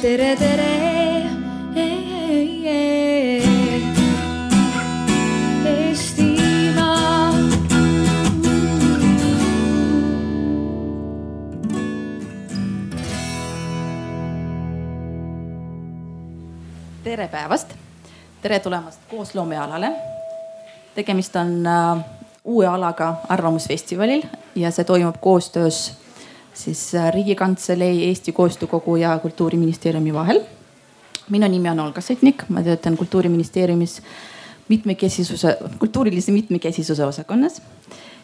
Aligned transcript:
tere, 0.00 0.36
tere. 0.36 0.70
Tere 17.04 17.28
päevast, 17.28 17.74
tere 18.42 18.58
tulemast 18.58 19.00
koosloomealale. 19.10 19.92
tegemist 20.94 21.36
on 21.36 21.66
äh, 21.66 22.04
uue 22.44 22.66
alaga 22.66 23.14
Arvamusfestivalil 23.28 24.22
ja 24.54 24.70
see 24.70 24.84
toimub 24.84 25.16
koostöös 25.20 25.99
siis 26.64 26.94
äh, 26.94 27.10
Riigikantselei, 27.12 28.04
Eesti 28.08 28.32
Koostöökogu 28.32 28.96
ja 28.96 29.18
Kultuuriministeeriumi 29.18 30.14
vahel. 30.14 30.40
minu 31.30 31.48
nimi 31.48 31.70
on 31.70 31.80
Olga 31.80 32.02
Sõtnik, 32.02 32.44
ma 32.48 32.62
töötan 32.62 32.96
Kultuuriministeeriumis 32.96 34.00
mitmekesisuse, 34.68 35.56
kultuurilise 35.78 36.32
mitmekesisuse 36.32 37.04
osakonnas. 37.04 37.62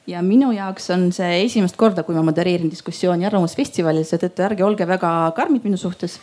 ja 0.06 0.22
minu 0.22 0.52
jaoks 0.52 0.90
on 0.90 1.12
see 1.12 1.45
esimest 1.45 1.76
korda, 1.76 2.02
kui 2.02 2.14
ma 2.14 2.22
modereerin 2.22 2.70
diskussiooni 2.70 3.26
Arvamusfestivalil, 3.26 4.04
seetõttu 4.04 4.42
ärge 4.42 4.64
olge 4.64 4.87
väga 4.87 5.32
karmid 5.37 5.64
minu 5.64 5.76
suhtes 5.76 6.20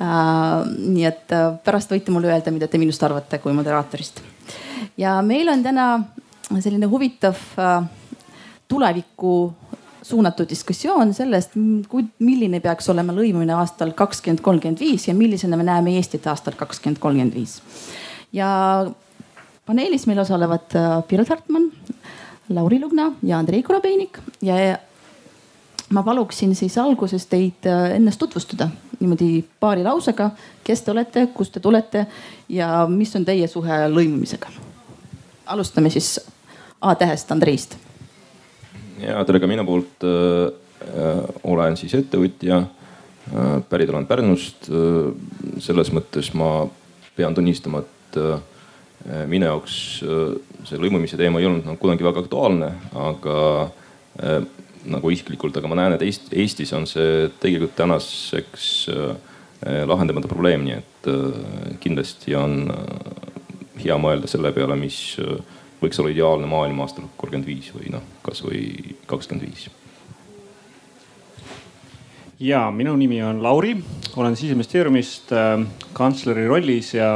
Uh, 0.00 0.62
nii 0.64 1.02
et 1.04 1.32
uh, 1.36 1.58
pärast 1.60 1.90
võite 1.92 2.08
mulle 2.08 2.30
öelda, 2.30 2.48
mida 2.54 2.64
te 2.72 2.78
minust 2.80 3.02
arvate 3.04 3.36
kui 3.36 3.52
moderaatorist. 3.52 4.22
ja 4.96 5.18
meil 5.20 5.50
on 5.52 5.60
täna 5.60 5.88
selline 6.56 6.88
huvitav 6.88 7.36
uh, 7.60 7.84
tulevikku 8.64 9.34
suunatud 10.02 10.48
diskussioon 10.48 11.14
sellest, 11.14 11.54
milline 12.18 12.60
peaks 12.60 12.88
olema 12.92 13.14
lõimumine 13.16 13.54
aastal 13.56 13.92
kakskümmend 13.96 14.42
kolmkümmend 14.44 14.80
viis 14.80 15.08
ja 15.08 15.14
millisena 15.14 15.56
me 15.56 15.66
näeme 15.66 15.94
Eestit 15.96 16.26
aastal 16.26 16.56
kakskümmend 16.56 17.00
kolmkümmend 17.02 17.34
viis. 17.34 17.60
ja 18.32 18.50
paneelis 19.66 20.06
meil 20.06 20.18
osalevad 20.18 20.76
Piret 21.08 21.28
Hartman, 21.28 21.70
Lauri 22.48 22.80
Lugna 22.80 23.12
ja 23.22 23.38
Andrei 23.38 23.62
Korobeinik 23.62 24.18
ja 24.42 24.78
ma 25.90 26.02
paluksin 26.02 26.54
siis 26.54 26.78
alguses 26.78 27.26
teid 27.26 27.66
ennast 27.94 28.18
tutvustada 28.18 28.68
niimoodi 29.00 29.44
paari 29.60 29.82
lausega, 29.82 30.30
kes 30.64 30.82
te 30.82 30.90
olete, 30.90 31.26
kust 31.34 31.52
te 31.52 31.60
tulete 31.60 32.06
ja 32.48 32.86
mis 32.88 33.16
on 33.16 33.24
teie 33.24 33.48
suhe 33.48 33.86
lõimumisega? 33.88 34.50
alustame 35.50 35.90
siis 35.90 36.20
A-tähest 36.80 37.32
Andreist. 37.32 37.74
Ja 39.02 39.24
tere 39.26 39.40
ka 39.40 39.50
minu 39.50 39.64
poolt 39.68 40.06
äh,. 40.06 40.50
olen 41.44 41.76
siis 41.76 41.94
ettevõtja 41.98 42.62
äh,, 42.62 43.56
pärit 43.68 43.90
olen 43.92 44.06
Pärnust 44.08 44.70
äh,. 44.70 45.10
selles 45.60 45.92
mõttes 45.94 46.32
ma 46.34 46.68
pean 47.16 47.34
tunnistama, 47.36 47.82
et 47.84 48.20
äh, 48.20 49.26
minu 49.28 49.48
jaoks 49.48 49.74
äh, 50.04 50.38
see 50.68 50.80
lõimumise 50.80 51.18
teema 51.20 51.40
ei 51.40 51.48
olnud 51.48 51.66
nagu 51.68 51.80
kunagi 51.80 52.06
väga 52.06 52.24
aktuaalne, 52.24 52.72
aga 52.96 53.36
äh, 54.22 54.40
nagu 54.88 55.12
isiklikult, 55.12 55.56
aga 55.56 55.68
ma 55.68 55.78
näen, 55.80 55.96
et 55.96 56.04
Eest, 56.06 56.30
Eestis 56.32 56.72
on 56.76 56.86
see 56.88 57.28
tegelikult 57.42 57.76
tänaseks 57.78 58.68
äh, 58.92 59.82
lahendamata 59.88 60.30
probleem, 60.30 60.64
nii 60.64 60.76
et 60.78 61.10
äh, 61.12 61.74
kindlasti 61.82 62.36
on 62.38 62.62
äh, 62.72 62.84
hea 63.84 63.96
mõelda 64.00 64.28
selle 64.30 64.52
peale, 64.56 64.76
mis 64.80 65.16
võiks 65.80 66.00
olla 66.00 66.12
ideaalne 66.12 66.48
maailm 66.50 66.80
aastal 66.84 67.08
kolmkümmend 67.16 67.48
viis 67.48 67.70
või 67.74 67.92
noh, 67.94 68.04
kasvõi 68.24 68.96
kakskümmend 69.10 69.46
viis. 69.48 69.68
ja 72.40 72.70
minu 72.70 72.96
nimi 72.96 73.22
on 73.22 73.42
Lauri, 73.42 73.74
olen 74.16 74.36
siseministeeriumist 74.36 75.32
kantsleri 75.92 76.46
rollis 76.48 76.94
ja, 76.94 77.10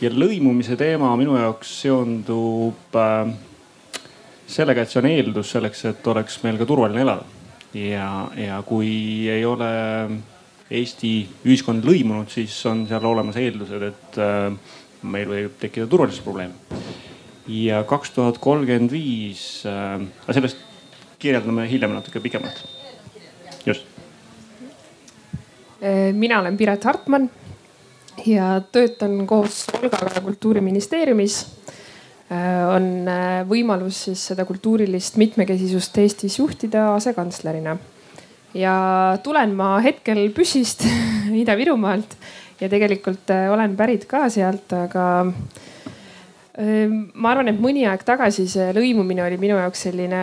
ja 0.00 0.10
lõimumise 0.12 0.76
teema 0.76 1.14
minu 1.16 1.36
jaoks 1.40 1.72
seondub 1.84 2.96
äh, 2.96 3.32
sellega, 4.46 4.82
et 4.82 4.92
see 4.92 5.00
on 5.00 5.08
eeldus 5.08 5.54
selleks, 5.54 5.86
et 5.88 6.12
oleks 6.12 6.42
meil 6.44 6.60
ka 6.60 6.68
turvaline 6.68 7.04
elada. 7.04 7.24
ja, 7.74 8.28
ja 8.36 8.60
kui 8.66 9.28
ei 9.32 9.44
ole 9.44 9.72
Eesti 10.72 11.10
ühiskond 11.44 11.84
lõimunud, 11.84 12.30
siis 12.32 12.54
on 12.64 12.86
seal 12.88 13.04
olemas 13.04 13.36
eeldused, 13.36 13.82
et 13.90 14.16
äh, 14.20 14.78
meil 15.02 15.28
võib 15.30 15.56
tekkida 15.60 15.86
turvalisusprobleem. 15.90 16.52
ja 17.48 17.82
kaks 17.84 18.10
tuhat 18.14 18.38
kolmkümmend 18.38 18.92
viis, 18.92 19.64
äh, 19.66 20.00
aga 20.24 20.36
sellest 20.38 20.60
kirjeldame 21.18 21.68
hiljem 21.70 21.94
natuke 21.94 22.20
pikemalt. 22.20 22.64
just. 23.66 23.86
Äh, 25.82 26.12
mina 26.12 26.40
olen 26.40 26.56
Piret 26.56 26.84
Hartman 26.84 27.30
ja 28.26 28.60
töötan 28.72 29.26
koos 29.26 29.66
Olgaga 29.74 30.20
Kultuuriministeeriumis 30.20 31.46
Äh, 32.32 32.64
on 32.70 33.08
võimalus 33.50 34.06
siis 34.06 34.20
seda 34.30 34.46
kultuurilist 34.48 35.18
mitmekesisust 35.20 35.98
Eestis 36.00 36.38
juhtida 36.38 36.92
asekantslerina. 36.94 37.76
ja 38.54 38.76
tulen 39.24 39.54
ma 39.56 39.78
hetkel 39.80 40.30
Püssist 40.32 40.84
Ida-Virumaalt 41.42 42.16
ja 42.62 42.70
tegelikult 42.70 43.30
äh, 43.34 43.50
olen 43.52 43.76
pärit 43.76 44.06
ka 44.10 44.28
sealt, 44.32 44.72
aga 44.78 45.06
ma 46.52 47.30
arvan, 47.30 47.48
et 47.48 47.60
mõni 47.64 47.86
aeg 47.88 48.02
tagasi 48.04 48.44
see 48.50 48.74
lõimumine 48.76 49.22
oli 49.24 49.38
minu 49.40 49.56
jaoks 49.56 49.86
selline 49.86 50.18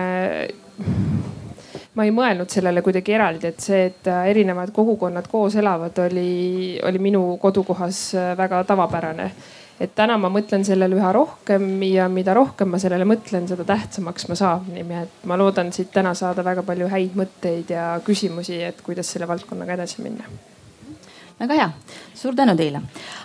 ma 1.98 2.06
ei 2.06 2.12
mõelnud 2.14 2.54
sellele 2.54 2.84
kuidagi 2.86 3.16
eraldi, 3.18 3.50
et 3.50 3.64
see, 3.66 3.88
et 3.90 4.10
erinevad 4.30 4.70
kogukonnad 4.76 5.26
koos 5.32 5.58
elavad, 5.58 5.98
oli, 6.06 6.78
oli 6.86 7.02
minu 7.02 7.24
kodukohas 7.42 8.04
väga 8.38 8.62
tavapärane 8.70 9.32
et 9.80 9.96
täna 9.96 10.18
ma 10.20 10.30
mõtlen 10.32 10.66
sellele 10.68 10.98
üha 11.00 11.12
rohkem 11.16 11.66
ja 11.88 12.10
mida 12.12 12.36
rohkem 12.36 12.74
ma 12.74 12.80
sellele 12.82 13.08
mõtlen, 13.08 13.48
seda 13.50 13.66
tähtsamaks 13.68 14.28
ma 14.30 14.38
saan. 14.40 14.68
nii 14.76 15.02
et 15.02 15.26
ma 15.32 15.40
loodan 15.40 15.72
siit 15.76 15.92
täna 15.96 16.14
saada 16.14 16.44
väga 16.46 16.64
palju 16.68 16.90
häid 16.92 17.16
mõtteid 17.20 17.74
ja 17.76 17.90
küsimusi, 18.06 18.60
et 18.70 18.84
kuidas 18.86 19.12
selle 19.12 19.28
valdkonnaga 19.30 19.80
edasi 19.80 20.04
minna 20.04 20.28
väga 21.40 21.58
hea, 21.60 21.70
suur 22.16 22.36
tänu 22.36 22.56
teile. 22.58 22.82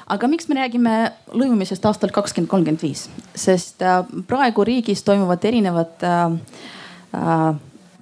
aga 0.07 0.29
miks 0.29 0.49
me 0.49 0.59
räägime 0.59 0.95
lõimumisest 1.33 1.87
aastal 1.89 2.13
kakskümmend 2.15 2.51
kolmkümmend 2.51 2.83
viis, 2.83 3.09
sest 3.35 3.83
äh, 3.83 4.03
praegu 4.29 4.65
riigis 4.65 5.03
toimuvad 5.03 5.45
erinevad 5.45 6.05
äh, 6.05 6.25
äh, 7.15 7.47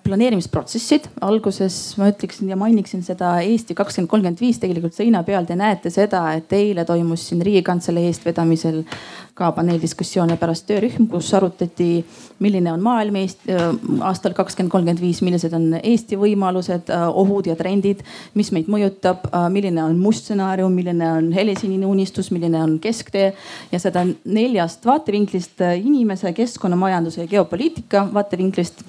planeerimisprotsessid. 0.05 1.09
alguses 1.21 1.97
ma 1.99 2.11
ütleksin 2.11 2.49
ja 2.51 2.57
mainiksin 2.57 3.03
seda 3.07 3.35
Eesti 3.41 3.75
kakskümmend 3.79 4.11
kolmkümmend 4.11 4.41
viis 4.41 4.59
tegelikult 4.63 4.95
seina 4.95 5.23
peal. 5.27 5.47
Te 5.47 5.57
näete 5.59 5.91
seda, 5.91 6.25
et 6.39 6.53
eile 6.57 6.85
toimus 6.89 7.29
siin 7.29 7.43
riigikantselei 7.43 8.09
eestvedamisel 8.11 8.83
ka 9.35 9.49
paneeldiskussioon 9.57 10.35
ja 10.35 10.37
pärast 10.37 10.67
töörühm, 10.69 11.07
kus 11.09 11.31
arutati, 11.35 12.05
milline 12.45 12.73
on 12.73 12.83
maailm 12.85 13.17
Eesti 13.23 13.55
äh, 13.55 13.71
aastal 14.05 14.35
kakskümmend 14.37 14.73
kolmkümmend 14.73 15.01
viis, 15.01 15.23
millised 15.25 15.55
on 15.57 15.71
Eesti 15.81 16.19
võimalused, 16.21 16.93
äh, 16.93 17.07
ohud 17.09 17.49
ja 17.49 17.57
trendid, 17.57 18.03
mis 18.37 18.53
meid 18.53 18.69
mõjutab, 18.73 19.25
äh, 19.31 19.49
milline 19.53 19.84
on 19.84 19.97
must 20.03 20.27
stsenaarium, 20.27 20.75
milline 20.77 21.09
on 21.17 21.33
helesinine 21.33 21.89
unistus, 21.89 22.29
milline 22.34 22.61
on 22.61 22.77
kesktee 22.83 23.33
ja 23.73 23.81
seda 23.81 24.05
neljast 24.25 24.84
vaatevinklist 24.87 25.65
inimese, 25.81 26.34
keskkonna, 26.37 26.77
majanduse 26.77 27.25
ja 27.25 27.31
geopoliitika 27.33 28.05
vaatevinklist 28.13 28.84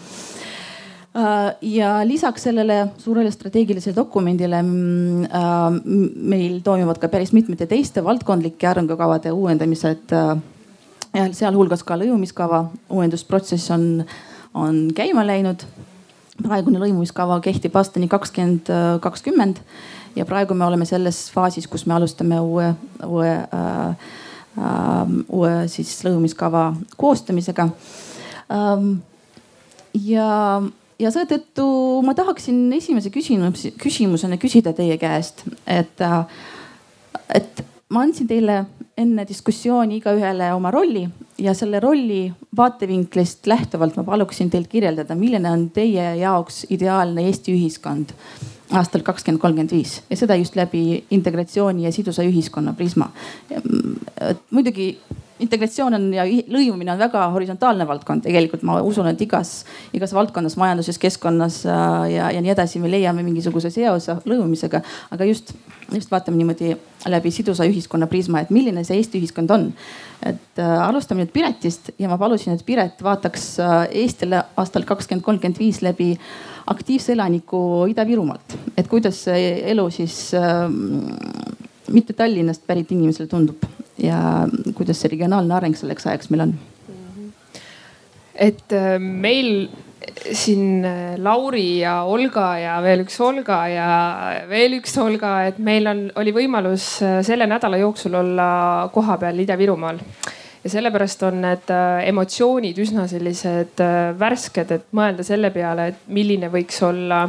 ja 1.62 2.08
lisaks 2.08 2.48
sellele 2.48 2.88
suurele 2.98 3.32
strateegilisele 3.32 3.96
dokumendile 3.96 4.62
mm, 4.64 5.24
äh, 5.24 5.76
meil 6.16 6.60
toimuvad 6.66 6.98
ka 6.98 7.08
päris 7.08 7.34
mitmete 7.34 7.68
teiste 7.70 8.04
valdkondlike 8.04 8.68
arengukavade 8.68 9.32
uuendamised. 9.32 10.14
Äh, 10.14 11.30
sealhulgas 11.32 11.84
ka 11.86 11.94
lõimumiskava 12.02 12.64
uuendusprotsess 12.90 13.70
on, 13.76 14.06
on 14.54 14.88
käima 14.96 15.26
läinud. 15.28 15.66
praegune 16.42 16.80
lõimumiskava 16.82 17.38
kehtib 17.46 17.76
aastani 17.78 18.08
kakskümmend 18.10 18.72
kakskümmend 19.02 19.60
ja 20.16 20.26
praegu 20.26 20.54
me 20.54 20.66
oleme 20.66 20.86
selles 20.86 21.28
faasis, 21.34 21.68
kus 21.68 21.86
me 21.86 21.94
alustame 21.94 22.40
uue, 22.40 22.74
uue 23.06 23.30
äh,, 23.30 24.06
äh, 24.58 25.14
uue 25.30 25.68
siis 25.68 25.94
lõimumiskava 26.06 26.72
koostamisega 26.98 27.70
ähm,. 28.50 28.96
ja 29.94 30.62
ja 31.00 31.12
seetõttu 31.14 31.66
ma 32.06 32.16
tahaksin 32.18 32.66
esimese 32.78 33.12
küsimus, 33.14 33.68
küsimusena 33.82 34.38
küsida 34.42 34.74
teie 34.78 34.98
käest, 35.02 35.46
et, 35.68 36.02
et 37.34 37.64
ma 37.94 38.06
andsin 38.06 38.30
teile 38.30 38.64
enne 38.98 39.26
diskussiooni 39.28 39.98
igaühele 40.00 40.52
oma 40.54 40.72
rolli 40.74 41.08
ja 41.42 41.54
selle 41.58 41.80
rolli 41.82 42.28
vaatevinklist 42.58 43.48
lähtuvalt 43.50 43.98
ma 43.98 44.06
paluksin 44.06 44.52
teil 44.54 44.68
kirjeldada, 44.70 45.16
milline 45.18 45.50
on 45.50 45.70
teie 45.74 46.14
jaoks 46.22 46.66
ideaalne 46.74 47.26
Eesti 47.30 47.56
ühiskond 47.56 48.14
aastal 48.74 49.04
kakskümmend 49.06 49.42
kolmkümmend 49.42 49.74
viis 49.74 50.00
ja 50.10 50.18
seda 50.18 50.38
just 50.40 50.56
läbi 50.58 51.04
integratsiooni 51.14 51.86
ja 51.86 51.92
sidusa 51.94 52.24
ühiskonna 52.26 52.74
prisma. 52.78 53.10
muidugi 54.52 54.98
integratsioon 55.44 55.98
on 55.98 56.08
ja 56.16 56.26
lõimumine 56.26 56.94
on 56.94 57.02
väga 57.02 57.26
horisontaalne 57.34 57.88
valdkond, 57.90 58.26
tegelikult 58.26 58.64
ma 58.68 58.80
usun, 58.86 59.08
et 59.12 59.22
igas, 59.26 59.64
igas 59.96 60.14
valdkonnas, 60.16 60.58
majanduses, 60.60 61.00
keskkonnas 61.02 61.64
ja, 61.68 62.30
ja 62.34 62.42
nii 62.42 62.54
edasi 62.54 62.82
me 62.84 62.92
leiame 62.92 63.26
mingisuguse 63.26 63.72
seose 63.74 64.18
lõimumisega. 64.30 64.84
aga 65.12 65.28
just, 65.30 65.54
just 65.94 66.12
vaatame 66.12 66.40
niimoodi 66.40 66.74
läbi 67.12 67.32
sidusa 67.32 67.68
ühiskonna 67.68 68.08
prisma, 68.08 68.44
et 68.44 68.52
milline 68.54 68.84
see 68.88 68.98
Eesti 69.02 69.20
ühiskond 69.22 69.52
on. 69.52 69.72
et 70.24 70.60
äh, 70.60 70.74
alustame 70.88 71.26
nüüd 71.26 71.34
Piretist 71.36 71.92
ja 72.00 72.08
ma 72.08 72.18
palusin, 72.18 72.56
et 72.56 72.66
Piret 72.66 73.02
vaataks 73.04 73.48
äh, 73.60 73.76
Eestile 74.04 74.44
aastal 74.58 74.88
kakskümmend 74.88 75.26
kolmkümmend 75.26 75.60
viis 75.60 75.82
läbi 75.84 76.14
aktiivse 76.72 77.12
elaniku 77.12 77.84
Ida-Virumaalt, 77.92 78.56
et 78.78 78.88
kuidas 78.88 79.26
see 79.28 79.52
elu 79.74 79.90
siis 79.92 80.30
äh, 80.38 80.70
mitte 81.92 82.16
Tallinnast 82.16 82.64
pärit 82.68 82.92
inimesele 82.96 83.28
tundub 83.28 83.68
ja 84.02 84.48
kuidas 84.76 85.02
see 85.02 85.14
regionaalne 85.14 85.54
areng 85.56 85.78
selleks 85.78 86.08
ajaks 86.10 86.32
meil 86.34 86.48
on? 86.48 86.54
et 88.34 88.74
äh, 88.74 88.98
meil 89.00 89.70
siin 90.34 90.84
äh, 90.86 91.16
Lauri 91.22 91.80
ja 91.84 92.02
Olga 92.10 92.48
ja 92.60 92.78
veel 92.84 93.06
üks 93.06 93.20
Olga 93.24 93.60
ja 93.72 93.88
veel 94.50 94.80
üks 94.80 94.96
Olga, 95.02 95.36
et 95.48 95.60
meil 95.64 95.88
on, 95.90 96.06
oli 96.20 96.34
võimalus 96.36 96.88
äh, 97.06 97.20
selle 97.26 97.48
nädala 97.50 97.80
jooksul 97.82 98.18
olla 98.20 98.90
kohapeal 98.94 99.44
Ida-Virumaal 99.46 100.02
ja 100.64 100.72
sellepärast 100.72 101.26
on 101.28 101.42
need 101.44 101.72
emotsioonid 102.08 102.78
üsna 102.80 103.04
sellised 103.12 103.82
värsked, 104.20 104.70
et 104.72 104.86
mõelda 104.96 105.26
selle 105.28 105.50
peale, 105.52 105.90
et 105.92 106.06
milline 106.08 106.48
võiks 106.52 106.78
olla 106.88 107.26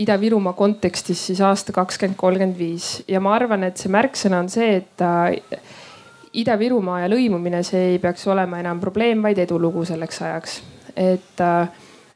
Ida-Virumaa 0.00 0.56
kontekstis 0.58 1.26
siis 1.28 1.42
aasta 1.44 1.74
kakskümmend 1.76 2.16
kolmkümmend 2.18 2.56
viis 2.58 2.88
ja 3.06 3.20
ma 3.20 3.36
arvan, 3.36 3.68
et 3.68 3.78
see 3.78 3.92
märksõna 3.92 4.40
on 4.42 4.48
see, 4.50 4.80
et 4.80 5.04
Ida-Virumaa 6.34 7.04
ja 7.04 7.08
lõimumine, 7.10 7.62
see 7.66 7.94
ei 7.94 7.98
peaks 8.02 8.26
olema 8.30 8.58
enam 8.58 8.80
probleem, 8.82 9.22
vaid 9.22 9.38
edulugu 9.44 9.84
selleks 9.86 10.22
ajaks. 10.26 10.60
et 10.94 11.40
äh, 11.42 11.68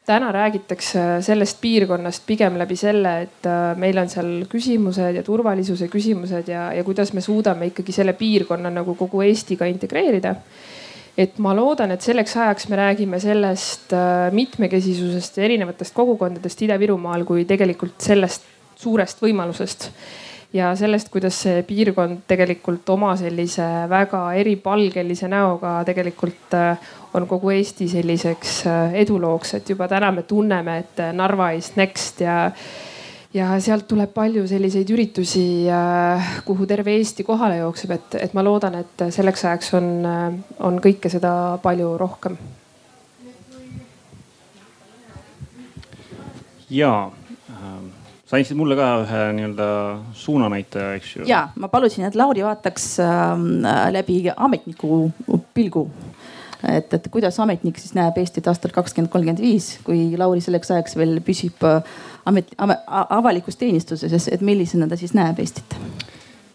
täna 0.06 0.32
räägitakse 0.32 1.00
sellest 1.20 1.58
piirkonnast 1.60 2.22
pigem 2.26 2.56
läbi 2.58 2.76
selle, 2.76 3.14
et 3.26 3.46
äh, 3.46 3.76
meil 3.76 3.98
on 4.00 4.08
seal 4.08 4.30
küsimused 4.50 5.18
ja 5.18 5.22
turvalisuse 5.26 5.88
küsimused 5.92 6.48
ja, 6.48 6.68
ja 6.72 6.84
kuidas 6.84 7.12
me 7.12 7.20
suudame 7.20 7.68
ikkagi 7.72 7.92
selle 7.92 8.14
piirkonna 8.18 8.72
nagu 8.72 8.94
kogu 8.98 9.22
Eestiga 9.26 9.68
integreerida. 9.68 10.34
et 11.18 11.38
ma 11.42 11.50
loodan, 11.54 11.90
et 11.90 12.02
selleks 12.02 12.36
ajaks 12.36 12.68
me 12.70 12.76
räägime 12.78 13.20
sellest 13.20 13.92
äh, 13.92 14.30
mitmekesisusest 14.32 15.36
ja 15.36 15.44
erinevatest 15.44 15.94
kogukondadest 15.94 16.62
Ida-Virumaal 16.62 17.24
kui 17.26 17.44
tegelikult 17.44 18.00
sellest 18.00 18.46
suurest 18.78 19.22
võimalusest 19.22 19.90
ja 20.52 20.70
sellest, 20.76 21.10
kuidas 21.12 21.36
see 21.44 21.62
piirkond 21.66 22.24
tegelikult 22.28 22.88
oma 22.94 23.12
sellise 23.20 23.66
väga 23.90 24.22
eripalgelise 24.40 25.28
näoga 25.28 25.78
tegelikult 25.88 26.54
äh, 26.56 26.90
on 27.14 27.26
kogu 27.28 27.52
Eesti 27.52 27.88
selliseks 27.88 28.54
äh, 28.66 28.94
edulooks, 29.04 29.54
et 29.58 29.70
juba 29.74 29.88
täna 29.88 30.12
me 30.12 30.24
tunneme, 30.28 30.78
et 30.84 31.02
äh, 31.04 31.12
Narva 31.12 31.50
is 31.56 31.74
next 31.76 32.22
ja 32.24 32.50
ja 33.34 33.50
sealt 33.60 33.84
tuleb 33.90 34.14
palju 34.14 34.46
selliseid 34.48 34.88
üritusi, 34.88 35.68
kuhu 36.48 36.66
terve 36.66 36.94
Eesti 36.96 37.26
kohale 37.28 37.58
jookseb, 37.58 37.90
et, 37.92 38.14
et 38.24 38.32
ma 38.34 38.40
loodan, 38.42 38.78
et 38.80 39.04
selleks 39.12 39.44
ajaks 39.44 39.74
on, 39.76 39.90
on 40.64 40.80
kõike 40.80 41.12
seda 41.12 41.58
palju 41.62 41.92
rohkem. 42.00 42.38
ja 46.70 47.10
sa 48.28 48.36
andsid 48.36 48.58
mulle 48.60 48.76
ka 48.76 48.88
ühe 49.04 49.22
nii-öelda 49.38 49.68
suunanäitaja, 50.20 50.94
eks 50.98 51.14
ju. 51.16 51.28
ja 51.28 51.46
ma 51.56 51.70
palusin, 51.72 52.04
et 52.08 52.18
Lauri 52.18 52.44
vaataks 52.44 52.90
äh, 53.00 53.46
läbi 53.94 54.20
ametniku 54.36 55.08
pilgu. 55.56 55.88
et, 56.68 56.92
et 56.94 57.08
kuidas 57.14 57.38
ametnik 57.40 57.78
siis 57.80 57.94
näeb 57.96 58.18
Eestit 58.18 58.48
aastal 58.50 58.74
kakskümmend 58.74 59.12
kolmkümmend 59.12 59.40
viis, 59.42 59.76
kui 59.86 60.12
Lauri 60.18 60.42
selleks 60.44 60.74
ajaks 60.74 60.98
veel 60.98 61.20
püsib 61.24 61.64
äh, 61.64 61.80
amet, 62.28 62.52
amet, 62.58 62.84
avalikus 62.88 63.56
teenistuses, 63.56 64.28
et 64.28 64.44
millisena 64.44 64.90
ta 64.90 64.98
siis 65.00 65.16
näeb 65.16 65.40
Eestit? 65.40 65.78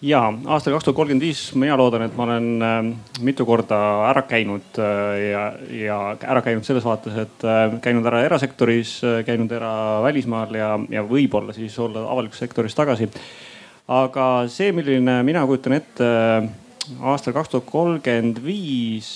Ja 0.03 0.19
aastal 0.51 0.75
kaks 0.75 0.88
tuhat 0.88 0.97
kolmkümmend 0.97 1.23
viis 1.23 1.41
mina 1.59 1.77
loodan, 1.79 2.03
et 2.05 2.15
ma 2.17 2.25
olen 2.27 2.47
äh, 2.65 2.79
mitu 3.23 3.45
korda 3.47 3.77
ära 4.09 4.25
käinud 4.27 4.79
äh, 4.81 5.13
ja, 5.29 5.44
ja 5.79 6.00
ära 6.19 6.44
käinud 6.44 6.67
selles 6.67 6.83
vaates, 6.88 7.15
et 7.23 7.45
äh, 7.47 7.77
käinud 7.83 8.07
ära 8.09 8.23
erasektoris, 8.27 8.97
käinud 9.27 9.51
ära 9.55 10.01
välismaal 10.03 10.55
ja, 10.59 10.73
ja 10.91 11.05
võib-olla 11.07 11.55
siis 11.55 11.77
olla 11.79 12.03
avalikus 12.11 12.44
sektoris 12.44 12.75
tagasi. 12.75 13.07
aga 13.88 14.27
see, 14.51 14.71
milline 14.75 15.21
mina 15.23 15.45
kujutan 15.47 15.77
ette 15.79 16.09
aastal 17.00 17.35
kaks 17.35 17.53
tuhat 17.53 17.69
kolmkümmend 17.71 18.44
viis 18.44 19.13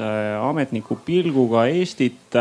ametniku 0.00 0.96
pilguga 1.04 1.66
Eestit 1.68 2.36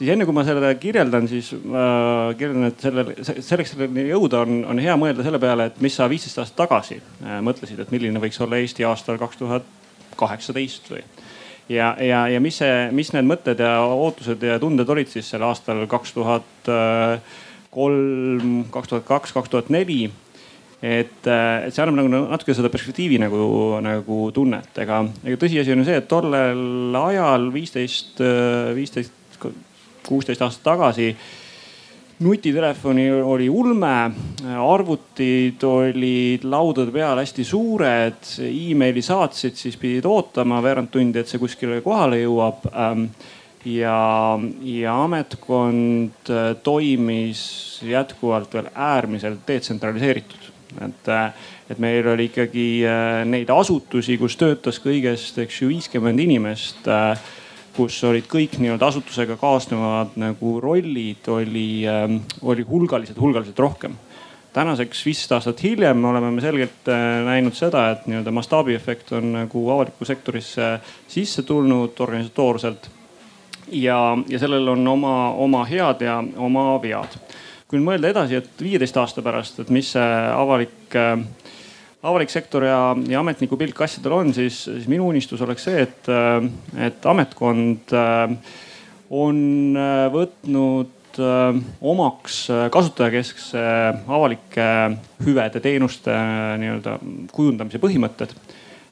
siis 0.00 0.10
enne 0.14 0.24
kui 0.24 0.34
ma 0.36 0.44
seda 0.48 0.72
kirjeldan, 0.80 1.28
siis 1.28 1.50
äh, 1.52 2.32
kirjeldan, 2.40 2.70
et 2.70 2.84
sellel, 2.84 3.10
selleks 3.20 3.74
selleni 3.74 4.06
jõuda 4.08 4.44
on, 4.46 4.62
on 4.72 4.80
hea 4.80 4.96
mõelda 5.00 5.26
selle 5.26 5.40
peale, 5.42 5.68
et 5.68 5.82
mis 5.84 5.96
sa 5.96 6.08
viisteist 6.10 6.40
aastat 6.40 6.62
tagasi 6.62 6.96
äh, 7.00 7.40
mõtlesid, 7.44 7.82
et 7.82 7.92
milline 7.92 8.22
võiks 8.22 8.40
olla 8.40 8.60
Eesti 8.60 8.86
aastal 8.88 9.20
kaks 9.20 9.42
tuhat 9.42 9.68
kaheksateist 10.20 10.88
või. 10.92 11.04
ja, 11.68 11.92
ja, 12.00 12.24
ja 12.32 12.40
mis 12.40 12.62
see, 12.62 12.88
mis 12.96 13.12
need 13.12 13.28
mõtted 13.28 13.60
ja 13.60 13.76
ootused 13.84 14.42
ja 14.42 14.56
tunded 14.62 14.88
olid 14.88 15.12
siis 15.12 15.28
sel 15.30 15.44
aastal 15.44 15.84
kaks 15.90 16.16
tuhat 16.16 16.72
kolm, 17.70 18.64
kaks 18.72 18.90
tuhat 18.90 19.06
kaks, 19.08 19.36
kaks 19.36 19.52
tuhat 19.52 19.70
neli 19.70 20.08
et, 20.80 21.26
äh, 21.28 21.68
et 21.68 21.76
see 21.76 21.84
annab 21.84 22.00
nagu 22.00 22.24
natuke 22.32 22.56
seda 22.56 22.72
perspektiivi 22.72 23.20
nagu, 23.20 23.44
nagu 23.84 24.26
tunnet, 24.32 24.72
ega, 24.80 25.04
ega 25.28 25.40
tõsiasi 25.44 25.76
on 25.76 25.84
ju 25.84 25.88
see, 25.92 26.00
et 26.00 26.08
tollel 26.08 27.00
ajal 27.04 27.50
viisteist, 27.52 28.24
viisteist 28.76 29.19
kuusteist 30.10 30.42
aastat 30.42 30.66
tagasi 30.74 31.14
nutitelefoni 32.20 33.10
oli 33.10 33.48
ulme, 33.48 34.10
arvutid 34.60 35.62
olid 35.64 36.44
laudade 36.44 36.92
peal 36.92 37.20
hästi 37.22 37.44
suured, 37.44 38.32
emaili 38.44 39.02
saatsid, 39.02 39.56
siis 39.56 39.78
pidid 39.80 40.08
ootama 40.08 40.60
veerand 40.62 40.92
tundi, 40.92 41.22
et 41.22 41.30
see 41.30 41.40
kuskile 41.40 41.80
kohale 41.84 42.20
jõuab. 42.20 42.66
Ähm, 42.74 43.06
ja, 43.64 43.96
ja 44.62 44.96
ametkond 45.04 46.30
äh, 46.32 46.52
toimis 46.64 47.42
jätkuvalt 47.84 48.54
veel 48.54 48.70
äärmiselt 48.74 49.42
detsentraliseeritud, 49.48 50.52
et, 50.84 51.08
äh, 51.08 51.50
et 51.72 51.80
meil 51.80 52.08
oli 52.08 52.28
ikkagi 52.30 52.68
äh, 52.88 53.24
neid 53.28 53.52
asutusi, 53.52 54.16
kus 54.20 54.36
töötas 54.40 54.80
kõigest, 54.84 55.40
eks 55.40 55.62
ju, 55.62 55.72
viiskümmend 55.72 56.20
inimest 56.20 56.88
kus 57.76 57.98
olid 58.04 58.26
kõik 58.30 58.56
nii-öelda 58.60 58.90
asutusega 58.90 59.36
kaasnevad 59.40 60.16
nagu 60.20 60.54
rollid, 60.62 61.26
oli, 61.30 61.86
ähm, 61.88 62.20
oli 62.42 62.66
hulgaliselt, 62.66 63.20
hulgaliselt 63.20 63.58
rohkem. 63.58 63.96
tänaseks 64.52 65.04
viisteist 65.06 65.32
aastat 65.32 65.62
hiljem 65.62 66.04
oleme 66.04 66.30
me 66.30 66.40
selgelt 66.40 66.88
äh, 66.88 67.20
näinud 67.24 67.54
seda, 67.54 67.90
et 67.90 68.06
nii-öelda 68.10 68.32
mastaabiefekt 68.34 69.12
on 69.12 69.32
nagu 69.32 69.68
avalikku 69.70 70.04
sektorisse 70.04 70.80
sisse 71.08 71.42
tulnud 71.42 72.00
organisatoorselt. 72.00 72.90
ja, 73.72 74.18
ja 74.28 74.38
sellel 74.38 74.68
on 74.68 74.88
oma, 74.88 75.32
oma 75.32 75.64
head 75.64 76.00
ja 76.00 76.24
oma 76.36 76.82
vead. 76.82 77.18
kui 77.68 77.78
nüüd 77.78 77.86
mõelda 77.86 78.10
edasi, 78.10 78.34
et 78.34 78.62
viieteist 78.62 78.96
aasta 78.96 79.22
pärast, 79.22 79.60
et 79.60 79.70
mis 79.70 79.92
see 79.94 80.08
avalik 80.34 80.98
äh, 80.98 81.18
avalik 82.02 82.32
sektor 82.32 82.64
ja, 82.64 82.80
ja 83.08 83.20
ametniku 83.20 83.58
pilk 83.60 83.82
asjadel 83.84 84.16
on, 84.16 84.32
siis, 84.36 84.62
siis 84.64 84.88
minu 84.90 85.08
unistus 85.10 85.42
oleks 85.44 85.66
see, 85.68 85.84
et, 85.84 86.08
et 86.80 87.06
ametkond 87.10 87.92
äh, 87.96 88.54
on 89.12 89.42
äh, 89.76 90.06
võtnud 90.14 91.20
äh, 91.20 91.60
omaks 91.92 92.40
kasutajakeskse 92.72 93.64
avalike 94.06 94.70
hüvede, 95.26 95.60
teenuste 95.60 96.16
nii-öelda 96.62 96.96
kujundamise 97.34 97.82
põhimõtted. 97.82 98.34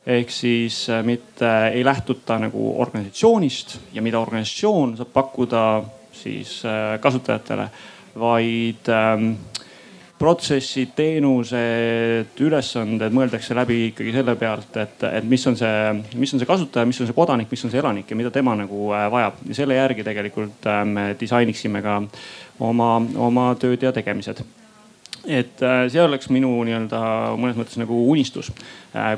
Ehk 0.09 0.31
siis 0.33 0.87
mitte 1.05 1.49
ei 1.75 1.83
lähtuta 1.85 2.39
nagu 2.41 2.71
organisatsioonist 2.81 3.75
ja 3.93 4.01
mida 4.05 4.21
organisatsioon 4.23 4.95
saab 4.97 5.11
pakkuda 5.13 5.65
siis 6.17 6.63
kasutajatele, 7.03 7.67
vaid 8.19 8.89
ähm, 8.89 9.35
protsessid, 10.19 10.93
teenused, 10.99 12.41
ülesanded 12.43 13.15
mõeldakse 13.15 13.55
läbi 13.57 13.79
ikkagi 13.93 14.13
selle 14.17 14.35
pealt, 14.39 14.75
et, 14.83 15.03
et 15.07 15.27
mis 15.29 15.45
on 15.47 15.57
see, 15.59 15.73
mis 16.19 16.35
on 16.35 16.43
see 16.43 16.49
kasutaja, 16.49 16.89
mis 16.89 16.99
on 17.03 17.09
see 17.09 17.17
kodanik, 17.17 17.51
mis 17.53 17.65
on 17.67 17.73
see 17.73 17.81
elanik 17.83 18.11
ja 18.11 18.19
mida 18.19 18.33
tema 18.35 18.57
nagu 18.59 18.91
äh, 18.97 19.07
vajab. 19.13 19.39
Ja 19.49 19.59
selle 19.61 19.79
järgi 19.79 20.07
tegelikult 20.07 20.67
äh, 20.67 20.83
me 20.89 21.09
disainiksime 21.21 21.83
ka 21.85 22.01
oma, 22.67 22.97
oma 23.29 23.51
tööd 23.63 23.87
ja 23.87 23.95
tegemised. 23.95 24.43
Et 25.29 25.63
äh, 25.63 25.85
see 25.93 26.03
oleks 26.03 26.31
minu 26.35 26.51
nii-öelda 26.67 27.03
mõnes 27.39 27.59
mõttes 27.59 27.79
nagu 27.79 28.03
unistus, 28.11 28.51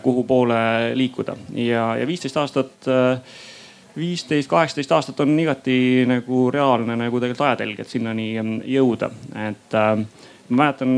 kuhu 0.05 0.27
poole 0.29 0.61
liikuda. 0.99 1.39
Ja, 1.57 1.95
ja 1.97 2.09
viisteist 2.09 2.37
aastat 2.41 2.91
viisteist, 3.97 4.49
kaheksateist 4.51 4.93
aastat 4.95 5.21
on 5.25 5.33
igati 5.41 6.05
nagu 6.07 6.49
reaalne 6.53 6.95
nagu 6.99 7.21
tegelikult 7.21 7.49
ajatelg, 7.49 7.81
et 7.81 7.91
sinnani 7.91 8.35
jõuda, 8.71 9.09
et 9.49 9.79
ma 10.51 10.65
mäletan, 10.65 10.93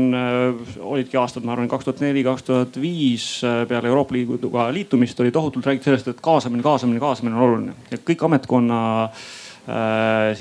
olidki 0.81 1.17
aastad, 1.17 1.45
ma 1.45 1.53
arvan, 1.53 1.69
kaks 1.69 1.85
tuhat 1.85 2.01
neli, 2.01 2.23
kaks 2.25 2.43
tuhat 2.47 2.81
viis 2.81 3.27
peale 3.69 3.87
Euroopa 3.91 4.15
Liiduga 4.15 4.67
liitumist 4.73 5.19
oli 5.21 5.31
tohutult 5.31 5.65
räägitud 5.69 5.91
sellest, 5.91 6.09
et 6.09 6.21
kaasamine, 6.25 6.65
kaasamine, 6.65 6.99
kaasamine 6.99 7.37
on 7.37 7.47
oluline. 7.47 7.77
Ja 7.91 8.01
kõik 8.01 8.25
ametkonna 8.25 8.81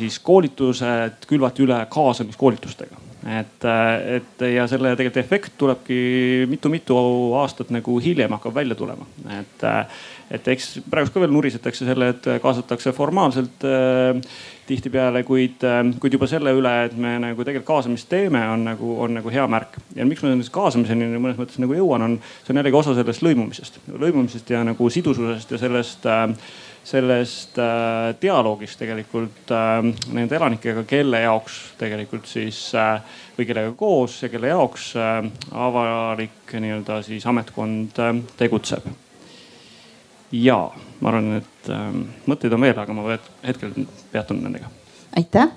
siis 0.01 0.19
koolitused 0.25 1.29
külvati 1.31 1.67
üle 1.67 1.79
kaasamiskoolitustega 1.93 3.12
et, 3.27 3.67
et 4.17 4.45
ja 4.55 4.67
selle 4.71 4.95
tegelikult 4.97 5.21
efekt 5.23 5.59
tulebki 5.59 5.99
mitu-mitu 6.51 6.97
aastat 7.39 7.71
nagu 7.75 7.99
hiljem 8.03 8.35
hakkab 8.35 8.55
välja 8.57 8.75
tulema, 8.79 9.07
et, 9.39 9.67
et 10.39 10.49
eks 10.55 10.73
praegu 10.91 11.13
ka 11.15 11.23
veel 11.23 11.35
nurisetakse 11.35 11.87
selle, 11.87 12.11
et 12.15 12.29
kaasatakse 12.43 12.95
formaalselt 12.97 13.67
äh, 13.69 14.19
tihtipeale, 14.67 15.23
kuid, 15.27 15.63
kuid 16.01 16.17
juba 16.17 16.29
selle 16.31 16.53
üle, 16.57 16.73
et 16.87 16.97
me 16.99 17.15
nagu 17.23 17.45
tegelikult 17.45 17.69
kaasamist 17.69 18.09
teeme, 18.11 18.43
on 18.53 18.67
nagu, 18.71 18.97
on 19.05 19.17
nagu 19.19 19.33
hea 19.33 19.47
märk. 19.51 19.79
ja 19.97 20.07
miks 20.09 20.23
ma 20.25 20.35
kaasamiseni 20.59 21.09
mõnes 21.17 21.39
mõttes 21.41 21.63
nagu 21.63 21.77
jõuan, 21.77 22.07
on, 22.07 22.19
see 22.43 22.55
on 22.55 22.63
jällegi 22.63 22.79
osa 22.79 22.97
sellest 22.99 23.25
lõimumisest, 23.27 23.81
lõimumisest 23.91 24.55
ja 24.55 24.63
nagu 24.67 24.91
sidususest 24.91 25.55
ja 25.55 25.63
sellest 25.63 26.07
äh, 26.11 26.29
sellest 26.85 27.59
äh, 27.59 28.15
dialoogist 28.23 28.81
tegelikult 28.83 29.53
äh, 29.55 29.79
nende 30.15 30.37
elanikega, 30.37 30.83
kelle 30.89 31.23
jaoks 31.23 31.59
tegelikult 31.79 32.27
siis 32.31 32.59
äh, 32.75 32.99
või 33.37 33.47
kellega 33.49 33.75
koos 33.79 34.19
ja 34.25 34.31
kelle 34.33 34.51
jaoks 34.51 34.93
äh, 34.99 35.21
avalik 35.53 36.57
nii-öelda 36.59 36.99
siis 37.07 37.27
ametkond 37.31 38.03
äh, 38.03 38.17
tegutseb. 38.39 38.89
ja 40.33 40.59
ma 41.01 41.13
arvan, 41.13 41.39
et 41.39 41.71
äh, 41.71 41.87
mõtteid 42.27 42.57
on 42.57 42.67
veel, 42.67 42.83
aga 42.83 42.99
ma 42.99 43.17
hetkel 43.47 43.77
peatun 44.13 44.43
nendega. 44.43 44.71
aitäh 45.17 45.55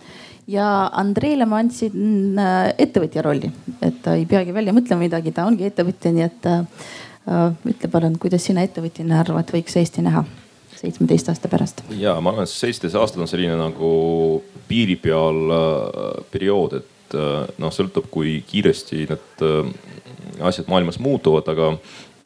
ja 0.48 0.70
Andreele 0.94 1.50
ma 1.50 1.63
andsin 1.63 2.38
äh, 2.38 2.70
ettevõtja 2.77 3.25
rolli, 3.25 3.50
et 3.82 4.01
ta 4.05 4.13
ei 4.13 4.29
peagi 4.29 4.53
välja 4.53 4.77
mõtlema 4.77 5.08
midagi, 5.08 5.34
ta 5.34 5.50
ongi 5.50 5.65
ettevõtja, 5.72 6.13
nii 6.13 6.29
et 6.29 6.50
äh, 6.53 6.89
ütle 7.65 7.89
palun, 7.89 8.22
kuidas 8.22 8.46
sina 8.46 8.62
ettevõtjana 8.62 9.24
arvad, 9.25 9.50
võiks 9.50 9.82
Eesti 9.82 10.05
näha 10.05 10.27
seitsmeteist 10.86 11.34
aasta 11.34 11.51
pärast? 11.51 11.84
ja 11.98 12.15
ma 12.22 12.34
arvan, 12.34 12.46
et 12.46 12.54
seitseteist 12.54 13.00
aastat 13.00 13.25
on 13.25 13.32
selline 13.32 13.58
nagu 13.60 13.96
piiri 14.68 14.98
peal 15.00 15.54
äh, 15.54 16.25
periood, 16.32 16.80
et 16.82 17.18
äh, 17.18 17.46
noh, 17.62 17.74
sõltub, 17.74 18.10
kui 18.13 18.38
kiiresti 18.48 19.06
need 19.12 19.46
äh, 19.46 19.72
asjad 20.46 20.70
maailmas 20.72 21.00
muutuvad, 21.04 21.50
aga 21.54 21.74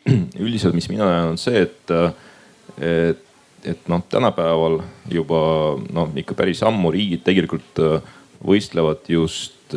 üldiselt, 0.44 0.78
mis 0.78 0.90
mina 0.92 1.10
näen, 1.10 1.34
on 1.34 1.42
see, 1.42 1.66
et, 1.68 1.94
et, 2.80 3.24
et 3.68 3.92
noh, 3.92 4.04
tänapäeval 4.10 4.82
juba 5.12 5.42
noh, 5.94 6.12
ikka 6.20 6.38
päris 6.40 6.64
ammu 6.66 6.94
riigid 6.96 7.26
tegelikult 7.28 7.84
võistlevad 8.40 9.04
just 9.12 9.76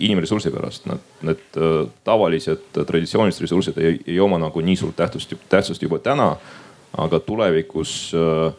inimressursi 0.00 0.50
pärast, 0.50 0.88
nad, 0.90 1.02
need 1.22 1.58
tavalised 2.06 2.64
traditsioonilised 2.74 3.44
ressursid 3.44 3.76
ei, 3.78 4.00
ei 4.08 4.16
oma 4.24 4.40
nagu 4.42 4.64
nii 4.64 4.74
suurt 4.80 4.96
tähtsust, 4.98 5.36
tähtsust 5.52 5.84
juba 5.84 6.00
täna 6.02 6.32
aga 7.00 7.20
tulevikus 7.24 8.12
äh, 8.14 8.52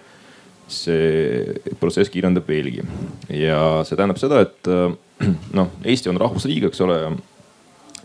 see 0.67 1.75
protsess 1.79 2.11
kiirendab 2.13 2.47
veelgi 2.49 2.83
ja 3.29 3.83
see 3.85 3.97
tähendab 3.97 4.19
seda, 4.21 4.41
et 4.45 4.71
äh, 4.71 5.29
noh, 5.57 5.71
Eesti 5.85 6.11
on 6.11 6.19
rahvusriik, 6.21 6.67
eks 6.69 6.83
ole. 6.85 6.99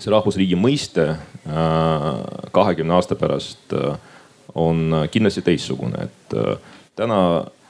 see 0.01 0.13
rahvusriigi 0.13 0.57
mõiste 0.57 1.09
äh, 1.13 2.05
kahekümne 2.57 2.97
aasta 2.97 3.19
pärast 3.21 3.75
on 4.59 5.07
kindlasti 5.13 5.45
teistsugune, 5.47 6.09
et 6.09 6.33
täna 6.99 7.19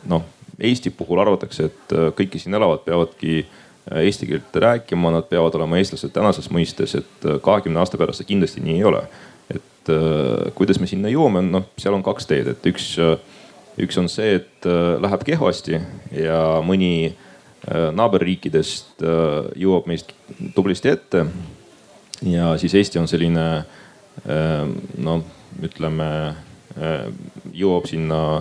noh, 0.08 0.28
Eesti 0.60 0.92
puhul 0.92 1.20
arvatakse, 1.20 1.66
et 1.70 1.92
kõik, 2.16 2.34
kes 2.34 2.46
siin 2.46 2.56
elavad, 2.56 2.82
peavadki 2.84 3.42
eesti 4.00 4.26
keelt 4.28 4.56
rääkima, 4.60 5.10
nad 5.12 5.26
peavad 5.28 5.54
olema 5.56 5.78
eestlased 5.80 6.12
tänases 6.12 6.50
mõistes, 6.52 6.94
et 6.98 7.26
kahekümne 7.44 7.80
aasta 7.80 8.00
pärast 8.00 8.20
see 8.20 8.28
kindlasti 8.28 8.60
nii 8.64 8.76
ei 8.76 8.84
ole 8.88 9.00
et 9.80 9.92
äh, 9.94 10.52
kuidas 10.54 10.80
me 10.80 10.88
sinna 10.88 11.10
jõuame, 11.12 11.42
noh, 11.46 11.64
seal 11.80 11.96
on 11.96 12.04
kaks 12.04 12.28
teed, 12.28 12.50
et 12.52 12.66
üks, 12.68 12.92
äh, 13.00 13.16
üks 13.80 13.96
on 14.00 14.10
see, 14.12 14.36
et 14.40 14.68
äh, 14.68 15.00
läheb 15.00 15.24
kehvasti 15.26 15.80
ja 16.16 16.60
mõni 16.64 17.14
naaberriikidest 17.60 19.02
jõuab 19.60 19.84
meist 19.84 20.14
tublisti 20.56 20.88
ette. 20.88 21.26
ja 22.24 22.54
siis 22.56 22.72
Eesti 22.72 22.96
on 22.96 23.04
selline 23.04 23.44
noh, 25.04 25.20
ütleme 25.60 26.08
jõuab 27.52 27.84
sinna 27.84 28.40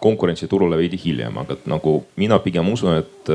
konkurentsiturule 0.00 0.80
veidi 0.80 0.96
hiljem, 1.04 1.36
aga 1.44 1.58
nagu 1.68 1.98
mina 2.16 2.40
pigem 2.40 2.72
usun, 2.72 3.04
et 3.04 3.28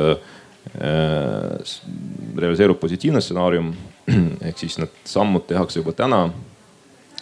realiseerub 2.42 2.82
positiivne 2.82 3.22
stsenaarium 3.22 3.70
ehk 4.50 4.66
siis 4.66 4.82
need 4.82 4.98
sammud 5.06 5.46
tehakse 5.46 5.84
juba 5.84 5.94
täna 5.94 6.26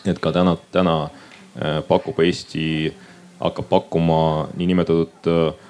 et 0.06 0.20
ka 0.22 0.32
täna, 0.36 0.56
täna 0.72 0.98
äh, 1.08 1.80
pakub 1.88 2.20
Eesti, 2.24 2.94
hakkab 3.40 3.70
pakkuma 3.70 4.20
niinimetatud 4.58 5.30
äh, 5.32 5.66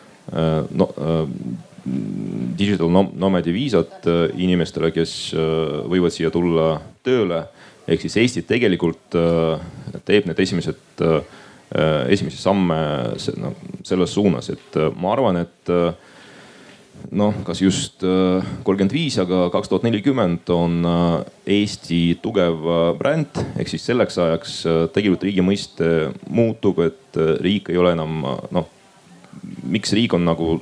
no, 0.72 0.90
äh, 0.98 1.24
digital 2.60 2.92
nomadi 2.92 3.54
viisat 3.56 4.04
inimestele, 4.36 4.90
kes 4.92 5.12
võivad 5.88 6.12
siia 6.12 6.28
tulla 6.34 6.74
tööle. 7.06 7.46
ehk 7.88 8.02
siis 8.04 8.18
Eesti 8.20 8.42
tegelikult 8.44 9.16
teeb 10.04 10.28
need 10.28 10.42
esimesed, 10.44 11.06
esimesi 12.12 12.42
samme 12.42 12.80
no, 13.40 13.54
selles 13.88 14.12
suunas, 14.12 14.50
et 14.52 14.76
ma 15.00 15.14
arvan, 15.14 15.40
et 15.46 15.72
noh, 17.12 17.34
kas 17.48 17.62
just 17.62 18.04
äh, 18.04 18.46
kolmkümmend 18.64 18.94
viis, 18.94 19.18
aga 19.22 19.48
kaks 19.54 19.70
tuhat 19.72 19.86
nelikümmend 19.88 20.50
on 20.54 20.80
äh, 20.86 21.58
Eesti 21.58 22.18
tugev 22.22 22.64
äh, 22.68 22.88
bränd. 23.00 23.40
ehk 23.58 23.72
siis 23.72 23.86
selleks 23.88 24.18
ajaks 24.22 24.56
tegelikult 24.96 25.24
riigi 25.28 25.46
mõiste 25.46 25.92
muutub, 26.30 26.82
et 26.86 27.20
riik 27.42 27.72
ei 27.72 27.80
ole 27.80 27.94
enam 27.96 28.20
noh, 28.52 28.68
miks 29.64 29.94
riik 29.96 30.14
on 30.18 30.28
nagu 30.28 30.58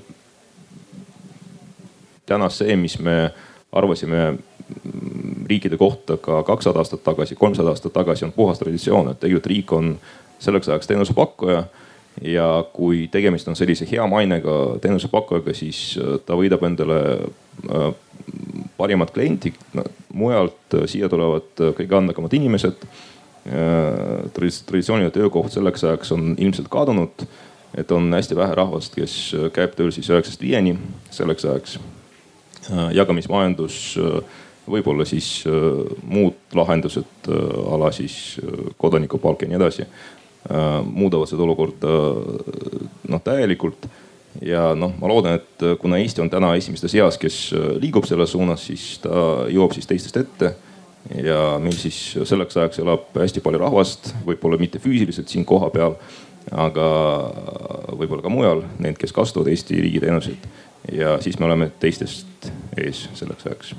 täna 2.26 2.50
see, 2.50 2.76
mis 2.80 2.98
me 3.00 3.32
arvasime 3.76 4.36
riikide 5.46 5.78
kohta 5.78 6.18
ka 6.18 6.42
kakssada 6.46 6.82
aastat 6.82 7.04
tagasi, 7.06 7.38
kolmsada 7.38 7.74
aastat 7.74 7.94
tagasi 7.94 8.26
on 8.26 8.34
puhas 8.34 8.62
traditsioon, 8.62 9.12
et 9.12 9.20
tegelikult 9.22 9.52
riik 9.52 9.74
on 9.78 9.92
selleks 10.42 10.70
ajaks 10.70 10.90
teenusepakkuja 10.90 11.66
ja 12.22 12.48
kui 12.74 13.08
tegemist 13.12 13.48
on 13.48 13.58
sellise 13.58 13.88
hea 13.90 14.06
mainega 14.08 14.78
teenusepakkujaga, 14.82 15.56
siis 15.58 15.98
äh, 16.00 16.16
ta 16.26 16.38
võidab 16.40 16.64
endale 16.68 17.00
äh, 17.18 17.90
parimat 18.78 19.12
klienti 19.16 19.54
no,. 19.76 19.84
mujalt 20.16 20.78
äh, 20.78 20.86
siia 20.92 21.10
tulevad 21.12 21.52
kõige 21.78 22.02
andekamad 22.02 22.34
inimesed. 22.34 22.88
traditsiooniline 24.34 25.12
töökoht 25.14 25.54
selleks 25.54 25.84
ajaks 25.86 26.12
on 26.16 26.32
ilmselt 26.42 26.66
kadunud. 26.68 27.28
et 27.78 27.92
on 27.92 28.14
hästi 28.14 28.36
vähe 28.36 28.56
rahvast, 28.56 28.96
kes 28.96 29.36
käib 29.54 29.76
tööl 29.78 29.92
siis 29.92 30.10
üheksast 30.10 30.42
viieni 30.42 30.74
selleks 31.12 31.46
ajaks. 31.46 31.78
jagamismajandus, 32.92 34.00
võib-olla 34.66 35.06
siis 35.06 35.44
muud 36.02 36.58
lahendused 36.58 37.30
ala 37.70 37.92
siis 37.92 38.42
kodanikupalk 38.82 39.46
ja 39.46 39.52
nii 39.52 39.60
edasi 39.62 39.86
muudavad 40.86 41.30
seda 41.30 41.46
olukorda 41.46 41.94
noh 43.10 43.22
täielikult. 43.24 43.88
ja 44.44 44.74
noh, 44.76 44.92
ma 45.00 45.08
loodan, 45.08 45.40
et 45.40 45.64
kuna 45.80 45.98
Eesti 45.98 46.22
on 46.22 46.30
täna 46.30 46.52
esimeste 46.60 46.90
seas, 46.92 47.18
kes 47.18 47.38
äh, 47.56 47.70
liigub 47.80 48.04
selles 48.06 48.34
suunas, 48.36 48.66
siis 48.68 48.98
ta 49.04 49.48
jõuab 49.48 49.74
siis 49.74 49.88
teistest 49.88 50.18
ette. 50.20 50.56
ja 51.24 51.58
meil 51.62 51.78
siis 51.78 52.18
selleks 52.26 52.58
ajaks 52.58 52.82
elab 52.82 53.16
hästi 53.16 53.42
palju 53.46 53.62
rahvast, 53.62 54.14
võib-olla 54.26 54.60
mitte 54.60 54.82
füüsiliselt 54.82 55.32
siin 55.32 55.46
kohapeal, 55.46 55.98
aga 56.52 56.88
võib-olla 57.96 58.26
ka 58.26 58.34
mujal, 58.34 58.66
need, 58.80 58.98
kes 59.02 59.14
kasutavad 59.14 59.54
Eesti 59.54 59.82
riigi 59.82 60.04
teenuseid. 60.04 60.48
ja 60.92 61.18
siis 61.22 61.40
me 61.40 61.50
oleme 61.50 61.72
teistest 61.80 62.52
ees 62.78 63.08
selleks 63.14 63.46
ajaks 63.46 63.76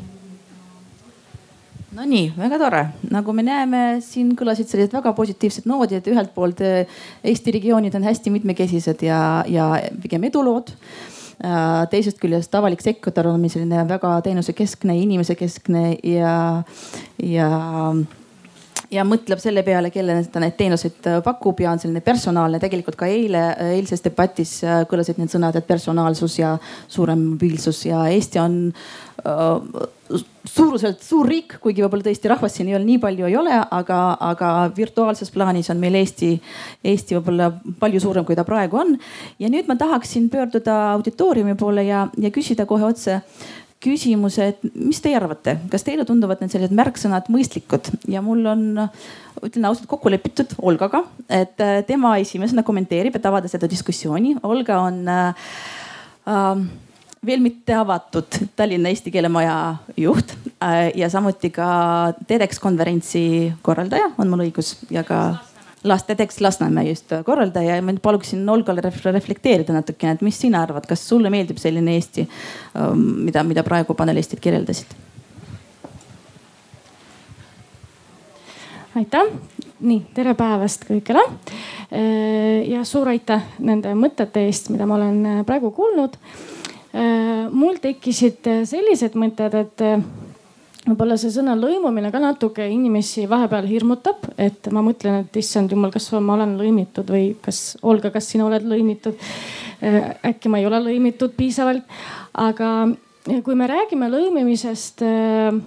Nonii, 1.97 2.27
väga 2.37 2.59
tore, 2.61 2.81
nagu 3.09 3.33
me 3.33 3.41
näeme, 3.47 3.79
siin 4.05 4.35
kõlasid 4.37 4.69
sellised 4.69 4.93
väga 4.93 5.15
positiivsed 5.17 5.65
noodid, 5.71 6.03
et 6.03 6.11
ühelt 6.13 6.35
poolt 6.35 6.61
eh, 6.61 6.91
Eesti 7.25 7.55
regioonid 7.57 7.95
on 7.97 8.05
hästi 8.05 8.33
mitmekesised 8.35 9.05
ja, 9.07 9.21
ja 9.49 9.71
pigem 10.03 10.27
edulood. 10.29 10.75
Äh, 11.41 11.87
teisest 11.93 12.21
küljest 12.21 12.53
avalik 12.59 12.85
sektor 12.85 13.31
on 13.31 13.49
selline 13.49 13.87
väga 13.89 14.13
teenusekeskne, 14.27 14.99
inimesekeskne 15.07 15.87
ja, 16.05 16.37
ja 17.25 17.49
ja 18.97 19.05
mõtleb 19.07 19.41
selle 19.43 19.63
peale, 19.67 19.91
kellele 19.95 20.25
ta 20.33 20.43
neid 20.43 20.57
teenuseid 20.59 21.11
äh, 21.11 21.19
pakub 21.25 21.61
ja 21.63 21.73
on 21.73 21.83
selline 21.83 22.03
personaalne. 22.05 22.61
tegelikult 22.63 22.99
ka 22.99 23.09
eile, 23.11 23.43
äh, 23.55 23.75
eilses 23.79 24.05
debatis 24.05 24.59
äh, 24.65 24.85
kõlasid 24.91 25.21
need 25.21 25.33
sõnad, 25.33 25.57
et 25.57 25.69
personaalsus 25.69 26.39
ja 26.41 26.57
suurem 26.89 27.33
mobiilsus 27.33 27.85
ja 27.89 28.07
Eesti 28.13 28.41
on 28.43 28.59
äh, 28.73 29.87
suuruselt 30.47 31.03
suur 31.03 31.27
riik, 31.29 31.57
kuigi 31.63 31.83
võib-olla 31.83 32.07
tõesti 32.07 32.31
rahvast 32.31 32.59
siin 32.59 32.71
ei 32.71 32.77
ole 32.79 32.87
nii 32.87 33.01
palju 33.03 33.27
ei 33.29 33.37
ole, 33.37 33.55
aga, 33.79 34.01
aga 34.23 34.51
virtuaalses 34.77 35.33
plaanis 35.35 35.71
on 35.75 35.81
meil 35.83 35.99
Eesti, 35.99 36.33
Eesti 36.87 37.19
võib-olla 37.19 37.51
palju 37.81 38.03
suurem, 38.03 38.27
kui 38.27 38.39
ta 38.39 38.47
praegu 38.47 38.81
on. 38.83 38.97
ja 39.43 39.51
nüüd 39.53 39.69
ma 39.69 39.77
tahaksin 39.81 40.31
pöörduda 40.33 40.79
auditooriumi 40.95 41.57
poole 41.59 41.87
ja, 41.89 42.07
ja 42.19 42.33
küsida 42.35 42.67
kohe 42.67 42.87
otse 42.87 43.21
küsimuse, 43.83 44.51
et 44.53 44.63
mis 44.75 44.99
teie 45.05 45.17
arvate, 45.19 45.59
kas 45.73 45.85
teile 45.87 46.07
tunduvad 46.09 46.41
need 46.43 46.53
sellised 46.53 46.75
märksõnad 46.77 47.29
mõistlikud? 47.33 47.91
Ja 48.11 48.23
mul 48.25 48.47
on, 48.49 48.65
ütlen 49.45 49.69
ausalt, 49.69 49.89
kokku 49.91 50.13
lepitud 50.13 50.57
Olgaga, 50.63 51.05
et 51.29 51.61
äh, 51.63 51.83
tema 51.89 52.17
esimesena 52.23 52.65
kommenteerib, 52.67 53.19
et 53.19 53.29
avada 53.29 53.51
seda 53.53 53.69
diskussiooni. 53.71 54.37
Olga 54.47 54.81
on 54.89 55.03
äh, 55.13 55.47
äh, 56.33 56.65
veel 57.27 57.43
mitte 57.45 57.77
avatud 57.77 58.41
Tallinna 58.57 58.93
Eesti 58.93 59.13
Keele 59.15 59.29
Maja 59.33 59.59
juht 59.99 60.33
äh, 60.63 60.93
ja 60.99 61.11
samuti 61.13 61.51
ka 61.55 62.15
TEDx 62.27 62.61
konverentsi 62.63 63.53
korraldaja, 63.67 64.13
on 64.19 64.33
mul 64.33 64.47
õigus? 64.47 64.77
Ja 64.95 65.05
ka 65.07 65.21
laste 65.87 66.15
tekst 66.19 66.41
Lasnamäe 66.45 66.91
just 66.91 67.13
korraldaja 67.25 67.79
ja 67.79 67.83
ma 67.83 67.95
paluksin 68.03 68.49
Olgale 68.51 68.85
reflekteerida 68.85 69.75
natukene, 69.77 70.17
et 70.17 70.25
mis 70.27 70.39
sina 70.41 70.63
arvad, 70.67 70.87
kas 70.89 71.09
sulle 71.09 71.31
meeldib 71.33 71.61
selline 71.63 71.97
Eesti, 71.97 72.29
ähm, 72.77 73.05
mida, 73.29 73.45
mida 73.47 73.67
praegu 73.67 73.95
panelistid 73.95 74.43
kirjeldasid? 74.45 74.97
aitäh, 78.97 79.33
nii 79.85 79.99
tere 80.17 80.33
päevast 80.39 80.87
kõigile 80.89 81.21
äh, 81.21 82.65
ja 82.71 82.85
suur 82.89 83.11
aitäh 83.13 83.43
nende 83.61 83.93
mõtete 83.99 84.47
eest, 84.49 84.71
mida 84.73 84.87
ma 84.89 84.97
olen 84.97 85.19
äh, 85.27 85.43
praegu 85.49 85.71
kuulnud. 85.77 86.17
Äh, 86.97 87.49
mul 87.53 87.77
tekkisid 87.83 88.49
sellised 88.69 89.19
mõtted, 89.21 89.59
et 89.61 89.85
võib-olla 90.87 91.17
see 91.19 91.33
sõna 91.35 91.57
lõimumine 91.59 92.13
ka 92.15 92.21
natuke 92.23 92.67
inimesi 92.71 93.27
vahepeal 93.31 93.67
hirmutab, 93.69 94.29
et 94.39 94.69
ma 94.75 94.83
mõtlen, 94.87 95.25
et 95.25 95.39
issand 95.41 95.73
jumal, 95.73 95.93
kas 95.95 96.09
ma 96.15 96.37
olen 96.37 96.55
lõimitud 96.61 97.11
või 97.11 97.31
kas 97.43 97.77
Olga, 97.87 98.13
kas 98.15 98.31
sina 98.31 98.47
oled 98.47 98.67
lõimitud? 98.69 99.19
Äh, 99.83 100.15
äkki 100.31 100.51
ma 100.53 100.61
ei 100.61 100.69
ole 100.69 100.81
lõimitud 100.85 101.35
piisavalt, 101.37 101.85
aga 102.39 102.71
kui 103.45 103.57
me 103.59 103.67
räägime 103.69 104.09
lõimimisest 104.13 105.03
äh, 105.05 105.59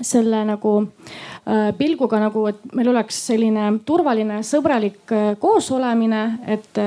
selle 0.00 0.42
nagu 0.48 0.74
äh, 0.82 1.70
pilguga 1.78 2.20
nagu, 2.22 2.44
et 2.50 2.74
meil 2.74 2.90
oleks 2.92 3.22
selline 3.30 3.70
turvaline, 3.86 4.42
sõbralik 4.46 5.14
koosolemine, 5.40 6.24
et 6.50 6.82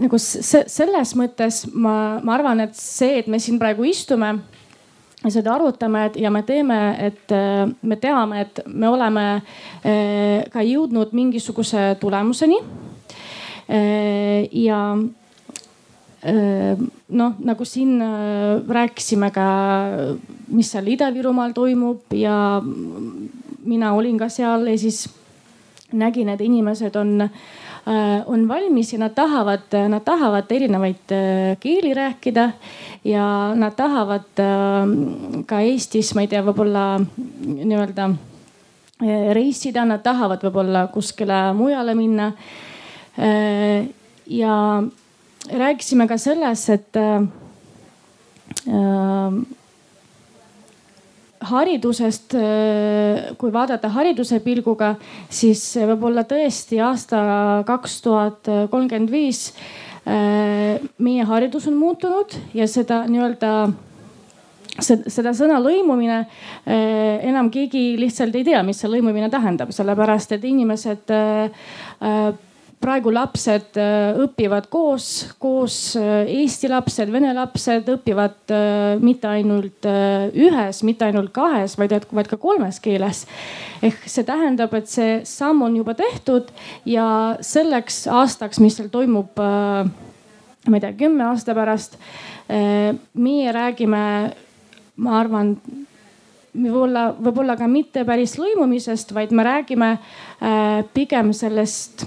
nagu 0.00 0.18
selles 0.18 1.14
mõttes 1.18 1.66
ma, 1.72 2.18
ma 2.24 2.36
arvan, 2.38 2.64
et 2.64 2.76
see, 2.78 3.18
et 3.20 3.28
me 3.28 3.40
siin 3.42 3.58
praegu 3.60 3.84
istume 3.84 4.38
ja 5.22 5.30
seda 5.30 5.54
arutame 5.54 6.08
ja 6.18 6.30
me 6.30 6.42
teeme, 6.46 6.78
et 6.98 7.32
äh, 7.32 7.66
me 7.82 7.96
teame, 8.00 8.40
et 8.46 8.62
me 8.66 8.88
oleme 8.90 9.26
äh, 9.36 10.44
ka 10.52 10.64
jõudnud 10.66 11.12
mingisuguse 11.16 11.92
tulemuseni. 12.00 12.60
Äh, 13.72 14.48
ja 14.64 14.84
noh, 16.22 17.32
nagu 17.42 17.64
siin 17.66 17.96
rääkisime 18.70 19.32
ka, 19.34 19.46
mis 20.54 20.68
seal 20.70 20.86
Ida-Virumaal 20.92 21.50
toimub 21.50 22.14
ja 22.14 22.62
mina 22.62 23.90
olin 23.98 24.20
ka 24.20 24.28
seal 24.30 24.68
ja 24.70 24.76
siis 24.78 25.08
nägin, 25.90 26.30
et 26.30 26.44
inimesed 26.46 26.94
on 26.94 27.26
on 28.26 28.48
valmis 28.48 28.92
ja 28.92 28.98
nad 28.98 29.14
tahavad, 29.14 29.72
nad 29.88 30.04
tahavad 30.04 30.50
erinevaid 30.50 31.12
äh, 31.12 31.56
keeli 31.60 31.94
rääkida 31.94 32.50
ja 33.04 33.54
nad 33.54 33.74
tahavad 33.74 34.38
äh, 34.38 35.44
ka 35.46 35.60
Eestis, 35.60 36.14
ma 36.14 36.22
ei 36.22 36.30
tea, 36.30 36.44
võib-olla 36.46 37.00
nii-öelda 37.02 38.10
reisida, 39.34 39.82
nad 39.84 40.02
tahavad 40.04 40.44
võib-olla 40.46 40.86
kuskile 40.94 41.48
mujale 41.58 41.94
minna. 41.98 42.32
ja 44.26 44.82
rääkisime 45.50 46.06
ka 46.08 46.18
selles, 46.22 46.68
et 46.70 46.96
haridusest, 51.48 52.34
äh, 52.38 53.30
kui 53.38 53.52
vaadata 53.54 53.90
hariduse 53.92 54.40
pilguga, 54.44 54.94
siis 55.32 55.64
võib-olla 55.76 56.24
tõesti 56.28 56.80
aasta 56.82 57.22
kaks 57.68 57.96
tuhat 58.04 58.50
kolmkümmend 58.70 59.12
viis 59.12 59.48
äh, 60.06 60.82
meie 60.98 61.24
haridus 61.28 61.68
on 61.70 61.78
muutunud 61.80 62.36
ja 62.54 62.68
seda 62.70 63.04
nii-öelda 63.10 63.54
seda 64.82 65.34
sõna 65.36 65.58
lõimumine 65.60 66.22
äh, 66.22 67.26
enam 67.28 67.50
keegi 67.52 67.92
lihtsalt 68.00 68.34
ei 68.38 68.46
tea, 68.46 68.62
mis 68.64 68.80
see 68.80 68.90
lõimumine 68.90 69.28
tähendab, 69.32 69.74
sellepärast 69.74 70.32
et 70.38 70.48
inimesed 70.48 71.12
praegu 72.82 73.12
lapsed 73.14 73.78
äh, 73.78 74.18
õpivad 74.24 74.66
koos, 74.72 75.08
koos 75.42 75.76
äh, 75.98 76.26
eesti 76.40 76.70
lapsed, 76.72 77.10
vene 77.14 77.32
lapsed 77.36 77.88
õpivad 77.94 78.52
äh, 78.54 79.00
mitte 79.02 79.30
ainult 79.30 79.86
ühes, 79.86 80.82
mitte 80.86 81.06
ainult 81.06 81.32
kahes, 81.34 81.76
vaid, 81.78 81.94
vaid 82.10 82.30
ka 82.30 82.38
kolmes 82.42 82.80
keeles. 82.82 83.24
ehk 83.82 84.06
see 84.06 84.26
tähendab, 84.26 84.74
et 84.78 84.90
see 84.90 85.20
samm 85.28 85.62
on 85.66 85.76
juba 85.78 85.94
tehtud 85.98 86.50
ja 86.88 87.06
selleks 87.42 88.04
aastaks, 88.10 88.60
mis 88.62 88.76
seal 88.78 88.90
toimub, 88.92 89.38
ma 89.38 90.76
ei 90.78 90.82
tea, 90.82 90.92
kümne 90.98 91.26
aasta 91.30 91.54
pärast, 91.58 91.96
meie 92.48 93.54
räägime, 93.54 94.04
ma 95.02 95.16
arvan 95.18 95.56
võib-olla, 96.52 97.08
võib-olla 97.18 97.56
ka 97.58 97.66
mitte 97.70 98.06
päris 98.06 98.36
lõimumisest, 98.38 99.14
vaid 99.16 99.34
me 99.34 99.46
räägime 99.48 99.96
pigem 100.94 101.34
sellest 101.34 102.06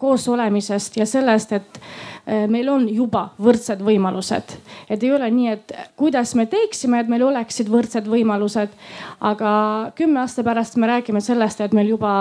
koosolemisest 0.00 0.96
ja 1.00 1.06
sellest, 1.06 1.52
et 1.52 1.80
äh, 1.80 2.46
meil 2.50 2.68
on 2.72 2.88
juba 2.88 3.28
võrdsed 3.40 3.82
võimalused. 3.84 4.56
et 4.88 5.02
ei 5.02 5.12
ole 5.12 5.30
nii, 5.30 5.48
et 5.56 5.74
kuidas 5.96 6.34
me 6.34 6.46
teeksime, 6.50 7.00
et 7.00 7.08
meil 7.08 7.26
oleksid 7.28 7.68
võrdsed 7.68 8.08
võimalused. 8.08 8.76
aga 9.20 9.52
kümne 9.94 10.24
aasta 10.24 10.44
pärast 10.46 10.76
me 10.76 10.90
räägime 10.90 11.20
sellest, 11.20 11.60
et 11.60 11.76
meil 11.76 11.92
juba 11.96 12.12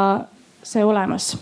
see 0.63 0.83
olemas 0.85 1.35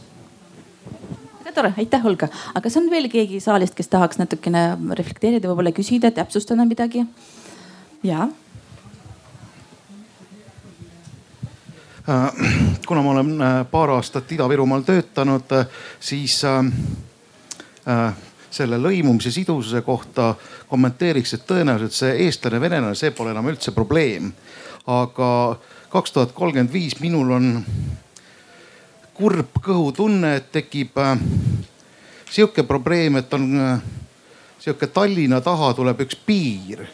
tore, 1.58 1.74
aitäh, 1.78 2.06
Olga. 2.06 2.30
aga 2.54 2.62
kas 2.62 2.78
on 2.78 2.90
veel 2.92 3.10
keegi 3.10 3.40
saalist, 3.42 3.74
kes 3.78 3.90
tahaks 3.90 4.20
natukene 4.22 4.64
reflekteerida, 5.00 5.50
võib-olla 5.50 5.74
küsida, 5.74 6.12
täpsustada 6.14 6.66
midagi? 6.70 7.06
ja 8.06 8.28
kuna 12.88 13.02
ma 13.02 13.12
olen 13.12 13.42
äh, 13.42 13.66
paar 13.72 13.90
aastat 13.90 14.32
Ida-Virumaal 14.32 14.82
töötanud, 14.88 15.52
äh, 15.52 15.68
siis 16.00 16.40
selle 18.52 18.78
lõimumise 18.80 19.32
sidususe 19.32 19.82
kohta 19.82 20.34
kommenteeriks, 20.68 21.34
et 21.34 21.46
tõenäoliselt 21.48 21.96
see 21.96 22.14
eestlane, 22.26 22.60
venelane, 22.60 22.96
see 23.00 23.12
pole 23.16 23.32
enam 23.32 23.48
üldse 23.48 23.72
probleem. 23.72 24.34
aga 24.88 25.30
kaks 25.92 26.12
tuhat 26.12 26.32
kolmkümmend 26.36 26.74
viis 26.74 27.00
minul 27.00 27.32
on 27.32 27.48
kurb 29.14 29.60
kõhutunne, 29.64 30.36
et 30.36 30.52
tekib 30.52 31.00
sihuke 32.32 32.64
probleem, 32.64 33.16
et 33.20 33.34
on 33.34 33.48
sihuke 34.60 34.88
Tallinna 34.88 35.42
taha 35.42 35.74
tuleb 35.74 36.02
üks 36.08 36.16
piir 36.28 36.88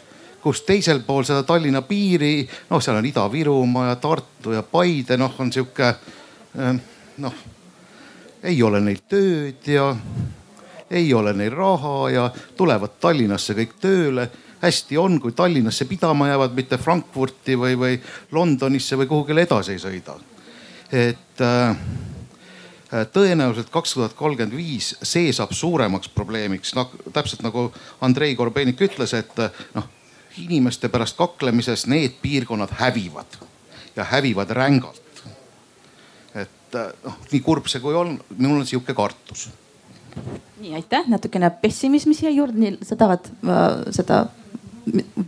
kus 0.44 0.60
teisel 0.68 1.00
pool 1.06 1.24
seda 1.24 1.42
Tallinna 1.48 1.80
piiri, 1.88 2.44
noh, 2.68 2.82
seal 2.84 2.98
on 3.00 3.06
Ida-Virumaa 3.08 3.88
ja 3.88 3.96
Tartu 3.96 4.52
ja 4.52 4.62
Paide, 4.62 5.16
noh, 5.16 5.32
on 5.40 5.52
sihuke 5.52 5.88
eh, 5.88 6.74
noh, 7.24 7.38
ei 8.44 8.60
ole 8.62 8.82
neil 8.84 9.00
tööd 9.08 9.64
ja 9.72 9.88
ei 10.90 11.08
ole 11.16 11.32
neil 11.32 11.54
raha 11.56 11.96
ja 12.12 12.26
tulevad 12.56 12.98
Tallinnasse 13.00 13.56
kõik 13.56 13.78
tööle. 13.80 14.28
hästi 14.64 14.96
on, 14.96 15.18
kui 15.20 15.32
Tallinnasse 15.32 15.84
pidama 15.84 16.28
jäävad, 16.28 16.54
mitte 16.56 16.78
Frankfurti 16.78 17.56
või, 17.56 17.78
või 17.78 17.98
Londonisse 18.32 18.96
või 18.96 19.08
kuhugile 19.08 19.48
edasi 19.48 19.72
ei 19.72 19.80
sõida. 19.80 20.14
et 20.92 21.40
äh, 21.40 21.76
tõenäoliselt 23.12 23.72
kaks 23.72 23.94
tuhat 23.94 24.12
kolmkümmend 24.12 24.56
viis 24.56 24.92
see 25.02 25.32
saab 25.32 25.52
suuremaks 25.52 26.08
probleemiks, 26.08 26.74
noh 26.76 26.92
täpselt 27.12 27.42
nagu 27.42 27.70
Andrei 28.00 28.36
Korobeinik 28.36 28.80
ütles, 28.80 29.16
et 29.16 29.46
noh 29.74 29.88
inimeste 30.38 30.88
pärast 30.88 31.16
kaklemises 31.16 31.86
need 31.86 32.20
piirkonnad 32.22 32.72
hävivad 32.80 33.38
ja 33.96 34.04
hävivad 34.04 34.50
rängalt. 34.50 35.02
et 36.34 36.78
noh, 37.04 37.18
nii 37.32 37.40
kurb 37.40 37.68
see 37.70 37.80
kui 37.80 37.94
on, 37.94 38.16
minul 38.36 38.62
on 38.62 38.66
sihuke 38.66 38.94
kartus. 38.94 39.48
nii 40.60 40.74
aitäh, 40.74 41.06
natukene 41.08 41.50
pessimismi 41.50 42.14
siia 42.14 42.30
juurde, 42.30 42.58
nii 42.58 42.78
sa 42.82 42.96
tahad 42.96 43.30
äh, 43.44 43.84
seda 43.90 44.26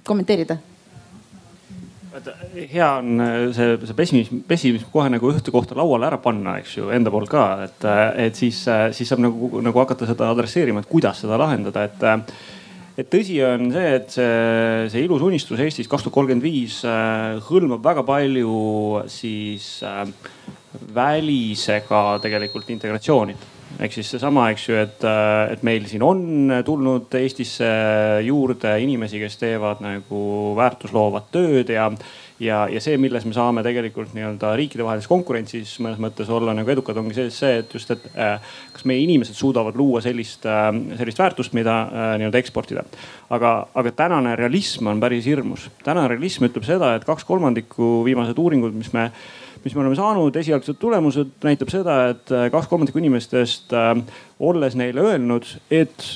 kommenteerida? 0.05 0.59
hea 2.73 2.91
on 2.99 3.21
äh, 3.21 3.53
see, 3.53 3.77
see 3.87 3.97
pessimism, 3.97 4.41
pessimism 4.49 4.91
kohe 4.93 5.09
nagu 5.13 5.31
ühte 5.33 5.53
kohta 5.55 5.77
lauale 5.79 6.09
ära 6.09 6.19
panna, 6.23 6.57
eks 6.61 6.77
ju, 6.79 6.91
enda 6.95 7.13
poolt 7.13 7.31
ka, 7.31 7.47
et, 7.67 7.85
äh, 7.85 8.05
et 8.27 8.39
siis, 8.39 8.63
äh, 8.73 8.89
siis 8.97 9.11
saab 9.13 9.23
nagu, 9.25 9.51
nagu 9.65 9.83
hakata 9.83 10.09
seda 10.09 10.31
adresseerima, 10.33 10.83
et 10.83 10.91
kuidas 10.91 11.21
seda 11.25 11.39
lahendada, 11.41 11.87
et 11.87 12.07
et 12.97 13.09
tõsi 13.13 13.37
on 13.45 13.69
see, 13.75 13.89
et 13.99 14.13
see, 14.13 14.87
see 14.93 15.05
ilus 15.05 15.25
unistus 15.27 15.61
Eestis 15.61 15.89
kaks 15.91 16.07
tuhat 16.07 16.17
kolmkümmend 16.17 16.45
viis 16.45 16.81
äh, 16.89 17.37
hõlmab 17.49 17.85
väga 17.85 18.05
palju 18.09 19.03
siis 19.13 19.69
äh, 19.85 20.07
välisega 20.97 22.19
tegelikult 22.25 22.71
integratsiooni. 22.73 23.37
ehk 23.81 23.93
siis 23.93 24.09
seesama, 24.15 24.47
eks 24.53 24.69
ju, 24.69 24.77
et, 24.81 25.05
et 25.53 25.63
meil 25.67 25.85
siin 25.89 26.05
on 26.07 26.53
tulnud 26.65 27.13
Eestisse 27.19 27.69
juurde 28.25 28.73
inimesi, 28.81 29.21
kes 29.21 29.37
teevad 29.41 29.83
nagu 29.85 30.21
väärtusloovat 30.57 31.29
tööd 31.35 31.73
ja 31.75 31.91
ja, 32.43 32.67
ja 32.71 32.81
see, 32.83 32.97
milles 33.01 33.25
me 33.29 33.35
saame 33.37 33.63
tegelikult 33.67 34.13
nii-öelda 34.17 34.53
riikidevahelises 34.61 35.09
konkurentsis 35.11 35.77
mõnes 35.85 36.01
mõttes 36.03 36.31
olla 36.33 36.55
nagu 36.57 36.73
edukad, 36.73 36.99
ongi 37.01 37.17
see, 37.17 37.31
see, 37.35 37.63
et 37.63 37.73
just, 37.77 37.93
et 37.95 38.05
äh, 38.15 38.37
kas 38.75 38.87
meie 38.89 39.03
inimesed 39.05 39.39
suudavad 39.39 39.79
luua 39.79 40.03
sellist 40.05 40.47
äh,, 40.49 40.69
sellist 41.01 41.23
väärtust, 41.23 41.57
mida 41.57 41.79
äh, 41.87 42.13
nii-öelda 42.21 42.43
eksportida. 42.43 42.85
aga, 43.31 43.57
aga 43.75 43.93
tänane 43.97 44.37
realism 44.37 44.93
on 44.93 45.01
päris 45.01 45.27
hirmus. 45.27 45.71
tänane 45.85 46.09
realism 46.13 46.49
ütleb 46.51 46.67
seda, 46.69 46.95
et 46.97 47.09
kaks 47.09 47.25
kolmandikku 47.25 48.05
viimased 48.07 48.39
uuringud, 48.39 48.77
mis 48.77 48.93
me 48.93 49.11
mis 49.67 49.75
me 49.75 49.83
oleme 49.83 49.97
saanud, 49.99 50.37
esialgsed 50.39 50.79
tulemused 50.79 51.43
näitab 51.43 51.73
seda, 51.73 51.97
et 52.13 52.31
äh, 52.31 52.47
kaks 52.55 52.69
kolmandikku 52.71 53.01
inimestest 53.03 53.75
äh, 53.75 53.97
olles 54.39 54.77
neile 54.79 55.03
öelnud, 55.03 55.49
et 55.75 56.07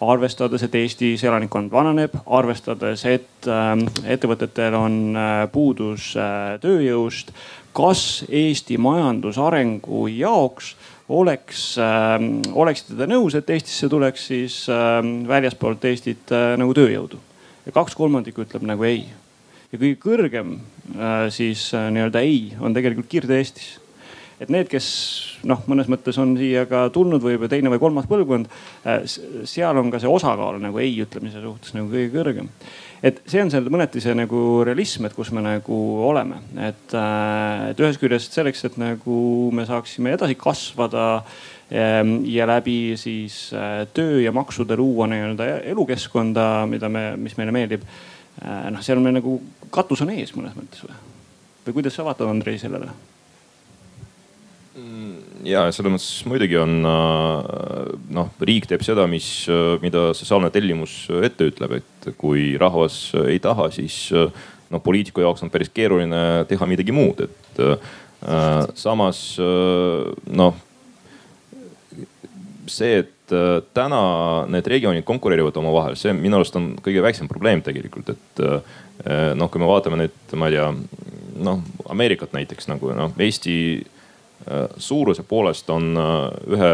arvestades, 0.00 0.62
et 0.62 0.74
Eestis 0.76 1.24
elanikkond 1.24 1.70
vananeb, 1.72 2.16
arvestades, 2.36 3.04
et 3.08 3.48
äh, 3.48 3.72
ettevõtetel 4.12 4.76
on 4.76 4.98
äh, 5.16 5.44
puudus 5.52 6.12
äh, 6.20 6.56
tööjõust. 6.62 7.32
kas 7.76 8.24
Eesti 8.32 8.78
majandusarengu 8.80 10.06
jaoks 10.08 10.70
oleks, 11.12 11.76
oleksite 12.56 12.96
te 12.96 13.06
nõus, 13.06 13.34
et 13.36 13.50
Eestisse 13.52 13.88
tuleks 13.92 14.24
siis 14.30 14.54
väljaspoolt 15.28 15.84
Eestit 15.84 16.32
nagu 16.56 16.72
tööjõudu? 16.72 17.20
ja 17.66 17.74
kaks 17.76 17.94
kolmandikku 17.94 18.46
ütleb 18.46 18.64
nagu 18.64 18.84
ei. 18.88 19.04
ja 19.72 19.78
kõige 19.78 20.00
kõrgem 20.00 20.56
siis 21.28 21.68
nii-öelda 21.74 22.24
ei 22.24 22.56
on 22.60 22.72
tegelikult 22.72 23.12
Kirde-Eestis 23.12 23.76
et 24.40 24.52
need, 24.52 24.68
kes 24.68 24.86
noh, 25.48 25.62
mõnes 25.70 25.88
mõttes 25.90 26.16
on 26.20 26.34
siia 26.38 26.66
ka 26.68 26.86
tulnud 26.94 27.22
või 27.24 27.38
teine 27.50 27.72
või 27.72 27.80
kolmas 27.80 28.08
põlvkond, 28.10 28.50
äh, 28.84 29.04
seal 29.48 29.80
on 29.80 29.92
ka 29.92 30.00
see 30.02 30.10
osakaal 30.10 30.60
nagu 30.62 30.80
ei 30.82 30.92
ütlemise 31.04 31.40
suhtes 31.42 31.76
nagu 31.76 31.88
kõige 31.92 32.12
kõrgem. 32.14 32.50
et 33.02 33.20
see 33.28 33.42
on 33.42 33.50
seal 33.52 33.68
mõneti 33.72 34.00
see 34.02 34.14
nagu 34.16 34.62
realism, 34.66 35.06
et 35.06 35.14
kus 35.16 35.30
me 35.32 35.42
nagu 35.44 35.80
oleme, 36.08 36.40
et, 36.68 36.94
äh, 36.94 37.70
et 37.70 37.80
ühest 37.80 38.00
küljest 38.00 38.36
selleks, 38.36 38.64
et 38.64 38.78
nagu 38.80 39.50
me 39.52 39.66
saaksime 39.66 40.12
edasi 40.16 40.36
kasvada 40.36 41.24
ähm, 41.70 42.18
ja 42.24 42.46
läbi 42.46 42.96
siis 42.96 43.52
äh, 43.56 43.86
töö 43.94 44.20
ja 44.20 44.32
maksude 44.32 44.76
luua 44.76 45.08
nii-öelda 45.08 45.48
elukeskkonda, 45.72 46.66
mida 46.66 46.88
me, 46.88 47.08
mis 47.16 47.36
meile 47.36 47.52
meeldib. 47.52 47.88
noh, 48.36 48.82
seal 48.84 49.00
meil 49.00 49.14
nagu 49.16 49.38
katus 49.72 50.02
on 50.04 50.10
ees 50.12 50.34
mõnes 50.36 50.52
mõttes 50.52 50.82
või? 50.84 50.96
või 51.66 51.78
kuidas 51.78 51.96
sa 51.96 52.04
vaatad, 52.04 52.28
Andrei, 52.28 52.58
sellele? 52.60 52.92
Ja 55.46 55.66
selles 55.72 55.92
mõttes 55.94 56.26
muidugi 56.28 56.58
on 56.60 56.74
äh, 56.84 57.94
noh, 58.16 58.28
riik 58.44 58.68
teeb 58.68 58.84
seda, 58.84 59.06
mis, 59.10 59.28
äh, 59.52 59.76
mida 59.82 60.10
sotsiaalne 60.16 60.50
tellimus 60.54 61.06
ette 61.24 61.48
ütleb, 61.50 61.78
et 61.80 62.10
kui 62.20 62.54
rahvas 62.60 62.98
ei 63.24 63.40
taha, 63.42 63.70
siis 63.74 63.96
äh, 64.16 64.28
noh, 64.72 64.82
poliitiku 64.84 65.24
jaoks 65.24 65.46
on 65.46 65.52
päris 65.54 65.72
keeruline 65.72 66.44
teha 66.50 66.68
midagi 66.68 66.94
muud, 66.96 67.24
et 67.26 67.62
äh, 67.64 67.92
samas 68.76 69.20
noh, 69.38 70.56
see, 72.66 73.02
et 73.04 73.34
täna 73.76 74.00
need 74.50 74.68
regioonid 74.70 75.04
konkureerivad 75.06 75.56
omavahel, 75.60 75.98
see 75.98 76.14
minu 76.16 76.38
arust 76.38 76.56
on 76.58 76.72
kõige 76.82 77.02
väiksem 77.04 77.28
probleem 77.30 77.60
tegelikult, 77.62 78.14
et 78.14 78.42
noh, 79.36 79.50
kui 79.52 79.62
me 79.62 79.68
vaatame 79.68 80.00
nüüd, 80.00 80.16
ma 80.38 80.48
ei 80.48 80.56
tea, 80.56 80.70
noh 81.46 81.60
Ameerikat 81.92 82.32
näiteks 82.34 82.70
nagu 82.70 82.94
noh, 82.96 83.12
Eesti 83.20 83.56
Äh, 83.76 83.95
suuruse 84.78 85.22
poolest 85.26 85.70
on 85.70 85.96
äh, 85.98 86.54
ühe 86.54 86.72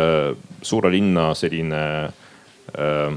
suure 0.62 0.90
linna 0.92 1.31
selline 1.35 1.83
äh, 2.77 3.14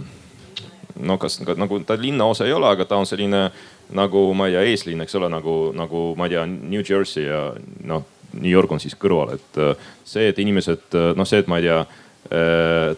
no 0.96 1.18
kas 1.20 1.42
nagu 1.44 1.80
ta 1.84 1.98
linnaosa 2.00 2.48
ei 2.48 2.54
ole, 2.56 2.70
aga 2.72 2.86
ta 2.88 3.00
on 3.02 3.10
selline 3.10 3.50
nagu 3.96 4.22
ma 4.34 4.48
ei 4.48 4.56
tea, 4.56 4.64
eeslinn, 4.72 5.04
eks 5.04 5.18
ole, 5.20 5.30
nagu, 5.30 5.56
nagu 5.76 6.08
ma 6.18 6.30
ei 6.30 6.36
tea, 6.36 6.46
New 6.48 6.82
Jersey 6.82 7.28
ja 7.28 7.42
noh, 7.86 8.06
New 8.36 8.52
York 8.52 8.72
on 8.72 8.82
siis 8.82 8.96
kõrval, 9.00 9.36
et 9.36 9.60
see, 10.08 10.30
et 10.32 10.40
inimesed 10.42 10.96
noh, 11.16 11.28
see, 11.28 11.44
et 11.44 11.52
ma 11.52 11.60
ei 11.60 11.68
tea 11.68 11.84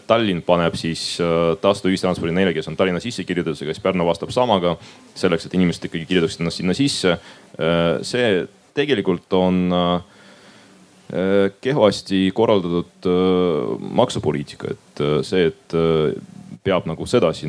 Tallinn 0.08 0.40
paneb 0.40 0.78
siis 0.80 1.02
tasuta 1.60 1.90
ühistranspordi 1.90 2.32
neile, 2.32 2.54
kes 2.56 2.70
on 2.70 2.78
Tallinna 2.78 3.02
sissekirjutusega, 3.04 3.74
siis 3.74 3.84
Pärnu 3.84 4.06
vastab 4.08 4.32
samaga. 4.32 4.78
selleks, 5.14 5.44
et 5.44 5.54
inimesed 5.58 5.84
ikkagi 5.84 6.06
kirjutaksid 6.08 6.40
ennast 6.40 6.62
sinna 6.62 6.74
sisse. 6.74 7.18
see 8.08 8.46
tegelikult 8.78 9.36
on 9.36 9.68
äh, 9.68 10.00
Äh, 10.00 10.17
kehvasti 11.60 12.30
korraldatud 12.34 13.06
äh, 13.08 13.78
maksupoliitika, 13.80 14.74
et 14.74 15.00
äh, 15.00 15.14
see, 15.24 15.48
et 15.48 15.76
peab 16.64 16.88
nagu 16.90 17.06
sedasi 17.08 17.48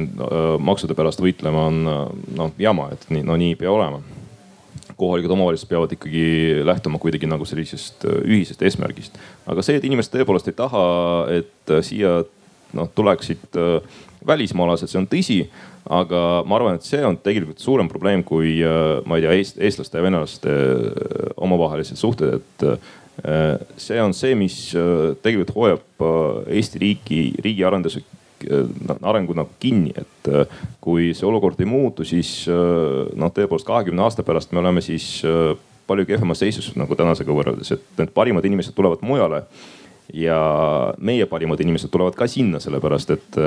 maksude 0.64 0.96
pärast 0.96 1.20
võitlema, 1.20 1.66
on 1.68 1.80
noh 2.38 2.54
jama, 2.62 2.88
et 2.94 3.04
nii, 3.12 3.26
no 3.28 3.36
nii 3.40 3.56
ei 3.56 3.60
pea 3.60 3.72
olema. 3.72 4.00
kohalikud 5.00 5.32
omavalitsused 5.32 5.70
peavad 5.72 5.92
ikkagi 5.96 6.62
lähtuma 6.68 7.00
kuidagi 7.00 7.28
nagu 7.28 7.46
sellisest 7.48 8.06
ühisest 8.06 8.62
eesmärgist. 8.64 9.18
aga 9.48 9.64
see, 9.66 9.76
et 9.80 9.88
inimesed 9.88 10.14
tõepoolest 10.14 10.48
ei 10.52 10.56
taha, 10.56 10.84
et 11.40 11.74
siia 11.84 12.22
noh 12.78 12.92
tuleksid 12.96 13.60
välismaalased, 14.28 14.92
see 14.92 15.02
on 15.02 15.10
tõsi. 15.10 15.40
aga 15.90 16.44
ma 16.46 16.56
arvan, 16.56 16.80
et 16.80 16.88
see 16.88 17.04
on 17.04 17.18
tegelikult 17.18 17.60
suurem 17.60 17.90
probleem 17.92 18.24
kui 18.24 18.60
ma 19.06 19.20
ei 19.20 19.26
tea, 19.26 19.36
eestlaste 19.68 20.00
ja 20.00 20.06
venelaste 20.06 20.56
omavahelised 21.36 22.00
suhted, 22.00 22.40
et 22.40 22.70
Äh, 22.70 22.78
see 23.78 24.00
on 24.02 24.14
see, 24.16 24.36
mis 24.38 24.58
äh, 24.78 25.16
tegelikult 25.24 25.56
hoiab 25.56 26.06
äh, 26.06 26.56
Eesti 26.60 26.82
riiki, 26.82 27.20
riigiarenduse 27.44 28.06
arengu 29.04 29.34
nagu 29.36 29.52
kinni, 29.60 29.92
et 30.00 30.28
kui 30.80 31.10
see 31.12 31.26
olukord 31.28 31.60
ei 31.60 31.68
muutu, 31.68 32.06
siis 32.08 32.46
noh, 32.48 33.34
tõepoolest 33.36 33.68
kahekümne 33.68 34.06
aasta 34.06 34.24
pärast 34.24 34.54
me 34.56 34.62
oleme 34.62 34.80
siis 34.80 35.10
palju 35.90 36.06
kehvemas 36.08 36.40
seisus 36.40 36.70
nagu 36.80 36.96
tänasega 36.96 37.36
võrreldes, 37.36 37.74
et 37.76 38.00
need 38.00 38.14
parimad 38.16 38.48
inimesed 38.48 38.78
tulevad 38.78 39.04
mujale. 39.04 39.44
ja 40.16 40.40
meie 41.04 41.28
parimad 41.28 41.60
inimesed 41.60 41.92
tulevad 41.92 42.16
ka 42.16 42.30
sinna, 42.32 42.64
sellepärast 42.64 43.12
et 43.18 43.42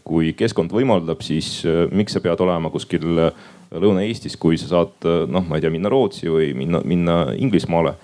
kui 0.00 0.32
keskkond 0.32 0.72
võimaldab, 0.72 1.20
siis 1.20 1.60
miks 1.92 2.16
sa 2.16 2.24
pead 2.24 2.40
olema 2.40 2.72
kuskil 2.72 3.04
Lõuna-Eestis, 3.68 4.40
kui 4.40 4.56
sa 4.56 4.72
saad 4.72 5.04
noh, 5.28 5.44
ma 5.44 5.60
ei 5.60 5.60
tea, 5.60 5.76
minna 5.76 5.92
Rootsi 5.92 6.32
või 6.32 6.54
minna, 6.56 6.80
minna 6.88 7.18
Inglismaale 7.36 7.98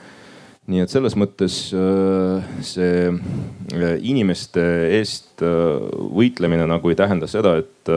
nii 0.71 0.81
et 0.81 0.93
selles 0.93 1.17
mõttes 1.19 1.59
äh, 1.77 2.45
see 2.65 3.11
äh, 3.11 3.95
inimeste 4.01 4.65
eest 4.97 5.45
äh, 5.45 5.85
võitlemine 6.17 6.67
nagu 6.71 6.91
ei 6.91 6.99
tähenda 6.99 7.29
seda, 7.31 7.59
et, 7.61 7.95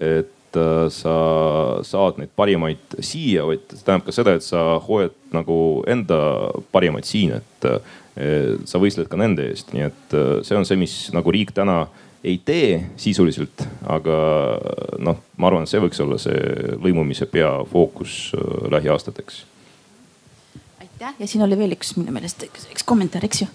et 0.00 0.58
sa 0.94 1.14
saad 1.84 2.16
neid 2.18 2.30
parimaid 2.38 2.96
siia, 3.04 3.44
vaid 3.44 3.66
see 3.68 3.84
tähendab 3.84 4.06
ka 4.06 4.14
seda, 4.16 4.32
et 4.38 4.46
sa 4.46 4.62
hoiad 4.80 5.12
nagu 5.36 5.58
enda 5.90 6.18
parimaid 6.72 7.04
siin, 7.04 7.36
et 7.36 7.66
sa 8.66 8.80
võistled 8.80 9.10
ka 9.12 9.20
nende 9.20 9.44
eest, 9.52 9.74
nii 9.76 9.84
et 9.84 10.16
see 10.48 10.56
on 10.56 10.64
see, 10.66 10.80
mis 10.80 10.94
nagu 11.14 11.34
riik 11.36 11.52
täna 11.54 11.82
ei 12.24 12.40
tee 12.40 12.80
sisuliselt, 12.98 13.66
aga 13.92 14.16
noh, 15.04 15.20
ma 15.36 15.50
arvan, 15.52 15.68
et 15.68 15.70
see 15.70 15.84
võiks 15.84 16.00
olla 16.02 16.16
see 16.18 16.40
lõimumise 16.80 17.28
peafookus 17.30 18.16
lähiaastateks 18.72 19.44
aitäh 20.98 21.14
ja 21.18 21.26
siin 21.26 21.44
oli 21.44 21.58
veel 21.58 21.74
üks 21.76 21.92
minu 21.96 22.10
meelest 22.10 22.42
üks 22.42 22.82
kommentaar, 22.86 23.22
eks 23.24 23.44
ju? 23.44 23.46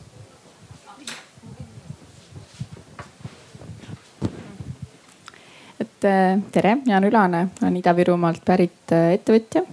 et 5.83 6.07
äh, 6.07 6.39
tere, 6.55 6.77
Jaan 6.87 7.03
Ülane 7.03 7.49
on 7.65 7.75
Ida-Virumaalt 7.75 8.45
pärit 8.47 8.93
äh, 8.95 9.17
ettevõtja 9.17 9.65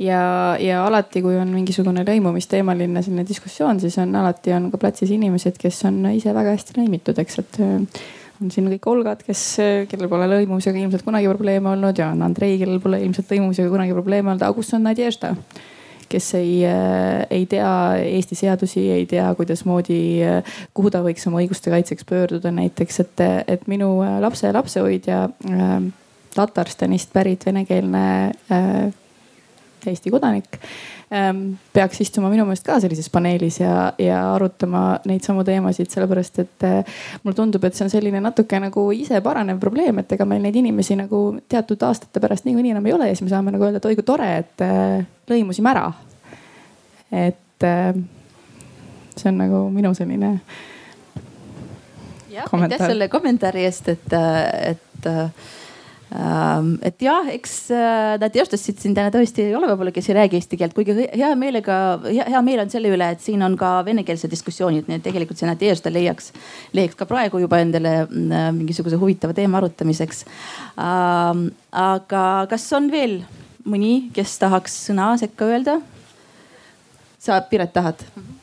ja, 0.00 0.22
ja 0.60 0.80
alati, 0.86 1.20
kui 1.20 1.36
on 1.36 1.52
mingisugune 1.52 2.06
lõimumisteemaline 2.08 3.04
selline 3.04 3.26
diskussioon, 3.28 3.82
siis 3.84 3.98
on 4.00 4.16
alati 4.22 4.56
on 4.56 4.70
ka 4.72 4.80
platsis 4.80 5.12
inimesed, 5.12 5.60
kes 5.60 5.82
on 5.90 6.00
ise 6.14 6.32
väga 6.32 6.56
hästi 6.56 6.78
lõimitud, 6.78 7.20
eks, 7.20 7.38
et 7.44 7.60
äh, 7.60 8.00
on 8.40 8.54
siin 8.54 8.72
kõik 8.72 8.88
Olgad, 8.94 9.26
kes, 9.28 9.44
kellel 9.92 10.08
pole 10.08 10.30
lõimumisega 10.32 10.80
ilmselt 10.80 11.04
kunagi 11.04 11.28
probleeme 11.28 11.74
olnud 11.76 12.00
ja 12.00 12.14
on 12.16 12.24
Andrei, 12.24 12.56
kellel 12.64 12.80
pole 12.80 13.04
ilmselt 13.04 13.28
lõimumisega 13.28 13.68
kunagi 13.76 13.92
probleeme 13.92 14.32
olnud, 14.32 14.48
aga 14.48 14.56
kus 14.56 14.72
on 14.72 14.88
Nadežda? 14.88 15.36
Kes 16.14 16.30
ei, 16.38 16.62
äh, 16.66 17.26
ei 17.30 17.46
tea 17.50 17.70
Eesti 17.98 18.38
seadusi, 18.38 18.84
ei 18.94 19.06
tea, 19.10 19.26
kuidasmoodi, 19.34 19.98
äh, 20.22 20.56
kuhu 20.74 20.92
ta 20.94 21.02
võiks 21.04 21.26
oma 21.30 21.42
õiguste 21.42 21.72
kaitseks 21.74 22.06
pöörduda 22.08 22.52
näiteks, 22.54 23.00
et, 23.02 23.24
et 23.50 23.66
minu 23.70 23.96
äh, 24.04 24.18
lapse 24.22 24.52
lapsehoidja 24.54 25.26
Tatarstanist 26.34 27.12
pärit 27.14 27.44
venekeelne 27.46 28.06
Eesti 29.86 30.10
kodanik 30.10 30.58
peaks 31.72 32.00
istuma 32.02 32.28
minu 32.32 32.46
meelest 32.48 32.64
ka 32.66 32.78
sellises 32.82 33.06
paneelis 33.12 33.60
ja, 33.60 33.92
ja 34.00 34.18
arutama 34.34 34.98
neid 35.06 35.22
samu 35.26 35.44
teemasid, 35.46 35.90
sellepärast 35.92 36.40
et 36.42 36.66
äh, 36.66 36.96
mulle 37.22 37.36
tundub, 37.38 37.64
et 37.64 37.76
see 37.76 37.86
on 37.86 37.92
selline 37.92 38.22
natuke 38.24 38.58
nagu 38.62 38.86
ise 38.96 39.20
paranev 39.24 39.60
probleem, 39.62 40.00
et 40.02 40.14
ega 40.16 40.26
meil 40.28 40.42
neid 40.42 40.58
inimesi 40.58 40.96
nagu 40.98 41.22
teatud 41.50 41.82
aastate 41.86 42.22
pärast 42.22 42.48
niikuinii 42.48 42.74
enam 42.74 42.90
ei 42.90 42.96
ole 42.96 43.08
ja 43.10 43.14
siis 43.14 43.28
me 43.28 43.32
saame 43.34 43.54
nagu 43.54 43.66
öelda, 43.66 43.82
et 43.82 43.88
oi 43.90 43.98
kui 43.98 44.06
tore, 44.06 44.30
et 44.42 44.66
äh, 44.66 45.04
lõimusime 45.30 45.70
ära. 45.74 45.88
et 47.14 47.68
äh, 47.68 47.90
see 49.14 49.30
on 49.30 49.38
nagu 49.38 49.66
minu 49.70 49.94
selline 49.94 50.38
aitäh 52.34 52.80
selle 52.80 53.06
kommentaari 53.12 53.68
eest, 53.68 53.92
et, 53.94 54.16
et 54.74 55.06
Ähm, 55.06 55.63
et 56.14 57.02
jah, 57.02 57.26
eks 57.32 57.54
äh, 57.74 58.14
nad 58.22 58.30
teostasid 58.34 58.78
siin 58.78 58.94
täna 58.94 59.10
tõesti 59.14 59.48
ei 59.48 59.54
ole 59.58 59.66
võib-olla, 59.72 59.90
kes 59.94 60.08
ei 60.10 60.16
räägi 60.20 60.38
eesti 60.38 60.58
keelt, 60.60 60.74
kuigi 60.76 60.94
hea 61.10 61.30
meelega, 61.38 61.78
hea 62.06 62.42
meel 62.46 62.62
on 62.62 62.70
selle 62.70 62.92
üle, 62.94 63.08
et 63.16 63.24
siin 63.24 63.42
on 63.42 63.56
ka 63.58 63.76
venekeelsed 63.86 64.30
diskussioonid, 64.30 64.86
nii 64.86 65.00
et 65.00 65.06
tegelikult 65.06 65.40
see 65.40 65.48
Nadežda 65.50 65.90
leiaks, 65.90 66.30
leiaks 66.76 66.98
ka 67.00 67.08
praegu 67.10 67.42
juba 67.42 67.58
endale 67.64 67.96
mm, 68.04 68.60
mingisuguse 68.60 69.00
huvitava 69.00 69.34
teema 69.34 69.58
arutamiseks. 69.58 70.22
Ähm, 70.78 71.48
aga 71.74 72.24
kas 72.52 72.68
on 72.78 72.86
veel 72.94 73.18
mõni, 73.66 74.12
kes 74.14 74.38
tahaks 74.42 74.84
sõna 74.90 75.14
sekka 75.18 75.50
öelda? 75.50 75.80
sa, 77.24 77.40
Piret, 77.48 77.72
tahad 77.72 78.02
mm? 78.04 78.22
-hmm 78.22 78.33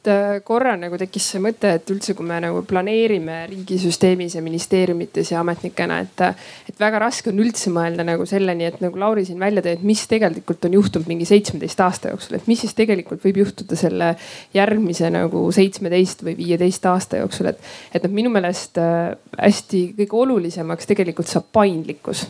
et 0.00 0.08
äh, 0.08 0.38
korra 0.44 0.72
nagu 0.80 0.96
tekkis 0.96 1.26
see 1.34 1.40
mõte, 1.44 1.74
et 1.76 1.90
üldse, 1.92 2.14
kui 2.16 2.24
me 2.24 2.38
nagu 2.40 2.62
planeerime 2.64 3.42
riigisüsteemis 3.50 4.38
ja 4.38 4.42
ministeeriumites 4.44 5.32
ja 5.34 5.42
ametnikena, 5.42 5.98
et, 6.06 6.22
et 6.70 6.80
väga 6.80 7.02
raske 7.04 7.28
on 7.28 7.42
üldse 7.44 7.72
mõelda 7.74 8.06
nagu 8.08 8.24
selleni, 8.28 8.64
et 8.70 8.80
nagu 8.80 8.96
Lauri 9.00 9.26
siin 9.28 9.40
välja 9.42 9.60
tõi, 9.66 9.76
et 9.76 9.84
mis 9.84 10.06
tegelikult 10.08 10.64
on 10.64 10.78
juhtunud 10.78 11.10
mingi 11.10 11.28
seitsmeteist 11.28 11.84
aasta 11.84 12.14
jooksul, 12.14 12.38
et 12.38 12.48
mis 12.48 12.64
siis 12.64 12.72
tegelikult 12.78 13.20
võib 13.26 13.42
juhtuda 13.42 13.76
selle 13.76 14.14
järgmise 14.56 15.12
nagu 15.12 15.44
seitsmeteist 15.52 16.24
või 16.24 16.38
viieteist 16.38 16.88
aasta 16.88 17.20
jooksul, 17.20 17.52
et, 17.52 17.72
et 17.92 18.06
noh, 18.06 18.16
minu 18.22 18.32
meelest 18.32 18.80
äh, 18.80 19.10
hästi 19.36 19.90
kõige 20.00 20.24
olulisemaks 20.24 20.88
tegelikult 20.88 21.28
saab 21.28 21.52
paindlikkus 21.52 22.24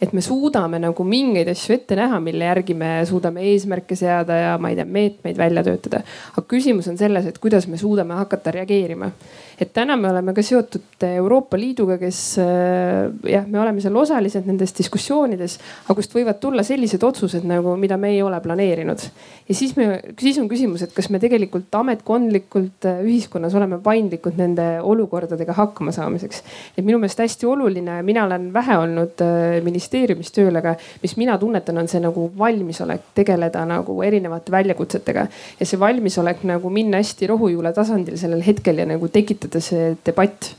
et 0.00 0.12
me 0.12 0.20
suudame 0.20 0.78
nagu 0.82 1.04
mingeid 1.08 1.48
asju 1.48 1.74
ette 1.76 1.96
näha, 1.96 2.18
mille 2.20 2.44
järgi 2.44 2.74
me 2.76 2.90
suudame 3.08 3.44
eesmärke 3.52 3.96
seada 3.96 4.36
ja 4.36 4.52
ma 4.60 4.70
ei 4.72 4.76
tea, 4.76 4.84
meetmeid 4.84 5.38
välja 5.40 5.64
töötada. 5.64 6.02
aga 6.32 6.46
küsimus 6.48 6.88
on 6.92 6.98
selles, 7.00 7.26
et 7.26 7.38
kuidas 7.38 7.66
me 7.66 7.80
suudame 7.80 8.14
hakata 8.18 8.52
reageerima 8.58 9.10
et 9.60 9.72
täna 9.72 9.96
me 9.96 10.10
oleme 10.10 10.34
ka 10.36 10.42
seotud 10.44 11.04
Euroopa 11.06 11.56
Liiduga, 11.56 11.96
kes 12.00 12.20
äh, 12.42 13.08
jah, 13.30 13.46
me 13.48 13.60
oleme 13.60 13.80
seal 13.80 13.96
osalised 13.96 14.44
nendes 14.48 14.74
diskussioonides, 14.76 15.56
aga 15.86 15.96
kust 15.96 16.12
võivad 16.16 16.40
tulla 16.42 16.64
sellised 16.66 17.02
otsused 17.06 17.46
nagu, 17.48 17.72
mida 17.80 17.96
me 18.00 18.12
ei 18.12 18.20
ole 18.24 18.40
planeerinud. 18.44 19.04
ja 19.48 19.56
siis 19.56 19.72
me, 19.78 20.00
siis 20.20 20.38
on 20.42 20.48
küsimus, 20.50 20.84
et 20.84 20.92
kas 20.96 21.08
me 21.12 21.20
tegelikult 21.22 21.72
ametkondlikult 21.80 22.88
äh, 22.88 23.00
ühiskonnas 23.06 23.56
oleme 23.56 23.80
paindlikud 23.84 24.36
nende 24.36 24.66
olukordadega 24.82 25.56
hakkama 25.56 25.94
saamiseks. 25.96 26.42
et 26.76 26.84
minu 26.84 27.00
meelest 27.00 27.24
hästi 27.24 27.48
oluline, 27.48 28.02
mina 28.04 28.26
olen 28.28 28.50
vähe 28.52 28.78
olnud 28.82 29.24
äh, 29.24 29.56
ministeeriumis 29.64 30.32
tööl, 30.36 30.60
aga 30.60 30.76
mis 31.02 31.16
mina 31.16 31.38
tunnetan, 31.40 31.80
on 31.80 31.88
see 31.88 32.02
nagu 32.04 32.28
valmisolek 32.38 33.08
tegeleda 33.16 33.64
nagu 33.68 34.02
erinevate 34.04 34.52
väljakutsetega 34.52 35.26
ja 35.60 35.66
see 35.66 35.80
valmisolek 35.80 36.44
nagu 36.44 36.68
minna 36.72 37.00
hästi 37.00 37.32
rohujuure 37.32 37.72
tasandil 37.72 38.20
sellel 38.20 38.44
hetkel 38.44 38.84
ja 38.84 38.88
nagu 38.88 39.08
tekitada 39.08 39.45
tekitada 39.46 39.64
see 39.64 39.96
debatt? 40.04 40.54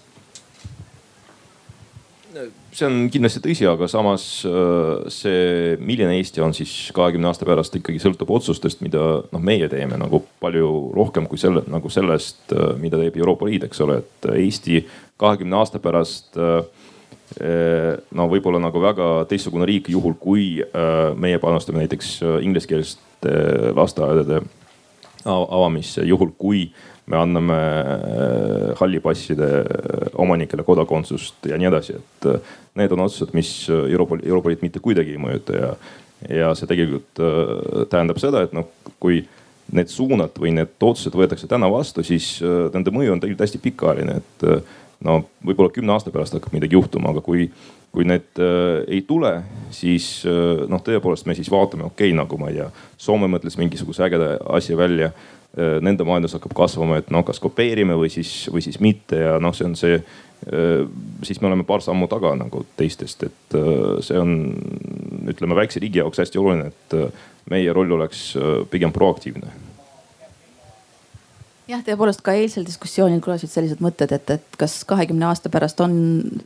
see 2.77 2.85
on 2.85 3.07
kindlasti 3.09 3.39
tõsi, 3.41 3.65
aga 3.65 3.87
samas 3.89 4.23
äh, 4.45 5.07
see, 5.09 5.77
milline 5.81 6.13
Eesti 6.19 6.43
on 6.45 6.51
siis 6.53 6.91
kahekümne 6.93 7.25
aasta 7.31 7.47
pärast 7.49 7.73
ikkagi 7.79 7.97
sõltub 7.97 8.29
otsustest, 8.35 8.83
mida 8.85 9.01
noh, 9.31 9.41
meie 9.41 9.65
teeme 9.71 9.97
nagu 9.97 10.19
palju 10.43 10.67
rohkem 10.93 11.25
kui 11.25 11.41
selle 11.41 11.63
nagu 11.65 11.89
sellest, 11.89 12.43
äh, 12.53 12.75
mida 12.77 12.99
teeb 13.01 13.17
Euroopa 13.17 13.47
Liit, 13.49 13.65
eks 13.65 13.81
ole, 13.81 14.03
et 14.03 14.27
Eesti 14.35 14.83
kahekümne 15.17 15.57
aasta 15.57 15.81
pärast 15.81 16.37
äh, 16.37 16.61
no 18.13 18.29
võib-olla 18.29 18.61
nagu 18.61 18.83
väga 18.85 19.09
teistsugune 19.31 19.65
riik, 19.67 19.89
juhul 19.91 20.13
kui 20.21 20.61
meie 21.19 21.41
panustame 21.41 21.81
näiteks 21.81 22.21
ingliskeelsete 22.45 23.33
lasteaedade 23.75 24.43
avamisse, 25.27 26.05
juhul 26.07 26.31
kui 26.39 26.69
me 27.07 27.17
anname 27.17 27.57
äh, 27.57 28.75
hallipasside 28.79 29.47
äh, 29.59 30.09
omanikele 30.19 30.63
kodakondsust 30.67 31.47
ja 31.47 31.59
nii 31.59 31.69
edasi, 31.69 31.95
et 31.99 32.27
äh, 32.27 32.55
need 32.79 32.91
on 32.91 33.05
otsused, 33.05 33.31
mis 33.37 33.51
Euroopa, 33.71 34.19
Euroopa 34.23 34.51
Liit 34.51 34.65
mitte 34.65 34.83
kuidagi 34.83 35.15
ei 35.15 35.21
mõjuta 35.21 35.55
ja, 35.55 35.69
ja 36.29 36.51
see 36.57 36.69
tegelikult 36.69 37.21
tähendab 37.91 38.19
seda, 38.21 38.43
et 38.43 38.55
noh, 38.55 38.67
kui 38.99 39.21
need 39.75 39.91
suunad 39.91 40.35
või 40.39 40.53
need 40.55 40.75
otsused 40.83 41.15
võetakse 41.15 41.47
täna 41.47 41.69
vastu, 41.71 42.03
siis 42.07 42.37
nende 42.73 42.91
mõju 42.95 43.15
on 43.15 43.23
tegelikult 43.23 43.47
hästi 43.47 43.63
pikaajaline, 43.63 44.19
et 44.21 44.45
no 45.03 45.17
võib-olla 45.45 45.73
kümne 45.73 45.93
aasta 45.95 46.13
pärast 46.13 46.37
hakkab 46.37 46.55
midagi 46.55 46.77
juhtuma, 46.77 47.11
aga 47.11 47.23
kui, 47.25 47.47
kui 47.93 48.07
need 48.07 48.41
äh, 48.41 48.83
ei 48.87 49.01
tule, 49.07 49.33
siis 49.75 50.09
äh, 50.27 50.65
noh, 50.71 50.83
tõepoolest 50.83 51.27
me 51.29 51.35
siis 51.37 51.51
vaatame, 51.53 51.87
okei 51.87 52.11
okay,, 52.11 52.17
nagu 52.17 52.39
ma 52.41 52.51
ei 52.51 52.61
tea, 52.61 52.69
Soome 52.97 53.29
mõtles 53.31 53.59
mingisuguse 53.59 54.07
ägeda 54.07 54.35
asja 54.57 54.77
välja 54.79 55.11
Äh, 55.13 55.36
nende 55.55 56.05
majandus 56.05 56.35
hakkab 56.37 56.53
kasvama, 56.57 56.99
et 57.01 57.11
noh, 57.13 57.23
kas 57.25 57.39
kopeerime 57.41 57.95
või 57.97 58.11
siis, 58.13 58.31
või 58.53 58.61
siis 58.65 58.81
mitte 58.83 59.21
ja 59.21 59.37
noh, 59.41 59.55
see 59.57 59.65
on 59.65 59.77
see, 59.79 59.95
äh, 59.97 60.83
siis 61.25 61.41
me 61.41 61.49
oleme 61.49 61.65
paar 61.67 61.81
sammu 61.85 62.09
taga 62.11 62.35
nagu 62.37 62.65
teistest, 62.77 63.23
et 63.29 63.57
äh, 63.57 63.97
see 64.05 64.19
on, 64.21 64.35
ütleme 65.31 65.57
väikse 65.57 65.81
riigi 65.83 66.03
jaoks 66.03 66.21
hästi 66.21 66.41
oluline, 66.41 66.69
et 66.69 66.99
meie 67.51 67.73
roll 67.73 67.95
oleks 67.95 68.29
pigem 68.71 68.93
proaktiivne 68.95 69.66
jah, 71.67 71.81
tõepoolest 71.83 72.23
ka 72.25 72.33
eilsel 72.37 72.65
diskussioonil 72.67 73.19
kõlasid 73.23 73.51
sellised 73.51 73.81
mõtted, 73.83 74.11
et, 74.15 74.31
et 74.37 74.59
kas 74.59 74.79
kahekümne 74.87 75.27
aasta 75.27 75.51
pärast 75.53 75.81
on 75.83 75.97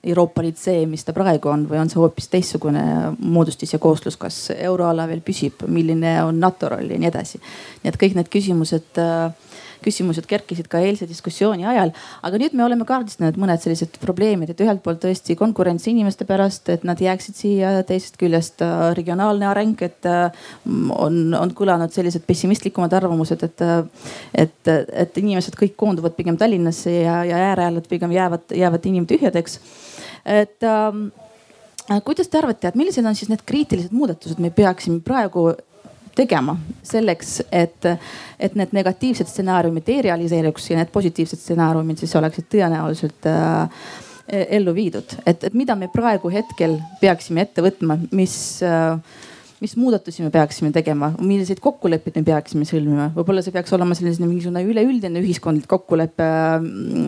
Euroopa 0.01 0.43
Liit 0.45 0.59
see, 0.61 0.85
mis 0.89 1.05
ta 1.05 1.13
praegu 1.15 1.51
on 1.51 1.67
või 1.69 1.81
on 1.81 1.91
see 1.91 2.01
hoopis 2.01 2.29
teistsugune 2.31 2.83
moodustis 3.19 3.75
ja 3.75 3.81
kooslus, 3.81 4.17
kas 4.21 4.39
euroala 4.55 5.07
veel 5.11 5.21
püsib, 5.25 5.65
milline 5.67 6.17
on 6.25 6.41
NATO 6.41 6.71
roll 6.73 6.89
ja 6.89 6.99
nii 7.01 7.11
edasi. 7.11 7.41
nii 7.83 7.93
et 7.93 8.01
kõik 8.01 8.17
need 8.17 8.31
küsimused 8.33 9.01
äh, 9.01 9.51
küsimused 9.83 10.27
kerkisid 10.29 10.69
ka 10.71 10.81
eilse 10.83 11.07
diskussiooni 11.09 11.65
ajal. 11.67 11.93
aga 12.21 12.39
nüüd 12.41 12.55
me 12.57 12.65
oleme 12.65 12.85
kaardistanud 12.87 13.37
mõned 13.41 13.61
sellised 13.63 13.97
probleemid, 14.03 14.51
et 14.53 14.63
ühelt 14.63 14.83
poolt 14.83 15.01
tõesti 15.03 15.35
konkurents 15.39 15.87
inimeste 15.91 16.27
pärast, 16.29 16.69
et 16.73 16.85
nad 16.87 17.01
jääksid 17.01 17.37
siia, 17.37 17.73
teisest 17.87 18.19
küljest 18.21 18.63
äh, 18.65 18.91
regionaalne 18.97 19.47
areng, 19.49 19.81
et 19.85 20.09
äh, 20.09 20.29
on, 20.95 21.33
on 21.37 21.55
kõlanud 21.57 21.93
sellised 21.93 22.25
pessimistlikumad 22.27 22.93
arvamused, 22.97 23.43
et, 23.47 23.65
äh, 23.65 24.13
et, 24.45 24.73
et 25.05 25.21
inimesed 25.23 25.57
kõik 25.59 25.75
koonduvad 25.79 26.15
pigem 26.17 26.37
Tallinnasse 26.37 26.93
ja, 27.01 27.21
ja 27.27 27.41
äärealad 27.51 27.89
pigem 27.89 28.13
jäävad, 28.15 28.53
jäävad 28.55 28.87
inimtühjadeks. 28.91 29.59
et 30.25 30.63
ähm, 30.63 31.09
kuidas 32.05 32.29
te 32.29 32.37
arvate, 32.37 32.67
et 32.67 32.77
millised 32.77 33.05
on 33.05 33.15
siis 33.17 33.29
need 33.31 33.41
kriitilised 33.45 33.93
muudatused 33.95 34.39
me 34.39 34.51
peaksime 34.53 35.01
praegu 35.05 35.49
tegema 36.15 36.57
selleks, 36.83 37.39
et, 37.51 37.89
et 38.39 38.55
need 38.59 38.75
negatiivsed 38.75 39.29
stsenaariumid 39.31 39.89
ei 39.91 40.01
realiseeruks 40.09 40.69
ja 40.71 40.79
need 40.81 40.93
positiivsed 40.93 41.39
stsenaariumid 41.39 42.01
siis 42.01 42.15
oleksid 42.19 42.49
tõenäoliselt 42.51 43.27
äh, 43.31 43.89
ellu 44.31 44.75
viidud. 44.75 45.17
et, 45.25 45.43
et 45.43 45.53
mida 45.57 45.75
me 45.75 45.91
praegu 45.91 46.31
hetkel 46.31 46.79
peaksime 47.01 47.45
ette 47.47 47.63
võtma, 47.65 47.99
mis 48.15 48.35
äh, 48.65 48.97
mis 49.61 49.75
muudatusi 49.77 50.23
me 50.25 50.31
peaksime 50.33 50.71
tegema, 50.73 51.11
milliseid 51.21 51.59
kokkuleppeid 51.61 52.15
me 52.17 52.23
peaksime 52.25 52.65
sõlmima, 52.65 53.11
võib-olla 53.13 53.43
see 53.45 53.53
peaks 53.53 53.73
olema 53.77 53.93
selline 53.97 54.25
mingisugune 54.25 54.63
üleüldine 54.65 55.21
ühiskondlik 55.21 55.67
kokkulepe. 55.69 56.29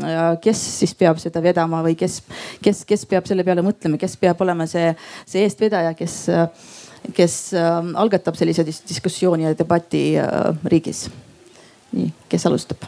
Äh, 0.05 0.21
kes 0.43 0.61
siis 0.77 0.93
peab 0.97 1.17
seda 1.21 1.41
vedama 1.41 1.81
või 1.85 1.97
kes, 1.97 2.19
kes, 2.63 2.83
kes 2.85 3.07
peab 3.09 3.25
selle 3.29 3.45
peale 3.47 3.65
mõtlema, 3.65 3.97
kes 4.01 4.19
peab 4.21 4.41
olema 4.45 4.69
see, 4.69 4.91
see 5.25 5.47
eestvedaja, 5.47 5.95
kes 5.97 6.19
äh, 6.29 6.69
kes 7.11 7.37
ähm, 7.59 7.93
algatab 7.99 8.37
sellise 8.39 8.65
dis 8.65 8.81
diskussiooni 8.87 9.47
ja 9.47 9.53
debati 9.57 10.03
äh, 10.19 10.51
riigis. 10.65 11.09
nii, 11.93 12.09
kes 12.29 12.45
alustab? 12.49 12.87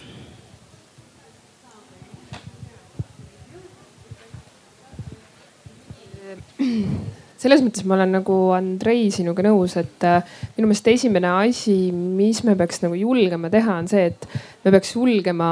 selles 7.46 7.62
mõttes 7.62 7.84
ma 7.86 7.94
olen 8.00 8.16
nagu 8.16 8.36
Andrei 8.56 9.12
sinuga 9.14 9.44
nõus, 9.46 9.76
et 9.78 10.06
äh, 10.08 10.24
minu 10.56 10.72
meelest 10.72 10.88
esimene 10.90 11.30
asi, 11.44 11.92
mis 11.92 12.42
me 12.48 12.56
peaks 12.58 12.82
nagu 12.82 12.98
julgema 12.98 13.52
teha, 13.54 13.76
on 13.84 13.90
see, 13.92 14.08
et 14.10 14.26
me 14.66 14.74
peaks 14.74 14.96
julgema 14.96 15.50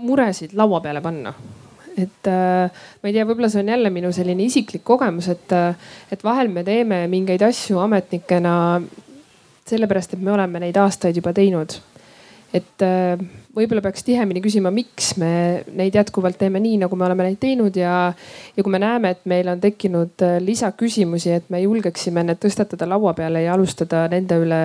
muresid 0.00 0.54
laua 0.56 0.80
peale 0.80 1.02
panna 1.04 1.34
et 2.06 2.30
äh, 2.30 2.82
ma 3.02 3.10
ei 3.10 3.14
tea, 3.16 3.26
võib-olla 3.28 3.50
see 3.52 3.62
on 3.64 3.72
jälle 3.72 3.92
minu 3.94 4.12
selline 4.14 4.46
isiklik 4.46 4.84
kogemus, 4.86 5.30
et, 5.32 5.52
äh, 5.56 5.92
et 6.12 6.24
vahel 6.24 6.52
me 6.52 6.64
teeme 6.66 7.04
mingeid 7.12 7.42
asju 7.46 7.80
ametnikena 7.82 8.54
sellepärast, 9.70 10.16
et 10.16 10.24
me 10.24 10.34
oleme 10.34 10.62
neid 10.62 10.78
aastaid 10.80 11.16
juba 11.20 11.32
teinud. 11.36 11.78
Et 12.56 12.82
äh, 12.82 13.20
võib-olla 13.54 13.82
peaks 13.84 14.04
tihemini 14.06 14.42
küsima, 14.42 14.72
miks 14.74 15.12
me 15.20 15.30
neid 15.76 15.94
jätkuvalt 15.94 16.38
teeme 16.40 16.60
nii, 16.62 16.80
nagu 16.82 16.98
me 16.98 17.06
oleme 17.06 17.28
neid 17.28 17.38
teinud 17.42 17.76
ja, 17.78 17.94
ja 18.56 18.64
kui 18.64 18.74
me 18.74 18.80
näeme, 18.82 19.14
et 19.14 19.22
meil 19.30 19.50
on 19.52 19.62
tekkinud 19.62 20.24
äh, 20.26 20.36
lisaküsimusi, 20.42 21.32
et 21.38 21.50
me 21.52 21.62
julgeksime 21.62 22.24
need 22.26 22.42
tõstatada 22.42 22.88
laua 22.90 23.14
peale 23.18 23.44
ja 23.44 23.54
alustada 23.54 24.06
nende 24.10 24.40
üle 24.42 24.60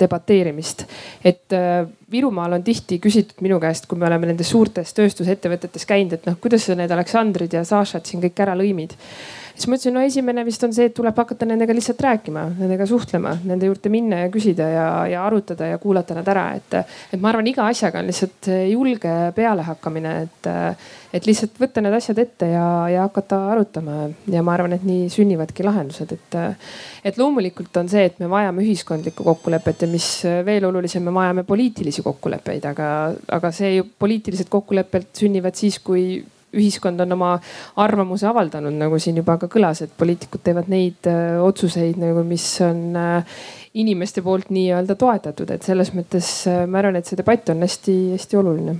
debateerimist. 0.00 0.86
et 1.24 1.56
äh, 1.56 1.86
Virumaal 2.10 2.56
on 2.56 2.62
tihti 2.64 2.96
küsitud 3.04 3.42
minu 3.44 3.58
käest, 3.60 3.86
kui 3.86 3.98
me 4.00 4.06
oleme 4.08 4.30
nendes 4.30 4.48
suurtes 4.48 4.94
tööstusettevõtetes 4.96 5.84
käinud, 5.86 6.16
et 6.16 6.30
noh, 6.30 6.38
kuidas 6.40 6.64
sa 6.66 6.78
need 6.78 6.90
Aleksandrid 6.94 7.52
ja 7.52 7.66
Sašad 7.68 8.08
siin 8.08 8.22
kõik 8.24 8.46
ära 8.46 8.56
lõimid 8.58 8.96
siis 9.58 9.68
ma 9.68 9.76
ütlesin, 9.76 9.94
no 9.96 10.02
esimene 10.06 10.44
vist 10.46 10.62
on 10.62 10.72
see, 10.74 10.86
et 10.88 10.94
tuleb 10.94 11.16
hakata 11.18 11.46
nendega 11.48 11.74
lihtsalt 11.74 12.00
rääkima, 12.04 12.44
nendega 12.60 12.86
suhtlema, 12.86 13.34
nende 13.48 13.66
juurde 13.66 13.90
minna 13.92 14.22
ja 14.22 14.30
küsida 14.32 14.68
ja, 14.70 14.86
ja 15.10 15.24
arutada 15.26 15.72
ja 15.72 15.80
kuulata 15.82 16.14
nad 16.16 16.28
ära, 16.30 16.44
et, 16.58 16.78
et 17.12 17.20
ma 17.20 17.32
arvan, 17.32 17.48
iga 17.50 17.66
asjaga 17.66 17.98
on 18.02 18.08
lihtsalt 18.08 18.50
julge 18.70 19.14
pealehakkamine, 19.34 20.14
et, 20.28 20.48
et 21.18 21.26
lihtsalt 21.26 21.58
võtta 21.58 21.82
need 21.82 21.98
asjad 21.98 22.22
ette 22.22 22.52
ja, 22.52 22.68
ja 22.92 23.08
hakata 23.08 23.40
arutama. 23.54 23.98
Ja 24.30 24.44
ma 24.46 24.54
arvan, 24.54 24.76
et 24.76 24.86
nii 24.86 25.08
sünnivadki 25.12 25.66
lahendused, 25.66 26.14
et, 26.14 26.38
et 27.10 27.18
loomulikult 27.20 27.82
on 27.82 27.90
see, 27.90 28.06
et 28.08 28.22
me 28.22 28.30
vajame 28.30 28.62
ühiskondlikku 28.64 29.26
kokkulepet 29.26 29.84
ja 29.84 29.90
mis 29.90 30.08
veel 30.46 30.70
olulisem, 30.70 31.04
me 31.08 31.14
vajame 31.18 31.44
poliitilisi 31.48 32.06
kokkuleppeid, 32.06 32.70
aga, 32.70 32.88
aga 33.38 33.52
see 33.54 33.74
ju 33.78 33.90
poliitilised 33.98 34.50
kokkulepped 34.52 35.10
sünnivad 35.18 35.58
siis, 35.58 35.82
kui 35.82 36.20
ühiskond 36.56 37.00
on 37.04 37.12
oma 37.12 37.32
arvamuse 37.76 38.26
avaldanud, 38.28 38.76
nagu 38.80 38.98
siin 39.02 39.18
juba 39.20 39.36
ka 39.40 39.50
kõlas, 39.52 39.82
et 39.84 39.92
poliitikud 40.00 40.42
teevad 40.44 40.70
neid 40.72 41.08
äh, 41.10 41.36
otsuseid 41.44 41.98
nagu, 42.00 42.24
mis 42.26 42.46
on 42.64 42.96
äh, 42.96 43.42
inimeste 43.78 44.24
poolt 44.24 44.48
nii-öelda 44.54 44.96
toetatud, 44.98 45.50
et 45.52 45.66
selles 45.66 45.92
mõttes 45.96 46.30
äh, 46.48 46.64
ma 46.70 46.80
arvan, 46.80 46.96
et 46.98 47.08
see 47.08 47.18
debatt 47.20 47.52
on 47.52 47.66
hästi-hästi 47.66 48.40
oluline. 48.40 48.78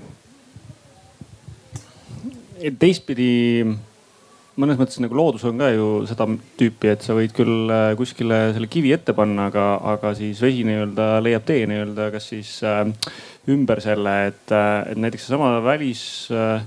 teistpidi 2.79 3.29
mõnes 4.59 4.79
mõttes 4.81 4.99
nagu 4.99 5.15
loodus 5.15 5.45
on 5.47 5.61
ka 5.61 5.69
ju 5.71 5.87
seda 6.11 6.27
tüüpi, 6.59 6.91
et 6.91 7.05
sa 7.05 7.15
võid 7.15 7.35
küll 7.37 7.71
kuskile 8.01 8.49
selle 8.57 8.67
kivi 8.71 8.91
ette 8.97 9.15
panna, 9.15 9.47
aga, 9.53 9.69
aga 9.93 10.15
siis 10.19 10.41
vesi 10.43 10.65
nii-öelda 10.67 11.11
leiab 11.23 11.47
tee 11.47 11.69
nii-öelda, 11.71 12.09
kas 12.17 12.33
siis 12.33 12.57
äh, 12.67 12.83
ümber 13.53 13.85
selle, 13.85 14.17
et, 14.33 14.57
et 14.57 14.99
näiteks 14.99 15.29
seesama 15.29 15.59
välis 15.65 16.03
äh, 16.35 16.65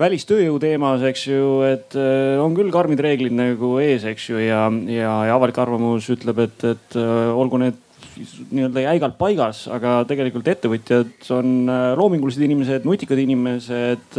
välistööjõu 0.00 0.56
teemas, 0.62 1.04
eks 1.10 1.26
ju, 1.28 1.60
et 1.68 1.98
äh, 1.98 2.40
on 2.40 2.56
küll 2.56 2.72
karmid 2.72 3.02
reeglid 3.04 3.36
nagu 3.36 3.76
ees, 3.82 4.06
eks 4.08 4.30
ju, 4.32 4.40
ja, 4.40 4.64
ja, 4.88 5.14
ja 5.28 5.36
avalik 5.36 5.60
arvamus 5.60 6.08
ütleb, 6.14 6.44
et, 6.46 6.66
et 6.72 6.98
äh, 6.98 7.30
olgu 7.36 7.60
need 7.60 7.86
nii-öelda 8.20 8.82
jäigalt 8.82 9.14
paigas, 9.16 9.62
aga 9.72 10.02
tegelikult 10.08 10.48
ettevõtjad 10.50 11.28
on 11.36 11.70
äh, 11.72 11.86
loomingulised 11.96 12.42
inimesed, 12.44 12.84
nutikad 12.88 13.20
inimesed 13.22 14.18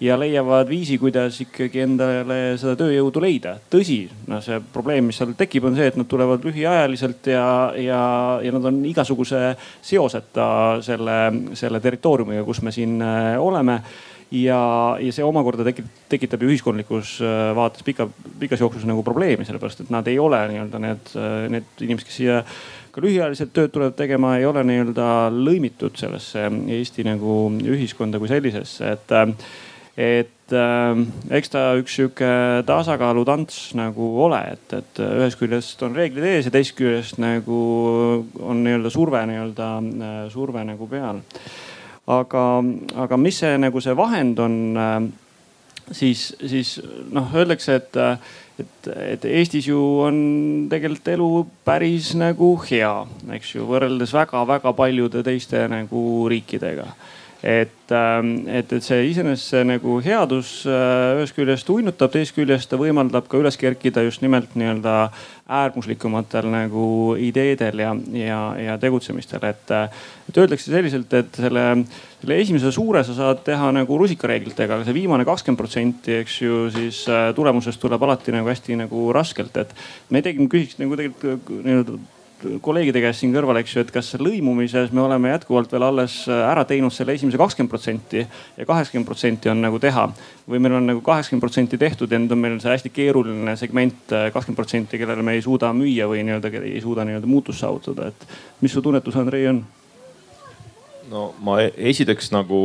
ja 0.00 0.16
leiavad 0.18 0.70
viisi, 0.70 0.96
kuidas 0.98 1.38
ikkagi 1.44 1.82
endale 1.84 2.38
seda 2.58 2.74
tööjõudu 2.80 3.22
leida. 3.22 3.56
tõsi, 3.70 4.00
noh, 4.30 4.42
see 4.42 4.58
probleem, 4.74 5.10
mis 5.10 5.20
seal 5.20 5.34
tekib, 5.38 5.66
on 5.68 5.78
see, 5.78 5.90
et 5.90 5.98
nad 6.00 6.08
tulevad 6.10 6.46
lühiajaliselt 6.46 7.30
ja, 7.30 7.48
ja, 7.78 8.04
ja 8.46 8.54
nad 8.56 8.70
on 8.70 8.80
igasuguse 8.88 9.52
seoseta 9.82 10.46
selle, 10.86 11.18
selle 11.58 11.82
territooriumiga, 11.82 12.46
kus 12.46 12.62
me 12.66 12.74
siin 12.74 12.98
oleme 13.38 13.82
ja, 14.30 14.96
ja 15.02 15.12
see 15.14 15.26
omakorda 15.26 15.66
tekitab, 15.66 16.02
tekitab 16.10 16.44
ju 16.44 16.50
ühiskondlikus 16.52 17.16
äh, 17.24 17.50
vaates 17.56 17.84
pika, 17.86 18.06
pikas 18.40 18.62
jooksus 18.62 18.86
nagu 18.88 19.02
probleemi, 19.06 19.46
sellepärast 19.46 19.84
et 19.84 19.94
nad 19.94 20.06
ei 20.10 20.18
ole 20.22 20.40
nii-öelda 20.52 20.82
need, 20.82 21.14
äh, 21.18 21.48
need 21.50 21.82
inimesed, 21.82 22.08
kes 22.08 22.20
siia 22.20 22.42
ka 22.90 23.02
lühiajaliselt 23.02 23.52
tööd 23.54 23.74
tulevad 23.74 23.96
tegema, 23.98 24.36
ei 24.38 24.46
ole 24.46 24.62
nii-öelda 24.66 25.08
lõimitud 25.34 25.98
sellesse 25.98 26.46
Eesti 26.78 27.06
nagu 27.06 27.42
ühiskonda 27.74 28.22
kui 28.22 28.30
sellisesse, 28.30 28.94
et 28.96 29.16
äh, 29.18 29.34
et 30.00 30.54
äh, 30.54 31.00
eks 31.36 31.50
ta 31.52 31.64
üks 31.78 31.96
sihuke 31.98 32.30
tasakaalutants 32.68 33.72
nagu 33.78 34.12
ole, 34.24 34.38
et, 34.54 34.76
et 34.78 35.02
ühest 35.02 35.40
küljest 35.42 35.82
on 35.86 35.98
reeglid 35.98 36.28
ees 36.30 36.46
ja 36.46 36.54
teisest 36.54 36.78
küljest 36.78 37.18
nagu 37.22 37.58
on 38.38 38.62
nii-öelda 38.62 38.94
surve 38.94 39.24
nii-öelda, 39.32 39.72
surve 40.30 40.64
nagu 40.70 40.86
peal 40.90 41.20
aga, 42.10 42.44
aga 43.04 43.18
mis 43.20 43.40
see 43.42 43.56
nagu 43.60 43.82
see 43.82 43.96
vahend 43.98 44.40
on, 44.42 44.56
äh, 44.76 44.98
siis, 45.96 46.30
siis 46.40 46.76
noh, 47.12 47.30
öeldakse, 47.34 47.78
et, 47.80 48.00
et, 48.60 48.90
et 49.14 49.24
Eestis 49.30 49.68
ju 49.70 49.80
on 50.06 50.20
tegelikult 50.72 51.14
elu 51.14 51.30
päris 51.66 52.12
nagu 52.18 52.52
hea, 52.66 52.92
eks 53.36 53.54
ju, 53.56 53.68
võrreldes 53.70 54.14
väga-väga 54.16 54.74
paljude 54.76 55.24
teiste 55.26 55.66
nagu 55.70 56.04
riikidega 56.30 56.90
et, 57.42 57.92
ähm, 57.96 58.46
et, 58.48 58.72
et 58.72 58.84
see 58.84 59.06
iseenesest 59.08 59.54
see 59.54 59.62
nagu 59.64 59.96
headus 60.04 60.50
äh, 60.68 61.16
ühest 61.16 61.36
küljest 61.36 61.70
uinutab, 61.72 62.12
teisest 62.12 62.36
küljest 62.36 62.68
ta 62.68 62.76
võimaldab 62.80 63.30
ka 63.30 63.40
üles 63.40 63.56
kerkida 63.60 64.04
just 64.04 64.20
nimelt 64.20 64.52
nii-öelda 64.60 64.96
äärmuslikumatel 65.50 66.50
nagu 66.52 66.84
ideedel 67.18 67.80
ja, 67.80 67.94
ja, 68.14 68.40
ja 68.60 68.76
tegutsemistel, 68.82 69.42
et. 69.48 69.72
et 70.28 70.38
öeldakse 70.38 70.70
selliselt, 70.70 71.10
et 71.16 71.40
selle, 71.42 71.64
selle 72.20 72.38
esimese 72.44 72.70
suure 72.76 73.02
sa 73.08 73.16
saad 73.16 73.42
teha 73.48 73.72
nagu 73.74 73.98
rusikareeglitega, 73.98 74.76
aga 74.76 74.86
see 74.86 75.00
viimane 75.00 75.26
kakskümmend 75.26 75.58
protsenti, 75.58 76.20
eks 76.20 76.38
ju, 76.44 76.62
siis 76.76 77.02
äh, 77.08 77.30
tulemusest 77.34 77.80
tuleb 77.82 78.04
alati 78.06 78.36
nagu 78.36 78.52
hästi 78.52 78.78
nagu 78.84 79.08
raskelt, 79.16 79.56
et. 79.64 79.74
me 80.10 80.22
tegelikult 80.22 80.58
küsiks 80.58 80.80
nagu 80.82 81.00
tegelikult 81.00 81.54
nii-öelda 81.64 82.00
kolleegide 82.64 83.00
käest 83.02 83.22
siin 83.22 83.32
kõrval, 83.34 83.58
eks 83.60 83.74
ju, 83.74 83.82
et 83.84 83.90
kas 83.94 84.12
lõimumises 84.20 84.92
me 84.96 85.02
oleme 85.04 85.32
jätkuvalt 85.32 85.72
veel 85.72 85.84
alles 85.86 86.16
äh, 86.28 86.42
ära 86.48 86.64
teinud 86.68 86.94
selle 86.94 87.14
esimese 87.16 87.38
kakskümmend 87.40 87.70
protsenti 87.72 88.22
ja 88.22 88.66
kaheksakümmend 88.68 89.08
protsenti 89.08 89.50
on 89.52 89.60
nagu 89.64 89.80
teha. 89.82 90.08
või 90.50 90.58
meil 90.58 90.78
on 90.78 90.88
nagu 90.90 91.02
kaheksakümmend 91.04 91.44
protsenti 91.44 91.78
tehtud 91.78 92.12
ja 92.12 92.18
nüüd 92.18 92.32
on 92.34 92.40
meil 92.42 92.56
see 92.62 92.72
hästi 92.72 92.92
keeruline 92.94 93.56
segment, 93.60 94.00
äh, 94.12 94.30
kakskümmend 94.32 94.62
protsenti, 94.62 94.98
kellele 94.98 95.22
me 95.22 95.36
ei 95.36 95.44
suuda 95.44 95.72
müüa 95.76 96.08
või 96.10 96.24
nii-öelda 96.26 96.52
ei 96.62 96.80
suuda 96.80 97.04
nii-öelda 97.04 97.30
muutust 97.30 97.60
saavutada, 97.60 98.08
et 98.10 98.26
mis 98.60 98.72
su 98.72 98.82
tunnetus, 98.82 99.16
Andrei, 99.20 99.46
on? 99.50 99.64
no 101.10 101.30
ma 101.44 101.60
e-, 101.62 101.74
esiteks 101.92 102.32
nagu, 102.34 102.60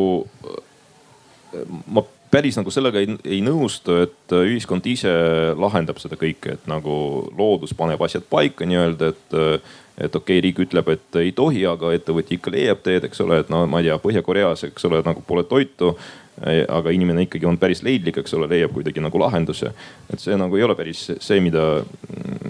ma 1.87 2.05
päris 2.35 2.59
nagu 2.59 2.73
sellega 2.73 2.99
ei, 3.01 3.15
ei 3.37 3.39
nõustu, 3.45 3.95
et 4.03 4.35
äh, 4.35 4.49
ühiskond 4.51 4.85
ise 4.91 5.13
lahendab 5.59 6.01
seda 6.01 6.17
kõike, 6.19 6.57
et 6.57 6.67
nagu 6.69 6.97
loodus 7.37 7.75
paneb 7.77 8.01
asjad 8.03 8.27
paika 8.29 8.67
nii-öelda, 8.67 9.11
et 9.13 9.39
äh, 9.39 9.73
et 9.95 10.11
okei 10.11 10.41
okay,, 10.41 10.43
riik 10.43 10.57
ütleb, 10.59 10.89
et 10.91 11.17
ei 11.21 11.29
tohi, 11.31 11.61
aga 11.71 11.93
ettevõtja 11.95 12.35
ikka 12.35 12.51
leiab 12.51 12.81
teed, 12.83 13.05
eks 13.07 13.21
ole, 13.23 13.37
et 13.39 13.51
no 13.51 13.61
ma 13.71 13.79
ei 13.79 13.87
tea, 13.87 13.95
Põhja-Koreas, 14.03 14.65
eks 14.67 14.83
ole, 14.89 14.99
nagu 15.07 15.23
pole 15.23 15.45
toitu. 15.47 15.95
aga 16.35 16.91
inimene 16.91 17.23
ikkagi 17.23 17.47
on 17.47 17.55
päris 17.55 17.79
leidlik, 17.79 18.17
eks 18.19 18.33
ole, 18.35 18.49
leiab 18.51 18.73
kuidagi 18.75 18.99
nagu 18.99 19.19
lahenduse. 19.21 19.71
et 20.11 20.19
see 20.19 20.35
nagu 20.35 20.57
ei 20.57 20.65
ole 20.67 20.75
päris 20.75 21.05
see, 21.23 21.39
mida 21.39 21.85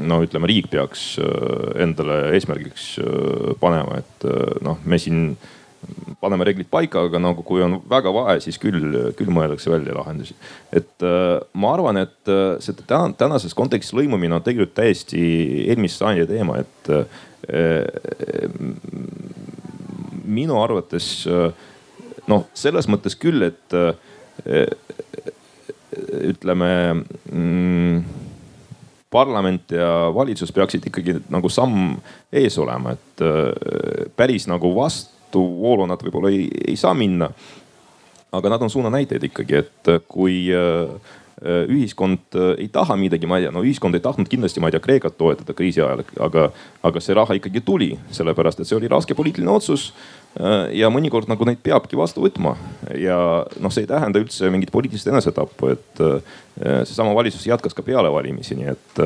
no 0.02 0.18
ütleme, 0.26 0.50
riik 0.50 0.72
peaks 0.74 1.20
äh, 1.22 1.84
endale 1.86 2.34
eesmärgiks 2.34 2.88
panema, 3.62 4.02
et 4.02 4.26
noh, 4.66 4.82
me 4.84 4.98
siin 4.98 5.38
paneme 6.26 6.48
reeglid 6.48 6.70
paika, 6.72 7.06
aga 7.08 7.20
nagu 7.22 7.44
kui 7.46 7.64
on 7.66 7.78
väga 7.90 8.12
vahe, 8.14 8.38
siis 8.44 8.58
küll, 8.62 9.12
küll 9.18 9.32
mõeldakse 9.34 9.72
välja 9.72 9.96
lahendusi. 9.98 10.36
et 10.74 11.06
äh, 11.06 11.38
ma 11.54 11.74
arvan, 11.76 12.02
et 12.02 12.32
äh, 12.32 12.58
see 12.64 12.78
täna, 12.82 13.14
tänases 13.18 13.56
kontekstis 13.58 13.96
lõimumine 13.98 14.38
on 14.38 14.46
tegelikult 14.46 14.76
täiesti 14.80 15.22
eelmise 15.70 16.00
sajandi 16.02 16.28
teema, 16.32 16.60
et 16.64 16.92
äh, 16.94 17.06
minu 20.26 20.58
arvates 20.58 21.28
noh, 22.26 22.48
selles 22.58 22.88
mõttes 22.90 23.14
küll, 23.22 23.44
et 23.46 23.76
ütleme 26.26 26.70
mm, 27.30 28.00
parlament 29.14 29.76
ja 29.78 30.10
valitsus 30.16 30.50
peaksid 30.56 30.90
ikkagi 30.90 31.20
nagu 31.30 31.52
samm 31.54 32.00
ees 32.34 32.58
olema, 32.58 32.96
et 32.98 33.22
päris 34.18 34.50
nagu 34.50 34.74
vastu 34.74 35.15
vastuvoolu 35.36 35.86
nad 35.90 36.02
võib-olla 36.02 36.32
ei, 36.32 36.48
ei 36.68 36.76
saa 36.76 36.94
minna. 36.94 37.30
aga 38.36 38.50
nad 38.50 38.62
on 38.62 38.70
suunanäitajad 38.70 39.24
ikkagi, 39.24 39.56
et 39.62 39.90
kui 40.12 40.50
äh, 40.52 40.90
ühiskond 41.72 42.36
äh, 42.36 42.50
ei 42.60 42.68
taha 42.68 42.98
midagi, 43.00 43.28
ma 43.28 43.38
ei 43.40 43.46
tea, 43.46 43.52
no 43.56 43.62
ühiskond 43.64 43.96
ei 43.96 44.04
tahtnud 44.04 44.28
kindlasti, 44.28 44.60
ma 44.60 44.68
ei 44.68 44.76
tea, 44.76 44.82
Kreekat 44.84 45.16
toetada 45.16 45.54
kriisi 45.56 45.80
ajal, 45.80 46.04
aga, 46.20 46.50
aga 46.84 47.04
see 47.04 47.16
raha 47.16 47.38
ikkagi 47.40 47.62
tuli, 47.64 47.94
sellepärast 48.12 48.60
et 48.60 48.68
see 48.68 48.76
oli 48.76 48.92
raske 48.92 49.16
poliitiline 49.16 49.54
otsus. 49.54 49.94
Äh, 50.36 50.74
ja 50.82 50.90
mõnikord 50.92 51.32
nagu 51.32 51.48
neid 51.48 51.62
peabki 51.64 51.96
vastu 51.96 52.26
võtma 52.26 52.58
ja 53.00 53.46
noh, 53.56 53.72
see 53.72 53.86
ei 53.86 53.92
tähenda 53.94 54.20
üldse 54.20 54.52
mingit 54.52 54.74
poliitilist 54.76 55.08
enesetappu, 55.08 55.72
et 55.72 56.04
seesama 56.90 57.16
valitsus 57.16 57.48
jätkas 57.48 57.78
ka 57.78 57.86
peale 57.88 58.12
valimisi, 58.12 58.58
nii 58.60 58.74
et 58.74 59.02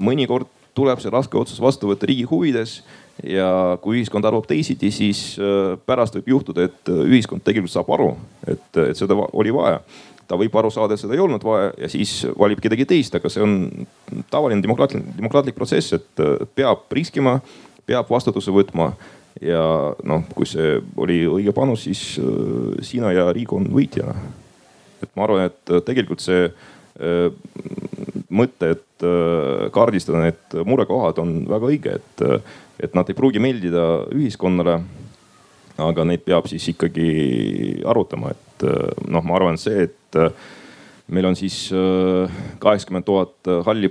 mõnikord 0.00 0.48
tuleb 0.72 1.02
see 1.02 1.12
raske 1.12 1.36
otsus 1.36 1.60
vastu 1.60 1.90
võtta 1.90 2.08
riigi 2.08 2.24
huvides 2.30 2.80
ja 3.26 3.78
kui 3.82 3.98
ühiskond 3.98 4.24
arvab 4.26 4.46
teisiti, 4.48 4.90
siis 4.94 5.34
äh, 5.40 5.74
pärast 5.86 6.16
võib 6.18 6.30
juhtuda, 6.34 6.68
et 6.70 6.92
äh, 6.92 7.02
ühiskond 7.10 7.44
tegelikult 7.44 7.72
saab 7.72 7.90
aru, 7.94 8.14
et, 8.48 8.66
et 8.86 8.96
seda 8.98 9.16
oli 9.32 9.52
vaja. 9.54 9.82
ta 10.30 10.38
võib 10.38 10.54
aru 10.56 10.70
saada, 10.70 10.94
et 10.94 11.02
seda 11.02 11.16
ei 11.16 11.20
olnud 11.20 11.42
vaja 11.42 11.72
ja 11.74 11.88
siis 11.90 12.20
valib 12.38 12.60
kedagi 12.62 12.86
teist, 12.86 13.14
aga 13.18 13.28
see 13.28 13.42
on 13.42 13.86
tavaline 14.30 14.62
demokraatlik, 14.62 15.02
demokraatlik 15.16 15.56
protsess, 15.58 15.96
et 15.98 16.22
äh, 16.22 16.36
peab 16.54 16.86
riskima, 16.94 17.40
peab 17.86 18.10
vastutuse 18.10 18.54
võtma 18.54 18.92
ja 19.42 19.62
noh, 20.06 20.24
kui 20.34 20.46
see 20.48 20.78
oli 21.00 21.24
õige 21.26 21.54
panus, 21.56 21.84
siis 21.86 22.18
sina 22.86 23.12
ja 23.14 23.28
riik 23.34 23.52
on 23.52 23.68
võitjana. 23.72 24.14
et 25.02 25.10
ma 25.16 25.24
arvan, 25.24 25.46
et 25.48 25.72
tegelikult 25.86 26.20
see 26.20 26.50
mõte, 28.36 28.72
et 28.74 29.04
kaardistada 29.72 30.20
need 30.26 30.58
murekohad 30.68 31.22
on 31.22 31.30
väga 31.48 31.70
õige, 31.70 31.94
et 31.96 32.24
et 32.82 32.96
nad 32.96 33.08
ei 33.08 33.16
pruugi 33.16 33.42
meeldida 33.42 33.86
ühiskonnale. 34.14 34.80
aga 35.80 36.04
neid 36.04 36.20
peab 36.26 36.44
siis 36.50 36.66
ikkagi 36.74 37.82
arutama, 37.88 38.34
et 38.34 38.64
noh, 39.08 39.24
ma 39.24 39.36
arvan, 39.38 39.56
see, 39.56 39.86
et 39.86 40.18
meil 41.08 41.24
on 41.30 41.36
siis 41.38 41.70
kaheksakümmend 42.60 43.06
tuhat 43.06 43.48
halli 43.64 43.88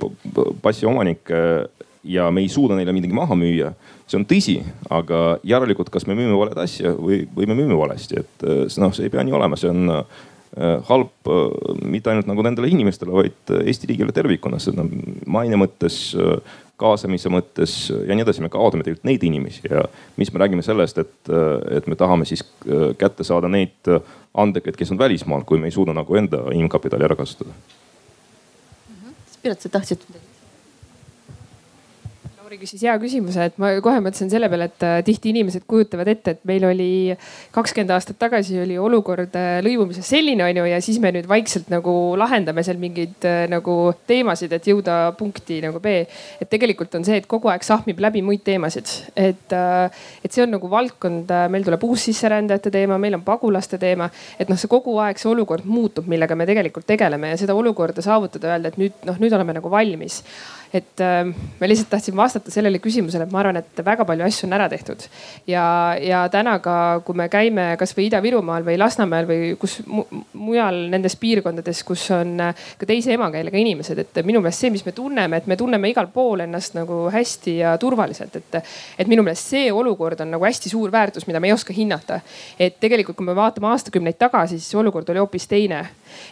passi 0.61 0.85
omanikke 0.85 1.39
ja 2.03 2.27
me 2.31 2.43
ei 2.43 2.49
suuda 2.51 2.77
neile 2.77 2.93
midagi 2.93 3.15
maha 3.15 3.35
müüa. 3.35 3.73
see 4.09 4.17
on 4.17 4.25
tõsi, 4.25 4.59
aga 4.89 5.39
järelikult, 5.45 5.89
kas 5.93 6.07
me 6.09 6.15
müüme 6.17 6.37
valet 6.37 6.57
asja 6.57 6.93
või, 6.97 7.23
või 7.35 7.49
me 7.49 7.57
müüme 7.57 7.77
valesti, 7.77 8.23
et 8.23 8.45
noh, 8.81 8.93
see 8.93 9.05
ei 9.05 9.13
pea 9.13 9.25
nii 9.25 9.35
olema, 9.37 9.57
see 9.59 9.69
on 9.69 9.89
halb 10.89 11.29
mitte 11.85 12.09
ainult 12.09 12.29
nagu 12.29 12.43
nendele 12.45 12.71
inimestele, 12.71 13.13
vaid 13.13 13.51
Eesti 13.61 13.91
riigile 13.91 14.13
tervikuna, 14.15 14.57
seda 14.61 14.85
maine 15.29 15.59
mõttes, 15.61 15.99
kaasamise 16.79 17.29
mõttes 17.29 17.73
ja 17.91 18.15
nii 18.15 18.23
edasi, 18.23 18.41
me 18.41 18.49
kaotame 18.51 18.85
tegelikult 18.85 19.07
neid 19.09 19.25
inimesi 19.27 19.67
ja 19.67 19.83
mis 20.17 20.31
me 20.33 20.41
räägime 20.41 20.63
sellest, 20.65 21.01
et, 21.03 21.31
et 21.75 21.89
me 21.91 21.97
tahame 21.99 22.25
siis 22.29 22.45
äh, 22.65 22.89
kätte 22.97 23.27
saada 23.27 23.51
neid 23.51 23.91
andekaid, 24.33 24.77
kes 24.79 24.95
on 24.95 25.01
välismaal, 25.01 25.43
kui 25.45 25.59
me 25.59 25.67
ei 25.67 25.75
suuda 25.75 25.93
nagu 25.97 26.17
enda 26.19 26.45
inimkapitali 26.55 27.05
ära 27.05 27.19
kasutada. 27.19 27.53
Piret, 29.43 29.61
sa 29.61 29.71
tahtsid 29.71 30.03
midagi? 30.07 30.28
Lauri 32.49 32.63
küsis 32.63 32.81
hea 32.81 32.95
küsimuse, 32.97 33.43
et 33.45 33.59
ma 33.61 33.67
kohe 33.85 33.99
mõtlesin 34.01 34.31
selle 34.31 34.47
peale, 34.49 34.65
et 34.71 34.81
äh, 34.81 34.95
tihti 35.05 35.29
inimesed 35.29 35.67
kujutavad 35.69 36.07
ette, 36.09 36.31
et 36.33 36.39
meil 36.49 36.63
oli 36.65 36.87
kakskümmend 37.53 37.91
aastat 37.93 38.17
tagasi 38.17 38.55
oli 38.63 38.73
olukord 38.81 39.35
äh, 39.37 39.59
lõimumises 39.61 40.07
selline 40.09 40.47
on 40.47 40.57
ju 40.57 40.63
ja 40.65 40.79
siis 40.81 40.97
me 41.03 41.11
nüüd 41.13 41.27
vaikselt 41.29 41.69
nagu 41.69 41.93
lahendame 42.17 42.63
seal 42.65 42.79
mingeid 42.81 43.27
äh, 43.29 43.43
nagu 43.53 43.75
teemasid, 44.09 44.55
et 44.57 44.65
jõuda 44.65 44.95
punkti 45.19 45.59
nagu 45.61 45.77
B. 45.83 45.93
et 46.41 46.49
tegelikult 46.49 46.97
on 46.97 47.05
see, 47.05 47.19
et 47.21 47.29
kogu 47.29 47.51
aeg 47.53 47.67
sahmib 47.67 48.01
läbi 48.01 48.25
muid 48.25 48.41
teemasid, 48.47 48.95
et, 49.13 49.53
et 49.53 50.33
see 50.33 50.41
on 50.41 50.49
nagu 50.55 50.73
valdkond, 50.73 51.29
meil 51.53 51.67
tuleb 51.67 51.85
uussisserändajate 51.85 52.73
teema, 52.73 52.97
meil 52.97 53.19
on 53.19 53.27
pagulaste 53.29 53.77
teema, 53.77 54.09
et 54.41 54.49
noh, 54.49 54.57
see 54.57 54.73
kogu 54.73 54.97
aeg 55.05 55.21
see 55.21 55.29
olukord 55.29 55.69
muutub, 55.69 56.09
millega 56.09 56.33
me 56.33 56.49
tegelikult 56.49 56.89
tegeleme 56.89 57.29
ja 57.35 57.43
seda 57.43 57.53
olukorda 57.53 58.01
saavutada, 58.01 58.55
öelda, 58.55 58.73
et 58.73 58.81
nüüd 58.81 59.05
noh, 59.05 59.21
nüüd 59.21 59.37
oleme 59.37 59.59
nagu 59.59 59.69
valmis. 59.69 60.23
Et 60.73 61.01
äh, 61.01 61.25
ma 61.57 61.67
lihtsalt 61.69 61.89
tahtsin 61.89 62.13
vastata 62.17 62.38
sellele 62.47 62.79
küsimusele, 62.79 63.25
et 63.27 63.33
ma 63.33 63.41
arvan, 63.41 63.59
et 63.59 63.81
väga 63.85 64.05
palju 64.07 64.25
asju 64.25 64.47
on 64.47 64.55
ära 64.57 64.69
tehtud. 64.71 65.05
ja, 65.47 65.63
ja 66.01 66.21
täna 66.31 66.57
ka, 66.63 67.01
kui 67.05 67.17
me 67.17 67.29
käime 67.31 67.75
kasvõi 67.79 68.07
Ida-Virumaal 68.07 68.65
või 68.65 68.77
Lasnamäel 68.79 69.27
või 69.29 69.53
kus 69.59 69.79
mu, 69.87 70.05
mujal 70.33 70.85
nendes 70.91 71.15
piirkondades, 71.19 71.83
kus 71.87 72.05
on 72.15 72.35
äh, 72.49 72.65
ka 72.79 72.89
teise 72.89 73.13
emakeelega 73.15 73.57
inimesed, 73.57 74.03
et 74.05 74.21
minu 74.25 74.41
meelest 74.43 74.65
see, 74.65 74.73
mis 74.73 74.85
me 74.85 74.95
tunneme, 74.95 75.41
et 75.41 75.47
me 75.49 75.57
tunneme 75.59 75.91
igal 75.91 76.09
pool 76.13 76.45
ennast 76.45 76.77
nagu 76.77 77.07
hästi 77.13 77.57
ja 77.59 77.75
turvaliselt, 77.81 78.35
et, 78.39 78.59
et 78.99 79.11
minu 79.11 79.25
meelest 79.25 79.53
see 79.55 79.71
olukord 79.73 80.21
on 80.23 80.33
nagu 80.35 80.45
hästi 80.45 80.71
suur 80.71 80.91
väärtus, 80.91 81.27
mida 81.27 81.39
me 81.39 81.49
ei 81.49 81.57
oska 81.57 81.73
hinnata. 81.73 82.21
et 82.59 82.79
tegelikult, 82.79 83.17
kui 83.17 83.25
me 83.25 83.35
vaatame 83.35 83.67
aastakümneid 83.73 84.17
tagasi, 84.19 84.59
siis 84.59 84.75
olukord 84.75 85.09
oli 85.09 85.19
hoopis 85.19 85.47
teine 85.47 85.85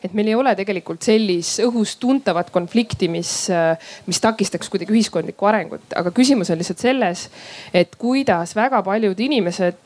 et 0.03 0.13
meil 0.17 0.32
ei 0.32 0.38
ole 0.38 0.53
tegelikult 0.57 1.05
sellist 1.05 1.61
õhus 1.65 1.95
tuntavat 2.01 2.49
konflikti, 2.53 3.09
mis, 3.11 3.32
mis 4.07 4.21
takistaks 4.23 4.71
kuidagi 4.71 4.93
ühiskondlikku 4.95 5.49
arengut, 5.49 5.86
aga 5.97 6.13
küsimus 6.15 6.51
on 6.53 6.61
lihtsalt 6.61 6.84
selles, 6.84 7.28
et 7.75 7.95
kuidas 7.99 8.55
väga 8.57 8.82
paljud 8.86 9.19
inimesed, 9.28 9.82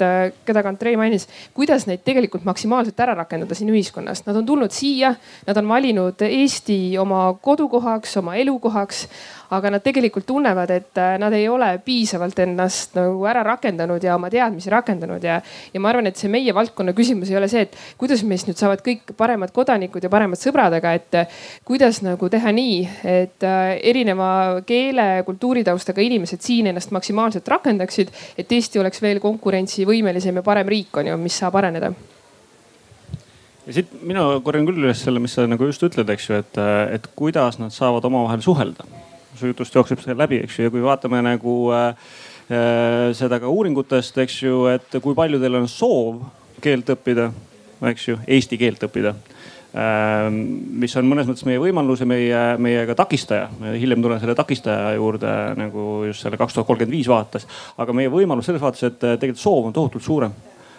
keda 0.46 0.64
ka 0.64 0.72
Andrei 0.72 0.98
mainis, 1.00 1.28
kuidas 1.58 1.88
neid 1.90 2.06
tegelikult 2.08 2.46
maksimaalselt 2.48 3.00
ära 3.04 3.16
rakendada 3.24 3.58
siin 3.58 3.72
ühiskonnas. 3.74 4.26
Nad 4.28 4.40
on 4.40 4.48
tulnud 4.48 4.74
siia, 4.76 5.16
nad 5.48 5.62
on 5.62 5.70
valinud 5.72 6.22
Eesti 6.28 6.98
oma 7.02 7.28
kodukohaks, 7.42 8.18
oma 8.22 8.38
elukohaks 8.40 9.08
aga 9.52 9.72
nad 9.74 9.84
tegelikult 9.84 10.26
tunnevad, 10.28 10.72
et 10.72 11.00
äh, 11.00 11.18
nad 11.20 11.34
ei 11.36 11.48
ole 11.52 11.74
piisavalt 11.84 12.40
ennast 12.40 12.96
nagu 12.96 13.26
ära 13.28 13.44
rakendanud 13.44 14.04
ja 14.04 14.16
oma 14.16 14.30
teadmisi 14.32 14.72
rakendanud 14.72 15.24
ja, 15.28 15.42
ja 15.74 15.82
ma 15.84 15.92
arvan, 15.92 16.08
et 16.08 16.20
see 16.20 16.32
meie 16.32 16.54
valdkonna 16.56 16.94
küsimus 16.96 17.32
ei 17.32 17.40
ole 17.40 17.50
see, 17.52 17.66
et 17.68 17.76
kuidas 18.00 18.24
meist 18.28 18.48
nüüd 18.48 18.60
saavad 18.60 18.84
kõik 18.86 19.12
paremad 19.20 19.52
kodanikud 19.56 20.08
ja 20.08 20.12
paremad 20.14 20.40
sõbrad, 20.40 20.78
aga 20.80 20.96
et 20.96 21.20
äh, 21.20 21.42
kuidas 21.68 22.00
nagu 22.06 22.32
teha 22.32 22.56
nii, 22.56 22.80
et 23.18 23.48
äh, 23.48 23.74
erineva 23.92 24.32
keele, 24.68 25.10
kultuuritaustaga 25.28 26.04
inimesed 26.06 26.44
siin 26.46 26.72
ennast 26.72 26.96
maksimaalselt 26.96 27.52
rakendaksid, 27.52 28.16
et 28.40 28.52
Eesti 28.52 28.80
oleks 28.80 29.04
veel 29.04 29.20
konkurentsivõimelisem 29.24 30.40
ja 30.40 30.48
parem 30.48 30.72
riik 30.72 30.96
on 31.02 31.12
ju, 31.12 31.20
mis 31.20 31.44
saab 31.44 31.60
areneda. 31.60 31.92
Ja 33.68 33.76
siit 33.76 33.92
mina 34.00 34.24
korjan 34.44 34.66
küll 34.66 34.80
üles 34.80 35.04
selle, 35.04 35.20
mis 35.22 35.36
sa 35.36 35.44
nagu 35.46 35.68
just 35.68 35.84
ütled, 35.86 36.10
eks 36.10 36.32
ju, 36.32 36.40
et, 36.40 36.60
et 36.96 37.08
kuidas 37.20 37.60
nad 37.62 37.74
saavad 37.76 38.08
omavahel 38.08 38.42
suhelda 38.42 38.88
su 39.42 39.52
jutust 39.52 39.76
jookseb 39.76 40.04
see 40.04 40.18
läbi, 40.18 40.42
eks 40.46 40.60
ju, 40.60 40.68
ja 40.68 40.74
kui 40.74 40.84
vaatame 40.86 41.24
nagu 41.26 41.56
äh, 41.76 42.14
äh, 42.48 43.10
seda 43.18 43.42
ka 43.42 43.52
uuringutest, 43.52 44.22
eks 44.24 44.42
ju, 44.44 44.66
et 44.72 45.02
kui 45.02 45.18
paljudel 45.18 45.62
on 45.62 45.68
soov 45.72 46.22
keelt 46.62 46.90
õppida, 46.94 47.32
eks 47.92 48.08
ju, 48.12 48.20
eesti 48.30 48.60
keelt 48.62 48.84
õppida 48.86 49.16
ähm, 49.74 50.38
mis 50.82 50.94
on 51.00 51.08
mõnes 51.10 51.28
mõttes 51.30 51.46
meie 51.48 51.62
võimalus 51.62 52.04
ja 52.04 52.08
meie, 52.10 52.42
meie 52.62 52.86
ka 52.90 52.96
takistaja. 53.04 53.50
hiljem 53.80 54.04
tulen 54.04 54.20
selle 54.22 54.36
takistaja 54.36 54.96
juurde 54.98 55.34
nagu 55.58 56.06
just 56.10 56.26
selle 56.26 56.40
kaks 56.40 56.58
tuhat 56.58 56.68
kolmkümmend 56.68 56.98
viis 56.98 57.10
vaates. 57.12 57.48
aga 57.78 57.94
meie 57.96 58.12
võimalus 58.12 58.50
selles 58.50 58.62
vaates, 58.62 58.84
et 58.84 59.00
tegelikult 59.00 59.42
soov 59.42 59.70
on 59.70 59.74
tohutult 59.74 60.04
suurem. 60.04 60.34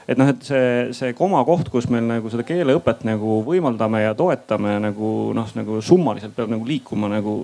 et 0.09 0.19
noh, 0.19 0.29
et 0.29 0.45
see, 0.45 0.93
see 0.93 1.13
komakoht, 1.17 1.71
kus 1.73 1.89
meil 1.89 2.05
nagu 2.07 2.31
seda 2.31 2.45
keeleõpet 2.47 3.05
nagu 3.09 3.41
võimaldame 3.47 4.03
ja 4.03 4.15
toetame 4.15 4.79
nagu 4.83 5.33
noh, 5.35 5.51
nagu 5.55 5.81
summaliselt 5.81 6.37
peab 6.37 6.51
nagu 6.53 6.67
liikuma 6.67 7.09
nagu, 7.09 7.37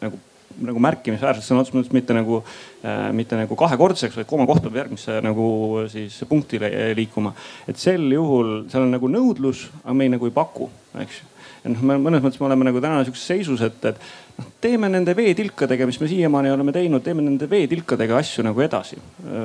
nagu 0.00 0.18
nagu 0.66 0.82
märkimisväärselt 0.82 1.46
sõna 1.46 1.64
otseses 1.64 1.78
mõttes 1.78 1.94
mitte 1.96 2.16
nagu 2.16 2.40
äh,, 2.42 3.08
mitte 3.16 3.38
nagu 3.38 3.58
kahekordseks, 3.58 4.18
vaid 4.20 4.30
komakoht 4.30 4.64
peab 4.66 4.78
järgmisse 4.82 5.20
nagu 5.24 5.48
siis 5.92 6.20
punktile 6.28 6.70
liikuma. 6.98 7.34
et 7.68 7.80
sel 7.80 8.06
juhul 8.12 8.64
seal 8.70 8.86
on 8.86 8.96
nagu 8.96 9.10
nõudlus, 9.10 9.68
aga 9.84 9.96
me 9.96 10.08
ei, 10.08 10.14
nagu 10.16 10.28
ei 10.28 10.34
paku, 10.34 10.70
eks 11.02 11.20
ju. 11.20 11.28
ja 11.64 11.74
noh, 11.74 11.86
me 11.86 12.00
mõnes 12.08 12.24
mõttes 12.24 12.40
me 12.40 12.48
oleme 12.48 12.68
nagu 12.70 12.82
täna 12.82 13.04
sihukeses 13.04 13.32
seisus, 13.34 13.64
et, 13.66 13.84
et 13.84 14.00
noh, 14.40 14.48
teeme 14.62 14.88
nende 14.90 15.14
veetilkadega, 15.16 15.86
mis 15.88 15.98
me 16.00 16.08
siiamaani 16.10 16.52
oleme 16.52 16.72
teinud, 16.74 17.02
teeme 17.04 17.24
nende 17.24 17.48
veetilkadega 17.50 18.16
asju 18.20 18.44
nagu 18.46 18.62
edasi. 18.64 18.98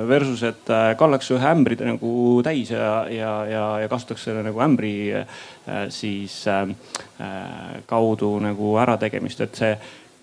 Versus, 0.08 0.42
et 0.46 0.72
äh, 0.72 0.88
kallaks 0.98 1.30
ühe 1.34 1.50
ämbri 1.50 1.78
nagu 1.80 2.14
täis 2.46 2.72
ja, 2.72 3.04
ja, 3.12 3.34
ja, 3.50 3.66
ja 3.84 3.90
kasutaks 3.92 4.26
selle 4.28 4.44
nagu 4.46 4.62
ämbri 4.64 4.94
äh, 5.22 5.44
siis 5.92 6.42
äh, 6.50 6.64
äh 7.20 7.82
kaudu 7.86 8.36
nagu 8.42 8.76
ärategemist, 8.82 9.40
et 9.44 9.54
see 9.58 9.72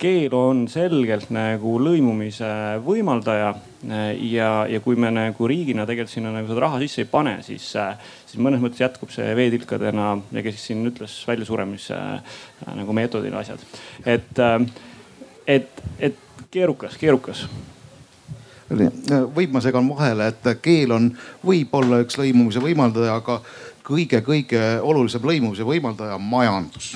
keel 0.04 0.34
on 0.36 0.66
selgelt 0.72 1.32
nagu 1.34 1.78
lõimumise 1.82 2.50
võimaldaja. 2.84 3.54
ja, 4.30 4.50
ja 4.70 4.80
kui 4.84 4.96
me 5.00 5.10
nagu 5.12 5.48
riigina 5.48 5.84
tegelikult 5.88 6.14
sinna 6.14 6.32
nagu 6.32 6.48
seda 6.48 6.62
raha 6.64 6.80
sisse 6.80 7.04
ei 7.04 7.10
pane, 7.12 7.34
siis, 7.44 7.66
siis 8.30 8.40
mõnes 8.40 8.62
mõttes 8.64 8.80
jätkub 8.80 9.12
see 9.12 9.34
veetilkadena 9.36 10.14
kes 10.40 10.62
siin 10.70 10.86
ütles 10.88 11.18
väljasuremise 11.28 12.00
äh, 12.00 12.72
nagu 12.80 12.96
meetodil 12.96 13.36
asjad. 13.36 13.60
et, 14.06 14.44
et, 15.48 15.84
et 16.00 16.20
keerukas, 16.52 16.98
keerukas 17.00 17.48
võib, 18.74 19.52
ma 19.54 19.62
segan 19.62 19.88
vahele, 19.90 20.32
et 20.32 20.52
keel 20.64 20.96
on 20.96 21.12
võib-olla 21.46 22.00
üks 22.04 22.18
lõimumise 22.18 22.64
võimaldaja, 22.64 23.20
aga 23.20 23.42
kõige-kõige 23.84 24.62
olulisem 24.82 25.28
lõimumise 25.28 25.68
võimaldaja 25.68 26.16
on 26.16 26.30
majandus 26.32 26.94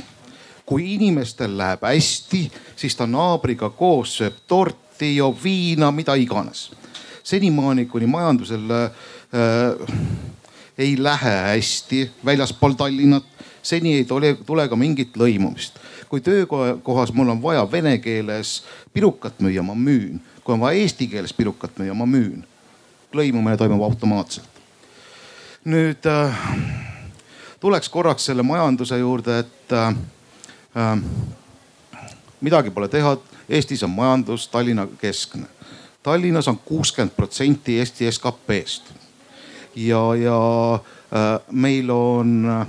kui 0.68 0.94
inimestel 0.94 1.58
läheb 1.58 1.86
hästi, 1.88 2.42
siis 2.76 2.96
ta 3.00 3.08
naabriga 3.08 3.70
koos 3.70 4.18
sööb 4.20 4.42
torti, 4.52 5.14
joob 5.16 5.40
viina, 5.44 5.92
mida 5.96 6.16
iganes. 6.20 6.72
senimaani, 7.24 7.86
kuni 7.86 8.08
majandusel 8.08 8.72
äh, 8.72 8.92
ei 10.78 11.04
lähe 11.04 11.36
hästi 11.54 12.12
väljaspool 12.26 12.72
Tallinnat, 12.72 13.24
seni 13.64 13.96
ei 13.96 14.06
tule, 14.06 14.34
tule 14.46 14.68
ka 14.68 14.76
mingit 14.76 15.16
lõimumist. 15.18 15.80
kui 16.10 16.22
töökohas 16.22 17.14
mul 17.14 17.30
on 17.30 17.42
vaja 17.42 17.72
vene 17.72 17.98
keeles 17.98 18.64
pirukat 18.94 19.40
müüa, 19.40 19.64
ma 19.64 19.76
müün. 19.76 20.22
kui 20.44 20.54
on 20.54 20.60
vaja 20.60 20.80
eesti 20.82 21.08
keeles 21.08 21.34
pirukat 21.34 21.80
müüa, 21.80 21.94
ma 21.94 22.06
müün. 22.06 22.44
lõimumine 23.14 23.58
toimub 23.58 23.82
automaatselt. 23.82 24.50
nüüd 25.66 26.06
äh, 26.06 26.46
tuleks 27.60 27.90
korraks 27.90 28.26
selle 28.26 28.44
majanduse 28.44 29.00
juurde, 29.00 29.40
et 29.40 29.72
äh, 29.72 29.96
midagi 32.42 32.72
pole 32.72 32.88
teha, 32.88 33.18
Eestis 33.50 33.84
on 33.84 33.90
majandus 33.90 34.48
Tallinna 34.48 34.88
keskne. 35.00 35.48
Tallinnas 36.04 36.48
on 36.48 36.58
kuuskümmend 36.58 37.16
protsenti 37.16 37.80
Eesti 37.80 38.12
SKP-st 38.12 38.94
ja, 39.78 40.16
ja 40.16 40.74
äh, 40.74 41.40
meil 41.52 41.90
on 41.90 42.46
äh, 42.50 42.68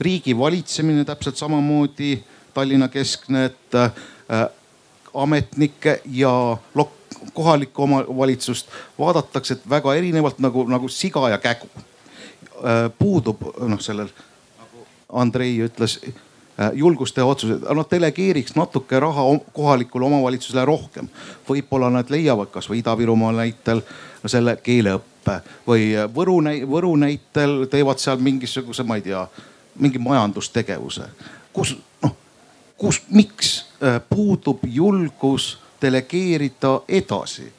riigi 0.00 0.38
valitsemine 0.38 1.04
täpselt 1.04 1.36
samamoodi 1.36 2.24
Tallinna 2.54 2.88
keskne, 2.88 3.44
et 3.44 3.74
äh, 3.74 3.90
ametnikke 5.14 6.00
ja 6.04 6.56
kohalikku 7.34 7.82
omavalitsust 7.82 8.68
vaadatakse 8.98 9.58
väga 9.70 9.94
erinevalt 9.94 10.38
nagu, 10.38 10.64
nagu 10.68 10.88
siga 10.88 11.28
ja 11.28 11.38
kägu. 11.38 11.68
puudub 12.98 13.42
noh, 13.58 13.80
sellel 13.80 14.08
nagu 14.58 14.86
Andrei 15.12 15.60
ütles 15.62 16.00
Äh, 16.60 16.70
julgust 16.74 17.14
teha 17.14 17.26
otsuseid, 17.26 17.66
noh 17.74 17.86
delegeeriks 17.90 18.56
natuke 18.58 19.00
raha 19.00 19.24
kohalikule 19.52 20.04
omavalitsusele 20.06 20.64
rohkem. 20.64 21.08
võib-olla 21.48 21.90
nad 21.90 22.10
leiavad 22.10 22.50
kasvõi 22.50 22.80
Ida-Virumaa 22.82 23.32
näitel 23.32 23.82
selle 24.26 24.56
keeleõppe 24.56 25.40
või 25.66 25.92
Võru, 26.14 26.40
Võru 26.66 26.96
näitel 26.96 27.66
teevad 27.70 27.98
seal 27.98 28.18
mingisuguse, 28.18 28.82
ma 28.82 28.96
ei 28.96 29.02
tea, 29.02 29.26
mingi 29.78 29.98
majandustegevuse 29.98 31.06
kus 31.58 31.76
noh, 32.02 32.14
kus, 32.78 33.02
miks 33.10 33.54
puudub 34.10 34.66
julgus 34.66 35.56
delegeerida 35.82 36.80
edasi? 36.88 37.52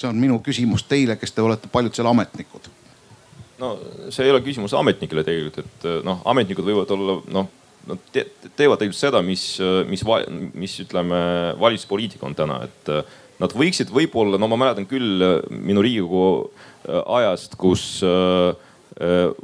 see 0.00 0.08
on 0.08 0.16
minu 0.16 0.38
küsimus 0.40 0.86
teile, 0.88 1.18
kes 1.20 1.34
te 1.36 1.42
olete 1.44 1.68
paljud 1.68 1.92
seal 1.92 2.08
ametnikud. 2.08 2.68
no 3.60 3.74
see 4.08 4.24
ei 4.24 4.32
ole 4.32 4.40
küsimus 4.44 4.74
ametnikele 4.76 5.24
tegelikult, 5.24 5.64
et 5.64 6.04
noh, 6.04 6.22
ametnikud 6.24 6.64
võivad 6.64 6.94
olla 6.96 7.18
noh 7.28 7.56
nad 7.88 8.00
te 8.12 8.26
teevad 8.58 8.80
tegelikult 8.80 9.00
seda, 9.00 9.22
mis, 9.24 9.44
mis, 9.88 10.04
mis 10.54 10.78
ütleme, 10.84 11.20
valitsuspoliitika 11.60 12.28
on 12.28 12.36
täna, 12.38 12.60
et 12.68 12.90
nad 13.40 13.54
võiksid 13.56 13.92
võib-olla, 13.94 14.38
no 14.40 14.50
ma 14.50 14.58
mäletan 14.60 14.88
küll 14.88 15.24
minu 15.48 15.84
riigikogu 15.84 16.50
ajast, 16.88 17.56
kus 17.60 17.86
äh, 18.06 18.52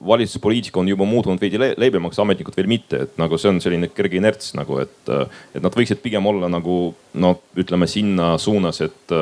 valitsuspoliitika 0.06 0.80
on 0.80 0.88
juba 0.88 1.06
muutunud 1.08 1.40
veidi 1.40 1.58
le 1.60 1.70
leebemaks, 1.80 2.18
ametnikud 2.20 2.56
veel 2.58 2.68
mitte, 2.68 3.04
et 3.06 3.20
nagu 3.20 3.38
see 3.40 3.52
on 3.54 3.60
selline 3.62 3.88
kerge 3.94 4.18
inerts 4.18 4.52
nagu, 4.58 4.80
et, 4.82 5.12
et 5.54 5.62
nad 5.64 5.76
võiksid 5.76 6.02
pigem 6.04 6.26
olla 6.28 6.50
nagu 6.52 6.76
noh, 7.16 7.38
ütleme 7.56 7.88
sinna 7.88 8.34
suunas, 8.42 8.82
et 8.84 9.16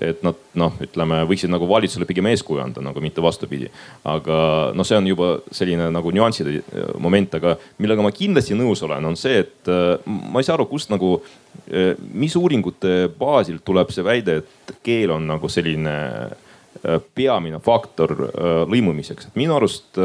et 0.00 0.22
nad 0.24 0.38
noh, 0.58 0.76
ütleme, 0.82 1.20
võiksid 1.28 1.52
nagu 1.52 1.68
valitsusele 1.68 2.08
pigem 2.08 2.30
eeskuju 2.30 2.62
anda, 2.62 2.82
nagu 2.84 3.02
mitte 3.04 3.22
vastupidi. 3.24 3.70
aga 4.08 4.38
noh, 4.76 4.86
see 4.86 4.98
on 4.98 5.08
juba 5.10 5.30
selline 5.54 5.90
nagu 5.92 6.12
nüanside 6.14 6.60
äh, 6.60 6.90
moment, 6.98 7.36
aga 7.38 7.56
millega 7.78 8.04
ma 8.04 8.12
kindlasti 8.14 8.56
nõus 8.58 8.82
olen, 8.86 9.10
on 9.12 9.18
see, 9.20 9.42
et 9.44 9.70
äh, 9.70 9.96
ma 10.06 10.40
ei 10.40 10.48
saa 10.48 10.56
aru, 10.58 10.68
kust 10.70 10.92
nagu, 10.92 11.18
äh, 11.68 11.92
mis 12.12 12.36
uuringute 12.38 13.10
baasil 13.18 13.60
tuleb 13.64 13.92
see 13.94 14.06
väide, 14.06 14.40
et 14.40 14.76
keel 14.86 15.16
on 15.16 15.28
nagu 15.34 15.50
selline 15.50 15.96
peamine 17.18 17.58
faktor 17.60 18.12
lõimumiseks, 18.70 19.26
et 19.26 19.34
minu 19.36 19.52
arust 19.56 19.98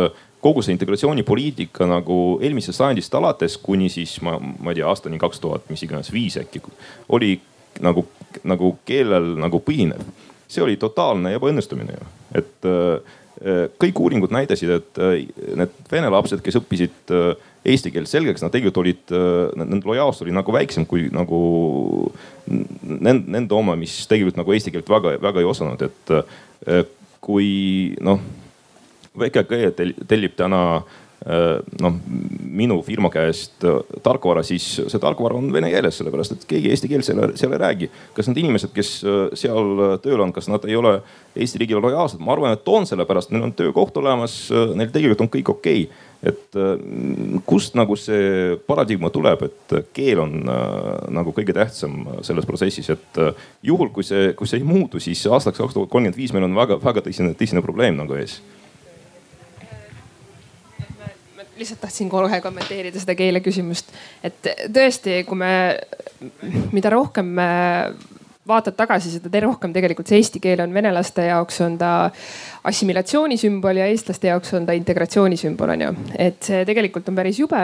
kogu 0.44 0.64
see 0.66 0.74
integratsioonipoliitika 0.76 1.88
nagu 1.88 2.18
eelmisest 2.44 2.82
sajandist 2.82 3.14
alates 3.18 3.56
kuni 3.62 3.88
siis 3.94 4.18
ma, 4.26 4.36
ma 4.42 4.74
ei 4.74 4.80
tea 4.80 4.90
aastani 4.90 5.22
kaks 5.22 5.40
tuhat, 5.42 5.70
mis 5.72 5.86
iganes 5.86 6.12
viis 6.14 6.36
äkki 6.42 6.62
oli 7.16 7.38
nagu, 7.84 8.06
nagu 8.44 8.76
keelel 8.88 9.36
nagu 9.42 9.62
põhinev. 9.64 10.04
see 10.48 10.62
oli 10.62 10.78
totaalne 10.78 11.34
ebaõnnestumine 11.36 11.96
ju, 11.96 12.08
et 12.38 12.68
äh, 12.70 13.16
kõik 13.82 14.00
uuringud 14.00 14.32
näitasid, 14.32 14.70
et 14.78 15.00
äh, 15.02 15.26
need 15.58 15.74
vene 15.92 16.12
lapsed, 16.14 16.44
kes 16.46 16.60
õppisid 16.62 17.14
äh, 17.16 17.32
eesti 17.66 17.92
keelt 17.92 18.12
selgeks, 18.12 18.44
nad 18.46 18.54
tegelikult 18.54 18.84
olid, 18.84 19.14
nende 19.58 19.90
lojaalsus 19.90 20.22
oli 20.22 20.36
nagu 20.36 20.54
väiksem 20.54 20.86
kui 20.86 21.08
nagu 21.10 21.40
nende, 22.46 23.24
nende 23.26 23.58
oma, 23.58 23.74
mis 23.80 24.04
tegelikult 24.06 24.38
nagu 24.38 24.54
eesti 24.54 24.70
keelt 24.76 24.92
väga-väga 24.94 25.42
ei 25.42 25.48
osanud, 25.50 25.82
et 25.82 26.86
kui 27.26 27.48
noh, 28.06 28.22
VKG 29.18 29.74
tellib 30.06 30.38
täna 30.38 30.62
äh, 30.76 30.86
Äh, 30.86 30.90
noh 31.82 31.96
minu 32.56 32.80
firma 32.86 33.10
käest 33.14 33.64
äh, 33.66 33.80
tarkvara, 34.04 34.44
siis 34.46 34.66
see 34.78 35.02
tarkvara 35.02 35.38
on 35.40 35.52
vene 35.54 35.72
keeles, 35.74 35.98
sellepärast 36.00 36.36
et 36.36 36.48
keegi 36.50 36.72
eesti 36.74 36.90
keelt 36.92 37.08
seal, 37.08 37.22
seal 37.40 37.56
ei 37.56 37.62
räägi. 37.62 37.90
kas 38.16 38.30
need 38.30 38.42
inimesed, 38.44 38.74
kes 38.76 38.92
äh, 39.04 39.22
seal 39.38 40.00
tööl 40.04 40.22
on, 40.22 40.34
kas 40.36 40.50
nad 40.52 40.66
ei 40.68 40.78
ole 40.80 41.00
Eesti 41.36 41.60
riigile 41.60 41.82
lojaalsed? 41.84 42.22
ma 42.24 42.32
arvan, 42.32 42.54
et 42.56 42.70
on, 42.72 42.86
sellepärast 42.88 43.34
neil 43.34 43.44
on 43.44 43.56
töökoht 43.56 43.98
olemas, 44.00 44.38
neil 44.76 44.92
tegelikult 44.94 45.26
on 45.26 45.32
kõik 45.34 45.56
okei 45.58 45.88
okay 45.88 46.12
et 46.26 46.56
kust 47.46 47.76
nagu 47.78 47.94
see 48.00 48.56
paradigma 48.66 49.12
tuleb, 49.14 49.44
et 49.46 49.74
keel 49.94 50.24
on 50.24 50.32
nagu 51.14 51.34
kõige 51.36 51.54
tähtsam 51.54 52.00
selles 52.26 52.48
protsessis, 52.50 52.88
et 52.96 53.20
juhul 53.68 53.92
kui 53.94 54.08
see, 54.08 54.32
kui 54.34 54.50
see 54.50 54.58
ei 54.58 54.66
muutu, 54.66 54.98
siis 55.04 55.22
aastaks 55.28 55.60
kaks 55.62 55.76
tuhat 55.76 55.92
kolmkümmend 55.92 56.18
viis 56.18 56.34
meil 56.34 56.48
on 56.48 56.58
väga-väga 56.58 57.04
tõsine, 57.06 57.36
tõsine 57.38 57.62
probleem 57.62 58.00
nagu 58.00 58.18
ees 58.18 58.40
lihtsalt 61.58 61.82
tahtsin 61.82 62.10
kohe 62.12 62.42
kommenteerida 62.44 63.00
seda 63.00 63.16
keele 63.18 63.42
küsimust, 63.46 63.94
et 64.24 64.52
tõesti, 64.74 65.22
kui 65.28 65.40
me, 65.40 65.54
mida 66.76 66.92
rohkem 66.94 67.32
me 67.40 67.50
vaatad 68.48 68.76
tagasi, 68.78 69.10
seda 69.10 69.40
rohkem 69.42 69.74
tegelikult 69.74 70.10
see 70.10 70.20
eesti 70.22 70.40
keel 70.44 70.62
on 70.62 70.74
venelaste 70.74 71.26
jaoks 71.26 71.62
on 71.66 71.78
ta 71.82 71.92
assimilatsiooni 72.70 73.38
sümbol 73.42 73.80
ja 73.82 73.88
eestlaste 73.90 74.30
jaoks 74.30 74.54
on 74.58 74.68
ta 74.68 74.76
integratsiooni 74.78 75.38
sümbol 75.40 75.74
on 75.74 75.82
ju. 75.82 75.94
et 76.18 76.38
see 76.46 76.66
tegelikult 76.66 77.10
on 77.10 77.18
päris 77.18 77.40
jube. 77.42 77.64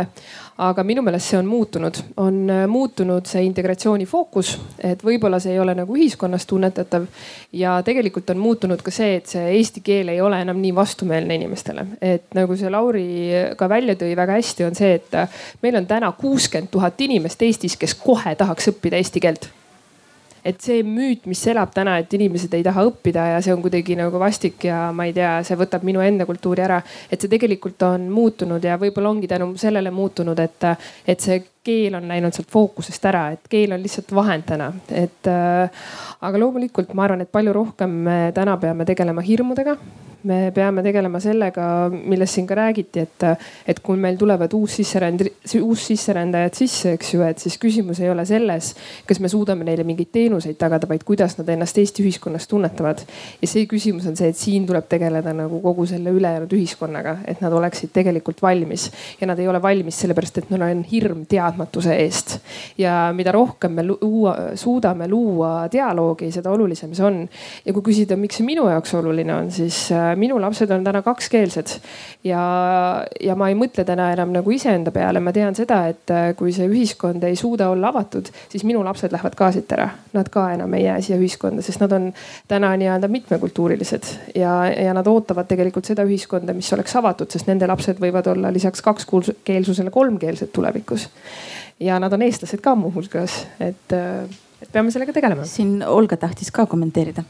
aga 0.61 0.83
minu 0.85 1.01
meelest 1.01 1.31
see 1.31 1.37
on 1.39 1.47
muutunud, 1.49 2.01
on 2.21 2.41
äh, 2.49 2.65
muutunud 2.69 3.25
see 3.29 3.43
integratsiooni 3.45 4.05
fookus, 4.05 4.55
et 4.77 5.05
võib-olla 5.05 5.39
see 5.41 5.55
ei 5.55 5.61
ole 5.61 5.75
nagu 5.77 5.95
ühiskonnas 5.97 6.45
tunnetatav. 6.49 7.05
ja 7.53 7.77
tegelikult 7.85 8.33
on 8.33 8.41
muutunud 8.41 8.81
ka 8.81 8.93
see, 8.93 9.15
et 9.21 9.29
see 9.29 9.45
eesti 9.59 9.85
keel 9.85 10.09
ei 10.09 10.21
ole 10.21 10.41
enam 10.41 10.61
nii 10.61 10.73
vastumeelne 10.75 11.37
inimestele, 11.37 11.85
et 12.01 12.33
nagu 12.37 12.57
see 12.57 12.73
Lauri 12.73 13.07
ka 13.57 13.69
välja 13.69 13.95
tõi 13.95 14.15
väga 14.17 14.41
hästi, 14.41 14.65
on 14.65 14.77
see, 14.77 14.93
et 14.97 15.13
äh, 15.13 15.41
meil 15.61 15.77
on 15.77 15.85
täna 15.85 16.11
kuuskümmend 16.17 16.73
tuhat 16.73 17.01
inimest 17.01 17.41
Eestis, 17.41 17.77
kes 17.77 17.93
kohe 17.97 18.35
tahaks 18.35 18.73
õppida 18.73 18.97
eesti 18.97 19.21
keelt 19.21 19.51
et 20.45 20.61
see 20.61 20.81
müüt, 20.83 21.27
mis 21.29 21.41
elab 21.51 21.73
täna, 21.75 21.97
et 22.01 22.13
inimesed 22.13 22.53
ei 22.57 22.63
taha 22.65 22.85
õppida 22.89 23.27
ja 23.35 23.41
see 23.43 23.53
on 23.53 23.61
kuidagi 23.63 23.97
nagu 23.99 24.19
vastik 24.21 24.65
ja 24.67 24.89
ma 24.95 25.07
ei 25.09 25.15
tea, 25.15 25.37
see 25.47 25.57
võtab 25.59 25.85
minu 25.87 26.03
enda 26.03 26.25
kultuuri 26.29 26.65
ära. 26.65 26.81
et 27.11 27.21
see 27.21 27.31
tegelikult 27.31 27.81
on 27.87 28.09
muutunud 28.11 28.63
ja 28.63 28.77
võib-olla 28.81 29.13
ongi 29.13 29.29
tänu 29.31 29.53
sellele 29.57 29.91
muutunud, 29.91 30.39
et, 30.39 30.69
et 31.07 31.19
see 31.19 31.43
keel 31.63 31.95
on 31.95 32.07
läinud 32.09 32.33
sealt 32.33 32.49
fookusest 32.51 33.03
ära, 33.05 33.27
et 33.35 33.49
keel 33.49 33.75
on 33.75 33.81
lihtsalt 33.83 34.13
vahend 34.15 34.47
täna, 34.49 34.71
et 34.89 35.29
äh, 35.29 35.83
aga 36.21 36.41
loomulikult 36.41 36.93
ma 36.97 37.05
arvan, 37.05 37.25
et 37.25 37.33
palju 37.33 37.53
rohkem 37.53 37.99
me 38.07 38.21
täna 38.35 38.57
peame 38.61 38.87
tegelema 38.89 39.25
hirmudega. 39.25 39.77
Me 40.21 40.51
peame 40.53 40.83
tegelema 40.85 41.17
sellega, 41.17 41.63
millest 41.89 42.35
siin 42.37 42.45
ka 42.45 42.53
räägiti, 42.53 43.01
et, 43.07 43.23
et 43.73 43.79
kui 43.81 43.97
meil 43.97 44.19
tulevad 44.21 44.53
uussisseränd-, 44.53 45.31
uussisserändajad 45.57 46.59
sisse, 46.59 46.91
eks 46.93 47.15
ju, 47.15 47.23
et 47.25 47.41
siis 47.41 47.55
küsimus 47.57 48.03
ei 48.03 48.11
ole 48.11 48.21
selles, 48.29 48.67
kas 49.09 49.17
me 49.17 49.31
suudame 49.33 49.65
neile 49.65 49.81
mingeid 49.87 50.11
teenuseid 50.13 50.59
tagada, 50.61 50.85
vaid 50.91 51.01
kuidas 51.07 51.39
nad 51.39 51.49
ennast 51.49 51.79
Eesti 51.81 52.05
ühiskonnas 52.05 52.45
tunnetavad. 52.51 53.01
ja 53.41 53.49
see 53.49 53.65
küsimus 53.71 54.05
on 54.11 54.19
see, 54.19 54.29
et 54.29 54.37
siin 54.37 54.67
tuleb 54.69 54.85
tegeleda 54.91 55.33
nagu 55.33 55.57
kogu 55.63 55.87
selle 55.89 56.13
ülejäänud 56.13 56.53
ühiskonnaga, 56.53 57.17
et 57.25 57.41
nad 57.41 57.57
oleksid 57.57 57.89
tegelikult 57.89 58.45
valmis. 58.45 58.91
Ja 59.17 59.31
nad 59.31 59.41
ei 59.41 59.49
ole 59.49 59.61
valmis 59.61 60.03
sellepärast, 60.05 60.37
et 60.37 60.53
neil 60.53 60.67
on 60.69 60.85
hirm 60.91 61.25
teadmatuse 61.51 61.95
eest. 61.95 62.37
ja 62.77 63.11
mida 63.15 63.31
rohkem 63.31 63.71
me 63.71 63.85
luua, 63.87 64.35
suudame 64.55 65.07
luua 65.07 65.67
dialoogi, 65.71 66.31
seda 66.31 66.51
olulisem 66.51 66.93
see 66.95 67.05
on. 67.05 67.21
ja 67.65 67.73
kui 67.73 67.83
küsida, 67.91 68.17
miks 68.17 68.39
see 68.39 68.47
minu 68.47 68.67
jaoks 68.69 68.93
oluline 68.99 69.35
on, 69.35 69.51
siis 69.51 69.89
minu 70.15 70.39
lapsed 70.41 70.71
on 70.71 70.83
täna 70.83 71.01
kakskeelsed 71.05 71.77
ja, 72.23 72.41
ja 73.19 73.35
ma 73.35 73.49
ei 73.49 73.57
mõtle 73.57 73.85
täna 73.87 74.11
enam 74.13 74.31
nagu 74.35 74.53
iseenda 74.53 74.93
peale, 74.93 75.21
ma 75.23 75.33
tean 75.35 75.55
seda, 75.57 75.81
et 75.91 76.13
äh, 76.13 76.31
kui 76.37 76.53
see 76.55 76.67
ühiskond 76.69 77.23
ei 77.27 77.37
suuda 77.39 77.69
olla 77.73 77.91
avatud, 77.91 78.29
siis 78.51 78.65
minu 78.67 78.83
lapsed 78.85 79.13
lähevad 79.13 79.35
ka 79.37 79.51
siit 79.55 79.71
ära. 79.75 79.89
Nad 80.15 80.29
ka 80.33 80.47
enam 80.55 80.73
ei 80.77 80.85
jää 80.85 80.99
siia 81.05 81.19
ühiskonda, 81.19 81.63
sest 81.65 81.81
nad 81.83 81.93
on 81.95 82.09
täna 82.51 82.73
nii-öelda 82.79 83.09
mitmekultuurilised 83.11 84.11
ja, 84.35 84.53
ja 84.71 84.95
nad 84.97 85.07
ootavad 85.07 85.49
tegelikult 85.49 85.89
seda 85.89 86.05
ühiskonda, 86.07 86.55
mis 86.57 86.71
oleks 86.75 86.95
avatud, 86.99 87.31
sest 87.31 87.49
nende 87.49 87.69
lapsed 87.69 88.01
võivad 88.01 88.29
olla 88.31 88.53
lisaks 88.53 88.83
kakskeelsusele 88.85 89.93
kolmkeelsed 89.93 90.53
tulevikus. 90.53 91.09
Ja 91.81 91.99
nad 91.99 92.13
on 92.13 92.21
eestlased 92.25 92.61
ka 92.63 92.75
muuhulgas, 92.77 93.41
et, 93.59 93.93
äh, 93.95 94.29
et 94.61 94.71
peame 94.71 94.93
sellega 94.93 95.13
tegelema. 95.15 95.45
siin 95.49 95.81
Olga 95.87 96.17
tahtis 96.17 96.51
ka 96.53 96.65
kommenteerida. 96.69 97.23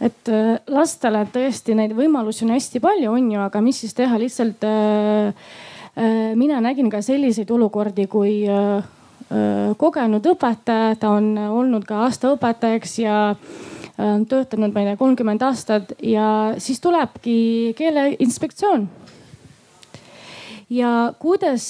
Et 0.00 0.30
äh, 0.32 0.54
lastele 0.66 1.26
tõesti 1.32 1.76
neid 1.76 1.92
võimalusi 1.96 2.46
on 2.46 2.54
hästi 2.56 2.80
palju, 2.80 3.12
on 3.12 3.32
ju, 3.34 3.40
aga 3.44 3.60
mis 3.64 3.82
siis 3.84 3.94
teha, 3.94 4.18
lihtsalt 4.18 4.64
äh, 4.64 5.34
äh, 5.94 6.32
mina 6.34 6.60
nägin 6.64 6.90
ka 6.90 7.02
selliseid 7.04 7.50
olukordi, 7.50 8.08
kui 8.10 8.42
kogenud 9.78 10.24
õpetaja, 10.26 10.96
ta 10.98 11.12
on 11.14 11.36
olnud 11.38 11.84
ka 11.86 12.00
aastaõpetajaks 12.08 12.96
ja 12.98 13.18
äh, 13.30 13.68
on 14.00 14.24
töötanud, 14.26 14.72
ma 14.72 14.82
ei 14.82 14.90
tea, 14.90 14.98
kolmkümmend 15.00 15.42
aastat 15.44 15.92
ja 16.02 16.54
siis 16.58 16.80
tulebki 16.80 17.74
keeleinspektsioon 17.78 18.88
ja 20.70 21.12
kuidas 21.18 21.66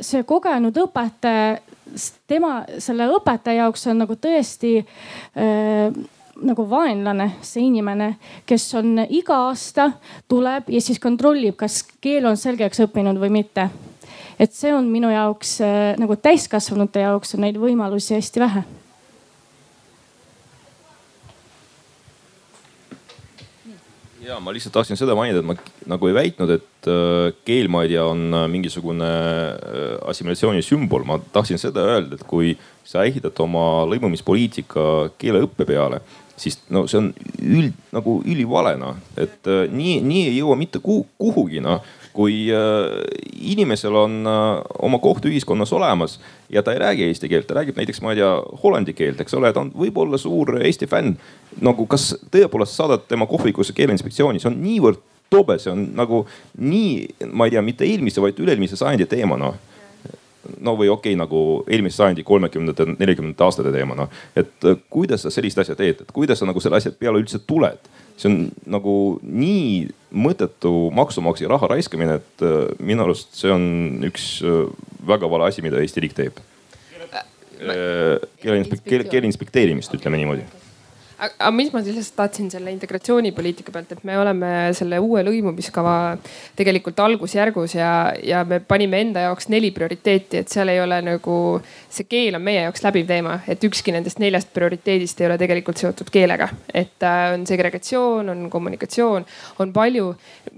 see 0.00 0.24
kogenud 0.26 0.76
õpetaja, 0.84 1.58
tema, 2.26 2.64
selle 2.78 3.08
õpetaja 3.12 3.64
jaoks 3.64 3.86
on 3.92 4.00
nagu 4.02 4.16
tõesti 4.16 4.76
äh, 4.80 5.96
nagu 6.42 6.66
vaenlane, 6.70 7.28
see 7.46 7.68
inimene, 7.68 8.14
kes 8.46 8.66
on 8.80 9.04
iga 9.06 9.36
aasta 9.48 9.90
tuleb 10.28 10.70
ja 10.72 10.80
siis 10.82 10.98
kontrollib, 11.02 11.56
kas 11.60 11.82
keel 12.02 12.26
on 12.30 12.38
selgeks 12.40 12.82
õppinud 12.86 13.20
või 13.20 13.30
mitte. 13.40 13.68
et 14.38 14.52
see 14.52 14.72
on 14.74 14.88
minu 14.90 15.12
jaoks 15.12 15.60
äh, 15.62 15.92
nagu 15.98 16.16
täiskasvanute 16.16 17.04
jaoks 17.06 17.36
on 17.36 17.46
neid 17.46 17.60
võimalusi 17.60 18.16
hästi 18.16 18.40
vähe 18.40 18.64
ja 24.22 24.38
ma 24.40 24.52
lihtsalt 24.54 24.74
tahtsin 24.76 24.98
seda 24.98 25.16
mainida, 25.18 25.40
et 25.42 25.48
ma 25.48 25.56
nagu 25.90 26.08
ei 26.08 26.16
väitnud, 26.16 26.52
et 26.54 26.88
äh, 26.90 27.34
keel, 27.46 27.70
ma 27.72 27.84
ei 27.84 27.92
tea, 27.94 28.04
on 28.06 28.26
äh, 28.30 28.46
mingisugune 28.50 29.08
äh, 29.08 29.96
assimilatsiooni 30.10 30.62
sümbol. 30.64 31.06
ma 31.08 31.18
tahtsin 31.34 31.60
seda 31.60 31.84
öelda, 31.94 32.18
et 32.18 32.26
kui 32.28 32.54
sa 32.86 33.04
ehitad 33.08 33.38
oma 33.44 33.84
lõimumispoliitika 33.90 35.10
keeleõppe 35.20 35.66
peale, 35.68 36.00
siis 36.36 36.58
no 36.72 36.86
see 36.90 37.00
on 37.00 37.12
üld 37.42 37.74
nagu 37.94 38.20
ülivale 38.26 38.74
noh, 38.80 38.96
et 39.16 39.46
äh, 39.50 39.66
nii, 39.70 40.00
nii 40.04 40.24
ei 40.30 40.38
jõua 40.40 40.58
mitte 40.58 40.82
kuhugi 40.82 41.62
noh 41.64 41.84
kui 42.14 42.46
äh, 42.54 43.02
inimesel 43.42 43.96
on 43.98 44.20
äh, 44.30 44.60
oma 44.86 45.00
koht 45.02 45.26
ühiskonnas 45.26 45.72
olemas 45.74 46.20
ja 46.50 46.62
ta 46.62 46.72
ei 46.72 46.78
räägi 46.78 47.08
eesti 47.08 47.28
keelt, 47.28 47.48
ta 47.50 47.58
räägib 47.58 47.78
näiteks, 47.80 48.00
ma 48.04 48.14
ei 48.14 48.20
tea, 48.20 48.30
hollandi 48.62 48.94
keelt, 48.94 49.20
eks 49.20 49.34
ole, 49.34 49.50
ta 49.52 49.64
on 49.64 49.72
võib-olla 49.74 50.20
suur 50.20 50.54
Eesti 50.60 50.86
fänn. 50.90 51.16
nagu 51.60 51.86
kas 51.90 52.12
tõepoolest 52.30 52.78
saadad 52.78 53.08
tema 53.10 53.26
kohvikusse 53.30 53.74
keeleinspektsiooni, 53.74 54.42
see 54.42 54.50
on 54.50 54.60
niivõrd 54.62 55.02
tobe, 55.30 55.58
see 55.58 55.72
on 55.74 55.88
nagu 55.98 56.22
nii, 56.62 57.26
ma 57.34 57.48
ei 57.48 57.56
tea, 57.56 57.62
mitte 57.66 57.86
eelmise, 57.88 58.22
vaid 58.22 58.38
üle-eelmise 58.38 58.78
sajandi 58.78 59.10
teema 59.10 59.38
noh 59.40 59.58
no 60.60 60.74
või 60.78 60.90
okei 60.92 61.14
okay,, 61.14 61.18
nagu 61.18 61.40
eelmise 61.68 62.00
sajandi 62.00 62.24
kolmekümnendate, 62.26 62.96
neljakümnendate 62.98 63.46
aastate 63.46 63.72
teema 63.74 63.96
noh. 63.98 64.14
et 64.36 64.68
äh, 64.68 64.78
kuidas 64.92 65.26
sa 65.26 65.32
sellist 65.34 65.60
asja 65.62 65.76
teed, 65.78 66.04
et 66.04 66.14
kuidas 66.14 66.40
sa 66.40 66.48
nagu 66.48 66.62
selle 66.62 66.80
asja 66.80 66.94
peale 66.98 67.22
üldse 67.22 67.42
tuled? 67.46 67.92
see 68.14 68.30
on 68.30 68.40
nagu 68.70 68.96
nii 69.26 69.86
mõttetu 70.14 70.72
maksumaksja 70.94 71.50
raha 71.50 71.72
raiskamine, 71.74 72.20
et 72.22 72.44
äh, 72.46 72.66
minu 72.78 73.06
arust 73.06 73.34
see 73.38 73.52
on 73.52 73.64
üks 74.06 74.36
äh, 74.46 74.66
väga 75.06 75.30
vale 75.30 75.50
asi, 75.50 75.64
mida 75.64 75.82
Eesti 75.82 76.04
riik 76.04 76.18
teeb. 76.18 76.42
keele, 77.58 79.08
keele 79.08 79.26
inspekteerimist, 79.30 79.94
ütleme 79.96 80.20
niimoodi 80.20 80.44
aga 81.24 81.50
mis 81.54 81.70
ma 81.72 81.80
lihtsalt 81.84 82.16
tahtsin 82.16 82.50
selle 82.52 82.72
integratsioonipoliitika 82.74 83.72
pealt, 83.74 83.92
et 83.94 84.04
me 84.06 84.16
oleme 84.18 84.50
selle 84.76 84.98
uue 85.02 85.22
lõimumiskava 85.26 85.94
tegelikult 86.56 87.00
algusjärgus 87.04 87.76
ja, 87.76 87.90
ja 88.22 88.42
me 88.48 88.60
panime 88.60 89.00
enda 89.04 89.24
jaoks 89.26 89.48
neli 89.52 89.70
prioriteeti, 89.74 90.42
et 90.42 90.52
seal 90.52 90.72
ei 90.72 90.80
ole 90.82 91.00
nagu, 91.04 91.36
see 91.92 92.08
keel 92.10 92.38
on 92.38 92.44
meie 92.44 92.64
jaoks 92.66 92.84
läbiv 92.86 93.08
teema, 93.10 93.38
et 93.50 93.64
ükski 93.68 93.94
nendest 93.94 94.22
neljast 94.22 94.52
prioriteedist 94.54 95.20
ei 95.22 95.28
ole 95.28 95.38
tegelikult 95.40 95.80
seotud 95.80 96.12
keelega. 96.14 96.48
et 96.74 97.02
äh, 97.02 97.26
on 97.34 97.46
segregatsioon, 97.46 98.30
on 98.30 98.48
kommunikatsioon, 98.50 99.26
on 99.58 99.74
palju, 99.74 100.10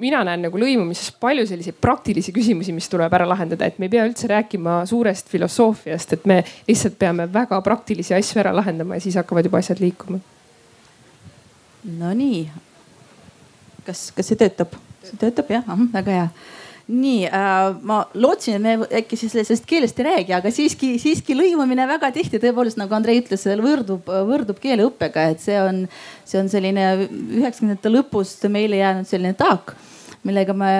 mina 0.02 0.22
näen 0.26 0.46
nagu 0.48 0.60
lõimumises 0.60 1.12
palju 1.20 1.46
selliseid 1.48 1.80
praktilisi 1.80 2.34
küsimusi, 2.36 2.74
mis 2.76 2.88
tuleb 2.92 3.12
ära 3.12 3.28
lahendada, 3.28 3.66
et 3.66 3.78
me 3.78 3.90
ei 3.90 3.96
pea 3.96 4.06
üldse 4.08 4.30
rääkima 4.30 4.82
suurest 4.86 5.28
filosoofiast, 5.32 6.16
et 6.16 6.26
me 6.30 6.42
lihtsalt 6.68 6.98
peame 6.98 7.28
väga 7.32 7.60
praktilisi 7.64 8.16
asju 8.16 8.42
ära 8.44 8.54
lahendama 8.56 8.96
ja 8.96 9.06
siis 9.06 9.18
hakkavad 9.20 9.46
juba 9.48 9.62
asjad 9.62 9.82
liikuma 9.82 10.22
Nonii, 11.86 12.46
kas, 13.86 14.10
kas 14.14 14.30
see 14.30 14.38
töötab? 14.40 14.74
see 15.06 15.18
töötab 15.20 15.50
jah, 15.54 15.66
väga 15.92 16.14
hea. 16.16 16.28
Nii 16.86 17.26
äh,, 17.26 17.64
ma 17.82 18.00
lootsin, 18.14 18.60
et 18.60 18.62
me 18.62 18.88
äkki 19.00 19.18
siis 19.18 19.32
sellest 19.34 19.66
keelest 19.66 19.98
ei 19.98 20.06
räägi, 20.06 20.34
aga 20.36 20.50
siiski, 20.54 20.92
siiski 21.02 21.34
lõimumine 21.34 21.86
väga 21.90 22.12
tihti. 22.14 22.38
Tõepoolest 22.42 22.78
nagu 22.78 22.94
Andrei 22.94 23.18
ütles, 23.22 23.42
võrdub, 23.62 24.06
võrdub 24.06 24.60
keeleõppega, 24.62 25.28
et 25.34 25.42
see 25.42 25.58
on, 25.62 25.82
see 26.26 26.38
on 26.42 26.50
selline 26.50 26.86
üheksakümnendate 27.02 27.90
lõpust 27.90 28.46
meile 28.54 28.78
jäänud 28.82 29.10
selline 29.10 29.34
taak 29.38 29.74
millega 30.26 30.54
me 30.56 30.70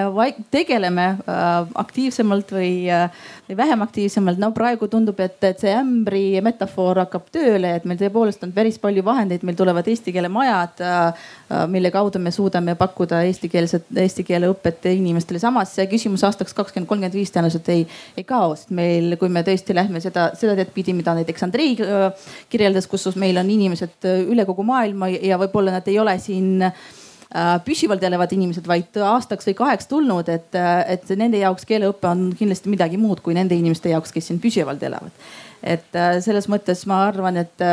tegeleme 0.51 1.05
äh, 1.07 1.67
aktiivsemalt 1.79 2.51
või, 2.51 2.71
äh, 2.91 3.07
või 3.47 3.57
vähem 3.57 3.81
aktiivsemalt. 3.85 4.39
no 4.41 4.51
praegu 4.55 4.87
tundub, 4.91 5.19
et, 5.23 5.37
et 5.43 5.63
see 5.63 5.73
ämbri 5.73 6.41
metafoor 6.43 7.01
hakkab 7.05 7.29
tööle, 7.33 7.75
et 7.77 7.87
meil 7.87 7.99
tõepoolest 8.01 8.43
on 8.45 8.53
päris 8.55 8.79
palju 8.83 9.03
vahendeid, 9.07 9.45
meil 9.47 9.57
tulevad 9.59 9.87
eesti 9.87 10.13
keele 10.15 10.31
majad, 10.33 10.83
äh, 10.83 11.25
mille 11.71 11.91
kaudu 11.93 12.19
me 12.23 12.33
suudame 12.35 12.75
pakkuda 12.79 13.23
eestikeelset, 13.29 13.87
eesti 14.03 14.25
keele 14.27 14.51
õpet 14.51 14.89
inimestele. 14.91 15.39
samas 15.39 15.73
see 15.77 15.87
küsimus 15.91 16.25
aastaks 16.27 16.55
kakskümmend 16.57 16.89
kolmkümmend 16.89 17.17
viis 17.17 17.33
tõenäoliselt 17.33 17.71
ei, 17.73 17.87
ei 18.17 18.27
kao, 18.27 18.55
sest 18.55 18.73
meil, 18.75 19.15
kui 19.19 19.31
me 19.31 19.43
tõesti 19.47 19.75
lähme 19.75 20.03
seda, 20.03 20.31
seda 20.39 20.57
teed 20.59 20.73
pidi, 20.75 20.95
mida 20.97 21.15
näiteks 21.17 21.47
Andrei 21.47 21.75
kirjeldas, 22.49 22.87
kus 22.87 23.07
meil 23.15 23.37
on 23.39 23.49
inimesed 23.49 24.07
üle 24.27 24.45
kogu 24.47 24.65
maailma 24.67 25.09
ja 25.13 25.39
võib-olla 25.39 25.77
nad 25.77 25.87
ei 25.87 25.99
ole 25.99 26.17
siin 26.19 26.65
püsivalt 27.65 28.03
elavad 28.07 28.31
inimesed, 28.31 28.67
vaid 28.67 28.95
aastaks 29.03 29.49
või 29.49 29.57
kaheks 29.57 29.89
tulnud, 29.91 30.29
et, 30.31 30.55
äh, 30.55 30.79
et 30.95 31.09
nende 31.19 31.41
jaoks 31.41 31.67
keeleõpe 31.67 32.07
on 32.07 32.29
kindlasti 32.37 32.71
midagi 32.71 32.99
muud 33.01 33.21
kui 33.23 33.35
nende 33.35 33.57
inimeste 33.57 33.91
jaoks, 33.91 34.13
kes 34.15 34.29
siin 34.29 34.39
püsivalt 34.43 34.83
elavad. 34.83 35.11
et 35.63 35.95
äh, 35.95 36.19
selles 36.21 36.47
mõttes 36.47 36.85
ma 36.85 37.07
arvan, 37.07 37.37
et, 37.41 37.63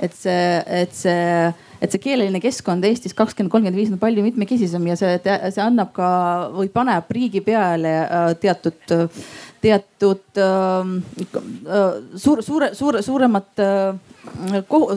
et 0.00 0.14
see, 0.16 0.62
et 0.66 0.94
see, 0.96 1.52
et 1.80 1.92
see 1.92 2.00
keeleline 2.02 2.40
keskkond 2.40 2.84
Eestis 2.88 3.14
kakskümmend, 3.14 3.52
kolmkümmend 3.52 3.78
viis 3.78 3.92
on 3.92 4.00
palju 4.00 4.24
mitmekesisem 4.24 4.86
ja 4.88 4.96
see, 4.96 5.18
see 5.22 5.62
annab 5.62 5.92
ka 5.94 6.08
või 6.56 6.72
paneb 6.72 7.12
riigi 7.12 7.44
peale 7.44 7.92
teatud, 8.40 8.96
teatud 9.62 10.40
suur, 12.16 12.42
suure, 12.46 12.72
suure, 12.78 13.02
suuremat 13.02 13.64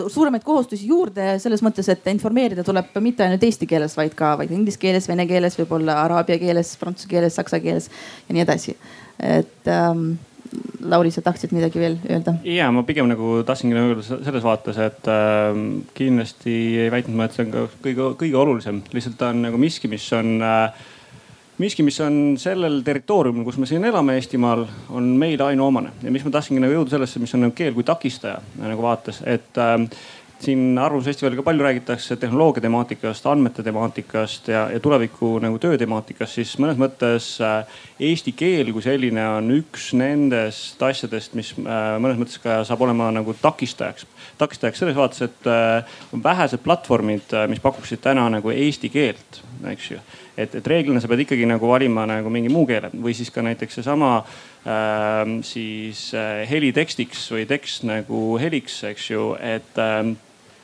suuremaid 0.07 0.43
kohustusi 0.43 0.87
juurde 0.87 1.35
selles 1.41 1.61
mõttes, 1.65 1.87
et 1.91 2.09
informeerida 2.11 2.65
tuleb 2.67 2.91
mitte 3.03 3.25
ainult 3.25 3.43
eesti 3.47 3.67
keeles, 3.69 3.95
vaid 3.97 4.15
ka, 4.17 4.33
vaid 4.39 4.51
inglise 4.55 4.79
keeles, 4.81 5.07
vene 5.09 5.27
keeles, 5.29 5.57
võib-olla 5.59 6.01
araabia 6.05 6.39
keeles, 6.41 6.73
prantsuse 6.81 7.09
keeles, 7.11 7.37
saksa 7.37 7.61
keeles 7.63 7.89
ja 8.27 8.35
nii 8.35 8.43
edasi. 8.45 8.75
et 9.21 9.71
ähm, 9.71 10.13
Lauri, 10.83 11.11
sa 11.13 11.21
tahtsid 11.23 11.53
midagi 11.55 11.79
veel 11.79 11.97
öelda? 12.09 12.35
ja 12.43 12.67
ma 12.73 12.83
pigem 12.83 13.07
nagu 13.07 13.39
tahtsingi 13.47 13.77
nagu 13.77 13.93
öelda 13.93 14.03
selles 14.09 14.43
vaates, 14.43 14.79
et 14.81 15.11
äh, 15.11 15.61
kindlasti 15.97 16.55
ei 16.85 16.91
väitnud 16.91 17.17
ma, 17.17 17.29
et 17.29 17.37
see 17.37 17.45
on 17.45 17.53
ka 17.53 17.67
kõige, 17.85 18.09
kõige 18.25 18.41
olulisem, 18.41 18.81
lihtsalt 18.91 19.19
ta 19.21 19.31
on 19.31 19.45
nagu 19.45 19.61
miski, 19.61 19.91
mis 19.91 20.07
on 20.17 20.41
äh, 20.43 20.89
miski, 21.57 21.83
mis 21.83 21.99
on 22.01 22.37
sellel 22.41 22.79
territooriumil, 22.85 23.45
kus 23.47 23.59
me 23.61 23.67
siin 23.69 23.85
elame 23.85 24.15
Eestimaal, 24.19 24.65
on 24.89 25.11
meile 25.19 25.49
ainuomane 25.51 25.91
ja 26.03 26.13
mis 26.13 26.25
ma 26.25 26.31
tahtsingi 26.33 26.63
nagu 26.63 26.77
jõuda 26.79 26.95
sellesse, 26.95 27.19
mis 27.19 27.35
on 27.37 27.45
nagu 27.47 27.55
keel 27.57 27.75
kui 27.75 27.85
takistaja 27.87 28.39
nagu 28.61 28.85
vaates, 28.85 29.21
et 29.29 29.59
äh, 29.61 29.77
siin 30.41 30.77
Arvamusfestivaliga 30.77 31.41
ka 31.41 31.45
palju 31.45 31.63
räägitakse 31.63 32.15
tehnoloogia 32.15 32.61
temaatikast, 32.61 33.25
andmete 33.25 33.63
temaatikast 33.63 34.47
ja, 34.47 34.69
ja 34.73 34.79
tuleviku 34.79 35.35
nagu 35.39 35.59
töö 35.61 35.77
temaatikast, 35.77 36.39
siis 36.39 36.53
mõnes 36.61 36.79
mõttes 36.81 37.27
äh, 37.45 37.81
eesti 37.99 38.33
keel 38.37 38.71
kui 38.73 38.83
selline 38.85 39.25
on 39.37 39.51
üks 39.59 39.91
nendest 39.97 40.81
asjadest, 40.85 41.35
mis 41.37 41.53
äh, 41.61 41.93
mõnes 42.01 42.19
mõttes 42.21 42.41
ka 42.41 42.61
saab 42.67 42.81
olema 42.87 43.11
nagu 43.13 43.35
takistajaks. 43.41 44.07
takistajaks 44.41 44.81
selles 44.81 44.97
vaates, 44.97 45.21
et 45.27 45.49
äh, 45.49 46.01
on 46.13 46.23
vähesed 46.23 46.63
platvormid, 46.65 47.37
mis 47.51 47.61
pakuksid 47.61 48.01
täna 48.01 48.29
nagu 48.33 48.53
eesti 48.55 48.89
keelt, 48.89 49.43
eks 49.73 49.91
ju 49.93 50.01
et, 50.37 50.55
et 50.55 50.67
reeglina 50.67 51.01
sa 51.01 51.09
pead 51.11 51.25
ikkagi 51.25 51.47
nagu 51.49 51.69
valima 51.71 52.05
nagu 52.09 52.31
mingi 52.33 52.51
muu 52.51 52.65
keele 52.69 52.91
või 52.93 53.13
siis 53.17 53.31
ka 53.33 53.43
näiteks 53.45 53.79
seesama 53.79 54.17
äh, 54.21 55.37
siis 55.47 56.09
äh, 56.17 56.43
helitekstiks 56.49 57.27
või 57.35 57.47
tekst 57.49 57.87
nagu 57.87 58.23
heliks, 58.41 58.81
eks 58.91 59.09
ju, 59.11 59.31
et 59.39 59.81
äh, 59.81 60.13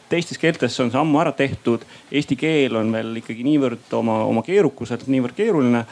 teistes 0.10 0.40
keeltes 0.40 0.78
on 0.80 0.92
see 0.92 1.00
ammu 1.00 1.20
ära 1.20 1.34
tehtud. 1.36 1.84
Eesti 2.12 2.38
keel 2.40 2.78
on 2.80 2.94
veel 2.96 3.20
ikkagi 3.22 3.44
niivõrd 3.48 3.92
oma, 3.98 4.22
oma 4.28 4.44
keerukuselt 4.46 5.08
niivõrd 5.12 5.36
keeruline 5.38 5.84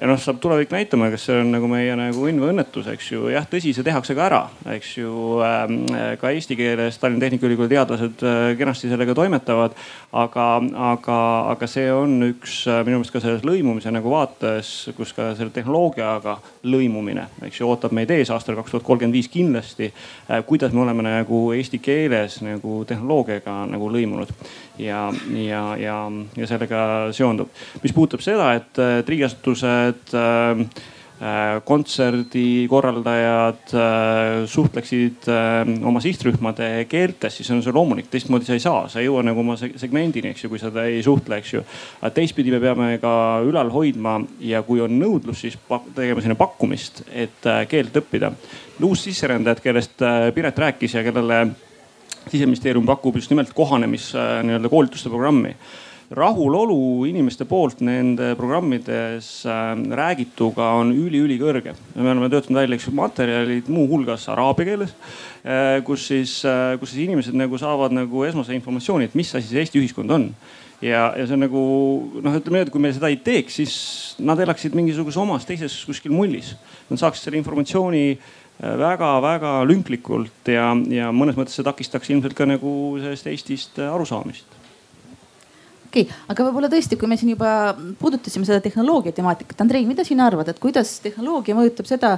ja 0.00 0.08
noh, 0.08 0.18
saab 0.20 0.38
tulevik 0.42 0.72
näitama, 0.72 1.08
kas 1.12 1.24
see 1.28 1.38
on 1.40 1.50
nagu 1.54 1.68
meie 1.70 1.94
nagu 1.96 2.26
õnn 2.28 2.40
või 2.42 2.52
õnnetus, 2.52 2.88
eks 2.92 3.08
ju. 3.14 3.28
jah, 3.32 3.46
tõsi, 3.48 3.72
see 3.72 3.86
tehakse 3.86 4.16
ka 4.16 4.26
ära, 4.26 4.40
eks 4.74 4.90
ju 4.98 5.38
ähm,. 5.44 5.86
ka 6.20 6.32
eesti 6.34 6.56
keeles 6.58 6.98
Tallinna 7.00 7.24
Tehnikaülikooli 7.24 7.72
teadlased 7.72 8.24
äh, 8.26 8.50
kenasti 8.58 8.90
sellega 8.92 9.14
toimetavad. 9.16 9.76
aga, 10.16 10.46
aga, 10.90 11.18
aga 11.54 11.68
see 11.70 11.88
on 11.92 12.18
üks 12.28 12.58
äh, 12.68 12.82
minu 12.84 13.00
meelest 13.00 13.14
ka 13.14 13.22
selles 13.24 13.46
lõimumise 13.46 13.92
nagu 13.94 14.12
vaates, 14.12 14.74
kus 14.96 15.14
ka 15.16 15.30
selle 15.38 15.54
tehnoloogiaga 15.54 16.38
lõimumine, 16.68 17.28
eks 17.48 17.62
ju, 17.62 17.70
ootab 17.70 17.96
meid 17.96 18.12
ees 18.12 18.32
aastal 18.34 18.58
kaks 18.60 18.74
tuhat 18.74 18.86
kolmkümmend 18.86 19.16
viis 19.16 19.32
kindlasti 19.32 19.88
äh,. 19.88 20.44
kuidas 20.46 20.76
me 20.76 20.84
oleme 20.84 21.08
nagu 21.08 21.46
eesti 21.56 21.80
keeles 21.80 22.42
nagu 22.44 22.82
tehnoloogiaga 22.88 23.62
nagu 23.72 23.88
lõimunud 23.96 24.32
ja, 24.78 25.12
ja, 25.32 25.76
ja, 25.76 26.12
ja 26.36 26.48
sellega 26.48 27.12
seondub. 27.16 27.48
mis 27.82 27.94
puudutab 27.96 28.22
seda, 28.24 28.52
et, 28.58 28.78
et 29.00 29.08
riigiasutused 29.08 30.14
äh, 30.14 30.60
äh 31.16 31.62
kontserdikorraldajad 31.64 33.72
äh, 33.72 34.46
suhtleksid 34.46 35.28
äh, 35.32 35.62
oma 35.88 36.00
sihtrühmade 36.04 36.84
keeltes, 36.90 37.38
siis 37.38 37.50
on 37.54 37.62
see 37.64 37.72
loomulik, 37.72 38.10
teistmoodi 38.12 38.48
sa 38.48 38.58
ei 38.58 38.64
saa, 38.64 38.82
sa 38.92 39.00
ei 39.00 39.08
jõua 39.08 39.22
nagu 39.24 39.40
oma 39.40 39.56
segmendini, 39.56 40.34
eks 40.34 40.44
ju, 40.44 40.52
kui 40.52 40.60
sa 40.60 40.68
ei 40.84 41.00
suhtle, 41.04 41.40
eks 41.40 41.54
ju. 41.54 41.64
aga 42.02 42.12
teistpidi 42.18 42.52
me 42.52 42.60
peame 42.60 42.90
ka 43.00 43.14
ülal 43.48 43.72
hoidma 43.72 44.18
ja 44.44 44.60
kui 44.66 44.82
on 44.84 44.98
nõudlus, 45.00 45.40
siis 45.46 45.56
tegema 45.96 46.24
sinna 46.24 46.36
pakkumist, 46.36 47.06
et 47.12 47.48
keelt 47.70 47.96
õppida. 47.96 48.32
uus 48.84 49.08
sisserändajad, 49.08 49.60
kellest 49.64 50.04
Piret 50.34 50.58
rääkis 50.58 50.94
ja 50.94 51.02
kellele 51.02 51.46
siseministeerium 52.30 52.86
pakub 52.86 53.16
just 53.16 53.30
nimelt 53.30 53.52
kohanemis 53.54 54.10
äh, 54.14 54.40
nii-öelda 54.46 54.70
koolituste 54.70 55.10
programmi 55.12 55.54
rahulolu 56.16 57.04
inimeste 57.10 57.44
poolt 57.50 57.80
nende 57.86 58.32
programmides 58.38 59.30
äh, 59.50 59.72
räägituga 60.00 60.72
on 60.80 60.92
üli-ülikõrge. 60.94 61.74
me 61.94 62.10
oleme 62.10 62.30
töötanud 62.30 62.60
välja, 62.60 62.78
ju, 62.82 62.94
materjalid 62.98 63.70
muuhulgas 63.70 64.28
araabia 64.32 64.70
keeles, 64.72 64.94
äh, 65.46 65.80
kus 65.86 66.08
siis, 66.10 66.38
kus 66.80 66.94
siis 66.94 67.06
inimesed 67.06 67.34
nagu 67.38 67.58
saavad 67.58 67.94
nagu 67.94 68.26
esmase 68.26 68.54
informatsiooni, 68.58 69.10
et 69.10 69.18
mis 69.18 69.34
asi 69.34 69.50
see 69.50 69.62
Eesti 69.62 69.82
ühiskond 69.82 70.10
on. 70.10 70.30
ja, 70.82 71.12
ja 71.16 71.26
see 71.26 71.38
on 71.38 71.46
nagu 71.46 71.60
noh, 72.22 72.40
ütleme 72.40 72.58
nii, 72.58 72.66
et 72.66 72.74
kui 72.74 72.82
me 72.82 72.94
seda 72.94 73.10
ei 73.10 73.20
teeks, 73.22 73.60
siis 73.62 73.76
nad 74.18 74.40
elaksid 74.42 74.74
mingisuguses 74.74 75.22
omas 75.22 75.46
teises 75.46 75.78
kuskil 75.86 76.14
mullis. 76.14 76.56
Nad 76.90 77.00
saaksid 77.00 77.26
selle 77.26 77.40
informatsiooni 77.40 78.18
väga-väga 78.60 79.58
lünklikult 79.68 80.48
ja, 80.48 80.70
ja 80.88 81.10
mõnes 81.12 81.36
mõttes 81.36 81.58
see 81.58 81.66
takistaks 81.66 82.10
ilmselt 82.12 82.36
ka 82.36 82.48
nagu 82.48 82.70
sellest 83.02 83.28
Eestist 83.28 83.80
arusaamist 83.84 84.55
okei 85.96 86.04
okay,, 86.04 86.24
aga 86.32 86.44
võib-olla 86.46 86.68
tõesti, 86.70 86.98
kui 87.00 87.08
me 87.08 87.16
siin 87.16 87.32
juba 87.32 87.50
puudutasime 88.00 88.46
seda 88.48 88.60
tehnoloogia 88.64 89.14
temaatikat, 89.16 89.60
Andrei, 89.64 89.86
mida 89.88 90.04
sina 90.04 90.26
arvad, 90.28 90.50
et 90.50 90.60
kuidas 90.60 90.98
tehnoloogia 91.04 91.56
mõjutab 91.56 91.88
seda, 91.88 92.12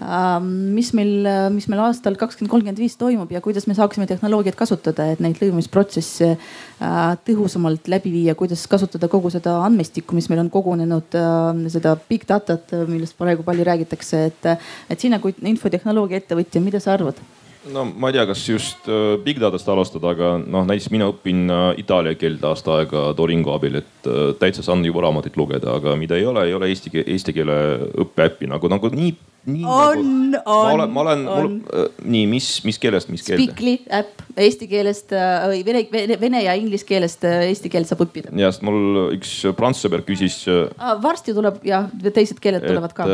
ähm, 0.00 0.48
mis 0.76 0.92
meil, 0.96 1.28
mis 1.54 1.68
meil 1.70 1.82
aastal 1.84 2.16
kakskümmend 2.20 2.52
kolmkümmend 2.52 2.80
viis 2.80 2.96
toimub 3.00 3.32
ja 3.32 3.42
kuidas 3.44 3.68
me 3.68 3.76
saaksime 3.76 4.08
tehnoloogiat 4.10 4.56
kasutada, 4.58 5.10
et 5.12 5.20
neid 5.24 5.40
lõimumisprotsesse 5.42 6.30
äh, 6.32 7.00
tõhusamalt 7.26 7.90
läbi 7.92 8.14
viia, 8.14 8.36
kuidas 8.38 8.64
kasutada 8.70 9.10
kogu 9.12 9.32
seda 9.32 9.58
andmestikku, 9.66 10.16
mis 10.16 10.30
meil 10.32 10.44
on 10.44 10.52
kogunenud, 10.52 11.18
äh, 11.18 11.66
seda 11.72 11.96
big 12.08 12.24
data't, 12.28 12.72
millest 12.88 13.18
praegu 13.20 13.44
palju 13.46 13.68
räägitakse, 13.68 14.24
et, 14.30 14.50
et 14.90 15.06
sina 15.08 15.20
kui 15.20 15.36
infotehnoloogia 15.52 16.22
ettevõtja, 16.24 16.64
mida 16.64 16.80
sa 16.80 16.96
arvad? 16.96 17.20
No 17.68 17.84
ma 17.84 18.08
ei 18.08 18.16
tea, 18.16 18.24
kas 18.28 18.42
just 18.48 18.88
äh, 18.88 19.16
big 19.24 19.40
datast 19.40 19.68
alustada, 19.68 20.14
aga 20.14 20.32
noh, 20.40 20.64
näiteks 20.68 20.90
mina 20.94 21.10
õpin 21.12 21.44
äh, 21.52 21.64
itaalia 21.82 22.16
keelt 22.18 22.44
aasta 22.46 22.78
aega 22.78 23.10
Duolingo 23.16 23.52
abil, 23.54 23.80
et 23.82 24.08
äh, 24.08 24.30
täitsa 24.40 24.64
saan 24.64 24.84
juba 24.86 25.04
raamatuid 25.04 25.36
lugeda, 25.36 25.74
aga 25.76 25.96
mida 26.00 26.16
ei 26.16 26.24
ole, 26.28 26.46
ei 26.48 26.54
ole 26.56 26.70
eesti, 26.72 26.92
eesti 27.02 27.34
keele 27.36 27.56
õppeäppi 28.04 28.48
nagu, 28.50 28.70
nagu 28.72 28.92
nii. 28.94 29.12
nii 29.50 29.66
on 29.68 30.06
nagu,, 30.36 30.44
on. 30.46 30.64
ma 30.64 30.72
olen, 30.72 30.94
ma 30.94 31.04
olen, 31.04 31.26
mul 31.28 31.84
nii, 32.16 32.24
mis, 32.32 32.48
mis 32.68 32.80
keelest, 32.80 33.12
mis 33.12 33.26
keelde? 33.26 33.50
Speakly 33.50 33.76
äpp 34.00 34.24
eesti 34.40 34.70
keelest 34.70 35.12
või 35.52 35.60
vene, 35.66 35.84
vene, 35.92 36.18
vene 36.20 36.42
ja 36.46 36.56
inglise 36.56 36.88
keelest 36.88 37.28
eesti 37.28 37.72
keelt 37.72 37.90
saab 37.90 38.06
õppida. 38.06 38.32
ja, 38.40 38.48
sest 38.52 38.64
mul 38.64 39.12
üks 39.18 39.36
prantsuse 39.58 39.88
sõber 39.88 40.06
küsis 40.08 40.42
ah,. 40.48 40.96
varsti 41.02 41.36
tuleb 41.36 41.60
jah, 41.68 41.92
teised 42.08 42.40
keeled 42.40 42.64
tulevad 42.64 42.96
ka. 42.96 43.08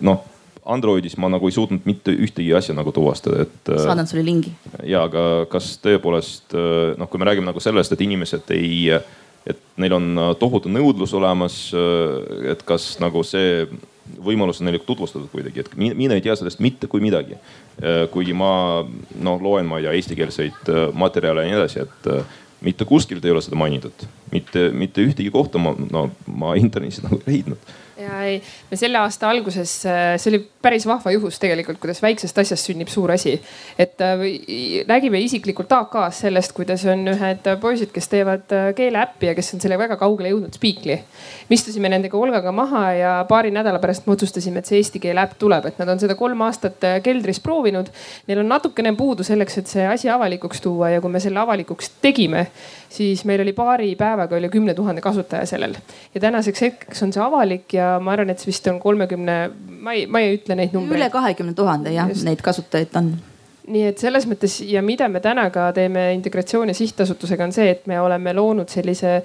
noh 0.00 0.24
Androidis 0.68 1.16
ma 1.20 1.30
nagu 1.32 1.48
ei 1.48 1.54
suutnud 1.56 1.86
mitte 1.88 2.12
ühtegi 2.12 2.50
asja 2.56 2.76
nagu 2.76 2.92
tuvastada, 2.94 3.46
et. 3.46 3.60
Äh, 3.70 3.80
saadan 3.84 4.08
sulle 4.08 4.24
lingi. 4.26 4.52
ja, 4.84 5.06
aga 5.08 5.46
kas 5.52 5.76
tõepoolest 5.84 6.56
äh, 6.56 6.96
noh, 7.00 7.08
kui 7.08 7.20
me 7.20 7.28
räägime 7.28 7.48
nagu 7.48 7.62
sellest, 7.62 7.94
et 7.94 8.04
inimesed 8.04 8.52
ei, 8.56 8.90
et 9.48 9.62
neil 9.80 9.96
on 9.96 10.10
äh, 10.12 10.32
tohutu 10.40 10.72
nõudlus 10.72 11.14
olemas, 11.16 11.60
et 12.52 12.64
kas 12.68 12.90
nagu 13.02 13.24
see 13.26 13.64
võimalus 14.24 14.60
on 14.60 14.68
neile 14.68 14.80
tutvustatud 14.84 15.28
kuidagi, 15.32 15.64
et 15.64 15.72
mina 15.76 16.16
ei 16.16 16.24
tea 16.24 16.36
sellest 16.36 16.62
mitte 16.64 16.88
kui 16.88 17.02
midagi. 17.04 17.36
kuigi 18.10 18.32
ma 18.32 18.82
noh, 19.20 19.42
loen, 19.44 19.68
ma 19.68 19.78
ei 19.78 19.84
tea, 19.84 19.92
eestikeelseid 19.98 20.70
materjale 20.96 21.44
ja 21.44 21.50
nii 21.50 21.58
edasi, 21.58 21.84
et 21.84 22.08
mitte 22.64 22.86
kuskilt 22.88 23.24
ei 23.24 23.34
ole 23.34 23.42
seda 23.44 23.58
mainitud, 23.60 24.06
mitte, 24.32 24.70
mitte 24.72 25.04
ühtegi 25.04 25.30
kohta 25.30 25.60
ma, 25.62 25.74
no 25.92 26.08
ma 26.26 26.56
internetis 26.58 27.04
nagu 27.04 27.20
ei 27.20 27.36
leidnud 27.36 27.76
ja 27.98 28.22
ei, 28.26 28.38
me 28.70 28.78
selle 28.78 29.00
aasta 29.00 29.30
alguses, 29.32 29.72
äh, 29.88 30.14
see 30.20 30.32
oli 30.32 30.40
päris 30.62 30.86
vahva 30.86 31.10
juhus 31.14 31.38
tegelikult, 31.38 31.78
kuidas 31.78 32.00
väiksest 32.02 32.38
asjast 32.38 32.66
sünnib 32.66 32.88
suur 32.90 33.12
asi. 33.14 33.36
et 33.78 34.00
äh, 34.02 34.24
nägime 34.86 35.20
isiklikult 35.22 35.72
AK-s 35.72 36.24
sellest, 36.24 36.52
kuidas 36.52 36.84
on 36.90 37.06
ühed 37.12 37.46
poisid, 37.60 37.92
kes 37.94 38.08
teevad 38.10 38.54
äh, 38.54 38.70
keeleäppi 38.74 39.30
ja 39.30 39.34
kes 39.38 39.54
on 39.54 39.62
selle 39.62 39.78
väga 39.78 39.96
kaugele 39.96 40.32
jõudnud 40.32 40.54
Speakly. 40.58 40.98
me 41.48 41.54
istusime 41.54 41.88
nendega 41.88 42.18
Olgaga 42.18 42.52
maha 42.52 42.84
ja 42.98 43.12
paari 43.28 43.52
nädala 43.54 43.78
pärast 43.78 44.06
me 44.06 44.16
otsustasime, 44.16 44.58
et 44.58 44.66
see 44.66 44.82
eesti 44.82 45.02
keele 45.02 45.22
äpp 45.22 45.38
tuleb, 45.38 45.70
et 45.70 45.78
nad 45.78 45.88
on 45.94 46.02
seda 46.02 46.18
kolm 46.18 46.42
aastat 46.46 46.82
keldris 47.02 47.40
proovinud. 47.40 47.90
Neil 48.26 48.42
on 48.42 48.50
natukene 48.50 48.92
puudu 48.98 49.24
selleks, 49.26 49.60
et 49.62 49.70
see 49.70 49.86
asi 49.86 50.10
avalikuks 50.10 50.60
tuua 50.64 50.90
ja 50.90 51.00
kui 51.00 51.12
me 51.12 51.22
selle 51.22 51.38
avalikuks 51.40 51.92
tegime, 52.02 52.48
siis 52.88 53.24
meil 53.28 53.42
oli 53.44 53.52
paari 53.52 53.94
päevaga 53.98 54.38
üle 54.38 54.50
kümne 54.52 54.74
tuhande 54.74 55.00
kasutaja 55.04 55.46
sellel. 55.46 55.74
ja 56.14 56.20
tänaseks 56.20 56.60
hetkeks 56.66 57.02
on 57.02 57.12
see 57.12 57.22
avalik 57.22 57.74
ja 57.74 57.98
ma 58.02 58.12
arvan, 58.16 58.30
et 58.30 58.42
see 58.42 58.50
vist 58.50 58.66
on 58.70 58.80
kolmekümne, 58.80 59.38
ma 59.80 59.94
ei, 59.94 60.06
ma 60.06 60.20
ei 60.24 60.38
ütle 60.38 60.57
neid 60.58 60.76
numbreid. 60.76 61.00
üle 61.00 61.10
kahekümne 61.14 61.56
tuhande 61.56 61.94
jah, 61.94 62.10
neid 62.26 62.44
kasutajaid 62.44 62.96
on 63.00 63.12
nii 63.68 63.84
et 63.90 64.00
selles 64.00 64.26
mõttes 64.28 64.58
ja 64.64 64.82
mida 64.84 65.08
me 65.12 65.20
täna 65.24 65.48
ka 65.52 65.68
teeme 65.76 66.08
Integratsiooni 66.16 66.74
Sihtasutusega 66.76 67.44
on 67.48 67.52
see, 67.52 67.68
et 67.74 67.86
me 67.90 68.00
oleme 68.00 68.32
loonud 68.36 68.70
sellise 68.72 69.18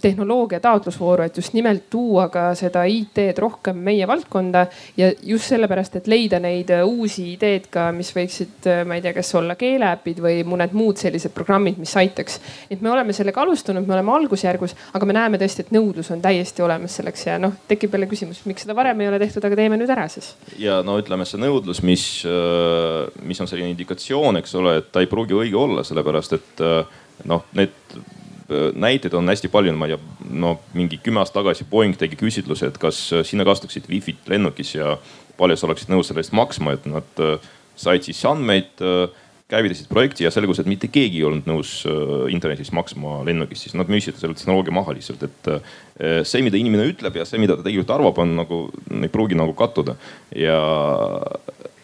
tehnoloogia 0.00 0.60
taotlusvooru, 0.60 1.24
et 1.24 1.36
just 1.36 1.52
nimelt 1.54 1.88
tuua 1.90 2.28
ka 2.32 2.46
seda 2.58 2.84
IT-d 2.88 3.38
rohkem 3.42 3.78
meie 3.84 4.06
valdkonda 4.08 4.66
ja 4.96 5.10
just 5.22 5.50
sellepärast, 5.50 5.98
et 5.98 6.08
leida 6.10 6.38
neid 6.42 6.70
äh, 6.74 6.84
uusi 6.86 7.26
ideed 7.32 7.66
ka, 7.72 7.88
mis 7.96 8.12
võiksid, 8.14 8.68
äh, 8.70 8.82
ma 8.88 8.98
ei 8.98 9.04
tea, 9.04 9.14
kas 9.16 9.34
olla 9.38 9.56
keeleäpid 9.58 10.22
või 10.24 10.40
mõned 10.48 10.76
muud 10.76 11.00
sellised 11.00 11.34
programmid, 11.34 11.80
mis 11.82 11.94
aitaks. 12.00 12.40
et 12.70 12.80
me 12.84 12.92
oleme 12.92 13.12
sellega 13.16 13.42
alustanud, 13.42 13.86
me 13.86 13.96
oleme 13.98 14.14
algusjärgus, 14.14 14.76
aga 14.94 15.10
me 15.10 15.18
näeme 15.18 15.42
tõesti, 15.42 15.66
et 15.66 15.74
nõudlus 15.74 16.10
on 16.14 16.22
täiesti 16.24 16.62
olemas 16.62 16.96
selleks 17.00 17.26
ja 17.26 17.38
noh, 17.42 17.56
tekib 17.68 17.94
jälle 17.94 18.08
küsimus, 18.10 18.44
miks 18.48 18.66
seda 18.66 18.76
varem 18.78 19.00
ei 19.00 19.10
ole 19.10 19.20
tehtud, 19.22 19.44
aga 19.44 19.58
teeme 19.58 19.78
nüüd 19.80 19.90
ära 19.90 20.08
siis. 20.12 20.34
ja 20.58 20.80
no 20.86 20.98
ütleme, 21.02 21.26
see 21.28 21.42
nõudlus, 21.42 21.82
mis, 21.86 22.06
äh, 22.28 23.04
mis 23.26 23.42
on 23.42 23.50
selline 23.50 23.74
indikatsioon, 23.74 24.40
eks 24.40 24.54
ole, 24.60 24.78
et 24.80 24.92
ta 24.94 25.02
ei 25.02 25.10
pruugi 25.10 25.36
õige 25.36 25.58
olla, 25.58 25.84
sellepärast 25.86 26.38
et 26.38 26.62
noh, 27.28 27.44
need 27.58 27.74
näiteid 28.74 29.14
on 29.18 29.28
hästi 29.28 29.50
palju, 29.52 29.74
ma 29.78 29.88
ei 29.88 29.94
tea, 29.94 30.28
no 30.44 30.54
mingi 30.76 31.00
kümme 31.02 31.22
aastat 31.22 31.40
tagasi 31.42 31.66
Boeing 31.70 31.96
tegi 31.98 32.18
küsitluse, 32.20 32.70
et 32.70 32.78
kas 32.80 33.00
äh, 33.12 33.24
sina 33.26 33.46
kasutaksid 33.46 33.90
wifi't 33.90 34.30
lennukis 34.30 34.74
ja 34.76 34.96
palju 35.38 35.58
sa 35.58 35.68
oleksid 35.68 35.92
nõus 35.92 36.10
selle 36.10 36.24
eest 36.24 36.34
maksma, 36.36 36.76
et 36.76 36.88
nad 36.90 37.22
äh, 37.22 37.52
said 37.76 38.06
siis 38.06 38.20
andmeid, 38.30 38.80
käivitasid 39.50 39.90
projekti 39.90 40.24
ja 40.24 40.30
selgus, 40.32 40.60
et 40.62 40.68
mitte 40.70 40.88
keegi 40.88 41.18
ei 41.18 41.24
olnud 41.26 41.48
nõus 41.50 41.72
internetis 42.32 42.70
maksma 42.74 43.18
lennukis, 43.26 43.64
siis 43.66 43.74
nad 43.76 43.90
müüsid 43.90 44.16
selle 44.16 44.38
tehnoloogia 44.38 44.72
maha 44.72 44.94
lihtsalt, 44.96 45.26
et 45.26 45.50
see, 46.24 46.40
mida 46.46 46.56
inimene 46.56 46.86
ütleb 46.88 47.18
ja 47.18 47.26
see, 47.28 47.42
mida 47.42 47.58
ta 47.58 47.66
tegelikult 47.66 47.92
arvab, 47.96 48.22
on 48.22 48.32
nagu, 48.38 48.60
ei 48.94 49.10
pruugi 49.12 49.36
nagu 49.36 49.52
kattuda. 49.58 49.98
Ja 50.38 50.56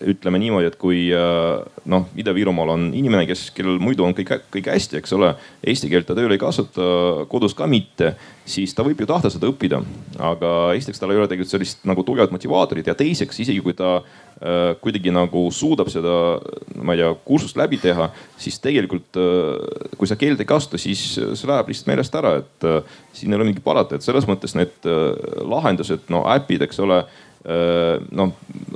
ütleme 0.01 0.40
niimoodi, 0.40 0.70
et 0.70 0.76
kui 0.80 1.09
äh, 1.12 1.61
noh, 1.90 2.07
Ida-Virumaal 2.18 2.74
on 2.74 2.86
inimene, 2.96 3.26
kes, 3.28 3.48
kellel 3.57 3.80
muidu 3.82 4.05
on 4.07 4.14
kõik, 4.16 4.32
kõik 4.53 4.70
hästi, 4.72 5.01
eks 5.01 5.14
ole. 5.16 5.32
Eesti 5.66 5.90
keelt 5.92 6.09
ta 6.09 6.16
tööl 6.16 6.32
ei 6.32 6.40
kasuta, 6.40 6.86
kodus 7.30 7.55
ka 7.57 7.68
mitte, 7.70 8.14
siis 8.48 8.72
ta 8.74 8.84
võib 8.86 9.01
ju 9.03 9.09
tahta 9.11 9.30
seda 9.32 9.51
õppida. 9.51 9.82
aga 10.18 10.72
esiteks 10.76 11.01
tal 11.01 11.12
ei 11.12 11.20
ole 11.20 11.28
tegelikult 11.28 11.53
sellist 11.53 11.84
nagu 11.88 12.03
tugevat 12.07 12.32
motivaatorit 12.34 12.86
ja 12.86 12.96
teiseks 12.98 13.40
isegi 13.44 13.61
kui 13.64 13.76
ta 13.76 14.01
äh, 14.01 14.74
kuidagi 14.80 15.12
nagu 15.14 15.46
suudab 15.55 15.88
seda, 15.92 16.40
ma 16.80 16.96
ei 16.96 17.03
tea, 17.03 17.12
kursust 17.24 17.61
läbi 17.61 17.78
teha, 17.80 18.11
siis 18.40 18.59
tegelikult 18.62 19.20
äh, 19.20 19.90
kui 19.96 20.11
sa 20.11 20.18
keelt 20.20 20.40
ei 20.40 20.48
kasuta, 20.48 20.80
siis 20.80 21.03
see 21.16 21.51
läheb 21.51 21.70
lihtsalt 21.70 21.92
meelest 21.92 22.20
ära, 22.20 22.36
et 22.42 22.68
äh, 22.68 23.01
siin 23.16 23.32
ei 23.32 23.40
ole 23.40 23.51
mingit 23.51 23.64
parata, 23.64 23.96
et 23.96 24.07
selles 24.07 24.28
mõttes 24.28 24.57
need 24.59 24.88
äh, 24.88 25.11
lahendused, 25.44 26.09
no 26.12 26.24
äpid, 26.32 26.64
eks 26.66 26.80
ole 26.84 27.05
noh, 27.41 28.32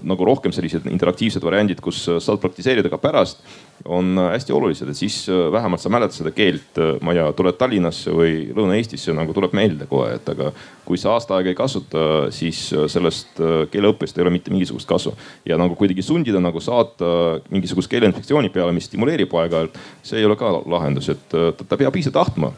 nagu 0.09 0.25
rohkem 0.25 0.53
sellised 0.55 0.87
interaktiivsed 0.89 1.45
variandid, 1.45 1.83
kus 1.85 1.99
saad 2.25 2.41
praktiseerida 2.41 2.89
ka 2.89 2.97
pärast, 3.03 3.43
on 3.85 4.17
hästi 4.17 4.53
olulised, 4.53 4.89
et 4.89 4.97
siis 4.97 5.29
äh, 5.29 5.53
vähemalt 5.53 5.83
sa 5.83 5.91
mäletad 5.93 6.17
seda 6.17 6.31
keelt, 6.35 6.79
äh, 6.79 6.95
ma 7.05 7.13
ei 7.13 7.19
tea, 7.19 7.27
tuled 7.37 7.59
Tallinnasse 7.61 8.15
või 8.15 8.47
Lõuna-Eestisse 8.55 9.13
nagu 9.17 9.35
tuleb 9.37 9.53
meelde 9.57 9.89
kohe, 9.91 10.15
et 10.17 10.29
aga 10.31 10.53
kui 10.85 11.01
sa 11.01 11.15
aasta 11.15 11.37
aega 11.37 11.53
ei 11.53 11.59
kasuta, 11.59 12.05
siis 12.35 12.61
sellest 12.93 13.41
keeleõppest 13.73 14.19
ei 14.19 14.25
ole 14.25 14.35
mitte 14.35 14.53
mingisugust 14.53 14.89
kasu. 14.89 15.15
ja 15.45 15.57
nagu 15.61 15.77
kuidagi 15.81 16.03
sundida 16.03 16.41
nagu 16.41 16.61
saata 16.61 17.41
mingisugust 17.51 17.91
keeleinspektsiooni 17.91 18.53
peale, 18.53 18.73
mis 18.73 18.89
stimuleerib 18.91 19.33
aeg-ajalt, 19.33 19.79
see 20.05 20.21
ei 20.21 20.29
ole 20.29 20.37
ka 20.37 20.51
lahendus, 20.69 21.09
et 21.09 21.37
ta 21.69 21.77
peab 21.81 21.97
ise 21.97 22.13
tahtma 22.13 22.53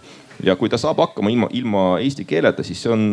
ja 0.44 0.56
kui 0.56 0.70
ta 0.72 0.78
saab 0.80 1.00
hakkama 1.04 1.32
ilma, 1.32 1.48
ilma 1.56 1.86
eesti 2.02 2.26
keeleta, 2.28 2.64
siis 2.66 2.82
see 2.82 2.92
on 2.92 3.08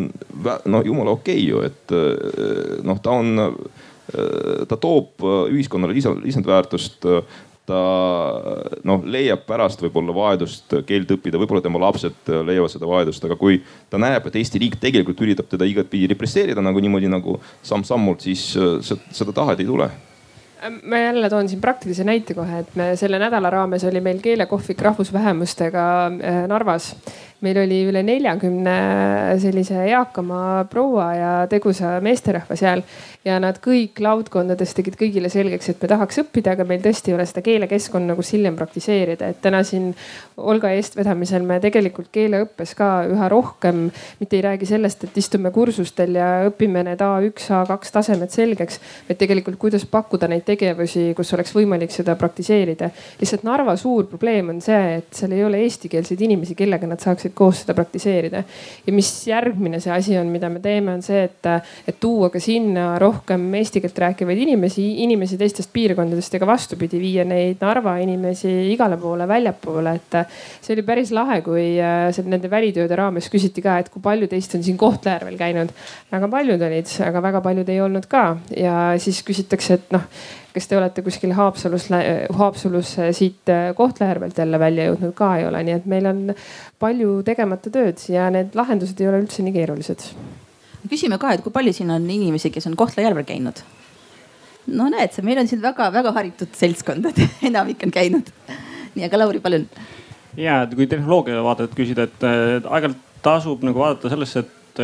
no 0.66 0.84
jumala 0.86 1.16
okei 1.16 1.40
okay 1.40 1.48
ju, 1.50 1.64
et 1.68 1.96
eh, 1.96 2.84
noh, 2.84 3.00
ta 3.04 3.16
on, 3.22 3.34
eh, 3.40 4.62
ta 4.68 4.78
toob 4.78 5.24
ühiskonnale 5.52 5.96
lisa, 5.96 6.16
lisandväärtust 6.24 7.10
ta 7.64 7.82
noh, 8.84 9.04
leiab 9.08 9.46
pärast 9.48 9.80
võib-olla 9.86 10.12
vajadust 10.16 10.74
keelt 10.88 11.12
õppida, 11.16 11.40
võib-olla 11.40 11.64
tema 11.64 11.80
lapsed 11.80 12.32
leiavad 12.44 12.72
seda 12.74 12.90
vajadust, 12.90 13.24
aga 13.24 13.38
kui 13.40 13.62
ta 13.90 14.02
näeb, 14.02 14.28
et 14.28 14.36
Eesti 14.42 14.60
riik 14.60 14.76
tegelikult 14.82 15.24
üritab 15.24 15.48
teda 15.52 15.68
igatpidi 15.70 16.10
represseerida 16.12 16.64
nagu 16.64 16.84
niimoodi 16.84 17.12
nagu 17.12 17.38
samm-sammult, 17.64 18.26
siis 18.28 18.50
eh, 18.60 18.98
seda 19.16 19.36
tahet 19.36 19.64
ei 19.64 19.70
tule 19.70 19.88
ma 20.84 21.00
jälle 21.00 21.30
toon 21.30 21.50
siin 21.50 21.62
praktilise 21.62 22.04
näite 22.08 22.34
kohe, 22.34 22.60
et 22.64 22.76
me 22.80 22.94
selle 23.00 23.20
nädala 23.20 23.50
raames 23.54 23.84
oli 23.90 24.02
meil 24.02 24.22
keelekohvik 24.24 24.82
rahvusvähemustega 24.82 25.84
Narvas 26.48 26.94
meil 27.44 27.60
oli 27.64 27.80
üle 27.90 28.04
neljakümne 28.06 28.76
sellise 29.44 29.84
eakama 29.90 30.64
proua 30.72 31.08
ja 31.18 31.32
tegusa 31.52 31.98
meesterahva 32.04 32.56
seal 32.60 32.84
ja 33.24 33.38
nad 33.40 33.60
kõik 33.64 34.00
laudkondades 34.04 34.74
tegid 34.76 34.98
kõigile 35.00 35.30
selgeks, 35.32 35.70
et 35.72 35.84
me 35.84 35.90
tahaks 35.92 36.20
õppida, 36.24 36.56
aga 36.56 36.66
meil 36.68 36.82
tõesti 36.84 37.12
ei 37.12 37.18
ole 37.18 37.26
seda 37.28 37.44
keelekeskkonda, 37.46 38.16
kus 38.18 38.34
hiljem 38.36 38.58
praktiseerida, 38.60 39.32
et 39.32 39.42
täna 39.44 39.64
siin 39.68 39.92
Olga 40.44 40.72
eestvedamisel 40.76 41.46
me 41.48 41.60
tegelikult 41.64 42.10
keeleõppes 42.14 42.74
ka 42.78 42.90
üha 43.12 43.30
rohkem 43.32 43.86
mitte 44.20 44.38
ei 44.38 44.44
räägi 44.44 44.68
sellest, 44.68 45.06
et 45.08 45.18
istume 45.20 45.52
kursustel 45.56 46.18
ja 46.18 46.30
õpime 46.50 46.84
need 46.88 47.04
A1, 47.04 47.48
A2 47.64 47.94
tasemed 47.94 48.34
selgeks, 48.34 48.80
vaid 49.08 49.20
tegelikult 49.22 49.60
kuidas 49.62 49.86
pakkuda 49.90 50.28
neid 50.32 50.46
tegevusi, 50.48 51.12
kus 51.18 51.34
oleks 51.38 51.54
võimalik 51.56 51.94
seda 51.94 52.18
praktiseerida. 52.20 52.90
lihtsalt 53.22 53.46
Narva 53.48 53.76
suur 53.80 54.08
probleem 54.10 54.52
on 54.56 54.62
see, 54.64 54.98
et 55.00 55.14
seal 55.16 55.36
ei 55.36 55.46
ole 55.46 55.64
eestikeelseid 55.64 56.22
inimesi, 56.28 56.58
kellega 56.60 56.90
nad 56.90 57.04
saaksid 57.04 57.33
võimalik 57.34 57.36
koos 57.36 57.64
seda 57.64 57.74
praktiseerida. 57.74 58.44
ja 58.86 58.94
mis 58.94 59.28
järgmine 59.28 59.80
see 59.80 59.92
asi 59.92 60.18
on, 60.18 60.28
mida 60.32 60.50
me 60.50 60.60
teeme, 60.60 60.94
on 60.94 61.02
see, 61.02 61.24
et, 61.24 61.46
et 61.88 62.00
tuua 62.00 62.30
ka 62.30 62.40
sinna 62.40 62.98
rohkem 63.00 63.54
eesti 63.56 63.82
keelt 63.82 63.98
rääkivaid 63.98 64.38
inimesi, 64.38 65.04
inimesi 65.04 65.38
teistest 65.38 65.72
piirkondadest 65.74 66.34
ja 66.34 66.40
ka 66.40 66.48
vastupidi, 66.48 67.00
viia 67.00 67.26
neid 67.26 67.62
Narva 67.62 67.98
inimesi 68.02 68.72
igale 68.74 68.98
poole 68.98 69.28
väljapoole, 69.28 69.96
et 69.96 70.18
see 70.62 70.74
oli 70.76 70.84
päris 70.84 71.12
lahe, 71.12 71.42
kui 71.42 71.80
nende 72.26 72.50
välitööde 72.50 72.96
raames 72.96 73.30
küsiti 73.30 73.62
ka, 73.64 73.80
et 73.80 73.90
kui 73.90 74.02
palju 74.02 74.28
teist 74.28 74.56
on 74.56 74.64
siin 74.64 74.78
Kohtla-Järvel 74.78 75.38
käinud. 75.38 75.74
väga 76.12 76.28
paljud 76.30 76.62
olid, 76.62 76.88
aga 77.08 77.22
väga 77.22 77.42
paljud 77.42 77.70
ei 77.70 77.82
olnud 77.82 78.08
ka 78.08 78.38
ja 78.58 78.94
siis 79.00 79.24
küsitakse, 79.26 79.80
et 79.80 79.94
noh 79.94 80.08
kas 80.54 80.68
te 80.70 80.78
olete 80.78 81.02
kuskil 81.06 81.34
Haapsalus, 81.34 81.88
Haapsalus 82.38 82.96
siit 83.18 83.52
Kohtla-Järvelt 83.78 84.38
jälle 84.38 84.60
välja 84.62 84.90
jõudnud 84.92 85.14
ka 85.18 85.32
ei 85.40 85.48
ole, 85.48 85.64
nii 85.66 85.78
et 85.80 85.88
meil 85.90 86.10
on 86.10 86.22
palju 86.82 87.22
tegemata 87.26 87.72
tööd 87.74 88.02
ja 88.14 88.30
need 88.34 88.54
lahendused 88.58 89.00
ei 89.02 89.10
ole 89.10 89.24
üldse 89.24 89.46
nii 89.46 89.56
keerulised. 89.56 90.06
küsime 90.90 91.18
ka, 91.18 91.34
et 91.34 91.42
kui 91.42 91.54
palju 91.56 91.74
siin 91.74 91.92
on 91.96 92.06
inimesi, 92.10 92.52
kes 92.54 92.68
on 92.70 92.78
Kohtla-Järvel 92.78 93.26
käinud? 93.26 93.64
no 94.68 94.88
näed 94.92 95.16
sa, 95.16 95.24
meil 95.26 95.42
on 95.42 95.50
siin 95.50 95.62
väga-väga 95.64 96.14
haritud 96.16 96.54
seltskond, 96.56 97.06
et 97.12 97.48
enamik 97.50 97.84
on 97.84 97.92
käinud. 97.92 98.32
nii, 98.96 99.06
aga 99.08 99.20
Lauri, 99.20 99.42
palun. 99.44 99.68
ja, 100.38 100.62
et 100.64 100.76
kui 100.78 100.88
tehnoloogia 100.88 101.44
vaadet 101.44 101.74
küsida, 101.78 102.08
et 102.08 102.28
aeg-ajalt 102.28 103.00
tasub 103.24 103.64
nagu 103.64 103.80
vaadata 103.80 104.12
sellesse, 104.12 104.44
et 104.44 104.82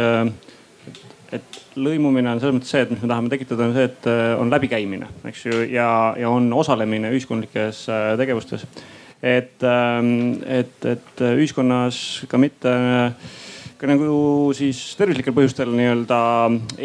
et 1.35 1.59
lõimumine 1.79 2.31
on 2.31 2.41
selles 2.41 2.55
mõttes 2.57 2.71
see, 2.73 2.85
et 2.85 2.93
mis 2.93 3.01
me 3.03 3.09
tahame 3.11 3.31
tekitada, 3.31 3.67
on 3.67 3.75
see, 3.75 3.89
et 3.89 4.07
äh, 4.09 4.31
on 4.39 4.53
läbikäimine, 4.53 5.09
eks 5.29 5.45
ju, 5.45 5.59
ja, 5.71 5.89
ja 6.19 6.31
on 6.33 6.49
osalemine 6.57 7.11
ühiskondlikes 7.13 7.83
äh, 7.91 8.13
tegevustes. 8.19 8.65
et, 9.21 9.59
ähm, 9.67 10.39
et, 10.47 10.85
et 10.85 11.21
ühiskonnas 11.35 12.25
ka 12.31 12.39
mitte 12.39 12.73
ka 13.79 13.87
nagu 13.87 14.51
siis 14.55 14.79
tervislikel 14.99 15.31
põhjustel 15.35 15.69
nii-öelda 15.71 16.19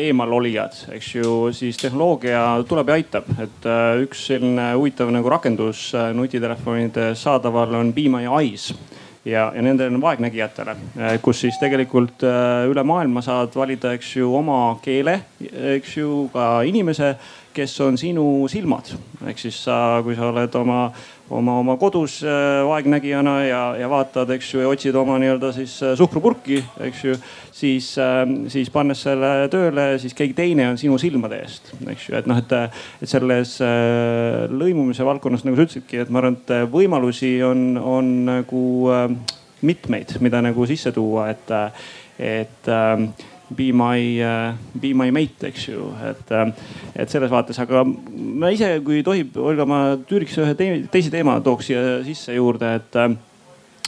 eemalolijad, 0.05 0.77
eks 0.95 1.09
ju, 1.17 1.33
siis 1.55 1.79
tehnoloogia 1.79 2.43
tuleb 2.71 2.91
ja 2.91 2.99
aitab. 3.01 3.31
et 3.39 3.71
äh, 3.71 4.03
üks 4.05 4.27
selline 4.29 4.73
huvitav 4.75 5.11
nagu 5.15 5.31
rakendus 5.31 5.93
nutitelefonides 6.15 7.23
saadaval 7.23 7.81
on 7.81 7.95
Be 7.95 8.09
My 8.11 8.29
Eyes 8.29 8.73
ja, 9.25 9.53
ja 9.55 9.63
nendele 9.63 10.01
vaegnägijatele, 10.01 10.77
äh, 10.99 11.17
kus 11.23 11.41
siis 11.45 11.59
tegelikult 11.61 12.25
äh, 12.27 12.67
üle 12.71 12.85
maailma 12.87 13.23
saad 13.25 13.57
valida, 13.57 13.95
eks 13.97 14.17
ju, 14.17 14.31
oma 14.37 14.77
keele, 14.85 15.21
eks 15.77 15.97
ju, 15.97 16.29
ka 16.35 16.63
inimese, 16.69 17.15
kes 17.55 17.81
on 17.81 17.99
sinu 17.99 18.25
silmad. 18.51 18.95
ehk 19.27 19.39
siis 19.39 19.65
sa, 19.65 20.01
kui 20.05 20.17
sa 20.19 20.29
oled 20.29 20.55
oma 20.61 20.89
oma, 21.31 21.59
oma 21.59 21.77
kodus 21.77 22.19
äh, 22.23 22.63
vaegnägijana 22.67 23.35
ja, 23.45 23.63
ja 23.81 23.89
vaatad, 23.91 24.31
eks 24.35 24.51
ju, 24.55 24.61
ja 24.63 24.69
otsid 24.69 24.97
oma 24.99 25.17
nii-öelda 25.21 25.53
siis 25.57 25.77
äh, 25.83 25.95
suhkrupurki, 25.99 26.61
eks 26.85 27.05
ju. 27.05 27.17
siis, 27.55 27.95
ähm, 27.99 28.45
siis 28.53 28.71
pannes 28.71 29.05
selle 29.07 29.49
tööle, 29.53 29.87
siis 30.03 30.15
keegi 30.17 30.37
teine 30.37 30.69
on 30.73 30.79
sinu 30.81 30.99
silmade 31.01 31.41
eest, 31.45 31.73
eks 31.87 32.09
ju, 32.09 32.17
et 32.19 32.29
noh, 32.31 32.41
et, 32.41 32.55
et 33.03 33.11
selles 33.11 33.57
äh, 33.65 34.45
lõimumise 34.53 35.07
valdkonnas, 35.07 35.47
nagu 35.47 35.59
sa 35.59 35.69
ütlesidki, 35.69 36.03
et 36.05 36.13
ma 36.13 36.21
arvan, 36.23 36.39
et 36.41 36.57
võimalusi 36.73 37.37
on, 37.47 37.67
on 37.81 38.15
nagu 38.29 38.65
mitmeid, 39.65 40.19
mida 40.21 40.43
nagu 40.45 40.67
sisse 40.69 40.93
tuua, 40.93 41.31
et, 41.33 41.55
et 42.21 42.69
ähm, 42.69 43.09
Be 43.53 43.73
my 43.77 44.01
uh,, 44.25 44.55
be 44.81 44.95
my 44.97 45.11
mate, 45.13 45.51
eks 45.51 45.69
ju, 45.69 45.91
et, 46.09 46.31
uh, 46.33 46.49
et 46.97 47.11
selles 47.13 47.29
vaates, 47.31 47.59
aga 47.61 47.83
ma 47.85 48.49
ise, 48.55 48.71
kui 48.87 49.03
tohib, 49.05 49.37
Olga, 49.37 49.67
ma 49.69 49.81
tüüriks 50.09 50.39
ühe 50.41 50.57
teise 50.57 51.13
teema 51.13 51.37
tooks 51.45 51.69
siia 51.69 51.85
sisse 52.07 52.33
juurde, 52.39 52.73
et 52.81 53.01
uh, 53.03 53.13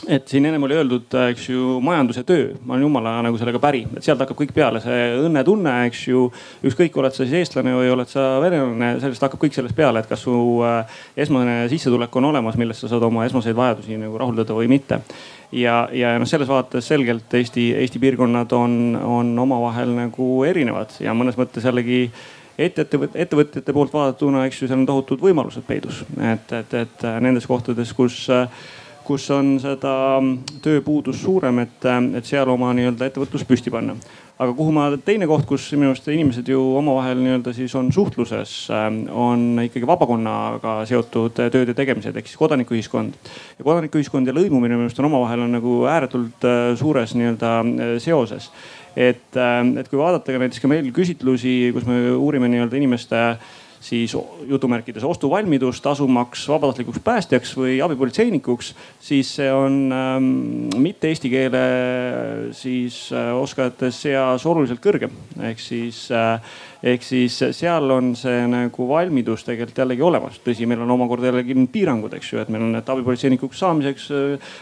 et 0.05 0.27
siin 0.29 0.45
ennem 0.45 0.61
oli 0.67 0.75
öeldud, 0.77 1.09
eks 1.31 1.47
ju, 1.49 1.77
majandus 1.83 2.19
ja 2.19 2.23
töö, 2.27 2.51
ma 2.65 2.75
olen 2.75 2.85
jumala 2.85 3.15
nagu 3.25 3.39
sellega 3.39 3.59
päri, 3.61 3.81
et 3.97 4.05
sealt 4.05 4.21
hakkab 4.21 4.37
kõik 4.37 4.53
peale, 4.53 4.81
see 4.83 5.07
õnnetunne, 5.23 5.73
eks 5.87 6.03
ju. 6.11 6.27
ükskõik, 6.69 6.99
oled 7.01 7.15
sa 7.15 7.25
siis 7.25 7.33
eestlane 7.41 7.73
või 7.73 7.89
oled 7.95 8.11
sa 8.11 8.27
venelane, 8.43 8.93
sellest 9.01 9.25
hakkab 9.25 9.41
kõik 9.41 9.57
sellest 9.57 9.75
peale, 9.77 10.03
et 10.03 10.09
kas 10.09 10.21
su 10.27 10.35
esmane 11.17 11.63
sissetulek 11.71 12.13
on 12.21 12.29
olemas, 12.29 12.59
millest 12.61 12.85
sa 12.85 12.91
saad 12.93 13.07
oma 13.09 13.25
esmaseid 13.25 13.57
vajadusi 13.57 13.97
nagu 13.97 14.21
rahuldada 14.21 14.57
või 14.57 14.69
mitte 14.77 15.01
ja, 15.51 15.89
ja 15.91 16.15
noh, 16.19 16.27
selles 16.29 16.49
vaates 16.49 16.87
selgelt 16.87 17.33
Eesti, 17.33 17.69
Eesti 17.83 17.99
piirkonnad 17.99 18.51
on, 18.55 18.97
on 19.03 19.31
omavahel 19.39 19.93
nagu 19.95 20.31
erinevad 20.47 20.97
ja 21.03 21.15
mõnes 21.17 21.37
mõttes 21.39 21.65
jällegi 21.67 22.07
ettevõtjate, 22.57 23.21
ettevõtjate 23.21 23.75
poolt 23.75 23.93
vaadatuna, 23.93 24.45
eks 24.47 24.61
ju, 24.61 24.69
seal 24.69 24.81
on 24.81 24.89
tohutud 24.89 25.21
võimalused 25.23 25.65
peidus. 25.67 26.03
et, 26.33 26.51
et, 26.51 26.73
et 26.73 27.07
nendes 27.21 27.47
kohtades, 27.47 27.93
kus, 27.93 28.25
kus 29.07 29.29
on 29.31 29.55
seda 29.63 29.93
tööpuudus 30.63 31.21
suurem, 31.23 31.63
et, 31.63 31.91
et 32.17 32.25
seal 32.25 32.49
oma 32.49 32.73
nii-öelda 32.75 33.11
ettevõtlus 33.11 33.45
püsti 33.47 33.73
panna 33.73 33.95
aga 34.37 34.53
kuhu 34.53 34.73
ma, 34.73 34.85
teine 35.01 35.25
koht, 35.29 35.47
kus 35.49 35.65
minu 35.73 35.89
arust 35.91 36.07
inimesed 36.13 36.49
ju 36.51 36.61
omavahel 36.77 37.17
nii-öelda 37.23 37.53
siis 37.57 37.73
on 37.77 37.89
suhtluses, 37.93 38.53
ähm, 38.73 38.99
on 39.09 39.63
ikkagi 39.63 39.87
vabakonnaga 39.89 40.77
seotud 40.89 41.33
tööde 41.53 41.73
tegemised 41.77 42.17
ehk 42.17 42.29
siis 42.29 42.37
kodanikuühiskond. 42.37 43.17
ja 43.57 43.65
kodanikuühiskond 43.65 44.29
ja 44.29 44.35
lõimumine 44.37 44.77
minu 44.77 44.85
arust 44.85 45.01
on 45.01 45.09
omavahel 45.09 45.47
on 45.47 45.57
nagu 45.57 45.77
ääretult 45.89 46.45
äh, 46.45 46.73
suures 46.77 47.15
nii-öelda 47.17 47.53
äh, 47.61 47.95
seoses. 48.03 48.51
et, 48.95 49.33
ähm, 49.37 49.73
et 49.77 49.89
kui 49.89 49.97
vaadata 49.97 50.33
ka 50.33 50.43
näiteks 50.43 50.61
ka 50.61 50.69
meil 50.69 50.91
küsitlusi, 50.93 51.71
kus 51.73 51.89
me 51.89 52.03
uurime 52.13 52.49
nii-öelda 52.53 52.77
inimeste 52.77 53.23
siis 53.87 54.15
jutumärkides 54.47 55.05
ostuvalmidust 55.07 55.85
asumaks 55.87 56.43
vabatahtlikuks 56.51 56.99
päästjaks 57.03 57.53
või 57.57 57.77
abipolitseinikuks, 57.85 58.73
siis 58.99 59.31
see 59.39 59.49
on 59.53 59.77
ähm, 59.95 60.31
mitte 60.83 61.11
eesti 61.11 61.31
keele 61.31 61.63
siis 62.57 63.05
äh, 63.15 63.31
oskajate 63.37 63.91
seas 63.95 64.45
oluliselt 64.45 64.83
kõrgem. 64.83 65.13
ehk 65.49 65.61
siis 65.63 66.07
äh, 66.11 66.41
ehk 66.83 67.03
siis 67.05 67.37
seal 67.57 67.89
on 67.93 68.11
see 68.17 68.43
nagu 68.49 68.87
valmidus 68.89 69.45
tegelikult 69.47 69.79
jällegi 69.81 70.03
olemas. 70.05 70.39
tõsi, 70.43 70.67
meil 70.69 70.83
on 70.85 70.91
omakorda 70.93 71.31
jällegi 71.31 71.55
piirangud, 71.73 72.13
eks 72.17 72.31
ju, 72.33 72.41
et 72.41 72.51
meil 72.53 72.65
on, 72.67 72.75
et 72.77 72.89
abipolitseinikuks 72.93 73.61
saamiseks 73.63 74.07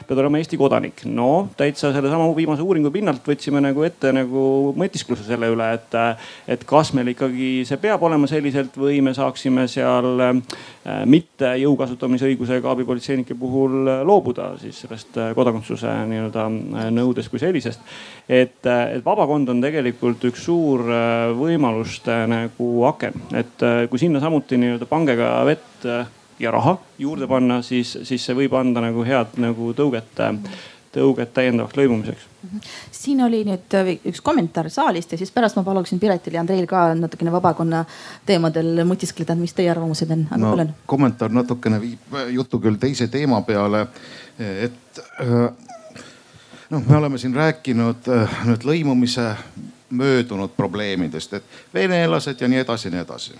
pead 0.07 0.21
olema 0.21 0.39
Eesti 0.39 0.57
kodanik. 0.59 1.03
no 1.05 1.49
täitsa 1.57 1.91
sellesama 1.93 2.29
viimase 2.35 2.63
uuringu 2.63 2.91
pinnalt 2.91 3.27
võtsime 3.27 3.61
nagu 3.63 3.83
ette 3.83 4.13
nagu 4.15 4.45
mõtiskluse 4.77 5.27
selle 5.27 5.49
üle, 5.51 5.71
et, 5.75 5.99
et 6.47 6.63
kas 6.67 6.93
meil 6.95 7.11
ikkagi 7.11 7.65
see 7.67 7.81
peab 7.81 8.03
olema 8.07 8.29
selliselt 8.31 8.77
või 8.79 9.01
me 9.03 9.13
saaksime 9.15 9.67
seal 9.71 10.23
mitte 11.09 11.55
jõu 11.59 11.75
kasutamise 11.79 12.29
õigusega 12.29 12.71
abipolitseinike 12.71 13.35
puhul 13.39 13.89
loobuda 14.07 14.53
siis 14.61 14.79
sellest 14.85 15.17
kodakondsuse 15.35 15.91
nii-öelda 16.11 16.47
nõudest 16.95 17.33
kui 17.33 17.41
sellisest. 17.41 17.81
et, 18.29 18.61
et 18.63 19.03
vabakond 19.05 19.49
on 19.49 19.61
tegelikult 19.63 20.23
üks 20.29 20.45
suur 20.45 20.85
võimalus 21.35 22.05
võimaluste 22.05 22.14
nagu 22.27 22.83
aken, 22.89 23.25
et 23.33 23.65
äh, 23.65 23.85
kui 23.89 23.99
sinna 24.01 24.21
samuti 24.23 24.59
nii-öelda 24.59 24.87
pangega 24.89 25.31
vett 25.47 25.85
äh, 25.89 26.07
ja 26.39 26.51
raha 26.51 26.77
juurde 26.99 27.27
panna, 27.27 27.61
siis, 27.61 27.97
siis 28.03 28.25
see 28.25 28.37
võib 28.37 28.55
anda 28.59 28.83
nagu 28.83 29.03
head 29.07 29.37
nagu 29.41 29.71
tõuget, 29.77 30.15
äh, 30.23 30.61
tõuget 30.95 31.33
täiendavaks 31.35 31.75
lõimumiseks. 31.75 32.25
siin 32.91 33.21
oli 33.25 33.41
nüüd 33.47 33.75
üks 34.11 34.21
kommentaar 34.23 34.69
saalist 34.71 35.11
ja 35.11 35.17
siis 35.19 35.31
pärast 35.35 35.57
ma 35.59 35.63
paluksin 35.67 35.99
Piretil 35.99 36.37
ja 36.37 36.43
Andreil 36.43 36.67
ka 36.69 36.87
natukene 36.95 37.33
vabakonna 37.33 37.83
teemadel 38.25 38.85
mõtiskleda, 38.87 39.35
mis 39.35 39.53
teie 39.53 39.71
arvamused 39.73 40.11
on, 40.11 40.25
aga 40.29 40.41
no, 40.41 40.55
palun. 40.55 40.73
kommentaar 40.85 41.35
natukene 41.35 41.81
viib 41.83 42.19
jutu 42.37 42.61
küll 42.63 42.79
teise 42.79 43.09
teema 43.11 43.41
peale, 43.47 43.87
et 44.39 45.03
noh, 46.69 46.81
me 46.87 46.97
oleme 46.97 47.19
siin 47.19 47.35
rääkinud 47.35 48.11
nüüd 48.47 48.67
lõimumise 48.67 49.33
möödunud 49.89 50.49
probleemidest, 50.57 51.33
et 51.33 51.43
venelased 51.73 52.41
ja 52.41 52.47
nii 52.47 52.59
edasi 52.59 52.87
ja 52.87 52.91
nii 52.91 53.01
edasi. 53.01 53.33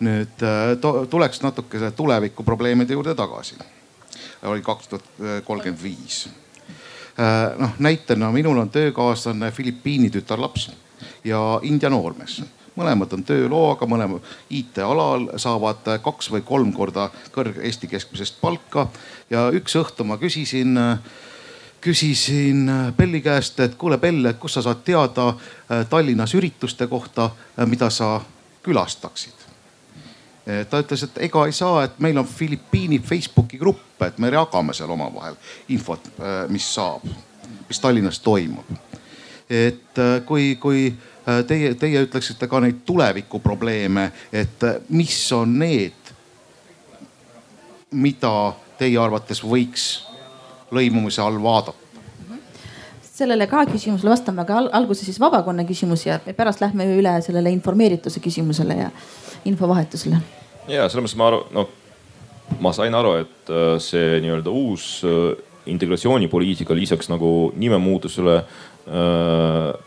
nüüd 0.00 0.42
äh, 0.42 0.78
tuleks 1.10 1.42
natuke 1.42 1.90
tuleviku 1.96 2.42
probleemide 2.42 2.92
juurde 2.92 3.14
tagasi. 3.14 3.54
oli 4.42 4.62
kaks 4.62 4.88
tuhat 4.88 5.04
kolmkümmend 5.44 5.82
viis. 5.82 6.28
Äh, 7.20 7.58
noh 7.58 7.70
näitena 7.78 8.32
minul 8.32 8.58
on 8.58 8.70
töökaaslane 8.70 9.50
Filipiini 9.50 10.10
tütarlaps 10.10 10.70
ja 11.24 11.60
India 11.62 11.90
noormees 11.90 12.42
mõlemad 12.80 13.14
on 13.16 13.24
tööloaga, 13.26 13.86
mõlemad 13.88 14.26
IT-alal 14.56 15.28
saavad 15.40 15.88
kaks 16.04 16.30
või 16.32 16.44
kolm 16.46 16.72
korda 16.72 17.08
kõrge 17.34 17.64
Eesti 17.66 17.90
keskmisest 17.90 18.40
palka. 18.40 18.88
ja 19.30 19.48
üks 19.54 19.76
õhtu 19.76 20.04
ma 20.04 20.18
küsisin 20.18 20.78
äh, 20.78 20.98
küsisin 21.80 22.68
äh, 22.68 22.92
Belli 22.92 23.20
käest, 23.20 23.60
et 23.60 23.74
kuule 23.74 23.98
Bell, 23.98 24.24
et 24.24 24.38
kust 24.38 24.58
sa 24.58 24.62
saad 24.62 24.82
teada 24.84 25.28
äh, 25.28 25.86
Tallinnas 25.88 26.34
ürituste 26.34 26.86
kohta, 26.86 27.30
äh, 27.58 27.66
mida 27.66 27.90
sa 27.90 28.20
külastaksid. 28.62 29.36
ta 30.70 30.80
ütles, 30.82 31.02
et 31.04 31.18
ega 31.28 31.44
ei 31.46 31.52
saa, 31.54 31.84
et 31.84 31.98
meil 32.02 32.16
on 32.18 32.26
Filipiini 32.26 32.98
Facebooki 32.98 33.58
grupp, 33.58 34.02
et 34.02 34.16
me 34.18 34.30
jagame 34.32 34.72
seal 34.74 34.90
omavahel 34.90 35.36
infot, 35.68 36.08
mis 36.48 36.64
saab, 36.74 37.04
mis 37.68 37.78
Tallinnas 37.80 38.18
toimub. 38.24 38.72
et 39.50 40.00
kui, 40.26 40.56
kui 40.56 40.96
teie, 41.46 41.74
teie 41.74 42.02
ütleksite 42.02 42.48
ka 42.48 42.60
neid 42.60 42.82
tulevikuprobleeme, 42.88 44.10
et 44.32 44.66
mis 44.88 45.20
on 45.36 45.54
need, 45.58 46.12
mida 47.92 48.34
teie 48.80 48.98
arvates 48.98 49.44
võiks 49.44 50.09
lõimumise 50.74 51.22
all 51.22 51.38
vaadata? 51.42 51.76
sellele 53.20 53.44
ka 53.50 53.66
küsimusele 53.68 54.14
vastama, 54.14 54.46
aga 54.46 54.62
alguses 54.78 55.04
siis 55.04 55.18
vabakonna 55.20 55.66
küsimus 55.68 56.06
ja 56.06 56.14
pärast 56.36 56.62
lähme 56.62 56.86
üle 56.96 57.18
sellele 57.20 57.50
informeerituse 57.52 58.20
küsimusele 58.24 58.78
ja 58.78 58.88
infovahetusele. 59.44 60.16
ja 60.68 60.88
selles 60.88 61.04
mõttes 61.04 61.18
ma 61.20 61.28
aru, 61.28 61.42
noh, 61.52 61.68
ma 62.64 62.72
sain 62.72 62.96
aru, 62.96 63.18
et 63.20 63.52
äh, 63.52 63.76
see 63.82 64.22
nii-öelda 64.24 64.54
uus 64.54 65.02
äh, 65.04 65.34
integratsioonipoliitika 65.68 66.74
lisaks 66.74 67.10
nagu 67.12 67.52
nimemuutusele 67.60 68.38
äh, 68.40 68.58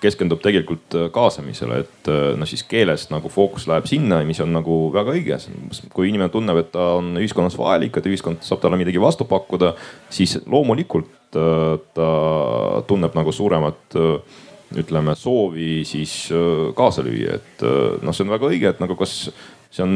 keskendub 0.03 0.41
tegelikult 0.43 0.95
kaasamisele, 1.15 1.79
et 1.83 2.09
noh, 2.39 2.47
siis 2.47 2.63
keelest 2.69 3.11
nagu 3.11 3.31
fookus 3.31 3.65
läheb 3.67 3.87
sinna, 3.89 4.21
mis 4.27 4.39
on 4.43 4.53
nagu 4.53 4.77
väga 4.93 5.15
õige. 5.15 5.39
kui 5.93 6.09
inimene 6.09 6.29
tunneb, 6.33 6.61
et 6.61 6.71
ta 6.71 6.93
on 6.99 7.17
ühiskonnas 7.19 7.57
vajalik, 7.57 7.97
et 7.97 8.07
ühiskond 8.11 8.45
saab 8.45 8.61
talle 8.61 8.79
midagi 8.79 9.01
vastu 9.01 9.25
pakkuda, 9.25 9.73
siis 10.13 10.37
loomulikult 10.45 11.11
ta 11.33 12.09
tunneb 12.87 13.15
nagu 13.17 13.31
suuremat 13.31 13.97
ütleme 14.77 15.15
soovi 15.17 15.83
siis 15.85 16.29
kaasa 16.77 17.03
lüüa, 17.05 17.37
et 17.37 17.65
noh, 18.01 18.13
see 18.13 18.25
on 18.25 18.33
väga 18.33 18.49
õige, 18.49 18.71
et 18.73 18.81
nagu 18.81 18.97
kas 18.99 19.27
see 19.73 19.83
on 19.85 19.93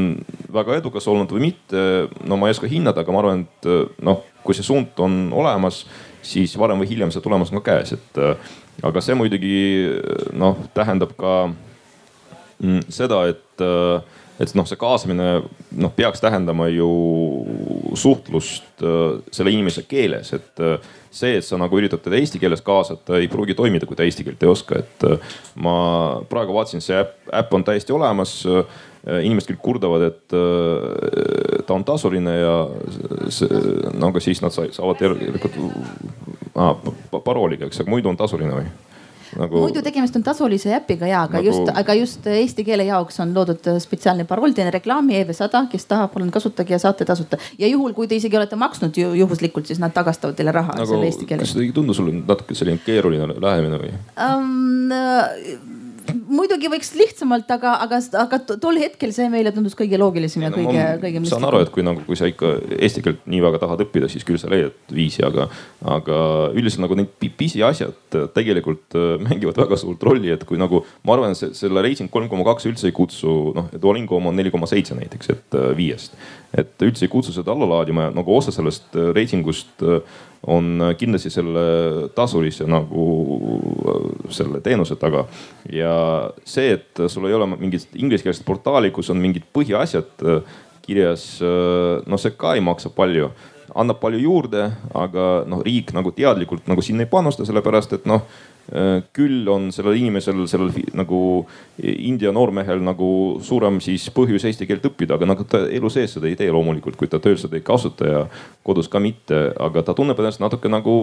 väga 0.54 0.80
edukas 0.80 1.06
olnud 1.10 1.32
või 1.34 1.50
mitte, 1.52 1.82
no 2.26 2.38
ma 2.40 2.50
ei 2.50 2.56
oska 2.56 2.70
hinnata, 2.70 3.04
aga 3.04 3.14
ma 3.14 3.22
arvan, 3.22 3.46
et 3.46 4.02
noh, 4.06 4.24
kui 4.46 4.58
see 4.58 4.66
suund 4.66 4.98
on 5.04 5.28
olemas, 5.38 5.84
siis 6.26 6.56
varem 6.60 6.82
või 6.82 6.90
hiljem 6.90 7.14
see 7.14 7.24
tulemus 7.24 7.54
on 7.54 7.62
ka 7.62 7.76
käes, 7.76 7.94
et 7.98 8.22
aga 8.86 9.04
see 9.04 9.18
muidugi 9.18 9.58
noh, 10.38 10.58
tähendab 10.74 11.14
ka 11.20 11.36
mm, 11.48 12.88
seda, 12.94 13.24
et, 13.30 13.66
et 14.42 14.56
noh, 14.58 14.68
see 14.70 14.82
kaasamine 14.82 15.30
noh, 15.46 15.94
peaks 15.94 16.26
tähendama 16.26 16.70
ju 16.74 16.90
suhtlust 17.98 18.82
selle 18.82 19.54
inimese 19.54 19.86
keeles, 19.90 20.34
et 20.38 20.66
see, 21.14 21.38
et 21.38 21.46
sa 21.46 21.58
nagu 21.62 21.78
üritad 21.78 22.02
teda 22.02 22.18
eesti 22.18 22.42
keeles 22.42 22.66
kaasata, 22.66 23.22
ei 23.22 23.30
pruugi 23.32 23.58
toimida, 23.58 23.86
kui 23.90 23.98
ta 23.98 24.06
eesti 24.06 24.26
keelt 24.26 24.42
ei 24.42 24.52
oska, 24.52 24.82
et 24.82 25.08
ma 25.62 25.78
praegu 26.30 26.58
vaatasin, 26.58 26.84
see 26.84 26.98
äpp, 26.98 27.18
äpp 27.46 27.58
on 27.58 27.66
täiesti 27.68 27.94
olemas 27.94 28.40
inimesed 29.08 29.54
küll 29.54 29.62
kurdavad, 29.64 30.08
et 30.10 30.36
äh, 30.36 31.62
ta 31.68 31.76
on 31.78 31.86
tasuline 31.88 32.34
ja 32.36 32.58
see, 33.34 33.62
no 33.96 34.12
aga 34.12 34.24
siis 34.24 34.42
nad 34.44 34.56
saavad 34.56 35.04
järelikult 35.04 35.56
ah, 36.58 36.76
parooliga, 37.24 37.70
eks, 37.70 37.84
aga 37.84 37.94
muidu 37.94 38.12
on 38.12 38.20
tasuline 38.20 38.60
või? 38.60 38.68
Nagu... 39.38 39.60
muidu 39.60 39.82
tegemist 39.84 40.16
on 40.16 40.24
tasulise 40.24 40.72
äpiga 40.76 41.08
ja, 41.08 41.26
aga 41.28 41.42
nagu... 41.42 41.50
just, 41.50 41.72
aga 41.82 41.96
just 42.00 42.28
eesti 42.32 42.64
keele 42.68 42.86
jaoks 42.88 43.20
on 43.24 43.34
loodud 43.36 43.70
spetsiaalne 43.84 44.24
parool, 44.28 44.56
teen 44.56 44.72
reklaami 44.74 45.18
EV100, 45.20 45.66
kes 45.72 45.88
tahab, 45.90 46.14
palun 46.14 46.32
kasutage 46.34 46.74
ja 46.74 46.80
saate 46.82 47.06
tasuta. 47.06 47.40
ja 47.60 47.68
juhul, 47.68 47.94
kui 47.98 48.08
te 48.08 48.20
isegi 48.20 48.40
olete 48.40 48.60
maksnud 48.60 48.98
ju, 48.98 49.12
juhuslikult, 49.20 49.68
siis 49.68 49.82
nad 49.84 49.96
tagastavad 49.96 50.38
teile 50.40 50.56
raha 50.56 50.78
nagu, 50.80 50.90
selle 50.94 51.12
eesti 51.12 51.28
keeles. 51.28 51.48
kas 51.48 51.58
see 51.58 51.68
ei 51.68 51.76
tundu 51.76 51.96
sulle 51.98 52.16
natuke 52.22 52.56
selline 52.58 52.80
keeruline 52.86 53.36
lähenemine 53.36 53.82
või 53.84 53.92
um,? 54.16 55.84
Muidugi 56.28 56.70
võiks 56.72 56.92
lihtsamalt, 56.98 57.50
aga, 57.54 57.74
aga, 57.84 58.00
aga 58.22 58.40
tol 58.48 58.80
hetkel 58.82 59.14
see 59.16 59.28
meile 59.32 59.52
tundus 59.56 59.76
kõige 59.78 60.00
loogilisem 60.00 60.44
ja, 60.46 60.52
no, 60.52 60.60
kõige, 60.60 60.86
kõige 61.04 61.22
saan 61.30 61.48
aru, 61.48 61.62
et 61.64 61.72
kui 61.74 61.86
nagu, 61.86 62.04
kui 62.08 62.20
sa 62.20 62.30
ikka 62.30 62.54
eesti 62.78 63.04
keelt 63.06 63.26
nii 63.30 63.42
väga 63.44 63.62
tahad 63.64 63.84
õppida, 63.86 64.10
siis 64.12 64.26
küll 64.28 64.40
sa 64.42 64.52
leiad 64.52 64.76
viisi, 64.94 65.24
aga, 65.26 65.48
aga 65.98 66.20
üldiselt 66.54 66.84
nagu 66.86 66.98
need 67.00 67.14
pisiasjad 67.40 68.20
tegelikult 68.36 68.98
äh, 68.98 69.16
mängivad 69.24 69.60
väga 69.64 69.80
suurt 69.80 70.04
rolli, 70.08 70.32
et 70.34 70.46
kui 70.48 70.60
nagu 70.60 70.84
ma 71.08 71.18
arvan, 71.18 71.36
selle 71.38 71.84
Racing 71.86 72.12
kolm 72.14 72.30
koma 72.32 72.48
kaks 72.48 72.70
üldse 72.72 72.90
ei 72.90 72.96
kutsu, 72.96 73.36
noh, 73.58 73.72
Duolingo 73.82 74.20
oma 74.20 74.34
on 74.34 74.40
neli 74.40 74.54
koma 74.54 74.70
seitse 74.70 74.98
näiteks, 74.98 75.34
et 75.36 75.60
äh, 75.60 75.72
viiest. 75.78 76.18
et 76.58 76.82
üldse 76.82 77.06
ei 77.06 77.12
kutsu 77.12 77.34
seda 77.36 77.52
alla 77.54 77.68
laadima 77.68 78.08
ja 78.08 78.16
nagu 78.16 78.36
osa 78.36 78.54
sellest 78.56 78.96
äh, 78.96 79.12
reisingust 79.16 79.84
on 80.48 80.94
kindlasti 80.98 81.30
selle 81.34 82.10
tasulise 82.16 82.68
nagu 82.70 83.06
selle 84.30 84.62
teenuse 84.62 84.96
taga. 84.96 85.26
ja 85.72 85.94
see, 86.48 86.78
et 86.78 87.04
sul 87.12 87.28
ei 87.30 87.36
ole 87.38 87.50
mingit 87.56 87.94
inglisekeelset 87.96 88.46
portaali, 88.48 88.92
kus 88.96 89.12
on 89.14 89.22
mingid 89.22 89.48
põhiasjad 89.56 90.26
äh, 90.26 90.58
kirjas, 90.86 91.30
äh, 91.44 92.04
noh, 92.08 92.22
see 92.22 92.36
ka 92.38 92.56
ei 92.58 92.64
maksa 92.66 92.94
palju. 92.94 93.32
Annab 93.78 94.00
palju 94.02 94.20
juurde, 94.24 94.70
aga 94.98 95.24
noh, 95.46 95.60
riik 95.66 95.92
nagu 95.94 96.14
teadlikult 96.16 96.70
nagu 96.72 96.82
sinna 96.82 97.04
ei 97.06 97.12
panusta, 97.12 97.46
sellepärast 97.46 97.98
et 97.98 98.08
noh 98.10 98.24
Äh, 98.68 99.00
küll 99.16 99.48
on 99.48 99.70
sellel 99.72 99.96
inimesel, 99.96 100.42
sellel 100.52 100.74
nagu 100.98 101.20
India 101.80 102.34
noormehel 102.36 102.82
nagu 102.84 103.38
suurem 103.40 103.78
siis 103.80 104.10
põhjus 104.12 104.44
eesti 104.50 104.68
keelt 104.68 104.84
õppida, 104.90 105.16
aga 105.16 105.30
nagu 105.30 105.46
ta 105.48 105.62
elu 105.72 105.92
sees 105.94 106.18
seda 106.18 106.28
ei 106.28 106.36
tee 106.36 106.50
loomulikult, 106.52 106.98
kui 107.00 107.08
ta 107.08 107.22
tööl 107.24 107.40
seda 107.40 107.56
ei 107.56 107.64
kasuta 107.64 108.10
ja 108.10 108.26
kodus 108.68 108.92
ka 108.92 109.00
mitte, 109.00 109.40
aga 109.56 109.86
ta 109.88 109.96
tunneb 109.96 110.20
ennast 110.20 110.44
natuke 110.44 110.68
nagu 110.68 110.98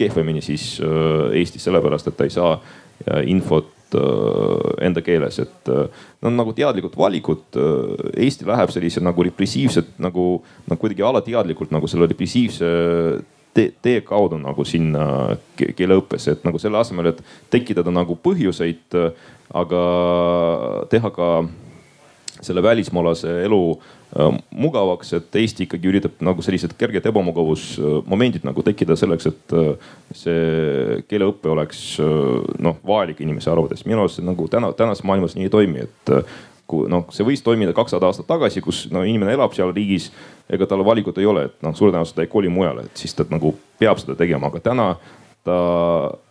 kehvemini 0.00 0.40
siis 0.40 0.78
Eestis, 1.36 1.66
sellepärast 1.68 2.08
et 2.08 2.16
ta 2.16 2.24
ei 2.24 2.32
saa 2.32 2.56
infot 3.28 3.68
enda 3.94 5.02
keeles, 5.04 5.38
et 5.38 5.68
no 5.70 6.32
nagu 6.34 6.52
teadlikud 6.56 6.96
valikud. 6.98 7.58
Eesti 8.16 8.48
läheb 8.48 8.72
sellise 8.74 9.02
nagu 9.04 9.22
repressiivset 9.28 9.94
nagu, 10.02 10.26
nagu 10.66 10.80
kuidagi 10.82 11.04
alateadlikult 11.06 11.70
nagu 11.74 11.86
selle 11.90 12.08
repressiivse 12.10 12.70
tee, 13.56 13.70
tee 13.82 14.00
kaudu 14.06 14.40
nagu 14.42 14.64
sinna 14.68 15.36
keeleõppesse, 15.56 16.36
et 16.36 16.48
nagu 16.48 16.60
selle 16.62 16.80
asemel, 16.80 17.12
et 17.12 17.22
tekitada 17.52 17.94
nagu 17.94 18.18
põhjuseid, 18.22 18.98
aga 19.56 19.84
teha 20.92 21.12
ka 21.14 21.30
selle 22.44 22.62
välismaalase 22.62 23.38
elu 23.46 23.60
äh, 23.72 23.95
mugavaks, 24.54 25.12
et 25.18 25.36
Eesti 25.36 25.66
ikkagi 25.66 25.90
üritab 25.90 26.20
nagu 26.24 26.42
sellised 26.44 26.76
kerged 26.78 27.04
ebamugavusmomendid 27.10 28.46
nagu 28.46 28.62
tekkida 28.64 28.96
selleks, 28.96 29.26
et 29.28 29.54
äh, 29.56 29.88
see 30.14 31.00
keeleõpe 31.10 31.50
oleks 31.52 31.82
äh, 32.00 32.12
noh 32.62 32.78
vajalik 32.86 33.20
inimese 33.24 33.50
arvates. 33.52 33.84
minu 33.84 34.04
arust 34.04 34.20
see 34.20 34.26
nagu 34.26 34.46
täna, 34.52 34.70
tänases 34.78 35.04
maailmas 35.04 35.36
nii 35.36 35.48
ei 35.48 35.52
toimi, 35.52 35.84
et 35.88 36.14
kui 36.66 36.88
noh, 36.90 37.06
see 37.14 37.26
võis 37.26 37.42
toimida 37.46 37.74
kakssada 37.76 38.08
aastat 38.08 38.26
tagasi, 38.30 38.62
kus 38.64 38.86
no 38.94 39.04
inimene 39.06 39.36
elab 39.36 39.54
seal 39.54 39.74
riigis, 39.74 40.08
ega 40.50 40.66
tal 40.70 40.82
valikut 40.86 41.18
ei 41.22 41.28
ole, 41.28 41.46
et 41.50 41.62
noh, 41.66 41.76
suure 41.76 41.92
tõenäosusega 41.94 42.22
ta 42.22 42.26
ei 42.26 42.32
koli 42.32 42.50
mujale, 42.50 42.86
et 42.88 43.04
siis 43.04 43.14
ta 43.14 43.26
nagu 43.30 43.52
peab 43.78 44.02
seda 44.02 44.16
tegema, 44.18 44.50
aga 44.50 44.62
täna 44.64 44.88
ta 45.46 45.60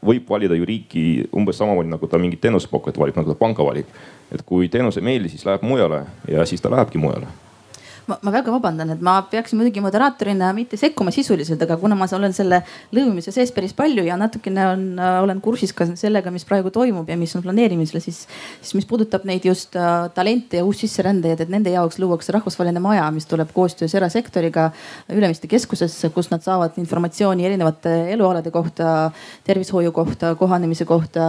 võib 0.03 0.28
valida 0.28 0.57
ju 0.57 0.67
riiki 0.67 1.05
umbes 1.36 1.55
samamoodi 1.61 1.91
nagu 1.91 2.07
ta 2.11 2.19
mingit 2.19 2.41
teenusepakkujat 2.43 2.99
valib, 2.99 3.15
nagu 3.15 3.32
ta 3.32 3.39
panka 3.39 3.63
valib. 3.63 3.88
et 4.32 4.41
kui 4.43 4.67
teenus 4.67 4.97
ei 4.97 5.05
meeldi, 5.05 5.30
siis 5.30 5.45
läheb 5.45 5.63
mujale 5.63 6.05
ja 6.28 6.45
siis 6.49 6.61
ta 6.61 6.71
lähebki 6.73 6.97
mujale 6.99 7.30
ma, 8.10 8.18
väga 8.34 8.53
vabandan, 8.53 8.93
et 8.95 9.01
ma 9.03 9.18
peaksin 9.30 9.60
muidugi 9.60 9.84
moderaatorina 9.84 10.51
mitte 10.56 10.78
sekkuma 10.80 11.14
sisuliselt, 11.16 11.62
aga 11.66 11.78
kuna 11.82 11.97
ma 11.97 12.08
olen 12.16 12.34
selle 12.36 12.62
lõimimise 12.95 13.34
sees 13.34 13.51
päris 13.56 13.74
palju 13.78 14.06
ja 14.06 14.18
natukene 14.20 14.66
on, 14.72 14.84
äh, 14.99 15.18
olen 15.24 15.41
kursis 15.43 15.74
ka 15.76 15.88
sellega, 15.97 16.34
mis 16.34 16.45
praegu 16.47 16.72
toimub 16.74 17.10
ja 17.10 17.18
mis 17.20 17.36
on 17.38 17.43
planeerimisel, 17.45 18.01
siis, 18.03 18.24
siis 18.62 18.76
mis 18.78 18.88
puudutab 18.89 19.26
neid 19.28 19.45
just 19.47 19.76
äh, 19.80 20.08
talente 20.16 20.62
ja 20.62 20.68
uussisserändajaid, 20.68 21.45
et 21.45 21.53
nende 21.53 21.74
jaoks 21.74 21.99
luuakse 22.01 22.36
rahvusvaheline 22.36 22.84
maja, 22.84 23.08
mis 23.16 23.28
tuleb 23.30 23.51
koostöös 23.56 23.95
erasektoriga 23.97 24.70
Ülemiste 25.16 25.47
keskusesse, 25.49 26.10
kus 26.14 26.30
nad 26.32 26.43
saavad 26.45 26.78
informatsiooni 26.82 27.45
erinevate 27.45 27.93
elualade 28.14 28.51
kohta, 28.51 29.12
tervishoiu 29.45 29.91
kohta, 29.95 30.34
kohanemise 30.36 30.86
kohta, 30.86 31.26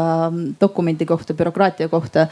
dokumendi 0.61 1.07
kohta, 1.07 1.35
bürokraatia 1.35 1.89
kohta. 1.89 2.27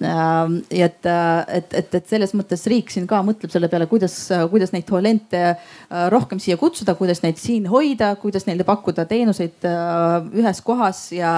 Ja 0.00 0.46
et, 0.70 1.06
et, 1.48 1.74
et, 1.74 1.94
et 1.98 2.10
selles 2.10 2.34
mõttes 2.36 2.62
riik 2.70 2.92
siin 2.92 3.06
ka 3.10 3.20
mõtleb 3.26 3.50
selle 3.52 3.70
peale, 3.70 3.87
kuidas, 3.90 4.14
kuidas 4.52 4.72
neid 4.74 4.86
talente 4.88 5.40
äh, 5.48 6.06
rohkem 6.12 6.40
siia 6.42 6.58
kutsuda, 6.60 6.94
kuidas 6.98 7.22
neid 7.24 7.40
siin 7.40 7.68
hoida, 7.70 8.14
kuidas 8.22 8.46
neile 8.48 8.66
pakkuda 8.68 9.06
teenuseid 9.10 9.66
äh, 9.68 10.30
ühes 10.38 10.62
kohas 10.66 11.02
ja 11.16 11.32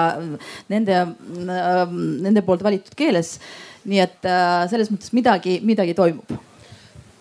nende, 0.72 1.00
äh, 1.00 1.82
nende 2.26 2.44
poolt 2.46 2.64
valitud 2.66 2.96
keeles. 2.98 3.38
nii 3.80 4.00
et 4.02 4.26
selles 4.68 4.90
mõttes 4.92 5.14
midagi, 5.16 5.54
midagi 5.64 5.94
toimub. 5.96 6.34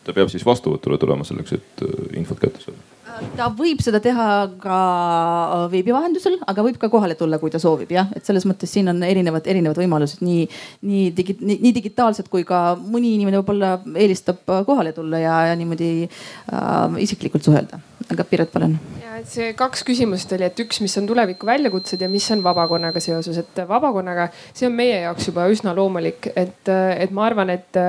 ta 0.03 0.15
peab 0.15 0.27
siis 0.27 0.43
vastuvõtule 0.45 0.99
tulema 0.99 1.23
selleks, 1.23 1.55
et 1.55 1.83
infot 2.19 2.41
kätte 2.41 2.65
saada 2.65 2.88
ta 3.37 3.47
võib 3.55 3.81
seda 3.83 3.99
teha 4.03 4.27
ka 4.61 4.77
äh, 4.79 5.65
veebi 5.73 5.93
vahendusel, 5.95 6.37
aga 6.49 6.65
võib 6.65 6.79
ka 6.81 6.89
kohale 6.91 7.15
tulla, 7.19 7.39
kui 7.41 7.51
ta 7.53 7.61
soovib 7.61 7.91
jah, 7.93 8.09
et 8.15 8.25
selles 8.27 8.45
mõttes 8.49 8.71
siin 8.71 8.91
on 8.91 9.01
erinevad, 9.05 9.47
erinevad 9.49 9.79
võimalused 9.79 10.23
nii, 10.25 10.47
nii 10.89 11.05
digi-, 11.17 11.37
nii, 11.39 11.59
nii 11.65 11.75
digitaalsed 11.79 12.29
kui 12.31 12.45
ka 12.47 12.73
mõni 12.79 13.15
inimene 13.17 13.41
võib-olla 13.41 13.75
eelistab 13.93 14.43
äh, 14.49 14.63
kohale 14.67 14.93
tulla 14.97 15.21
ja, 15.21 15.37
ja 15.51 15.55
niimoodi 15.59 15.91
äh, 16.07 16.99
isiklikult 17.05 17.47
suhelda. 17.47 17.81
aga 18.09 18.25
Piret, 18.25 18.51
palun. 18.51 18.77
ja 19.03 19.19
et 19.21 19.29
see 19.29 19.53
kaks 19.57 19.83
küsimust 19.87 20.31
oli, 20.35 20.47
et 20.47 20.59
üks, 20.63 20.81
mis 20.83 20.95
on 21.01 21.09
tuleviku 21.09 21.49
väljakutsed 21.49 22.01
ja 22.01 22.09
mis 22.11 22.25
on 22.33 22.43
vabakonnaga 22.45 23.01
seoses, 23.03 23.37
et 23.41 23.63
vabakonnaga, 23.69 24.29
see 24.53 24.69
on 24.69 24.77
meie 24.77 25.03
jaoks 25.03 25.29
juba 25.29 25.47
üsna 25.51 25.75
loomulik, 25.77 26.31
et, 26.35 26.69
et 26.69 27.13
ma 27.15 27.27
arvan, 27.27 27.51
et 27.53 27.81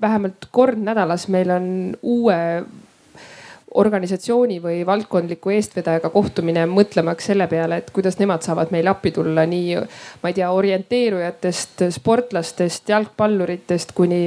vähemalt 0.00 0.50
kord 0.52 0.78
nädalas 0.78 1.26
meil 1.32 1.50
on 1.50 1.68
uue 2.02 2.36
organisatsiooni 3.76 4.58
või 4.62 4.80
valdkondliku 4.86 5.52
eestvedajaga 5.56 6.10
kohtumine 6.14 6.64
mõtlemaks 6.70 7.30
selle 7.30 7.46
peale, 7.50 7.80
et 7.82 7.92
kuidas 7.94 8.18
nemad 8.20 8.44
saavad 8.46 8.72
meile 8.74 8.92
appi 8.92 9.12
tulla 9.16 9.46
nii, 9.48 9.76
ma 10.22 10.32
ei 10.32 10.38
tea, 10.38 10.50
orienteerujatest, 10.52 11.86
sportlastest, 11.98 12.88
jalgpalluritest 12.88 13.92
kuni 13.96 14.22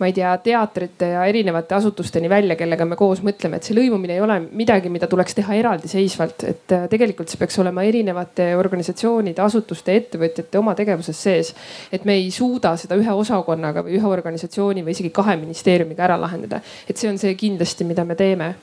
ma 0.00 0.08
ei 0.08 0.14
tea, 0.16 0.30
teatrite 0.40 1.10
ja 1.12 1.24
erinevate 1.28 1.74
asutusteni 1.76 2.28
välja, 2.32 2.56
kellega 2.56 2.86
me 2.88 2.96
koos 2.96 3.20
mõtleme, 3.24 3.60
et 3.60 3.68
see 3.68 3.76
lõimumine 3.76 4.16
ei 4.16 4.22
ole 4.24 4.38
midagi, 4.56 4.88
mida 4.92 5.08
tuleks 5.10 5.36
teha 5.36 5.58
eraldiseisvalt, 5.60 6.44
et 6.48 6.74
äh, 6.76 6.86
tegelikult 6.92 7.28
see 7.28 7.40
peaks 7.40 7.60
olema 7.60 7.84
erinevate 7.84 8.50
organisatsioonide, 8.56 9.44
asutuste, 9.44 9.96
ettevõtjate 10.00 10.60
oma 10.60 10.74
tegevuses 10.78 11.22
sees. 11.28 11.54
et 11.92 12.04
me 12.08 12.16
ei 12.16 12.30
suuda 12.32 12.76
seda 12.80 12.96
ühe 12.96 13.12
osakonnaga 13.22 13.84
või 13.84 13.98
ühe 13.98 14.08
organisatsiooni 14.08 14.84
või 14.86 14.96
isegi 14.96 15.12
kahe 15.14 15.36
ministeeriumiga 15.36 16.08
ära 16.08 16.16
lahendada, 16.20 16.62
et 16.88 16.96
see 16.96 17.10
on 17.10 17.18
see 17.20 17.34
kindlasti, 17.36 17.84
mida 17.84 18.04
me 18.04 18.16
teeme 18.16 18.54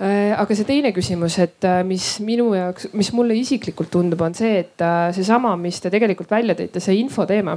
aga 0.00 0.54
see 0.58 0.66
teine 0.66 0.90
küsimus, 0.94 1.36
et 1.38 1.64
äh, 1.68 1.82
mis 1.86 2.16
minu 2.24 2.48
jaoks, 2.56 2.88
mis 2.98 3.12
mulle 3.14 3.36
isiklikult 3.38 3.92
tundub, 3.94 4.24
on 4.26 4.34
see, 4.34 4.56
et 4.64 4.82
äh, 4.82 5.10
seesama, 5.14 5.52
mis 5.60 5.78
te 5.78 5.92
tegelikult 5.92 6.32
välja 6.34 6.56
tõite, 6.58 6.82
see 6.82 6.96
info 6.98 7.26
teema. 7.30 7.54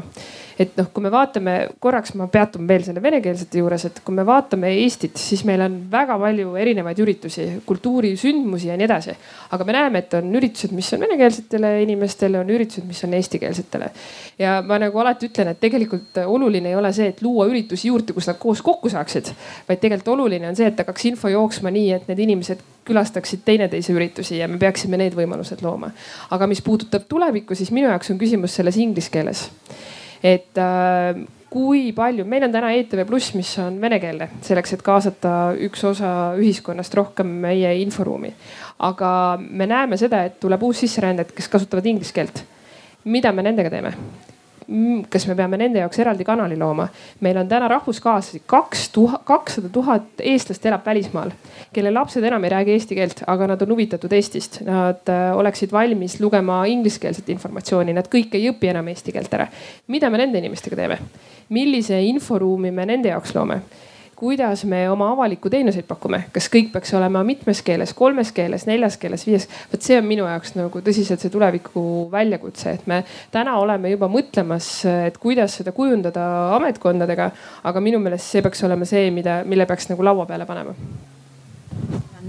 et 0.58 0.74
noh, 0.78 0.88
kui 0.90 1.04
me 1.06 1.12
vaatame 1.14 1.52
korraks, 1.82 2.16
ma 2.18 2.26
peatun 2.34 2.66
veel 2.70 2.82
selle 2.86 3.02
venekeelsete 3.02 3.60
juures, 3.60 3.84
et 3.86 4.00
kui 4.06 4.16
me 4.18 4.24
vaatame 4.26 4.72
Eestit, 4.74 5.18
siis 5.22 5.44
meil 5.46 5.62
on 5.62 5.76
väga 5.92 6.16
palju 6.18 6.56
erinevaid 6.58 6.98
üritusi, 7.04 7.46
kultuurisündmusi 7.66 8.72
ja 8.72 8.78
nii 8.78 8.88
edasi. 8.88 9.14
aga 9.54 9.66
me 9.66 9.76
näeme, 9.76 10.02
et 10.02 10.14
on 10.18 10.30
üritused, 10.38 10.74
mis 10.74 10.90
on 10.94 11.06
venekeelsetele 11.06 11.74
inimestele, 11.84 12.40
on 12.42 12.50
üritused, 12.50 12.86
mis 12.90 13.04
on 13.06 13.14
eestikeelsetele. 13.18 13.92
ja 14.40 14.62
ma 14.66 14.80
nagu 14.82 14.98
alati 15.02 15.30
ütlen, 15.30 15.54
et 15.54 15.62
tegelikult 15.62 16.22
oluline 16.26 16.70
ei 16.70 16.76
ole 16.78 16.94
see, 16.94 17.10
et 17.14 17.22
luua 17.22 17.46
üritusi 17.50 17.90
juurde, 17.90 18.14
kus 18.18 18.30
nad 18.30 18.42
koos 18.42 18.62
kokku 18.66 18.90
saaksid, 18.94 19.30
vaid 19.70 19.82
tegelikult 19.82 20.16
oluline 20.18 20.50
on 20.50 20.58
see, 20.58 20.70
et 20.70 20.86
hakkaks 20.86 21.06
info 21.12 21.30
jooksma 21.34 21.74
nii, 21.74 21.92
et 21.98 22.10
need 22.10 22.26
inimesed 22.28 22.64
külastaksid 22.88 23.44
teineteise 23.46 23.94
üritusi 23.96 24.42
ja 24.42 24.48
me 24.48 24.60
peaksime 24.62 25.00
need 25.00 25.16
võimalused 25.18 25.64
looma. 25.66 25.92
aga 26.32 26.48
mis 26.48 26.62
puudutab 26.64 27.08
tulevikku, 27.10 27.56
siis 27.56 27.72
minu 27.76 27.90
jaoks 27.92 28.14
on 28.14 28.20
küsimus 28.22 28.56
selles 28.60 28.78
inglise 28.84 29.12
keeles. 29.12 29.48
et 30.24 30.62
äh, 30.62 31.26
kui 31.50 31.92
palju, 31.96 32.26
meil 32.28 32.48
on 32.48 32.54
täna 32.54 32.72
ETV 32.76 33.06
Pluss, 33.08 33.34
mis 33.38 33.50
on 33.64 33.80
venekeelne, 33.82 34.30
selleks, 34.46 34.76
et 34.76 34.84
kaasata 34.86 35.34
üks 35.68 35.84
osa 35.88 36.12
ühiskonnast 36.40 36.96
rohkem 37.00 37.32
meie 37.48 37.74
inforuumi. 37.82 38.34
aga 38.80 39.10
me 39.40 39.68
näeme 39.68 39.98
seda, 39.98 40.24
et 40.28 40.40
tuleb 40.40 40.64
uussisserändajad, 40.64 41.34
kes 41.36 41.52
kasutavad 41.52 41.86
inglise 41.86 42.14
keelt. 42.14 42.44
mida 43.06 43.32
me 43.32 43.44
nendega 43.44 43.74
teeme? 43.74 43.94
Mm, 44.68 45.06
kas 45.08 45.24
me 45.30 45.36
peame 45.40 45.56
nende 45.56 45.80
jaoks 45.80 46.00
eraldi 46.04 46.26
kanali 46.28 46.58
looma? 46.60 46.90
meil 47.24 47.38
on 47.40 47.48
täna 47.48 47.70
rahvuskaaslasi 47.72 48.42
kaks 48.52 48.90
tuhat, 48.92 49.22
kakssada 49.24 49.70
tuhat 49.72 50.20
eestlast 50.20 50.66
elab 50.68 50.84
välismaal, 50.86 51.32
kelle 51.74 51.94
lapsed 51.96 52.24
enam 52.28 52.44
ei 52.44 52.52
räägi 52.52 52.76
eesti 52.76 52.98
keelt, 52.98 53.24
aga 53.32 53.48
nad 53.54 53.64
on 53.64 53.72
huvitatud 53.72 54.12
Eestist. 54.12 54.60
Nad 54.68 55.08
äh, 55.08 55.32
oleksid 55.40 55.72
valmis 55.72 56.20
lugema 56.20 56.66
ingliskeelset 56.68 57.30
informatsiooni, 57.32 57.96
nad 57.96 58.12
kõik 58.12 58.36
ei 58.36 58.50
õpi 58.52 58.68
enam 58.74 58.92
eesti 58.92 59.16
keelt 59.16 59.40
ära. 59.40 59.48
mida 59.88 60.10
me 60.10 60.20
nende 60.20 60.44
inimestega 60.44 60.76
teeme? 60.76 61.00
millise 61.50 62.02
inforuumi 62.04 62.72
me 62.72 62.86
nende 62.86 63.16
jaoks 63.16 63.36
loome? 63.40 63.62
Kuidas 64.18 64.64
me 64.66 64.80
oma 64.90 65.12
avalikku 65.14 65.50
teenuseid 65.54 65.86
pakume, 65.86 66.24
kas 66.34 66.48
kõik 66.50 66.72
peaks 66.74 66.90
olema 66.98 67.22
mitmes 67.26 67.60
keeles, 67.66 67.92
kolmes 67.98 68.32
keeles, 68.34 68.64
neljas 68.66 68.98
keeles, 68.98 69.26
viies. 69.28 69.46
vot 69.70 69.86
see 69.86 70.00
on 70.00 70.08
minu 70.10 70.26
jaoks 70.26 70.56
nagu 70.58 70.82
tõsiselt 70.82 71.22
see 71.22 71.34
tuleviku 71.34 71.84
väljakutse, 72.12 72.74
et 72.80 72.88
me 72.90 73.04
täna 73.34 73.60
oleme 73.62 73.92
juba 73.94 74.10
mõtlemas, 74.10 74.72
et 75.06 75.22
kuidas 75.22 75.60
seda 75.62 75.74
kujundada 75.78 76.26
ametkondadega. 76.58 77.30
aga 77.70 77.86
minu 77.86 78.02
meelest 78.02 78.34
see 78.34 78.42
peaks 78.42 78.66
olema 78.66 78.90
see, 78.90 79.12
mida, 79.14 79.44
mille 79.46 79.70
peaks 79.70 79.92
nagu 79.94 80.10
laua 80.10 80.26
peale 80.26 80.50
panema. 80.50 80.74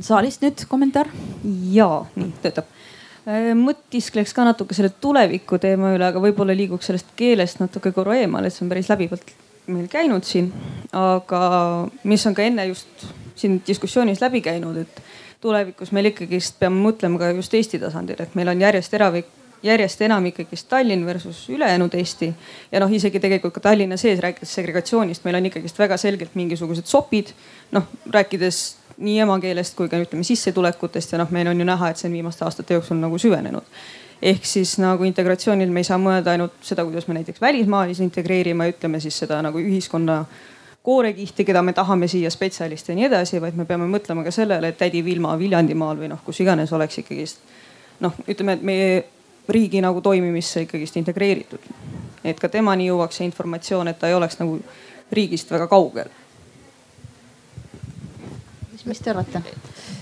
saalist 0.04 0.44
nüüd 0.44 0.68
kommentaar? 0.68 1.08
ja, 1.72 1.90
nii 2.20 2.30
töötab 2.44 2.68
äh, 3.24 3.54
mõtiskleks 3.56 4.36
ka 4.36 4.44
natuke 4.52 4.76
selle 4.76 4.92
tuleviku 5.00 5.56
teema 5.56 5.96
üle, 5.96 6.12
aga 6.12 6.20
võib-olla 6.20 6.52
liiguks 6.52 6.92
sellest 6.92 7.16
keelest 7.16 7.64
natuke 7.64 7.96
korra 7.96 8.20
eemale, 8.20 8.52
et 8.52 8.58
see 8.58 8.68
on 8.68 8.76
päris 8.76 8.92
läbivalt 8.92 9.38
meil 9.68 9.88
käinud 9.90 10.24
siin, 10.26 10.52
aga 10.92 11.40
mis 12.04 12.26
on 12.26 12.34
ka 12.34 12.42
enne 12.42 12.66
just 12.70 13.08
siin 13.38 13.60
diskussioonis 13.66 14.20
läbi 14.20 14.40
käinud, 14.40 14.76
et 14.76 15.02
tulevikus 15.40 15.92
meil 15.94 16.10
ikkagist 16.10 16.58
peame 16.58 16.80
mõtlema 16.82 17.20
ka 17.20 17.32
just 17.36 17.54
Eesti 17.54 17.78
tasandil, 17.82 18.18
et 18.22 18.34
meil 18.38 18.50
on 18.50 18.64
järjest 18.64 18.94
eravik, 18.98 19.28
järjest 19.62 20.02
enam 20.06 20.26
ikkagist 20.30 20.68
Tallinn 20.70 21.06
versus 21.06 21.44
ülejäänud 21.50 21.94
Eesti. 21.94 22.32
ja 22.72 22.80
noh, 22.80 22.92
isegi 22.92 23.20
tegelikult 23.20 23.54
ka 23.54 23.60
Tallinna 23.60 23.96
sees 23.96 24.20
rääkides 24.22 24.54
segregatsioonist, 24.54 25.24
meil 25.24 25.38
on 25.38 25.46
ikkagist 25.46 25.78
väga 25.78 25.96
selgelt 25.96 26.34
mingisugused 26.34 26.86
sopid. 26.86 27.34
noh, 27.72 27.86
rääkides 28.10 28.76
nii 28.98 29.18
emakeelest 29.22 29.76
kui 29.76 29.88
ka 29.88 29.98
ütleme 29.98 30.24
sissetulekutest 30.24 31.12
ja 31.12 31.18
noh, 31.18 31.30
meil 31.30 31.48
on 31.48 31.60
ju 31.60 31.64
näha, 31.64 31.90
et 31.90 31.96
see 31.96 32.08
on 32.08 32.18
viimaste 32.18 32.44
aastate 32.44 32.74
jooksul 32.74 32.98
nagu 32.98 33.18
süvenenud 33.18 33.62
ehk 34.22 34.46
siis 34.46 34.76
nagu 34.82 35.04
integratsioonil 35.06 35.70
me 35.70 35.82
ei 35.84 35.88
saa 35.88 35.98
mõelda 36.02 36.34
ainult 36.34 36.56
seda, 36.66 36.84
kuidas 36.84 37.06
me 37.08 37.18
näiteks 37.18 37.40
välismaalasi 37.40 38.02
integreerime, 38.06 38.70
ütleme 38.72 39.00
siis 39.00 39.18
seda 39.18 39.40
nagu 39.42 39.60
ühiskonna 39.62 40.24
koorekihti, 40.82 41.44
keda 41.44 41.62
me 41.62 41.72
tahame 41.72 42.08
siia 42.08 42.30
spetsialiste 42.30 42.92
ja 42.92 42.96
nii 42.96 43.06
edasi, 43.10 43.40
vaid 43.42 43.56
me 43.58 43.66
peame 43.68 43.86
mõtlema 43.90 44.24
ka 44.24 44.32
sellele, 44.34 44.72
et 44.72 44.78
tädi 44.80 45.04
Vilma 45.04 45.36
Viljandimaal 45.38 46.00
või 46.00 46.10
noh, 46.10 46.22
kus 46.24 46.40
iganes 46.40 46.72
oleks 46.72 47.02
ikkagist 47.02 47.42
noh, 48.00 48.14
ütleme, 48.28 48.56
et 48.56 48.62
meie 48.62 49.04
riigi 49.48 49.82
nagu 49.84 50.00
toimimisse 50.04 50.64
ikkagist 50.66 50.96
integreeritud. 51.00 51.70
et 52.24 52.40
ka 52.40 52.48
temani 52.48 52.88
jõuaks 52.88 53.20
see 53.20 53.24
informatsioon, 53.28 53.88
et 53.88 53.98
ta 53.98 54.08
ei 54.08 54.14
oleks 54.14 54.38
nagu 54.40 54.58
riigist 55.12 55.50
väga 55.50 55.68
kaugel. 55.70 56.10
Mis 58.88 59.00
te 59.04 59.12
arvate? 59.12 59.42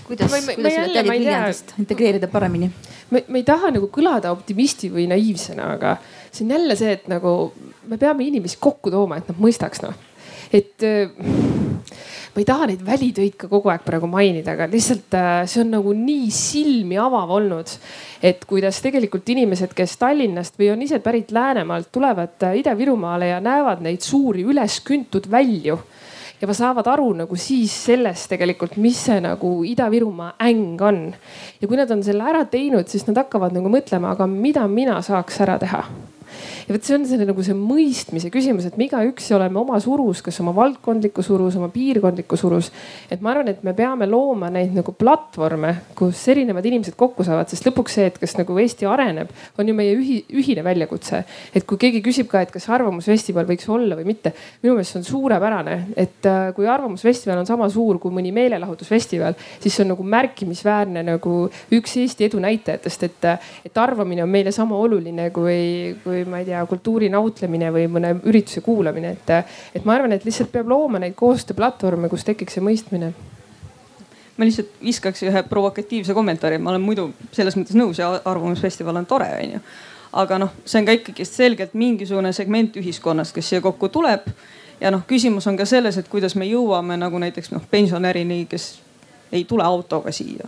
kuidas, 0.07 0.31
kuidas 0.31 0.73
seda 0.73 0.93
tädi 0.93 1.11
Viljandist 1.11 1.73
integreerida 1.81 2.29
paremini? 2.31 2.69
ma, 3.11 3.21
ei 3.21 3.45
taha 3.47 3.71
nagu 3.75 3.89
kõlada 3.93 4.31
optimisti 4.35 4.89
või 4.93 5.07
naiivsena, 5.11 5.71
aga 5.77 5.97
see 6.31 6.45
on 6.45 6.55
jälle 6.57 6.77
see, 6.79 6.97
et 6.99 7.07
nagu 7.11 7.37
me 7.87 7.99
peame 7.99 8.27
inimesi 8.27 8.59
kokku 8.63 8.93
tooma, 8.93 9.19
et 9.19 9.31
nad 9.31 9.41
mõistaks 9.41 9.83
noh, 9.83 9.95
et 10.55 10.87
äh, 10.87 11.11
ma 12.37 12.43
ei 12.43 12.47
taha 12.47 12.67
neid 12.69 12.83
välitöid 12.85 13.33
ka 13.39 13.49
kogu 13.51 13.71
aeg 13.73 13.81
praegu 13.85 14.09
mainida, 14.11 14.53
aga 14.53 14.69
lihtsalt 14.71 15.15
äh, 15.17 15.41
see 15.49 15.63
on 15.63 15.71
nagu 15.77 15.93
nii 15.97 16.31
silmi 16.33 16.99
avav 17.01 17.31
olnud. 17.39 17.71
et 18.21 18.45
kuidas 18.49 18.81
tegelikult 18.83 19.29
inimesed, 19.29 19.75
kes 19.77 19.97
Tallinnast 20.01 20.57
või 20.59 20.71
on 20.73 20.81
ise 20.81 20.99
pärit 21.03 21.31
Läänemaalt, 21.31 21.91
tulevad 21.91 22.47
äh, 22.47 22.59
Ida-Virumaale 22.61 23.31
ja 23.33 23.39
näevad 23.43 23.83
neid 23.85 24.05
suuri 24.05 24.45
üles 24.47 24.79
küntud 24.85 25.29
välju 25.31 25.79
ja 26.41 26.53
saavad 26.53 26.87
aru 26.87 27.11
nagu 27.23 27.35
siis 27.39 27.73
sellest 27.87 28.29
tegelikult, 28.29 28.77
mis 28.77 28.99
see 29.07 29.21
nagu 29.23 29.63
Ida-Virumaa 29.65 30.35
äng 30.43 30.81
on. 30.81 31.01
ja 31.61 31.67
kui 31.67 31.77
nad 31.77 31.91
on 31.91 32.03
selle 32.03 32.23
ära 32.23 32.45
teinud, 32.45 32.87
siis 32.87 33.07
nad 33.07 33.23
hakkavad 33.23 33.55
nagu 33.57 33.71
mõtlema, 33.71 34.13
aga 34.13 34.27
mida 34.27 34.67
mina 34.67 35.01
saaks 35.01 35.41
ära 35.41 35.57
teha 35.61 35.83
ja 36.67 36.75
vot 36.75 36.87
see 36.87 36.97
on 36.97 37.05
selle 37.09 37.27
nagu 37.27 37.43
see 37.45 37.55
mõistmise 37.57 38.31
küsimus, 38.33 38.67
et 38.67 38.77
me 38.79 38.87
igaüks 38.87 39.29
oleme 39.35 39.59
oma 39.61 39.79
surus, 39.83 40.21
kas 40.25 40.39
oma 40.43 40.53
valdkondlikus 40.57 41.29
surus, 41.29 41.57
oma 41.59 41.69
piirkondlikus 41.73 42.43
surus. 42.43 42.71
et 43.11 43.21
ma 43.21 43.33
arvan, 43.33 43.51
et 43.51 43.63
me 43.63 43.73
peame 43.77 44.07
looma 44.09 44.49
neid 44.53 44.75
nagu 44.75 44.93
platvorme, 44.97 45.73
kus 45.97 46.21
erinevad 46.33 46.65
inimesed 46.65 46.97
kokku 46.99 47.25
saavad, 47.27 47.49
sest 47.51 47.67
lõpuks 47.67 47.97
see, 47.97 48.07
et 48.11 48.19
kas 48.21 48.37
nagu 48.39 48.57
Eesti 48.57 48.87
areneb, 48.89 49.31
on 49.57 49.67
ju 49.69 49.75
meie 49.77 49.95
ühi, 49.97 50.19
ühine 50.33 50.63
väljakutse. 50.65 51.23
et 51.53 51.65
kui 51.67 51.79
keegi 51.81 52.01
küsib 52.05 52.29
ka, 52.31 52.41
et 52.41 52.53
kas 52.53 52.69
Arvamusfestival 52.73 53.47
võiks 53.47 53.69
olla 53.71 53.97
või 53.99 54.07
mitte, 54.11 54.33
minu 54.63 54.77
meelest 54.77 54.95
see 54.95 55.01
on 55.01 55.07
suurepärane, 55.07 55.77
et 55.95 56.25
äh, 56.29 56.51
kui 56.55 56.67
Arvamusfestival 56.67 57.41
on 57.41 57.49
sama 57.49 57.69
suur 57.69 57.99
kui 57.99 58.13
mõni 58.13 58.33
meelelahutusfestival, 58.35 59.37
siis 59.59 59.75
see 59.75 59.85
on 59.85 59.93
nagu 59.95 60.03
märkimisväärne 60.03 61.03
nagu 61.07 61.37
üks 61.73 61.97
Eesti 62.01 62.27
edu 62.27 62.41
näitajatest, 62.43 63.07
et, 63.07 63.27
et 63.67 63.81
arvamine 63.81 64.23
on 64.23 64.31
meile 64.31 64.51
sama 64.55 64.77
oluline 64.77 65.29
kui, 65.35 65.95
kui 66.03 66.23
ma 66.27 66.41
ei 66.41 66.45
tea, 66.49 66.65
kultuuri 66.69 67.09
nautlemine 67.13 67.71
või 67.73 67.87
mõne 67.91 68.13
ürituse 68.27 68.61
kuulamine, 68.65 69.15
et, 69.17 69.31
et 69.75 69.87
ma 69.87 69.95
arvan, 69.97 70.13
et 70.15 70.25
lihtsalt 70.27 70.51
peab 70.53 70.69
looma 70.69 71.01
neid 71.03 71.15
koostööplatvorme, 71.17 72.09
kus 72.11 72.27
tekiks 72.27 72.57
see 72.57 72.65
mõistmine 72.65 73.13
ma 74.37 74.45
lihtsalt 74.45 74.75
viskaks 74.83 75.23
ühe 75.25 75.43
provokatiivse 75.49 76.13
kommentaari, 76.13 76.59
ma 76.61 76.69
olen 76.73 76.83
muidu 76.85 77.07
selles 77.33 77.57
mõttes 77.57 77.77
nõus 77.77 77.97
ja 78.01 78.11
Arvamusfestival 78.25 78.99
on 79.01 79.07
tore, 79.09 79.29
onju. 79.39 79.61
aga 80.21 80.37
noh, 80.43 80.53
see 80.65 80.81
on 80.81 80.85
ka 80.87 80.95
ikkagist 80.97 81.39
selgelt 81.39 81.73
mingisugune 81.73 82.31
segment 82.33 82.77
ühiskonnast, 82.77 83.33
kes 83.35 83.49
siia 83.49 83.63
kokku 83.65 83.89
tuleb. 83.89 84.29
ja 84.81 84.93
noh, 84.93 85.01
küsimus 85.09 85.47
on 85.49 85.57
ka 85.57 85.65
selles, 85.65 85.97
et 85.97 86.07
kuidas 86.07 86.35
me 86.35 86.45
jõuame 86.45 86.99
nagu 87.01 87.19
näiteks 87.19 87.51
noh 87.55 87.65
pensionärini, 87.71 88.45
kes 88.45 88.75
ei 89.31 89.43
tule 89.49 89.65
autoga 89.65 90.13
siia 90.13 90.45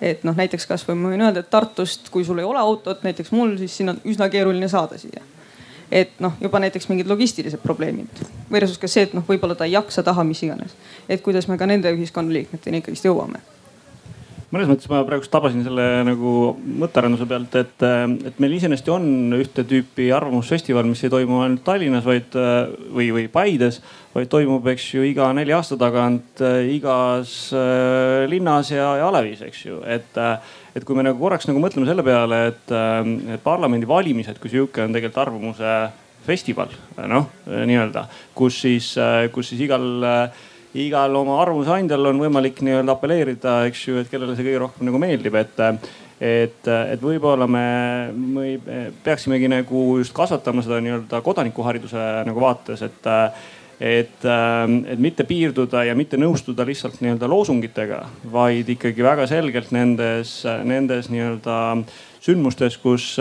et 0.00 0.24
noh, 0.24 0.36
näiteks 0.36 0.66
kasvõi 0.68 0.96
ma 0.98 1.12
võin 1.12 1.24
öelda, 1.28 1.42
et 1.44 1.50
Tartust, 1.50 2.10
kui 2.12 2.24
sul 2.24 2.42
ei 2.42 2.48
ole 2.48 2.60
autot, 2.60 3.02
näiteks 3.06 3.32
mul, 3.32 3.56
siis 3.60 3.76
siin 3.78 3.94
on 3.94 4.00
üsna 4.04 4.28
keeruline 4.32 4.68
saada 4.68 4.98
siia. 5.00 5.24
et 5.90 6.16
noh, 6.20 6.32
juba 6.42 6.58
näiteks 6.58 6.88
mingid 6.90 7.06
logistilised 7.06 7.62
probleemid 7.62 8.24
versus 8.50 8.78
ka 8.78 8.88
see, 8.90 9.06
et 9.06 9.12
noh, 9.14 9.24
võib-olla 9.28 9.54
ta 9.54 9.68
ei 9.68 9.76
jaksa, 9.76 10.02
taha, 10.02 10.24
mis 10.24 10.42
iganes. 10.42 10.74
et 11.08 11.22
kuidas 11.22 11.48
me 11.48 11.58
ka 11.58 11.66
nende 11.66 11.92
ühiskonnaliikmeteni 11.94 12.82
ikkagist 12.82 13.06
jõuame 13.06 13.42
mõnes 14.52 14.68
mõttes 14.70 14.88
ma 14.90 15.02
praegust 15.06 15.30
tabasin 15.32 15.64
selle 15.66 15.84
nagu 16.06 16.32
mõttearenduse 16.80 17.26
pealt, 17.28 17.54
et, 17.58 17.86
et 18.30 18.38
meil 18.42 18.54
iseenesest 18.56 18.88
on 18.94 19.34
ühte 19.36 19.64
tüüpi 19.66 20.08
arvamusfestival, 20.14 20.86
mis 20.86 21.02
ei 21.04 21.12
toimu 21.12 21.40
ainult 21.42 21.64
Tallinnas, 21.66 22.06
vaid 22.06 22.36
või, 22.94 23.10
või 23.16 23.26
Paides, 23.32 23.80
vaid 24.16 24.30
toimub, 24.32 24.66
eks 24.72 24.86
ju, 24.94 25.04
iga 25.04 25.28
nelja 25.36 25.60
aasta 25.60 25.76
tagant 25.80 26.40
igas 26.72 27.34
äh, 27.56 28.24
linnas 28.30 28.72
ja, 28.72 28.94
ja 29.00 29.10
alevis, 29.10 29.44
eks 29.44 29.62
ju, 29.66 29.82
et, 29.84 30.18
et 30.76 30.86
kui 30.88 30.96
me 30.96 31.04
nagu 31.06 31.20
korraks 31.20 31.48
nagu 31.50 31.60
mõtleme 31.62 31.88
selle 31.88 32.04
peale, 32.06 32.42
et, 32.52 32.74
et 33.36 33.44
parlamendivalimised 33.44 34.40
kui 34.40 34.52
sihuke 34.52 34.86
on 34.86 34.96
tegelikult 34.96 35.22
arvamuse 35.26 35.76
festival, 36.26 36.72
noh 37.06 37.28
nii-öelda, 37.46 38.08
kus 38.34 38.62
siis, 38.64 38.94
kus 39.34 39.52
siis 39.52 39.62
igal 39.68 39.86
igal 40.76 41.14
oma 41.16 41.38
arvamuse 41.40 41.72
andjal 41.72 42.10
on 42.10 42.18
võimalik 42.20 42.58
nii-öelda 42.64 42.96
apelleerida, 42.96 43.60
eks 43.68 43.84
ju, 43.86 44.00
et 44.00 44.10
kellele 44.10 44.36
see 44.36 44.46
kõige 44.46 44.64
rohkem 44.64 44.88
nagu 44.88 45.00
meeldib, 45.00 45.38
et 45.40 45.62
et, 46.16 46.68
et 46.68 47.02
võib-olla 47.02 47.44
me, 47.44 47.66
me 48.16 48.54
peaksimegi 49.04 49.50
nagu 49.52 49.82
just 50.00 50.14
kasvatama 50.16 50.64
seda 50.64 50.80
nii-öelda 50.80 51.20
kodanikuhariduse 51.24 52.06
nagu 52.28 52.40
vaates, 52.40 52.82
et 52.86 53.10
et, 53.80 54.24
et 54.24 55.00
mitte 55.02 55.26
piirduda 55.28 55.84
ja 55.88 55.94
mitte 55.98 56.18
nõustuda 56.20 56.64
lihtsalt 56.68 57.00
nii-öelda 57.04 57.28
loosungitega, 57.28 58.02
vaid 58.32 58.70
ikkagi 58.72 59.04
väga 59.04 59.26
selgelt 59.30 59.72
nendes, 59.76 60.38
nendes 60.64 61.10
nii-öelda 61.12 61.58
sündmustes, 62.24 62.78
kus, 62.82 63.14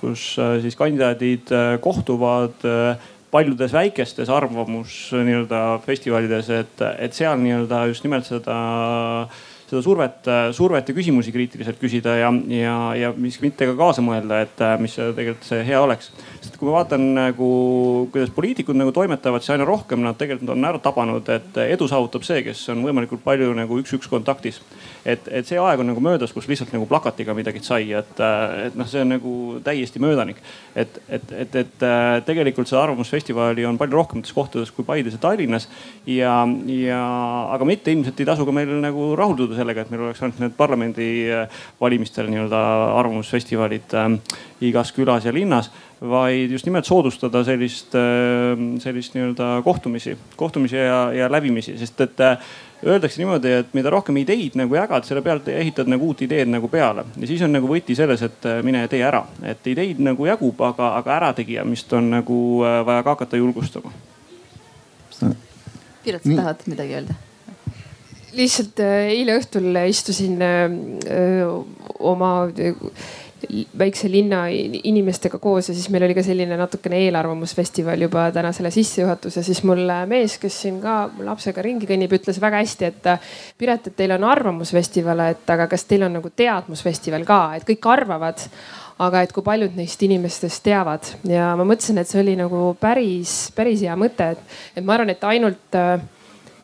kus 0.00 0.28
siis 0.64 0.78
kandidaadid 0.78 1.52
kohtuvad 1.84 2.64
paljudes 3.34 3.72
väikestes 3.74 4.30
arvamus 4.30 5.08
nii-öelda 5.14 5.64
festivalides, 5.84 6.50
et, 6.54 6.86
et 6.98 7.16
seal 7.16 7.36
nii-öelda 7.42 7.84
just 7.90 8.06
nimelt 8.06 8.28
seda 8.30 8.60
seda 9.64 9.80
survet, 9.82 10.28
survet 10.54 10.88
ja 10.88 10.94
küsimusi 10.94 11.32
kriitiliselt 11.34 11.80
küsida 11.80 12.16
ja, 12.18 12.30
ja, 12.52 12.76
ja 12.98 13.12
mis 13.16 13.38
mitte 13.42 13.66
ka 13.70 13.74
kaasa 13.78 14.04
mõelda, 14.04 14.42
et 14.44 14.62
mis 14.82 14.94
tegelikult 14.98 15.46
see 15.48 15.64
hea 15.66 15.80
oleks. 15.80 16.10
Sest 16.44 16.58
kui 16.60 16.68
ma 16.68 16.78
vaatan 16.78 17.04
nagu, 17.16 17.48
kuidas 18.12 18.32
poliitikud 18.34 18.76
nagu 18.76 18.92
toimetavad, 18.94 19.42
siis 19.42 19.54
aina 19.54 19.66
rohkem 19.68 20.02
nad 20.04 20.18
tegelikult 20.20 20.52
on 20.54 20.68
ära 20.68 20.80
tabanud, 20.82 21.28
et 21.32 21.60
edu 21.64 21.88
saavutab 21.90 22.26
see, 22.26 22.42
kes 22.46 22.62
on 22.74 22.84
võimalikult 22.84 23.24
palju 23.24 23.54
nagu 23.56 23.78
üks-üks 23.80 24.10
kontaktis. 24.12 24.60
et, 25.04 25.28
et 25.28 25.46
see 25.48 25.58
aeg 25.60 25.80
on 25.80 25.90
nagu 25.92 26.00
möödas, 26.04 26.32
kus 26.32 26.48
lihtsalt 26.48 26.72
nagu 26.72 26.86
plakatiga 26.88 27.34
midagi 27.36 27.62
sai, 27.64 27.92
et, 27.96 28.20
et 28.66 28.76
noh, 28.76 28.88
see 28.88 29.02
on 29.04 29.12
nagu 29.16 29.34
täiesti 29.64 30.02
möödanik. 30.02 30.40
et, 30.74 31.00
et, 31.08 31.32
et, 31.32 31.56
et 31.64 31.86
tegelikult 32.26 32.68
seda 32.68 32.84
Arvamusfestivali 32.84 33.64
on 33.68 33.78
palju 33.80 33.96
rohkemates 33.96 34.32
kohtades 34.36 34.72
kui 34.74 34.84
Paides 34.84 35.16
ja 35.16 35.22
Tallinnas 35.22 35.68
ja, 36.06 36.36
ja 36.68 37.00
aga 37.54 37.68
mitte 37.68 37.92
ilmselt 37.92 38.20
ei 38.20 38.28
tasu 38.28 38.46
ka 38.46 38.54
meil 38.54 38.72
nagu 38.82 39.12
rahulduda 39.18 39.56
sellega, 39.58 39.84
et 39.84 39.92
meil 39.92 40.06
oleks 40.08 40.22
ainult 40.22 40.42
need 40.42 40.56
parlamendivalimistel 40.58 42.28
nii-öelda 42.32 42.62
arvamusfestivalid 43.00 43.96
äh, 43.98 44.10
igas 44.64 44.92
külas 44.96 45.26
ja 45.26 45.32
linnas, 45.34 45.70
vaid 46.00 46.50
just 46.50 46.66
nimelt 46.66 46.86
soodustada 46.88 47.44
sellist, 47.46 47.94
äh, 47.98 48.54
sellist 48.82 49.14
nii-öelda 49.16 49.48
kohtumisi, 49.64 50.16
kohtumisi 50.36 50.76
ja, 50.76 51.00
ja 51.14 51.28
läbimisi, 51.32 51.76
sest 51.78 52.00
et 52.04 52.22
äh, 52.24 52.54
öeldakse 52.84 53.20
niimoodi, 53.22 53.52
et 53.60 53.76
mida 53.76 53.92
rohkem 53.92 54.18
ideid 54.20 54.58
nagu 54.60 54.76
jagad, 54.76 55.06
selle 55.08 55.22
pealt 55.24 55.48
ehitad 55.48 55.88
nagu 55.90 56.10
uut 56.10 56.24
ideed 56.26 56.50
nagu 56.52 56.68
peale 56.68 57.06
ja 57.16 57.28
siis 57.30 57.44
on 57.46 57.54
nagu 57.56 57.70
võti 57.70 57.96
selles, 57.96 58.24
et 58.26 58.48
mine 58.66 58.84
tee 58.92 59.04
ära, 59.06 59.22
et 59.42 59.66
ideid 59.72 60.02
nagu 60.04 60.26
jagub, 60.28 60.60
aga, 60.66 60.94
aga 61.00 61.16
ärategijamist 61.20 61.92
on 61.96 62.10
nagu 62.18 62.40
vaja 62.60 63.04
ka 63.06 63.16
hakata 63.16 63.40
julgustama. 63.40 63.94
Piret, 66.04 66.26
sa 66.26 66.34
tahad 66.36 66.66
midagi 66.68 66.98
öelda? 66.98 67.16
lihtsalt 68.34 68.80
äh, 68.82 69.10
eile 69.14 69.38
õhtul 69.38 69.76
istusin 69.88 70.42
äh, 70.42 71.46
oma 71.98 72.32
väikse 73.78 74.08
linna 74.10 74.44
inimestega 74.50 75.38
koos 75.42 75.68
ja 75.68 75.74
siis 75.74 75.88
meil 75.92 76.06
oli 76.06 76.16
ka 76.16 76.22
selline 76.26 76.58
natukene 76.60 77.00
eelarvamusfestival 77.06 78.06
juba 78.06 78.28
täna 78.34 78.52
selle 78.56 78.70
sissejuhatus 78.74 79.40
ja 79.40 79.44
siis 79.46 79.62
mul 79.66 79.84
mees, 80.10 80.38
kes 80.42 80.60
siin 80.66 80.80
ka 80.82 81.08
lapsega 81.26 81.64
ringi 81.64 81.88
kõnnib, 81.90 82.14
ütles 82.18 82.40
väga 82.42 82.62
hästi, 82.62 82.90
et 82.90 83.10
Piret, 83.58 83.90
et 83.90 83.96
teil 83.96 84.14
on 84.16 84.24
arvamusfestival, 84.28 85.26
et 85.34 85.50
aga 85.50 85.68
kas 85.70 85.84
teil 85.88 86.06
on 86.06 86.18
nagu 86.18 86.30
teadmusfestival 86.36 87.26
ka, 87.28 87.42
et 87.58 87.68
kõik 87.68 87.92
arvavad 87.92 88.48
aga 89.02 89.24
et 89.24 89.32
kui 89.34 89.42
paljud 89.42 89.74
neist 89.78 90.02
inimestest 90.06 90.62
teavad? 90.66 91.08
Ja 91.28 91.52
ma 91.58 91.66
mõtlesin, 91.66 91.98
et 92.00 92.10
see 92.10 92.20
oli 92.22 92.36
nagu 92.38 92.72
päris, 92.80 93.50
päris 93.56 93.82
hea 93.82 93.96
mõte, 93.98 94.34
et, 94.36 94.58
et 94.76 94.86
ma 94.86 94.96
arvan, 94.96 95.10
et 95.14 95.26
ainult 95.26 95.78
äh, 95.78 95.96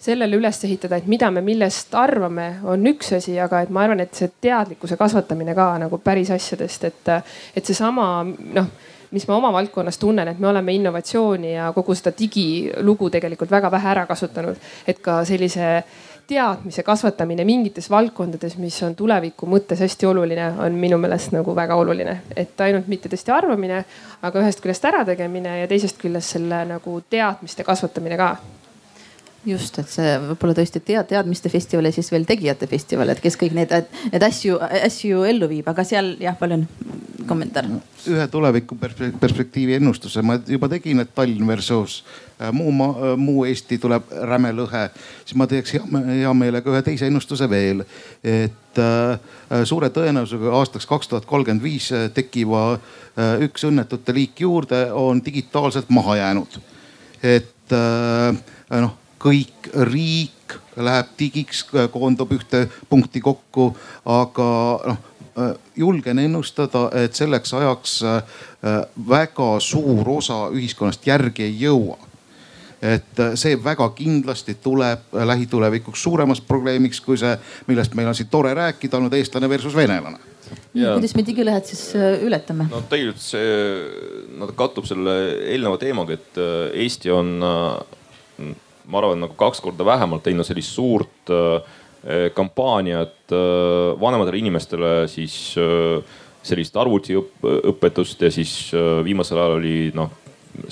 sellele 0.01 0.37
üles 0.41 0.65
ehitada, 0.65 0.97
et 0.97 1.09
mida 1.11 1.31
me 1.31 1.43
millest 1.45 1.95
arvame, 1.95 2.55
on 2.65 2.87
üks 2.89 3.13
asi, 3.19 3.37
aga 3.41 3.61
et 3.65 3.73
ma 3.75 3.85
arvan, 3.85 4.01
et 4.01 4.15
see 4.17 4.31
teadlikkuse 4.49 4.97
kasvatamine 5.01 5.55
ka 5.55 5.75
nagu 5.83 6.01
päris 6.01 6.31
asjadest, 6.33 6.87
et, 6.89 7.11
et 7.57 7.73
seesama 7.73 8.07
noh 8.25 8.73
mis 9.11 9.27
ma 9.27 9.37
oma 9.37 9.51
valdkonnas 9.53 9.99
tunnen, 9.99 10.29
et 10.29 10.39
me 10.39 10.47
oleme 10.49 10.73
innovatsiooni 10.73 11.55
ja 11.55 11.73
kogu 11.75 11.97
seda 11.99 12.13
digilugu 12.19 13.11
tegelikult 13.11 13.51
väga 13.51 13.71
vähe 13.71 13.89
ära 13.91 14.05
kasutanud. 14.07 14.57
et 14.87 15.01
ka 15.03 15.25
sellise 15.25 15.83
teadmise 16.31 16.83
kasvatamine 16.87 17.45
mingites 17.45 17.91
valdkondades, 17.91 18.55
mis 18.63 18.77
on 18.87 18.95
tuleviku 18.95 19.49
mõttes 19.51 19.83
hästi 19.83 20.07
oluline, 20.07 20.47
on 20.63 20.79
minu 20.79 20.99
meelest 20.99 21.35
nagu 21.35 21.55
väga 21.57 21.75
oluline. 21.75 22.21
et 22.37 22.61
ainult 22.61 22.87
mitte 22.87 23.09
tõesti 23.09 23.35
arvamine, 23.35 23.85
aga 24.23 24.45
ühest 24.45 24.63
küljest 24.63 24.85
ärategemine 24.85 25.59
ja 25.61 25.69
teisest 25.69 25.99
küljest 25.99 26.39
selle 26.39 26.65
nagu 26.65 27.01
teadmiste 27.11 27.67
kasvatamine 27.67 28.17
ka 28.17 28.37
just, 29.47 29.79
et 29.81 29.89
see 29.89 30.17
võib-olla 30.21 30.55
tõesti 30.59 30.83
tead, 30.85 31.07
teadmiste 31.09 31.53
festival 31.53 31.89
ja 31.89 31.95
siis 31.95 32.11
veel 32.13 32.27
tegijate 32.29 32.69
festival, 32.71 33.13
et 33.13 33.21
kes 33.23 33.39
kõik 33.41 33.55
need, 33.57 33.73
need 34.13 34.27
asju, 34.27 34.59
asju 34.61 35.25
ellu 35.29 35.49
viib, 35.51 35.69
aga 35.71 35.85
seal 35.87 36.13
jah, 36.21 36.37
palun 36.39 36.67
kommentaar. 37.31 37.69
ühe 38.09 38.27
tuleviku 38.33 38.77
perspektiivi 39.21 39.77
ennustuse 39.77 40.23
ma 40.25 40.39
juba 40.49 40.69
tegin, 40.73 41.01
et 41.01 41.15
Tallinn 41.15 41.47
versus 41.49 42.01
äh, 42.41 42.53
muu 42.53 42.73
maa, 42.75 43.13
äh, 43.13 43.17
muu 43.17 43.45
Eesti 43.49 43.79
tuleb 43.81 44.13
räme 44.29 44.53
lõhe, 44.57 44.87
siis 45.25 45.37
ma 45.41 45.47
teeks 45.51 45.77
hea, 45.77 46.05
hea 46.09 46.33
meelega 46.37 46.73
ühe 46.73 46.83
teise 46.85 47.09
ennustuse 47.09 47.49
veel. 47.51 47.85
et 48.25 48.81
äh, 48.85 49.65
suure 49.65 49.91
tõenäosusega 49.95 50.57
aastaks 50.61 50.89
kaks 50.91 51.13
tuhat 51.13 51.29
kolmkümmend 51.29 51.65
viis 51.65 51.91
tekiva 52.15 52.65
äh, 52.75 53.45
üks 53.47 53.65
õnnetute 53.69 54.17
liik 54.17 54.41
juurde 54.41 54.87
on 54.93 55.25
digitaalselt 55.25 55.89
maha 55.89 56.17
jäänud. 56.21 56.61
et 57.23 57.77
äh, 57.77 58.81
noh 58.81 59.00
kõik 59.21 59.71
riik 59.93 60.57
läheb 60.81 61.15
digiks, 61.19 61.65
koondub 61.93 62.33
ühte 62.33 62.67
punkti 62.89 63.21
kokku, 63.21 63.73
aga 64.09 64.51
noh 64.89 65.07
julgen 65.77 66.19
ennustada, 66.19 66.89
et 67.05 67.15
selleks 67.15 67.55
ajaks 67.55 67.97
äh, 68.05 68.23
väga 69.09 69.51
suur 69.63 70.09
osa 70.19 70.49
ühiskonnast 70.53 71.07
järgi 71.07 71.47
ei 71.47 71.55
jõua 71.63 71.99
et 72.83 73.21
äh, 73.21 73.35
see 73.39 73.59
väga 73.65 73.91
kindlasti 73.97 74.57
tuleb 74.63 75.13
lähitulevikuks 75.13 76.03
suuremaks 76.03 76.41
probleemiks 76.49 77.01
kui 77.05 77.19
see, 77.21 77.37
millest 77.69 77.95
meil 77.95 78.09
on 78.11 78.17
siin 78.17 78.31
tore 78.33 78.55
rääkida 78.57 78.97
olnud, 78.97 79.15
eestlane 79.17 79.49
versus 79.49 79.77
venelane. 79.77 80.19
Ja, 80.75 80.97
kuidas 80.97 81.15
me 81.15 81.23
digilõhed 81.27 81.69
siis 81.69 81.85
äh, 81.99 82.25
ületame? 82.27 82.67
no 82.71 82.83
tegelikult 82.91 83.23
see, 83.23 83.53
no 84.41 84.49
ta 84.51 84.57
kattub 84.65 84.89
selle 84.89 85.17
eelneva 85.53 85.79
teemaga, 85.81 86.19
et 86.19 86.43
Eesti 86.85 87.13
on 87.15 87.37
ma 88.91 89.01
arvan, 89.01 89.23
nagu 89.25 89.37
kaks 89.39 89.63
korda 89.65 89.87
vähemalt 89.87 90.25
teinud 90.27 90.47
sellist 90.47 90.75
suurt 90.75 91.33
äh, 91.33 91.77
kampaaniat 92.35 93.35
äh, 93.35 94.01
vanematele 94.01 94.41
inimestele 94.41 94.93
siis 95.11 95.37
äh, 95.61 96.01
sellist 96.43 96.77
arvutiõpetust 96.81 98.23
ja 98.25 98.31
siis 98.33 98.73
viimasel 99.05 99.37
ajal 99.37 99.59
oli 99.59 99.75
noh, 99.93 100.09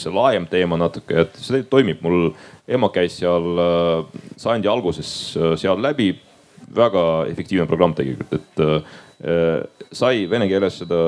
see 0.01 0.13
laiem 0.13 0.47
teema 0.49 0.79
natuke, 0.81 1.27
et 1.27 1.37
see 1.37 1.61
toimib. 1.69 2.01
mul 2.01 2.31
ema 2.69 2.89
käis 2.89 3.19
seal 3.21 3.61
sajandi 4.41 4.71
alguses 4.73 5.11
seal 5.61 5.83
läbi. 5.85 6.15
väga 6.75 7.03
efektiivne 7.29 7.67
programm 7.67 7.95
tegelikult, 7.97 8.33
et 8.33 8.59
sai 9.19 10.29
vene 10.31 10.47
keeles 10.47 10.77
seda 10.79 10.99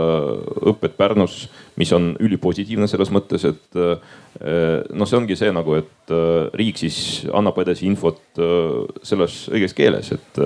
õpet 0.67 0.97
Pärnus, 0.99 1.45
mis 1.79 1.93
on 1.95 2.09
ülipositiivne 2.19 2.89
selles 2.91 3.13
mõttes, 3.15 3.45
et 3.47 3.79
noh, 3.79 5.07
see 5.07 5.19
ongi 5.21 5.37
see 5.39 5.53
nagu, 5.55 5.77
et 5.79 6.15
riik 6.59 6.81
siis 6.83 6.99
annab 7.31 7.61
edasi 7.63 7.87
infot 7.87 8.41
selles 9.07 9.45
õiges 9.55 9.77
keeles, 9.79 10.11
et 10.17 10.43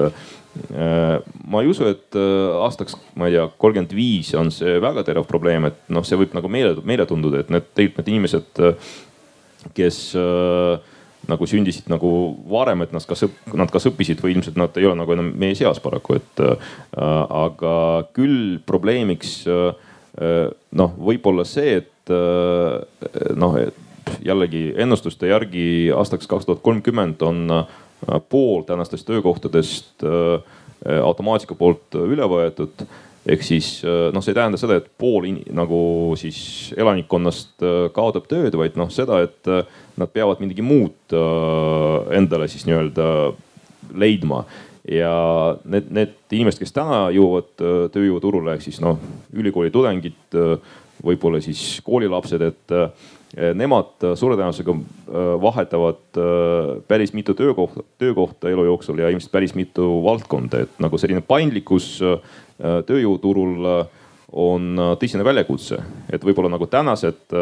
ma 0.77 1.63
ei 1.63 1.71
usu, 1.73 1.89
et 1.89 2.21
aastaks, 2.61 2.99
ma 3.17 3.31
ei 3.31 3.39
tea, 3.39 3.49
kolmkümmend 3.65 3.97
viis 3.97 4.35
on 4.39 4.53
see 4.55 4.77
väga 4.85 5.07
terav 5.07 5.25
probleem, 5.31 5.71
et 5.71 5.81
noh, 5.89 6.05
see 6.07 6.21
võib 6.21 6.37
nagu 6.37 6.51
meele, 6.53 6.77
meile 6.85 7.09
tunduda, 7.09 7.43
et 7.43 7.55
need 7.55 7.73
tegelikult 7.73 8.05
need 8.05 8.13
inimesed, 8.13 8.65
kes 9.75 10.01
äh, 10.21 10.94
nagu 11.29 11.47
sündisid 11.49 11.89
nagu 11.93 12.09
varem, 12.51 12.85
et 12.85 12.93
nad 12.95 13.05
kas, 13.09 13.25
nad 13.53 13.73
kas 13.73 13.89
õppisid 13.91 14.23
või 14.25 14.35
ilmselt 14.37 14.59
nad 14.61 14.77
ei 14.81 14.89
ole 14.89 14.99
nagu 15.01 15.15
enam 15.15 15.31
meie 15.41 15.57
seas 15.59 15.81
paraku, 15.83 16.19
et 16.21 16.45
äh,. 16.45 16.75
aga 17.45 17.77
küll 18.17 18.59
probleemiks 18.67 19.37
äh, 19.51 19.73
noh, 20.81 20.99
võib-olla 20.99 21.47
see, 21.49 21.81
et 21.83 22.13
äh, 22.13 23.33
noh, 23.35 23.59
jällegi 24.25 24.67
ennustuste 24.85 25.31
järgi 25.33 25.67
aastaks 25.97 26.29
kaks 26.31 26.49
tuhat 26.49 26.63
kolmkümmend 26.65 27.23
on 27.25 27.47
äh, 27.51 27.65
pool 28.29 28.63
tänastest 28.69 29.09
töökohtadest 29.09 30.05
äh, 30.05 31.01
automaatika 31.01 31.57
poolt 31.57 31.97
üle 31.97 32.27
võetud 32.29 32.85
ehk 33.27 33.45
siis 33.45 33.79
äh, 33.85 34.11
noh, 34.13 34.23
see 34.25 34.35
ei 34.35 34.39
tähenda 34.39 34.61
seda, 34.61 34.79
et 34.79 34.91
pool 35.01 35.29
in, 35.29 35.41
nagu 35.57 35.79
siis 36.21 36.39
elanikkonnast 36.77 37.65
äh, 37.65 37.79
kaotab 37.97 38.29
tööd, 38.31 38.57
vaid 38.61 38.77
noh, 38.81 38.91
seda, 38.93 39.23
et 39.25 39.51
äh, 39.51 39.65
nad 40.01 40.11
peavad 40.13 40.41
midagi 40.43 40.65
muud 40.65 41.15
endale 42.15 42.49
siis 42.51 42.67
nii-öelda 42.69 43.09
leidma. 43.95 44.45
Ja 44.85 45.15
need, 45.65 45.89
need 45.95 46.35
inimesed, 46.37 46.61
kes 46.61 46.75
täna 46.77 47.07
jõuavad 47.15 47.55
tööjõuturule 47.95 48.53
ehk 48.57 48.67
siis 48.67 48.83
noh, 48.85 48.99
ülikooli 49.33 49.73
tudengid 49.73 50.37
võib-olla 51.05 51.41
siis 51.41 51.81
koolilapsed, 51.85 52.43
et 52.45 52.75
nemad 53.57 54.05
suure 54.15 54.37
tõenäosusega 54.37 54.75
vahetavad 55.43 56.21
päris 56.89 57.15
mitu 57.17 57.35
töökohta, 57.35 57.83
töökohta 57.99 58.53
elu 58.53 58.69
jooksul 58.69 59.01
ja 59.01 59.09
ilmselt 59.11 59.33
päris 59.33 59.57
mitu 59.57 59.89
valdkonda, 60.05 60.67
et 60.67 60.77
nagu 60.85 61.01
selline 61.01 61.25
paindlikkus 61.25 61.97
tööjõuturul 62.61 63.67
on 64.35 64.85
tõsine 65.01 65.25
väljakutse, 65.27 65.81
et 66.13 66.25
võib-olla 66.25 66.53
nagu 66.55 66.69
tänased 66.71 67.35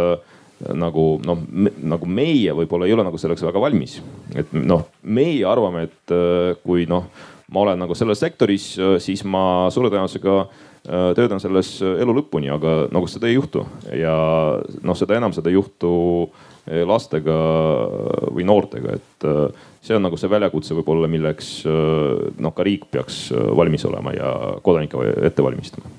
nagu 0.78 1.16
noh, 1.26 1.42
nagu 1.82 2.06
meie 2.06 2.54
võib-olla 2.54 2.86
ei 2.86 2.94
ole 2.94 3.04
nagu 3.06 3.18
selleks 3.18 3.42
väga 3.42 3.62
valmis. 3.62 4.00
et 4.36 4.52
noh, 4.54 4.86
meie 5.02 5.44
arvame, 5.48 5.88
et 5.88 6.14
kui 6.62 6.86
noh, 6.90 7.08
ma 7.52 7.64
olen 7.66 7.82
nagu 7.84 7.96
selles 7.96 8.20
sektoris, 8.22 8.66
siis 9.02 9.24
ma 9.28 9.68
suure 9.72 9.90
tõenäosusega 9.92 10.36
äh, 10.42 11.10
töötan 11.18 11.42
selles 11.42 11.74
elu 11.82 12.16
lõpuni, 12.16 12.50
aga 12.52 12.86
nagu 12.92 13.08
seda 13.10 13.28
ei 13.28 13.36
juhtu 13.36 13.64
ja 13.98 14.14
noh, 14.82 14.98
seda 14.98 15.18
enam 15.18 15.34
seda 15.36 15.52
ei 15.52 15.58
juhtu 15.58 15.92
äh, 16.24 16.82
lastega 16.88 17.36
või 18.32 18.46
noortega, 18.48 18.96
et 19.00 19.28
äh, 19.28 19.66
see 19.84 19.98
on 19.98 20.06
nagu 20.06 20.20
see 20.20 20.30
väljakutse 20.32 20.78
võib-olla, 20.78 21.10
milleks 21.10 21.50
noh, 21.66 22.54
ka 22.54 22.66
riik 22.66 22.86
peaks 22.94 23.26
valmis 23.34 23.84
olema 23.88 24.14
ja 24.14 24.30
kodanikke 24.62 25.10
ette 25.26 25.44
valmistama. 25.44 25.90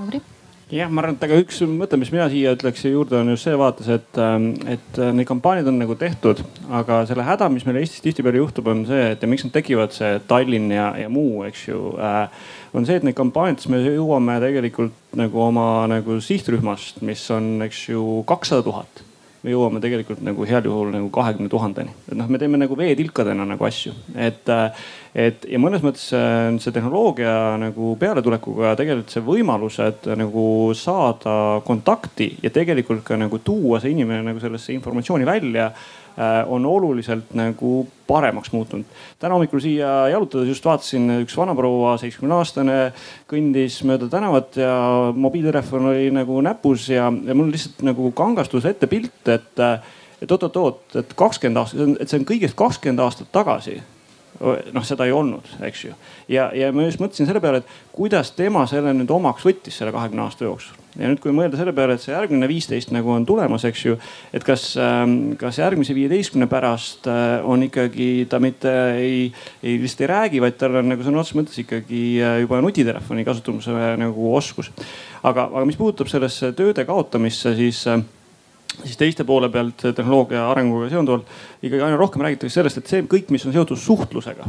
Lauri 0.00 0.22
jah, 0.70 0.90
ma 0.90 1.02
arvan, 1.02 1.16
et 1.18 1.24
aga 1.26 1.38
üks 1.42 1.60
mõte, 1.66 1.98
mis 2.00 2.12
mina 2.14 2.28
siia 2.30 2.54
ütleks 2.54 2.84
juurde 2.86 3.18
on 3.18 3.32
just 3.32 3.46
see 3.46 3.56
vaates, 3.58 3.88
et, 3.90 4.20
ähm, 4.22 4.52
et 4.70 5.00
äh, 5.00 5.10
need 5.16 5.28
kampaaniad 5.28 5.68
on 5.70 5.80
nagu 5.82 5.96
tehtud, 5.98 6.44
aga 6.80 7.02
selle 7.10 7.26
häda, 7.26 7.50
mis 7.52 7.66
meil 7.66 7.80
Eestis 7.82 8.04
tihtipeale 8.04 8.40
juhtub, 8.40 8.70
on 8.70 8.84
see, 8.88 9.10
et 9.14 9.22
ja 9.22 9.30
miks 9.30 9.46
nad 9.46 9.54
tekivad, 9.56 9.94
see 9.96 10.14
Tallinn 10.30 10.70
ja, 10.74 10.92
ja 11.00 11.10
muu, 11.12 11.42
eks 11.48 11.66
ju 11.68 11.94
äh,. 11.98 12.48
on 12.74 12.86
see, 12.86 13.00
et 13.00 13.06
neid 13.06 13.18
kampaaniates 13.18 13.66
me 13.72 13.82
jõuame 13.82 14.38
tegelikult 14.42 15.18
nagu 15.18 15.42
oma 15.42 15.68
nagu 15.90 16.20
sihtrühmast, 16.22 17.02
mis 17.06 17.26
on, 17.34 17.56
eks 17.66 17.88
ju, 17.90 18.04
kakssada 18.30 18.66
tuhat 18.66 19.06
me 19.40 19.54
jõuame 19.54 19.80
tegelikult 19.80 20.20
nagu 20.24 20.44
heal 20.48 20.66
juhul 20.68 20.90
nagu 20.92 21.08
kahekümne 21.12 21.48
tuhandeni. 21.50 21.94
et 22.10 22.16
noh, 22.18 22.28
me 22.28 22.38
teeme 22.38 22.60
nagu 22.60 22.76
veetilkadena 22.76 23.46
nagu 23.48 23.64
asju, 23.64 23.94
et, 24.14 24.50
et 25.14 25.46
ja 25.50 25.58
mõnes 25.58 25.82
mõttes 25.82 26.08
see 26.10 26.74
tehnoloogia 26.74 27.56
nagu 27.58 27.94
pealetulekuga 27.98 28.76
tegelikult 28.78 29.14
see 29.14 29.24
võimalused 29.26 30.10
nagu 30.20 30.44
saada 30.78 31.60
kontakti 31.66 32.32
ja 32.42 32.52
tegelikult 32.54 33.02
ka 33.06 33.18
nagu 33.18 33.40
tuua 33.44 33.80
see 33.80 33.94
inimene 33.96 34.22
nagu 34.30 34.42
sellesse 34.42 34.74
informatsiooni 34.76 35.26
välja 35.26 35.72
Äh, 36.20 36.52
on 36.52 36.66
oluliselt 36.66 37.34
nagu 37.34 37.88
paremaks 38.06 38.52
muutunud. 38.52 38.84
täna 39.18 39.34
hommikul 39.34 39.60
siia 39.62 40.08
jalutades 40.10 40.48
just 40.48 40.64
vaatasin, 40.64 41.06
üks 41.22 41.36
vanaproua, 41.38 41.94
seitsmekümne 42.02 42.34
aastane, 42.34 42.78
kõndis 43.30 43.78
mööda 43.86 44.08
tänavat 44.10 44.58
ja 44.58 44.74
mobiiltelefon 45.14 45.86
oli 45.92 46.10
nagu 46.10 46.40
näpus 46.42 46.88
ja, 46.90 47.06
ja 47.24 47.36
mul 47.38 47.52
lihtsalt 47.54 47.80
nagu 47.86 48.10
kangastus 48.12 48.66
ette 48.66 48.90
pilt, 48.90 49.22
et, 49.30 49.62
et 50.20 50.34
oot-oot-oot, 50.34 50.98
et 50.98 51.14
kakskümmend 51.16 51.62
aastat, 51.62 51.94
et 52.02 52.10
see 52.10 52.20
on 52.20 52.28
kõigest 52.34 52.58
kakskümmend 52.58 53.06
aastat 53.06 53.30
tagasi 53.32 53.78
noh, 54.40 54.84
seda 54.86 55.04
ei 55.04 55.12
olnud, 55.12 55.46
eks 55.66 55.84
ju. 55.84 55.94
ja, 56.32 56.48
ja 56.56 56.70
ma 56.72 56.86
just 56.86 57.00
mõtlesin 57.02 57.28
selle 57.28 57.42
peale, 57.44 57.60
et 57.60 57.72
kuidas 57.92 58.32
tema 58.36 58.62
selle 58.70 58.94
nüüd 58.96 59.10
omaks 59.12 59.44
võttis 59.44 59.76
selle 59.76 59.92
kahekümne 59.92 60.24
aasta 60.24 60.46
jooksul. 60.46 60.78
ja 60.96 61.10
nüüd, 61.10 61.20
kui 61.20 61.34
mõelda 61.36 61.60
selle 61.60 61.74
peale, 61.76 61.96
et 61.96 62.04
see 62.04 62.14
järgmine 62.14 62.48
viisteist 62.48 62.94
nagu 62.96 63.12
on 63.12 63.26
tulemas, 63.28 63.66
eks 63.68 63.84
ju. 63.84 63.98
et 64.36 64.46
kas, 64.46 64.70
ähm, 64.80 65.34
kas 65.40 65.60
järgmise 65.60 65.96
viieteistkümne 65.96 66.48
pärast 66.50 67.08
äh, 67.10 67.44
on 67.44 67.66
ikkagi 67.68 68.26
ta 68.30 68.40
mitte 68.40 68.72
ei, 68.96 69.26
ei 69.62 69.76
lihtsalt 69.82 70.06
ei 70.06 70.12
räägi, 70.14 70.44
vaid 70.46 70.56
tal 70.60 70.80
on 70.80 70.88
nagu 70.94 71.04
sõna 71.04 71.20
otseses 71.20 71.40
mõttes 71.40 71.60
ikkagi 71.60 72.04
äh, 72.24 72.38
juba 72.46 72.62
nutitelefoni 72.64 73.26
kasutamise 73.28 73.76
nagu 74.00 74.32
oskus. 74.36 74.72
aga, 75.22 75.50
aga 75.50 75.66
mis 75.68 75.76
puudutab 75.76 76.08
sellesse 76.08 76.54
tööde 76.56 76.88
kaotamisse, 76.88 77.52
siis 77.60 77.84
äh, 77.92 78.00
siis 78.84 78.98
teiste 79.00 79.24
poole 79.24 79.48
pealt 79.48 79.82
tehnoloogia 79.96 80.48
arenguga 80.50 80.90
seonduvalt 80.92 81.30
ikkagi 81.62 81.82
aina 81.86 81.96
rohkem 82.00 82.24
räägitakse 82.26 82.60
sellest, 82.60 82.80
et 82.80 82.92
see 82.92 83.06
kõik, 83.08 83.32
mis 83.34 83.46
on 83.46 83.56
seotud 83.56 83.78
suhtlusega, 83.80 84.46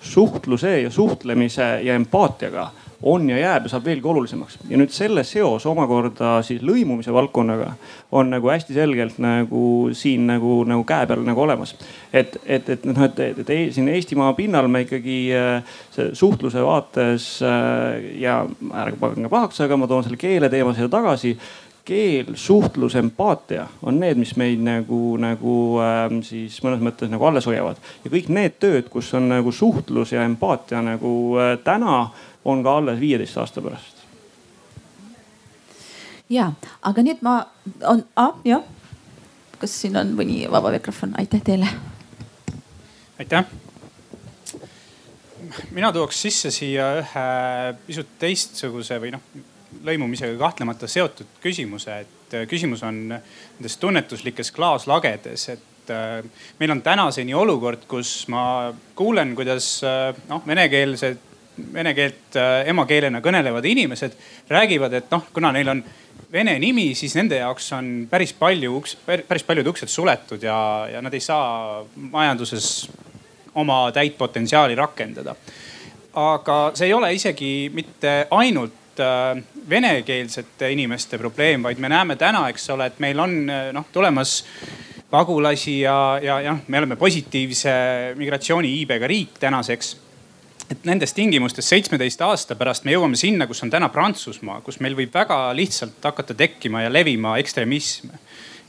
suhtluse 0.00 0.74
ja 0.82 0.90
suhtlemise 0.94 1.70
ja 1.86 1.96
empaatiaga 1.98 2.70
on 3.02 3.30
ja 3.30 3.38
jääb 3.38 3.66
ja 3.66 3.70
saab 3.70 3.84
veelgi 3.84 4.08
olulisemaks. 4.08 4.58
ja 4.68 4.78
nüüd 4.78 4.90
selle 4.90 5.22
seos 5.24 5.66
omakorda 5.70 6.40
siis 6.42 6.62
lõimumise 6.66 7.12
valdkonnaga 7.14 7.72
on 8.12 8.30
nagu 8.30 8.50
hästi 8.50 8.74
selgelt 8.74 9.20
nagu 9.22 9.90
siin 9.94 10.26
nagu, 10.26 10.64
nagu 10.66 10.82
käe 10.84 11.06
peal 11.06 11.22
nagu 11.26 11.42
olemas. 11.42 11.76
et, 12.12 12.36
et, 12.46 12.68
et 12.68 12.84
noh, 12.84 13.04
et, 13.04 13.20
et, 13.20 13.38
et 13.38 13.74
siin 13.74 13.88
Eestimaa 13.88 14.32
pinnal 14.34 14.68
me 14.68 14.82
ikkagi 14.86 15.18
äh, 15.34 15.78
suhtluse 16.12 16.62
vaates 16.64 17.30
äh, 17.42 18.18
ja 18.18 18.40
ärge 18.82 18.98
pange 19.00 19.30
pahaks, 19.30 19.60
aga 19.60 19.76
ma 19.76 19.86
toon 19.86 20.04
selle 20.04 20.18
keele 20.18 20.50
teema 20.50 20.74
siia 20.74 20.90
tagasi 20.90 21.36
keel, 21.88 22.34
suhtlus, 22.36 22.94
empaatia 23.00 23.66
on 23.82 24.00
need, 24.00 24.18
mis 24.20 24.34
meid 24.36 24.60
nagu, 24.64 25.16
nagu 25.20 25.54
äh, 25.82 26.02
siis 26.26 26.58
mõnes 26.64 26.82
mõttes 26.84 27.10
nagu 27.12 27.24
alles 27.24 27.48
hoiavad. 27.48 27.80
ja 28.04 28.12
kõik 28.12 28.28
need 28.34 28.58
tööd, 28.60 28.90
kus 28.92 29.08
on 29.16 29.30
nagu 29.32 29.52
suhtlus 29.52 30.12
ja 30.12 30.24
empaatia 30.28 30.82
nagu 30.84 31.12
äh, 31.40 31.54
täna, 31.64 32.10
on 32.44 32.64
ka 32.64 32.76
alles 32.80 33.00
viieteist 33.00 33.40
aasta 33.40 33.64
pärast. 33.64 34.04
ja, 36.28 36.50
aga 36.82 37.06
nüüd 37.06 37.24
ma, 37.24 37.38
on 37.88 38.04
ah,, 38.16 38.36
jah. 38.44 38.66
kas 39.58 39.80
siin 39.80 39.96
on 39.96 40.12
mõni 40.18 40.44
vaba 40.50 40.74
mikrofon, 40.76 41.16
aitäh 41.18 41.44
teile. 41.44 41.72
aitäh 43.18 43.48
mina 45.72 45.92
tooks 45.92 46.20
sisse 46.22 46.50
siia 46.52 46.90
ühe 47.00 47.28
pisut 47.86 48.18
teistsuguse 48.20 48.98
või 49.00 49.14
noh, 49.16 49.22
lõimumisega 49.84 50.36
kahtlemata 50.38 50.88
seotud 50.90 51.38
küsimuse, 51.42 52.00
et 52.04 52.36
äh, 52.36 52.46
küsimus 52.50 52.82
on 52.86 53.00
nendes 53.10 53.76
tunnetuslikes 53.80 54.50
klaaslagedes, 54.56 55.48
et 55.54 55.92
äh, 55.94 56.20
meil 56.60 56.74
on 56.74 56.82
tänaseni 56.82 57.34
olukord, 57.34 57.86
kus 57.90 58.26
ma 58.32 58.72
kuulen, 58.98 59.34
kuidas 59.38 59.78
äh, 59.86 60.12
noh, 60.28 60.44
venekeelsed, 60.46 61.24
vene 61.74 61.90
keelt 61.90 62.36
emakeelena 62.70 63.18
kõnelevad 63.18 63.64
inimesed 63.66 64.12
räägivad, 64.46 64.92
et 64.94 65.08
noh, 65.10 65.24
kuna 65.34 65.50
neil 65.56 65.72
on 65.72 65.80
vene 66.30 66.52
nimi, 66.62 66.92
siis 66.94 67.16
nende 67.18 67.40
jaoks 67.40 67.72
on 67.74 67.88
päris 68.10 68.30
palju 68.38 68.76
uks, 68.78 68.94
päris 69.02 69.42
paljud 69.42 69.66
uksed 69.72 69.90
suletud 69.90 70.44
ja, 70.46 70.58
ja 70.92 71.02
nad 71.02 71.14
ei 71.18 71.24
saa 71.24 71.80
majanduses 72.12 72.86
oma 73.58 73.80
täit 73.90 74.14
potentsiaali 74.18 74.76
rakendada. 74.78 75.34
aga 76.14 76.58
see 76.74 76.86
ei 76.86 76.94
ole 76.94 77.10
isegi 77.14 77.70
mitte 77.74 78.26
ainult 78.30 79.02
venekeelsete 79.70 80.72
inimeste 80.72 81.18
probleem, 81.18 81.62
vaid 81.62 81.78
me 81.78 81.88
näeme 81.92 82.16
täna, 82.16 82.46
eks 82.48 82.68
ole, 82.74 82.90
et 82.90 83.00
meil 83.02 83.20
on 83.20 83.38
äh, 83.50 83.70
noh 83.76 83.88
tulemas 83.92 84.42
pagulasi 85.10 85.80
ja, 85.80 86.18
ja, 86.22 86.40
ja 86.44 86.56
me 86.68 86.78
oleme 86.78 86.96
positiivse 86.96 87.72
migratsiooni 88.16 88.74
iibega 88.80 89.08
riik 89.08 89.38
tänaseks 89.40 89.96
et 90.68 90.84
nendes 90.84 91.14
tingimustes 91.16 91.68
seitsmeteist 91.72 92.20
aasta 92.24 92.56
pärast 92.58 92.84
me 92.84 92.92
jõuame 92.92 93.16
sinna, 93.16 93.46
kus 93.48 93.62
on 93.64 93.72
täna 93.72 93.88
Prantsusmaa, 93.92 94.60
kus 94.64 94.80
meil 94.84 94.96
võib 94.98 95.14
väga 95.14 95.48
lihtsalt 95.56 96.04
hakata 96.04 96.36
tekkima 96.36 96.84
ja 96.84 96.92
levima 96.92 97.38
ekstremism. 97.40 98.12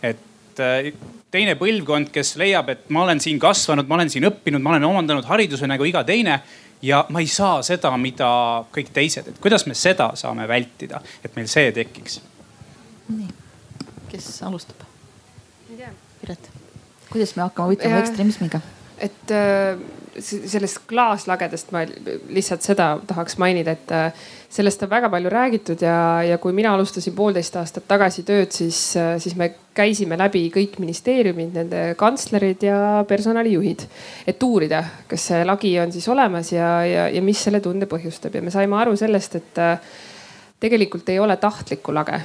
et 0.01 0.63
äh, 0.63 0.93
teine 1.31 1.55
põlvkond, 1.59 2.09
kes 2.13 2.35
leiab, 2.41 2.71
et 2.73 2.87
ma 2.89 3.03
olen 3.03 3.19
siin 3.21 3.39
kasvanud, 3.39 3.87
ma 3.87 3.99
olen 3.99 4.09
siin 4.09 4.25
õppinud, 4.29 4.63
ma 4.63 4.73
olen 4.75 4.87
omandanud 4.87 5.27
hariduse 5.29 5.67
nagu 5.67 5.85
iga 5.85 6.03
teine 6.07 6.39
ja 6.81 7.05
ma 7.09 7.19
ei 7.19 7.27
saa 7.27 7.61
seda, 7.65 7.91
mida 7.97 8.29
kõik 8.75 8.91
teised, 8.95 9.27
et 9.27 9.39
kuidas 9.43 9.65
me 9.67 9.75
seda 9.77 10.11
saame 10.19 10.47
vältida, 10.47 11.01
et 11.23 11.35
meil 11.35 11.47
see 11.51 11.71
tekiks. 11.75 12.19
nii, 13.09 13.29
kes 14.11 14.31
alustab? 14.47 14.85
Piret, 16.19 16.51
kuidas 17.11 17.35
me 17.37 17.45
hakkame 17.47 17.75
võitlema 17.75 18.03
ekstremismiga? 18.03 18.61
et 18.99 19.31
äh, 19.31 19.79
sellest 20.19 20.81
klaaslagedest 20.89 21.71
ma 21.71 21.85
lihtsalt 21.87 22.65
seda 22.65 22.89
tahaks 23.07 23.37
mainida, 23.39 23.77
et 23.77 23.93
äh, 23.95 24.27
sellest 24.49 24.83
on 24.83 24.89
väga 24.89 25.09
palju 25.09 25.29
räägitud 25.29 25.81
ja, 25.81 26.23
ja 26.25 26.37
kui 26.41 26.53
mina 26.57 26.73
alustasin 26.73 27.13
poolteist 27.15 27.55
aastat 27.59 27.85
tagasi 27.87 28.23
tööd, 28.25 28.49
siis, 28.53 28.79
äh, 28.97 29.13
siis 29.21 29.35
me 29.37 29.51
käisime 29.77 30.17
läbi 30.17 30.47
kõik 30.53 30.79
ministeeriumid, 30.81 31.53
nende 31.53 31.83
kantslerid 31.99 32.65
ja 32.65 32.79
personalijuhid. 33.07 33.85
et 34.27 34.43
uurida, 34.43 34.83
kas 35.07 35.27
see 35.31 35.45
lagi 35.45 35.75
on 35.79 35.93
siis 35.93 36.07
olemas 36.09 36.51
ja, 36.51 36.71
ja, 36.85 37.07
ja 37.09 37.21
mis 37.21 37.43
selle 37.43 37.61
tunde 37.61 37.85
põhjustab 37.85 38.35
ja 38.35 38.41
me 38.41 38.51
saime 38.51 38.75
aru 38.81 38.97
sellest, 38.97 39.35
et 39.35 39.63
tegelikult 40.59 41.09
ei 41.09 41.19
ole 41.19 41.37
tahtlikku 41.37 41.93
lage 41.93 42.19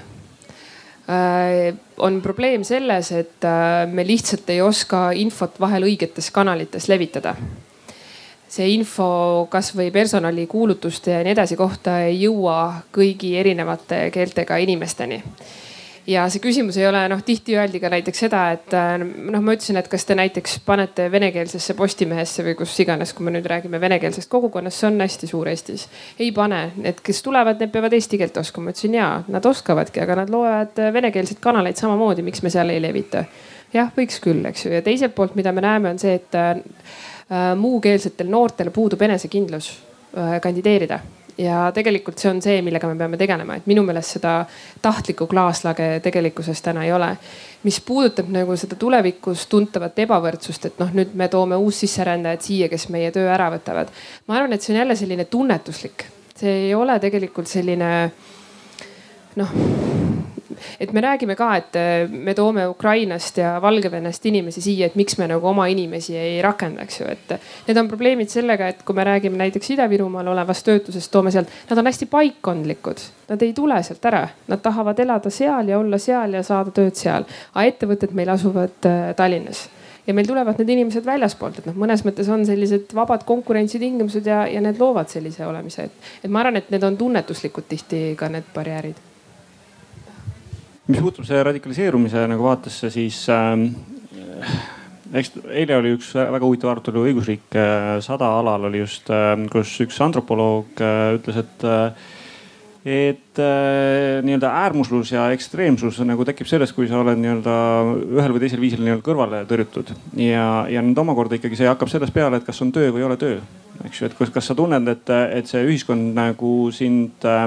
on 2.01 2.23
probleem 2.25 2.63
selles, 2.65 3.11
et 3.13 3.45
me 3.93 4.07
lihtsalt 4.09 4.49
ei 4.51 4.63
oska 4.65 5.11
infot 5.21 5.61
vahel 5.61 5.85
õigetes 5.85 6.31
kanalites 6.33 6.89
levitada 6.89 7.35
see 8.55 8.71
info 8.77 9.49
kasvõi 9.51 9.91
personalikuulutuste 9.95 11.17
ja 11.17 11.27
nii 11.27 11.35
edasi 11.35 11.59
kohta 11.59 11.99
ei 12.07 12.21
jõua 12.23 12.87
kõigi 12.95 13.35
erinevate 13.41 14.09
keeltega 14.15 14.59
inimesteni. 14.63 15.23
ja 16.07 16.27
see 16.29 16.43
küsimus 16.45 16.77
ei 16.77 16.87
ole 16.87 17.01
noh, 17.09 17.23
tihti 17.25 17.57
öeldi 17.57 17.81
ka 17.81 17.89
näiteks 17.91 18.21
seda, 18.27 18.43
et 18.55 18.75
äh, 18.77 18.99
noh, 19.01 19.41
ma 19.41 19.55
ütlesin, 19.57 19.79
et 19.81 19.89
kas 19.91 20.05
te 20.05 20.15
näiteks 20.15 20.59
panete 20.67 21.09
venekeelsesse 21.11 21.75
Postimehesse 21.75 22.45
või 22.45 22.55
kus 22.59 22.75
iganes, 22.85 23.15
kui 23.17 23.25
me 23.27 23.33
nüüd 23.35 23.49
räägime 23.51 23.81
venekeelsest 23.81 24.31
kogukonnast, 24.31 24.83
see 24.83 24.91
on 24.91 25.01
hästi 25.01 25.31
suur 25.33 25.49
Eestis. 25.51 25.89
ei 26.19 26.31
pane, 26.37 26.61
need, 26.77 27.01
kes 27.03 27.23
tulevad, 27.25 27.59
need 27.59 27.73
peavad 27.73 27.97
eesti 27.97 28.21
keelt 28.21 28.37
oskama. 28.37 28.69
ma 28.69 28.77
ütlesin 28.77 28.95
ja, 29.01 29.09
nad 29.29 29.51
oskavadki, 29.51 30.05
aga 30.05 30.21
nad 30.23 30.31
loevad 30.31 30.85
venekeelseid 30.99 31.41
kanaleid 31.43 31.81
samamoodi, 31.81 32.23
miks 32.23 32.45
me 32.45 32.53
seal 32.55 32.71
ei 32.71 32.85
levita. 32.85 33.25
jah, 33.75 33.91
võiks 33.97 34.21
küll, 34.23 34.45
eks 34.47 34.69
ju, 34.69 34.77
ja 34.77 34.85
teiselt 34.85 35.17
poolt, 35.17 35.35
mida 35.35 35.57
me 35.57 35.65
näeme, 35.65 35.97
on 35.97 35.99
see, 35.99 36.15
et 36.21 36.39
äh, 36.39 36.61
muukeelsetel 37.57 38.29
noortel 38.31 38.71
puudub 38.71 39.03
enesekindlus 39.03 39.71
äh, 40.19 40.41
kandideerida 40.41 41.01
ja 41.39 41.71
tegelikult 41.75 42.19
see 42.19 42.31
on 42.31 42.41
see, 42.43 42.61
millega 42.63 42.89
me 42.89 42.97
peame 42.99 43.19
tegelema, 43.19 43.57
et 43.59 43.67
minu 43.71 43.83
meelest 43.87 44.17
seda 44.19 44.35
tahtlikku 44.83 45.27
klaaslage 45.31 45.89
tegelikkuses 46.05 46.63
täna 46.63 46.85
ei 46.85 46.93
ole. 46.93 47.17
mis 47.63 47.81
puudutab 47.81 48.29
nagu 48.31 48.57
seda 48.61 48.77
tulevikus 48.77 49.47
tuntavat 49.51 49.99
ebavõrdsust, 50.05 50.69
et 50.69 50.79
noh, 50.83 50.93
nüüd 50.95 51.15
me 51.15 51.29
toome 51.33 51.57
uussisserändajad 51.57 52.45
siia, 52.45 52.69
kes 52.69 52.89
meie 52.93 53.11
töö 53.11 53.27
ära 53.33 53.51
võtavad. 53.57 53.91
ma 54.27 54.39
arvan, 54.39 54.53
et 54.53 54.63
see 54.63 54.75
on 54.75 54.83
jälle 54.83 54.97
selline 54.97 55.25
tunnetuslik, 55.25 56.07
see 56.37 56.69
ei 56.69 56.75
ole 56.75 56.99
tegelikult 57.01 57.51
selline 57.51 57.91
noh 59.37 59.94
et 60.81 60.93
me 60.93 61.03
räägime 61.05 61.37
ka, 61.37 61.51
et 61.57 61.77
äh, 61.79 62.11
me 62.11 62.35
toome 62.35 62.67
Ukrainast 62.69 63.39
ja 63.39 63.55
Valgevenest 63.63 64.27
inimesi 64.27 64.63
siia, 64.65 64.87
et 64.87 64.97
miks 64.99 65.19
me 65.19 65.29
nagu 65.31 65.49
oma 65.49 65.67
inimesi 65.73 66.17
ei 66.19 66.43
rakenda, 66.43 66.85
eks 66.85 67.01
ju, 67.01 67.09
et 67.11 67.37
need 67.69 67.81
on 67.81 67.89
probleemid 67.91 68.33
sellega, 68.33 68.69
et 68.73 68.83
kui 68.87 68.97
me 68.97 69.05
räägime 69.07 69.41
näiteks 69.41 69.75
Ida-Virumaal 69.77 70.33
olevast 70.33 70.67
töötusest, 70.67 71.13
toome 71.13 71.33
sealt, 71.35 71.53
nad 71.71 71.81
on 71.81 71.91
hästi 71.91 72.09
paikkondlikud, 72.11 73.07
nad 73.31 73.47
ei 73.47 73.55
tule 73.57 73.81
sealt 73.83 74.11
ära, 74.11 74.27
nad 74.49 74.63
tahavad 74.65 75.01
elada 75.05 75.33
seal 75.33 75.73
ja 75.73 75.79
olla 75.79 75.99
seal 75.99 76.39
ja 76.39 76.43
saada 76.43 76.75
tööd 76.75 76.99
seal. 76.99 77.25
aga 77.55 77.71
ettevõtted 77.71 78.13
meil 78.15 78.35
asuvad 78.35 78.91
äh, 78.91 79.15
Tallinnas. 79.17 79.69
Ja 80.07 80.13
meil 80.15 80.27
tulevad 80.29 80.59
need 80.61 80.69
inimesed 80.69 81.07
väljaspoolt, 81.07 81.63
et 81.63 81.67
noh, 81.71 81.77
mõnes 81.81 82.03
mõttes 82.05 82.29
on 82.29 82.45
sellised 82.45 82.93
vabad 82.95 83.25
konkurentsitingimused 83.25 84.29
ja, 84.29 84.43
ja 84.53 84.61
need 84.61 84.81
loovad 84.81 85.09
sellise 85.09 85.47
olemise, 85.49 85.89
et, 85.89 86.13
et 86.21 86.31
ma 86.31 86.45
arvan, 86.45 86.61
et 86.61 86.69
need 86.75 86.85
on 86.85 87.01
tunnetuslikud 87.01 87.71
tihti 87.71 88.05
ka 88.21 88.29
need 88.29 88.53
barjäärid 88.55 89.14
mis 90.89 91.01
puutub 91.01 91.27
see 91.29 91.43
radikaliseerumise 91.47 92.27
nagu 92.31 92.47
vaatesse, 92.49 92.91
siis 92.93 93.23
äh, 93.33 93.55
eks 95.15 95.33
eile 95.49 95.79
oli 95.79 95.95
üks 95.99 96.13
väga 96.19 96.45
huvitav 96.45 96.75
arutelu 96.75 97.07
õigusriik 97.09 97.57
äh, 97.61 97.95
sada 98.05 98.35
alal 98.41 98.69
oli 98.71 98.83
just 98.85 99.09
äh,, 99.13 99.33
kus 99.53 99.77
üks 99.85 100.01
antropoloog 100.05 100.85
äh, 100.85 101.15
ütles, 101.19 101.41
et 101.45 101.67
äh, 101.69 102.13
et 102.85 103.39
äh, 103.41 104.21
nii-öelda 104.23 104.51
äärmuslus 104.61 105.15
ja 105.15 105.31
ekstreemsus 105.33 106.03
nagu 106.05 106.25
tekib 106.29 106.49
sellest, 106.51 106.75
kui 106.77 106.85
sa 106.89 106.99
oled 107.01 107.17
nii-öelda 107.17 107.55
ühel 108.19 108.35
või 108.35 108.43
teisel 108.43 108.61
viisil 108.61 108.83
nii-öelda 108.85 109.05
kõrvale 109.07 109.41
tõrjutud. 109.49 109.95
Ja, 110.21 110.67
ja 110.69 110.83
nüüd 110.85 111.01
omakorda 111.01 111.39
ikkagi 111.39 111.57
see 111.57 111.71
hakkab 111.71 111.89
sellest 111.89 112.13
peale, 112.13 112.43
et 112.43 112.45
kas 112.45 112.61
on 112.61 112.75
töö 112.77 112.91
või 112.93 113.01
ei 113.01 113.07
ole 113.09 113.17
töö, 113.21 113.39
eks 113.89 114.03
ju, 114.03 114.11
et 114.11 114.19
kas, 114.19 114.35
kas 114.35 114.53
sa 114.53 114.59
tunned, 114.59 114.91
et, 114.93 115.15
et 115.39 115.49
see 115.49 115.65
ühiskond 115.65 116.13
nagu 116.19 116.53
sind 116.77 117.25
äh, 117.25 117.47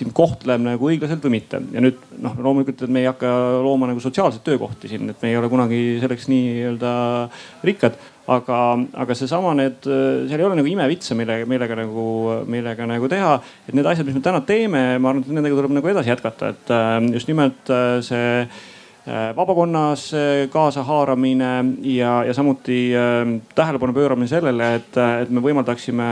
sind 0.00 0.14
kohtleb 0.16 0.62
nagu 0.64 0.88
õiglaselt 0.90 1.24
või 1.26 1.36
mitte. 1.38 1.60
ja 1.74 1.82
nüüd 1.82 1.98
noh, 2.22 2.38
loomulikult, 2.40 2.84
et 2.86 2.92
me 2.92 3.02
ei 3.04 3.10
hakka 3.10 3.32
looma 3.64 3.90
nagu 3.90 4.02
sotsiaalseid 4.02 4.44
töökohti 4.46 4.90
siin, 4.90 5.10
et 5.12 5.20
me 5.22 5.32
ei 5.32 5.36
ole 5.40 5.50
kunagi 5.52 5.82
selleks 6.02 6.30
nii-öelda 6.32 6.94
rikkad. 7.66 7.98
aga, 8.30 8.56
aga 9.02 9.14
seesama 9.18 9.56
need, 9.58 9.82
seal 9.82 10.38
ei 10.38 10.46
ole 10.46 10.58
nagu 10.60 10.68
imevitse, 10.70 11.16
mille, 11.18 11.40
millega 11.50 11.74
nagu, 11.80 12.04
millega 12.46 12.86
nagu 12.86 13.08
teha. 13.10 13.38
et 13.68 13.74
need 13.74 13.88
asjad, 13.90 14.06
mis 14.06 14.18
me 14.18 14.24
täna 14.24 14.42
teeme, 14.46 14.84
ma 14.98 15.12
arvan, 15.12 15.24
et 15.24 15.32
nendega 15.34 15.58
tuleb 15.58 15.74
nagu 15.78 15.92
edasi 15.92 16.12
jätkata, 16.12 16.54
et 16.54 16.74
äh, 16.76 16.98
just 17.16 17.30
nimelt 17.30 17.72
äh, 17.74 17.98
see 18.06 18.46
vabakonnas 19.36 20.14
äh, 20.14 20.48
kaasahaaramine 20.50 21.64
ja, 21.82 22.24
ja 22.24 22.34
samuti 22.34 22.92
äh, 22.94 23.40
tähelepanu 23.54 23.94
pööramine 23.96 24.28
sellele, 24.28 24.74
et, 24.76 24.98
et 25.22 25.30
me 25.32 25.40
võimaldaksime 25.40 26.08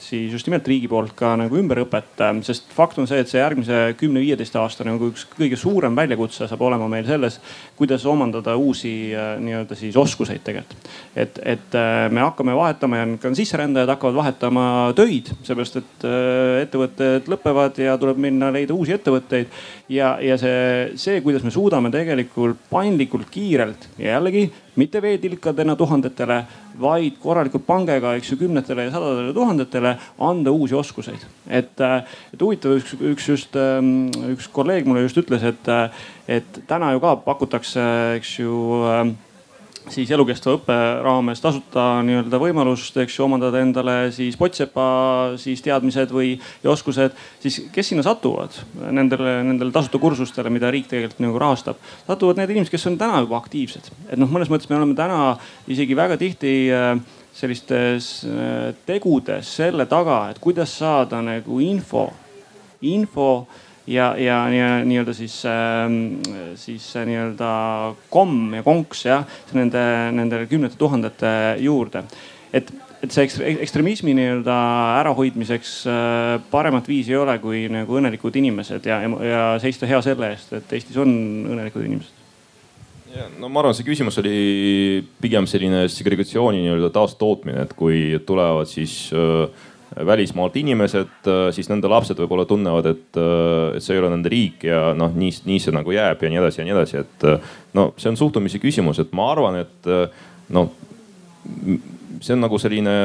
siis 0.00 0.32
just 0.32 0.48
nimelt 0.48 0.68
riigi 0.68 0.88
poolt 0.88 1.12
ka 1.18 1.34
nagu 1.36 1.58
ümberõpet. 1.60 2.22
sest 2.46 2.72
fakt 2.72 2.98
on 2.98 3.08
see, 3.08 3.20
et 3.20 3.28
see 3.28 3.40
järgmise 3.40 3.80
kümne-viieteist 4.00 4.56
aasta 4.56 4.86
nagu 4.88 5.10
üks 5.12 5.26
kõige 5.36 5.58
suurem 5.60 5.96
väljakutse 5.96 6.48
saab 6.48 6.64
olema 6.64 6.88
meil 6.88 7.04
selles, 7.06 7.38
kuidas 7.76 8.06
omandada 8.08 8.56
uusi 8.56 9.12
nii-öelda 9.12 9.76
siis 9.76 9.96
oskuseid 9.96 10.40
tegelikult. 10.44 10.88
et, 11.16 11.38
et 11.44 11.78
me 12.10 12.24
hakkame 12.24 12.56
vahetama 12.56 13.02
ja 13.02 13.06
ka 13.20 13.34
sisserändajad 13.36 13.92
hakkavad 13.92 14.16
vahetama 14.22 14.64
töid, 14.96 15.28
seepärast 15.44 15.76
et 15.82 16.08
ettevõtted 16.64 17.28
lõpevad 17.28 17.78
ja 17.84 17.98
tuleb 18.00 18.20
minna 18.22 18.48
leida 18.54 18.74
uusi 18.74 18.96
ettevõtteid. 18.96 19.52
Ja, 19.92 20.16
ja 20.22 20.36
see, 20.40 20.92
see, 21.00 21.20
kuidas 21.24 21.44
me 21.46 21.52
suudame 21.52 21.90
tegelikult 21.92 22.60
paindlikult, 22.70 23.28
kiirelt 23.32 23.88
ja 23.98 24.16
jällegi 24.16 24.46
mitte 24.80 25.02
veetilkadena 25.04 25.74
tuhandetele, 25.76 26.38
vaid 26.80 27.18
korralikult 27.20 27.66
pangega, 27.68 28.14
eks 28.16 28.32
ju, 28.32 28.38
kümnetele 28.40 28.86
ja 28.86 28.94
sadadele 28.94 29.34
tuhandetele 29.36 29.96
anda 30.28 30.54
uusi 30.54 30.76
oskuseid. 30.78 31.26
et, 31.48 31.82
et 32.32 32.40
huvitav, 32.40 32.78
üks, 32.80 32.94
üks 33.12 33.28
just, 33.28 33.58
ähm, 33.60 34.08
üks 34.32 34.48
kolleeg 34.52 34.88
mulle 34.88 35.04
just 35.04 35.20
ütles, 35.20 35.44
et, 35.44 35.68
et 36.28 36.62
täna 36.68 36.94
ju 36.94 37.04
ka 37.04 37.16
pakutakse, 37.26 37.84
eks 38.16 38.38
ju 38.40 38.56
siis 39.90 40.10
elukestva 40.14 40.54
õppe 40.56 40.76
raames 41.02 41.40
tasuta 41.42 41.86
nii-öelda 42.06 42.38
võimalust, 42.40 42.96
eks 43.02 43.16
ju, 43.18 43.24
omandada 43.26 43.62
endale 43.62 43.96
siis 44.14 44.36
Potsepa 44.38 44.84
siis 45.40 45.62
teadmised 45.64 46.12
või 46.14 46.34
oskused, 46.68 47.16
siis 47.42 47.58
kes 47.74 47.92
sinna 47.92 48.04
satuvad 48.06 48.54
nendele, 48.94 49.40
nendele 49.46 49.74
tasuta 49.74 50.00
kursustele, 50.02 50.52
mida 50.54 50.70
riik 50.72 50.88
tegelikult 50.90 51.24
nagu 51.24 51.42
rahastab. 51.42 51.80
satuvad 52.06 52.38
need 52.40 52.54
inimesed, 52.54 52.74
kes 52.74 52.86
on 52.90 53.00
täna 53.00 53.24
juba 53.24 53.40
aktiivsed, 53.40 53.90
et 54.08 54.20
noh, 54.20 54.30
mõnes 54.30 54.52
mõttes 54.52 54.70
me 54.70 54.78
oleme 54.78 54.98
täna 54.98 55.34
isegi 55.70 55.96
väga 55.98 56.18
tihti 56.20 56.54
äh, 56.72 56.94
sellistes 57.34 58.12
äh, 58.28 58.70
tegudes 58.86 59.56
selle 59.56 59.86
taga, 59.90 60.24
et 60.30 60.40
kuidas 60.42 60.78
saada 60.78 61.22
nagu 61.24 61.60
info, 61.64 62.10
info 62.86 63.32
ja, 63.86 64.12
ja 64.18 64.38
nii-öelda 64.84 65.14
siis, 65.16 65.42
ähm, 65.48 66.20
siis 66.58 66.92
nii-öelda 66.94 67.50
komm 68.12 68.54
ja 68.58 68.62
konks 68.62 69.04
jah, 69.06 69.26
nende, 69.56 69.82
nende 70.14 70.44
kümnete 70.50 70.78
tuhandete 70.78 71.32
juurde. 71.62 72.04
et, 72.52 72.72
et 73.02 73.10
see 73.10 73.26
ekstremismi 73.64 74.14
nii-öelda 74.14 74.56
ärahoidmiseks 75.00 75.76
äh, 75.90 76.38
paremat 76.50 76.88
viisi 76.88 77.14
ei 77.14 77.20
ole, 77.22 77.38
kui 77.42 77.66
nagu 77.72 77.98
õnnelikud 77.98 78.36
inimesed 78.38 78.86
ja, 78.86 79.02
ja, 79.02 79.22
ja 79.26 79.44
seista 79.62 79.88
hea 79.90 80.02
selle 80.04 80.34
eest, 80.34 80.52
et 80.58 80.76
Eestis 80.78 80.98
on 81.00 81.10
õnnelikud 81.50 81.86
inimesed 81.88 82.20
ja 83.12 83.26
no 83.40 83.50
ma 83.52 83.60
arvan, 83.60 83.74
see 83.76 83.86
küsimus 83.86 84.16
oli 84.22 85.02
pigem 85.20 85.46
selline 85.50 85.84
segregatsiooni 85.92 86.62
nii-öelda 86.62 86.88
taastootmine, 86.94 87.66
et 87.66 87.74
kui 87.76 88.20
tulevad 88.26 88.70
siis 88.70 89.10
äh, 89.16 89.68
välismaalt 89.96 90.56
inimesed, 90.56 91.26
äh, 91.26 91.48
siis 91.54 91.68
nende 91.70 91.90
lapsed 91.90 92.18
võib-olla 92.18 92.46
tunnevad, 92.48 92.88
et, 92.92 93.18
äh, 93.20 93.76
et 93.76 93.84
see 93.84 93.96
ei 93.96 94.00
ole 94.02 94.12
nende 94.12 94.30
riik 94.32 94.64
ja 94.68 94.92
noh, 94.96 95.12
nii, 95.14 95.32
nii 95.48 95.60
see 95.62 95.74
nagu 95.74 95.92
jääb 95.92 96.22
ja 96.22 96.30
nii 96.32 96.40
edasi 96.40 96.62
ja 96.62 96.66
nii 96.66 96.76
edasi, 96.76 97.02
et 97.02 97.26
äh, 97.28 97.52
no 97.76 97.90
see 98.00 98.12
on 98.12 98.18
suhtumise 98.20 98.60
küsimus, 98.62 99.02
et 99.02 99.12
ma 99.16 99.28
arvan, 99.34 99.60
et 99.62 99.90
noh, 100.52 100.72
see 102.22 102.36
on 102.36 102.44
nagu 102.44 102.58
selline 102.62 102.96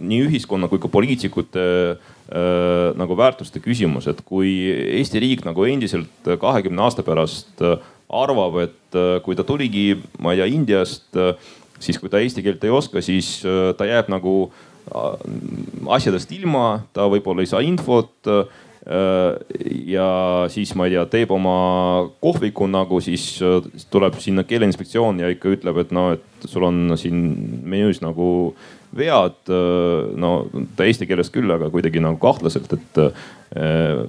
nii 0.00 0.20
ühiskonna 0.26 0.70
kui 0.72 0.82
ka 0.82 0.90
poliitikute 0.90 1.64
äh, 1.94 2.90
nagu 2.98 3.18
väärtuste 3.18 3.62
küsimus, 3.62 4.08
et 4.10 4.24
kui 4.26 4.56
Eesti 4.98 5.22
riik 5.22 5.46
nagu 5.46 5.66
endiselt 5.68 6.30
kahekümne 6.40 6.86
aasta 6.86 7.06
pärast 7.06 7.62
arvab, 8.14 8.62
et 8.64 9.02
kui 9.24 9.36
ta 9.36 9.46
tuligi, 9.46 9.94
ma 10.22 10.34
ei 10.34 10.42
tea, 10.42 10.50
Indiast, 10.54 11.08
siis 11.82 11.98
kui 11.98 12.10
ta 12.12 12.20
eesti 12.22 12.44
keelt 12.44 12.62
ei 12.64 12.70
oska, 12.70 13.02
siis 13.02 13.40
ta 13.76 13.88
jääb 13.88 14.10
nagu 14.12 14.34
äh, 14.46 14.73
asjadest 14.92 16.32
ilma, 16.36 16.84
ta 16.94 17.08
võib-olla 17.10 17.44
ei 17.44 17.50
saa 17.50 17.64
infot. 17.64 18.14
Äh, 18.28 18.44
ja 19.88 20.44
siis 20.52 20.74
ma 20.76 20.84
ei 20.84 20.92
tea, 20.92 21.06
teeb 21.08 21.30
oma 21.32 21.56
kohviku 22.20 22.66
nagu, 22.68 22.98
siis 23.04 23.38
tuleb 23.92 24.18
sinna 24.20 24.44
keeleinspektsioon 24.44 25.22
ja 25.22 25.30
ikka 25.32 25.54
ütleb, 25.54 25.80
et 25.80 25.94
no, 25.96 26.10
et 26.18 26.48
sul 26.50 26.66
on 26.68 26.92
siin 27.00 27.22
menüüs 27.64 28.02
nagu 28.04 28.26
vead. 28.94 29.40
Äh, 29.48 30.12
no 30.20 30.34
ta 30.76 30.84
eesti 30.84 31.08
keeles 31.08 31.32
küll, 31.32 31.48
aga 31.54 31.70
kuidagi 31.72 32.02
nagu 32.04 32.20
kahtlaselt, 32.20 32.76
et 32.76 33.00
äh, 33.06 33.24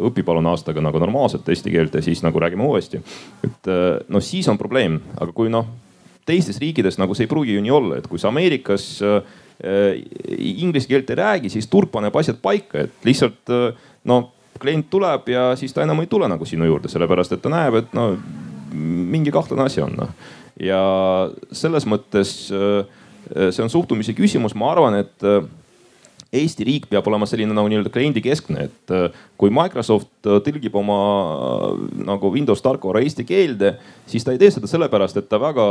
õpi 0.10 0.26
palun 0.28 0.52
aastaga 0.52 0.84
nagu 0.84 1.00
normaalselt 1.00 1.48
eesti 1.54 1.72
keelt 1.72 1.96
ja 1.96 2.04
siis 2.04 2.26
nagu 2.26 2.40
räägime 2.42 2.68
uuesti. 2.68 3.00
et 3.46 3.72
no 4.10 4.20
siis 4.20 4.48
on 4.52 4.58
probleem, 4.58 5.00
aga 5.16 5.32
kui 5.32 5.52
noh, 5.54 5.70
teistes 6.26 6.58
riikides 6.60 6.98
nagu 6.98 7.14
see 7.14 7.28
ei 7.28 7.32
pruugi 7.32 7.54
ju 7.54 7.62
nii 7.62 7.74
olla, 7.74 8.00
et 8.00 8.08
kui 8.10 8.20
sa 8.20 8.32
Ameerikas 8.34 8.88
äh, 9.06 9.22
Äh, 9.22 9.45
inglise 9.64 10.90
keelt 10.90 11.10
ei 11.10 11.20
räägi, 11.20 11.50
siis 11.54 11.68
turg 11.72 11.92
paneb 11.94 12.16
asjad 12.20 12.42
paika, 12.44 12.86
et 12.86 13.08
lihtsalt 13.08 13.54
äh, 13.54 13.78
no 14.04 14.20
klient 14.60 14.90
tuleb 14.92 15.30
ja 15.32 15.50
siis 15.60 15.74
ta 15.76 15.84
enam 15.84 16.02
ei 16.04 16.10
tule 16.12 16.28
nagu 16.32 16.48
sinu 16.48 16.68
juurde, 16.68 16.92
sellepärast 16.92 17.36
et 17.36 17.44
ta 17.44 17.52
näeb, 17.52 17.80
et 17.82 17.96
no 17.96 18.14
mingi 18.76 19.32
kahtlane 19.32 19.68
asi 19.68 19.84
on 19.84 19.96
noh. 20.00 20.12
ja 20.60 20.82
selles 21.56 21.88
mõttes 21.88 22.36
äh, 22.52 22.84
see 23.50 23.64
on 23.64 23.72
suhtumise 23.72 24.14
küsimus, 24.18 24.56
ma 24.56 24.72
arvan, 24.74 25.00
et 25.02 25.30
Eesti 26.36 26.68
riik 26.68 26.88
peab 26.92 27.08
olema 27.10 27.28
selline 27.30 27.56
nagu 27.56 27.70
nii-öelda 27.72 27.92
kliendikeskne, 27.94 28.68
et 28.70 28.94
äh, 28.94 29.16
kui 29.40 29.54
Microsoft 29.54 30.30
äh, 30.30 30.42
tõlgib 30.46 30.76
oma 30.80 31.00
nagu 32.08 32.32
Windows 32.34 32.64
tarkvara 32.66 33.04
eesti 33.06 33.26
keelde, 33.28 33.76
siis 34.12 34.26
ta 34.26 34.36
ei 34.36 34.42
tee 34.42 34.52
seda 34.54 34.70
sellepärast, 34.70 35.18
et 35.22 35.30
ta 35.32 35.40
väga 35.42 35.66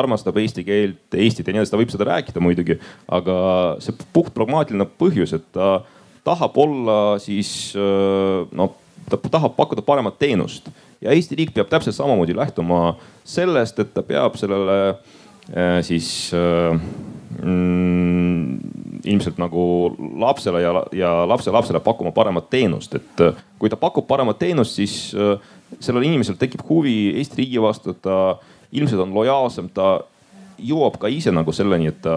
armastab 0.00 0.40
eesti 0.42 0.66
keelt, 0.66 1.04
Eestit 1.18 1.46
ja 1.46 1.54
nii 1.54 1.62
edasi, 1.62 1.74
ta 1.74 1.80
võib 1.80 1.94
seda 1.94 2.08
rääkida 2.10 2.42
muidugi, 2.42 2.78
aga 3.12 3.38
see 3.84 3.96
puht 4.14 4.34
pragmaatiline 4.36 4.88
põhjus, 5.00 5.36
et 5.36 5.46
ta 5.54 5.78
tahab 6.26 6.56
olla 6.60 6.98
siis 7.22 7.72
noh, 7.76 8.74
ta 9.08 9.16
tahab 9.16 9.56
pakkuda 9.56 9.82
paremat 9.82 10.18
teenust. 10.18 10.68
Ja 11.00 11.14
Eesti 11.14 11.36
riik 11.38 11.54
peab 11.54 11.70
täpselt 11.70 11.96
samamoodi 11.96 12.34
lähtuma 12.36 12.96
sellest, 13.26 13.78
et 13.78 13.92
ta 13.94 14.02
peab 14.02 14.36
sellele 14.40 14.78
äh, 15.54 15.78
siis 15.86 16.32
äh, 16.34 16.78
ilmselt 19.08 19.38
nagu 19.40 19.62
lapsele 20.20 20.62
ja, 20.62 20.72
ja 20.96 21.10
lapselapsele 21.28 21.80
pakkuma 21.84 22.12
paremat 22.16 22.48
teenust, 22.50 22.94
et 22.98 23.24
äh, 23.24 23.40
kui 23.60 23.70
ta 23.70 23.76
pakub 23.80 24.06
paremat 24.08 24.38
teenust, 24.40 24.78
siis 24.78 24.94
sellel 25.80 26.06
inimesel 26.08 26.38
tekib 26.40 26.62
huvi 26.68 27.14
Eesti 27.20 27.42
riigi 27.42 27.60
vastu, 27.62 27.92
ta 27.92 28.38
ilmselt 28.72 29.02
on 29.04 29.12
lojaalsem, 29.16 29.68
ta 29.74 29.98
jõuab 30.58 30.98
ka 31.00 31.10
ise 31.12 31.32
nagu 31.34 31.52
selleni, 31.54 31.90
et 31.92 32.00
ta 32.02 32.14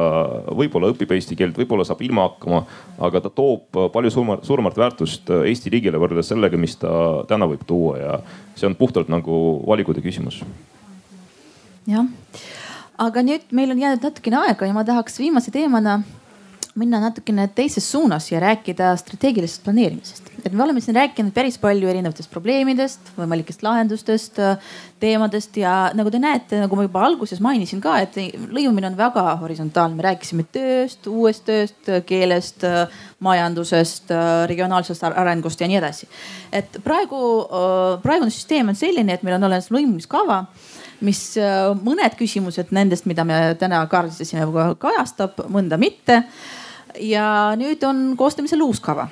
võib-olla 0.58 0.90
õpib 0.92 1.14
eesti 1.16 1.38
keelt, 1.38 1.58
võib-olla 1.58 1.86
saab 1.88 2.02
ilma 2.06 2.26
hakkama, 2.30 2.64
aga 3.06 3.22
ta 3.26 3.32
toob 3.34 3.78
palju 3.94 4.14
suuremat, 4.14 4.46
suuremat 4.48 4.80
väärtust 4.82 5.30
Eesti 5.42 5.74
riigile 5.74 6.02
võrreldes 6.02 6.32
sellega, 6.32 6.58
mis 6.60 6.78
ta 6.82 6.92
täna 7.30 7.50
võib 7.50 7.64
tuua 7.68 8.00
ja 8.02 8.18
see 8.56 8.70
on 8.70 8.78
puhtalt 8.80 9.12
nagu 9.14 9.36
valikute 9.68 10.02
küsimus. 10.04 10.42
jah, 11.90 12.08
aga 13.02 13.24
nüüd 13.26 13.54
meil 13.56 13.74
on 13.74 13.82
jäänud 13.82 14.04
natukene 14.06 14.44
aega 14.46 14.68
ja 14.70 14.74
ma 14.78 14.86
tahaks 14.86 15.18
viimase 15.22 15.54
teemana 15.54 16.02
minna 16.80 17.02
natukene 17.04 17.50
teises 17.52 17.84
suunas 17.92 18.30
ja 18.32 18.40
rääkida 18.40 18.94
strateegilisest 18.96 19.64
planeerimisest. 19.64 20.30
et 20.46 20.54
me 20.54 20.64
oleme 20.64 20.82
siin 20.82 20.96
rääkinud 20.96 21.34
päris 21.34 21.58
palju 21.62 21.90
erinevatest 21.90 22.32
probleemidest, 22.32 23.12
võimalikest 23.18 23.62
lahendustest, 23.66 24.40
teemadest 25.00 25.58
ja 25.58 25.92
nagu 25.94 26.12
te 26.12 26.20
näete, 26.20 26.62
nagu 26.64 26.76
ma 26.80 26.86
juba 26.88 27.04
alguses 27.06 27.42
mainisin 27.44 27.82
ka, 27.84 27.98
et 28.02 28.16
lõimumine 28.48 28.88
on 28.88 28.98
väga 28.98 29.26
horisontaalne. 29.42 29.96
me 29.96 30.08
rääkisime 30.08 30.46
tööst, 30.52 31.08
uuest 31.08 31.46
tööst, 31.46 31.92
keelest, 32.08 32.64
majandusest, 33.20 34.14
regionaalsest 34.48 35.04
arengust 35.12 35.62
ja 35.62 35.68
nii 35.68 35.82
edasi. 35.82 36.08
et 36.52 36.80
praegu, 36.84 37.22
praegune 38.02 38.32
süsteem 38.32 38.70
on 38.70 38.76
selline, 38.76 39.14
et 39.14 39.24
meil 39.24 39.36
on 39.36 39.50
olemas 39.52 39.72
lõimumiskava 39.72 40.46
mis 41.06 41.22
mõned 41.84 42.18
küsimused 42.20 42.74
nendest, 42.76 43.08
mida 43.10 43.26
me 43.28 43.40
täna 43.60 43.82
kaardistasime, 43.92 44.46
kajastab, 44.82 45.48
mõnda 45.52 45.80
mitte. 45.82 46.22
Ja 47.00 47.26
nüüd 47.58 47.84
on 47.88 48.12
koostamisel 48.20 48.62
uus 48.66 48.82
kava. 48.84 49.08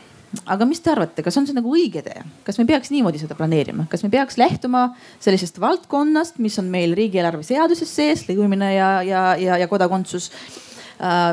Aga 0.46 0.66
mis 0.70 0.82
te 0.86 0.92
arvate, 0.92 1.24
kas 1.26 1.40
on 1.40 1.48
see 1.50 1.56
nagu 1.58 1.72
õige 1.74 2.04
tee, 2.06 2.22
kas 2.46 2.60
me 2.60 2.68
peaks 2.70 2.92
niimoodi 2.94 3.18
seda 3.18 3.34
planeerima, 3.34 3.88
kas 3.90 4.04
me 4.06 4.12
peaks 4.14 4.38
lähtuma 4.38 4.92
sellisest 5.18 5.58
valdkonnast, 5.58 6.38
mis 6.38 6.60
on 6.62 6.70
meil 6.70 6.94
riigieelarve 6.98 7.42
seaduses 7.48 7.90
sees, 7.90 8.28
lõimumine 8.28 8.70
ja, 8.76 8.90
ja, 9.02 9.24
ja, 9.42 9.58
ja 9.58 9.70
kodakondsus 9.72 10.30
Äh, 10.30 10.69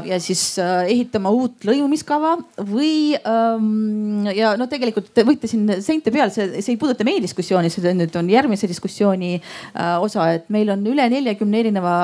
ja 0.06 0.18
siis 0.22 0.58
äh, 0.62 0.86
ehitama 0.92 1.30
uut 1.34 1.64
lõimumiskava 1.66 2.36
või 2.68 3.16
ähm, 3.18 4.28
ja 4.30 4.52
no 4.58 4.68
tegelikult 4.70 5.08
te 5.14 5.24
võite 5.26 5.50
siin 5.50 5.66
seinte 5.82 6.12
peal, 6.14 6.30
see, 6.30 6.60
see 6.62 6.76
ei 6.76 6.78
puuduta 6.78 7.02
meie 7.06 7.18
diskussiooni, 7.24 7.70
see 7.72 7.94
nüüd 7.96 8.14
on 8.18 8.30
järgmise 8.30 8.70
diskussiooni 8.70 9.32
äh, 9.40 9.96
osa, 10.02 10.28
et 10.36 10.46
meil 10.54 10.70
on 10.70 10.84
üle 10.86 11.08
neljakümne 11.10 11.62
erineva 11.64 11.94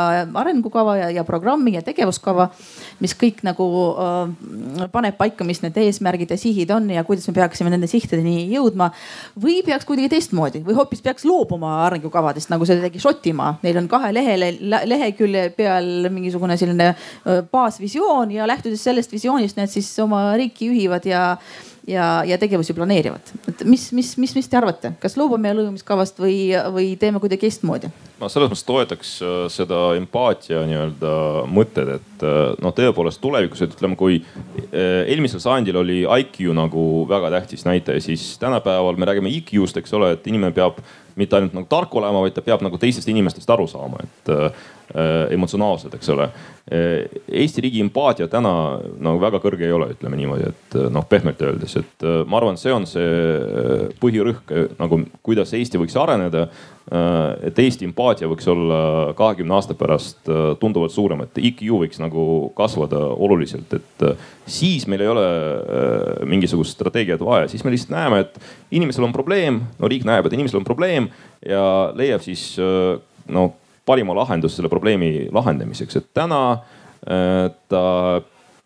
arengukava 0.43 0.97
ja, 0.99 1.11
ja 1.15 1.25
programmi 1.29 1.77
ja 1.77 1.85
tegevuskava, 1.87 2.49
mis 3.03 3.15
kõik 3.19 3.45
nagu 3.47 3.69
paneb 4.93 5.17
paika, 5.19 5.47
mis 5.47 5.63
need 5.63 5.79
eesmärgid 5.85 6.35
ja 6.35 6.39
sihid 6.41 6.71
on 6.75 6.91
ja 6.91 7.05
kuidas 7.07 7.29
me 7.31 7.37
peaksime 7.37 7.71
nende 7.71 7.87
sihtideni 7.91 8.49
jõudma. 8.51 8.91
või 9.39 9.61
peaks 9.67 9.87
kuidagi 9.87 10.11
teistmoodi 10.17 10.65
või 10.67 10.75
hoopis 10.81 11.03
peaks 11.03 11.27
loobuma 11.29 11.85
arengukavadest, 11.87 12.51
nagu 12.51 12.67
seda 12.67 12.83
tegi 12.89 13.03
Šotimaa, 13.03 13.59
neil 13.63 13.79
on 13.79 13.89
kahe 13.91 14.13
lehele, 14.15 14.53
lehekülje 14.87 15.49
peal 15.57 16.11
mingisugune 16.11 16.59
selline 16.59 16.93
baasvisioon 17.53 18.33
ja 18.33 18.47
lähtudes 18.49 18.85
sellest 18.85 19.13
visioonist 19.13 19.59
need 19.61 19.71
siis 19.73 19.91
oma 20.03 20.25
riiki 20.41 20.71
juhivad 20.71 21.07
ja, 21.09 21.23
ja, 21.87 22.07
ja 22.27 22.39
tegevusi 22.39 22.75
planeerivad. 22.75 23.33
et 23.49 23.65
mis, 23.65 23.91
mis, 23.93 24.15
mis, 24.17 24.35
mis 24.35 24.49
te 24.49 24.57
arvate, 24.57 24.95
kas 25.03 25.17
loobume 25.21 25.53
lõimiskavast 25.59 26.21
või, 26.23 26.39
või 26.73 26.95
teeme 27.01 27.21
kuidagi 27.21 27.47
teistmoodi? 27.47 27.93
ma 28.23 28.31
selles 28.31 28.53
mõttes 28.53 28.65
toetaks 28.67 29.13
äh, 29.27 29.37
seda 29.53 29.83
empaatia 29.99 30.63
nii-öelda 30.69 31.13
mõtted, 31.51 31.93
et 31.99 32.27
äh, 32.27 32.41
noh, 32.63 32.75
tõepoolest 32.77 33.21
tulevikus, 33.23 33.65
et 33.65 33.77
ütleme, 33.77 33.99
kui 34.01 34.21
äh, 34.23 35.03
eelmisel 35.11 35.43
sajandil 35.43 35.83
oli 35.83 36.03
IQ 36.07 36.53
nagu 36.57 37.05
väga 37.11 37.33
tähtis 37.37 37.67
näitaja, 37.69 38.01
siis 38.05 38.37
tänapäeval 38.43 38.97
me 38.97 39.09
räägime 39.11 39.33
EQ-st, 39.41 39.83
eks 39.83 39.99
ole, 39.99 40.15
et 40.17 40.29
inimene 40.31 40.55
peab 40.57 40.81
mitte 41.19 41.37
ainult 41.37 41.53
nagu 41.57 41.69
tark 41.69 41.93
olema, 41.99 42.23
vaid 42.25 42.33
ta 42.37 42.45
peab 42.45 42.63
nagu 42.65 42.79
teistest 42.81 43.11
inimestest 43.13 43.51
aru 43.53 43.67
saama, 43.69 44.01
et 44.07 44.31
emotsionaalsed, 45.33 45.95
eks 45.97 46.11
ole. 46.13 46.29
Äh, 46.73 47.09
Eesti 47.29 47.65
riigi 47.65 47.81
empaatia 47.83 48.29
täna 48.31 48.53
nagu 49.03 49.19
väga 49.23 49.41
kõrge 49.43 49.67
ei 49.67 49.73
ole, 49.75 49.89
ütleme 49.97 50.19
niimoodi, 50.21 50.51
et 50.53 50.77
äh, 50.79 50.91
noh, 50.95 51.07
pehmelt 51.09 51.41
öeldes, 51.43 51.75
et 51.81 52.05
ma 52.29 52.39
arvan, 52.39 52.59
see 52.61 52.75
on 52.75 52.87
see 52.87 53.97
põhirõhk 54.03 54.53
nagu, 54.79 55.01
kuidas 55.27 55.55
Eesti 55.59 55.81
võiks 55.81 55.99
areneda. 55.99 56.49
et 57.47 57.59
Eesti 57.63 57.87
empaatia 57.87 58.27
võiks 58.29 58.47
olla 58.51 59.13
kahekümne 59.17 59.55
aasta 59.55 59.75
pärast 59.79 60.27
tunduvalt 60.61 60.91
suurem, 60.93 61.21
et 61.23 61.39
IQ 61.39 61.63
võiks 61.79 62.01
nagu 62.03 62.51
kasvada 62.59 62.99
oluliselt, 62.99 63.73
et 63.79 64.05
siis 64.51 64.89
meil 64.91 65.05
ei 65.05 65.13
ole 65.13 65.27
mingisugust 66.27 66.75
strateegiat 66.75 67.23
vaja, 67.23 67.49
siis 67.49 67.63
me 67.65 67.71
lihtsalt 67.71 67.95
näeme, 67.95 68.21
et 68.27 68.39
inimesel 68.75 69.07
on 69.07 69.15
probleem, 69.15 69.63
no 69.79 69.89
riik 69.89 70.05
näeb, 70.05 70.27
et 70.27 70.35
inimesel 70.35 70.59
on 70.59 70.67
probleem 70.67 71.09
ja 71.47 71.65
leiab 71.95 72.27
siis 72.27 72.59
no 73.31 73.53
parima 73.87 74.15
lahenduse 74.17 74.59
selle 74.59 74.71
probleemi 74.73 75.29
lahendamiseks, 75.33 75.99
et 75.99 76.13
täna 76.15 76.43
äh, 76.53 77.49
ta 77.69 77.83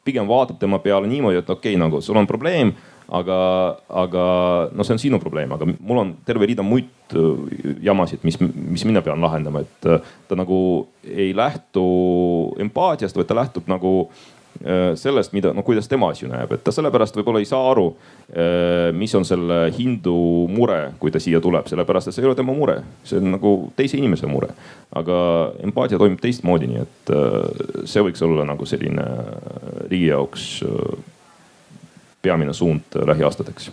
pigem 0.07 0.29
vaatab 0.29 0.61
tema 0.61 0.79
peale 0.83 1.09
niimoodi, 1.11 1.41
et 1.41 1.51
okei 1.51 1.75
okay,, 1.75 1.81
nagu 1.81 2.01
sul 2.05 2.19
on 2.19 2.29
probleem, 2.29 2.73
aga, 3.09 3.39
aga 4.03 4.25
no 4.75 4.87
see 4.87 4.97
on 4.97 5.03
sinu 5.03 5.21
probleem, 5.23 5.53
aga 5.55 5.67
mul 5.67 6.03
on 6.03 6.13
terve 6.27 6.49
rida 6.51 6.65
muid 6.67 7.15
äh, 7.15 7.75
jamasid, 7.87 8.23
mis, 8.27 8.39
mis 8.41 8.87
mina 8.89 9.03
pean 9.05 9.23
lahendama, 9.23 9.65
et 9.67 9.91
äh, 9.91 10.15
ta 10.29 10.39
nagu 10.39 10.59
ei 11.07 11.33
lähtu 11.37 11.87
empaatiast, 12.63 13.19
vaid 13.19 13.31
ta 13.31 13.39
lähtub 13.39 13.71
nagu 13.71 13.97
sellest, 14.97 15.33
mida, 15.37 15.53
no 15.55 15.63
kuidas 15.67 15.89
tema 15.89 16.11
asju 16.13 16.29
näeb, 16.31 16.53
et 16.57 16.63
ta 16.65 16.73
sellepärast 16.75 17.17
võib-olla 17.19 17.43
ei 17.43 17.49
saa 17.49 17.63
aru, 17.71 17.87
äh, 18.31 18.91
mis 18.97 19.15
on 19.19 19.27
selle 19.29 19.67
hindu 19.77 20.17
mure, 20.53 20.93
kui 21.03 21.13
ta 21.15 21.23
siia 21.23 21.41
tuleb, 21.45 21.69
sellepärast 21.71 22.11
et 22.11 22.17
see 22.17 22.25
ei 22.25 22.31
ole 22.31 22.39
tema 22.39 22.55
mure, 22.57 22.79
see 23.07 23.21
on 23.21 23.35
nagu 23.37 23.57
teise 23.77 23.99
inimese 24.01 24.31
mure. 24.31 24.53
aga 24.97 25.17
empaatia 25.67 25.99
toimib 25.99 26.21
teistmoodi, 26.23 26.71
nii 26.71 26.85
et 26.85 27.13
äh, 27.15 27.83
see 27.85 28.05
võiks 28.07 28.23
olla 28.25 28.47
nagu 28.49 28.67
selline 28.69 29.05
riigi 29.91 30.13
jaoks 30.13 30.47
peamine 32.23 32.55
suund 32.57 32.97
lähiaastateks 33.07 33.71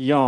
ja 0.00 0.22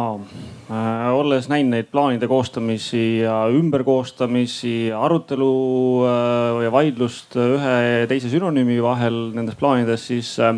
äh, 0.69 1.09
olles 1.15 1.49
näinud 1.51 1.73
neid 1.77 1.90
plaanide 1.93 2.28
koostamisi 2.31 3.23
ja 3.23 3.43
ümberkoostamisi, 3.53 4.93
arutelu 4.97 5.53
äh, 6.07 6.62
ja 6.66 6.73
vaidlust 6.74 7.36
ühe 7.40 7.77
ja 8.03 8.09
teise 8.11 8.31
sünonüümi 8.32 8.81
vahel 8.85 9.31
nendes 9.36 9.57
plaanides, 9.61 10.07
siis 10.11 10.35
äh, 10.43 10.57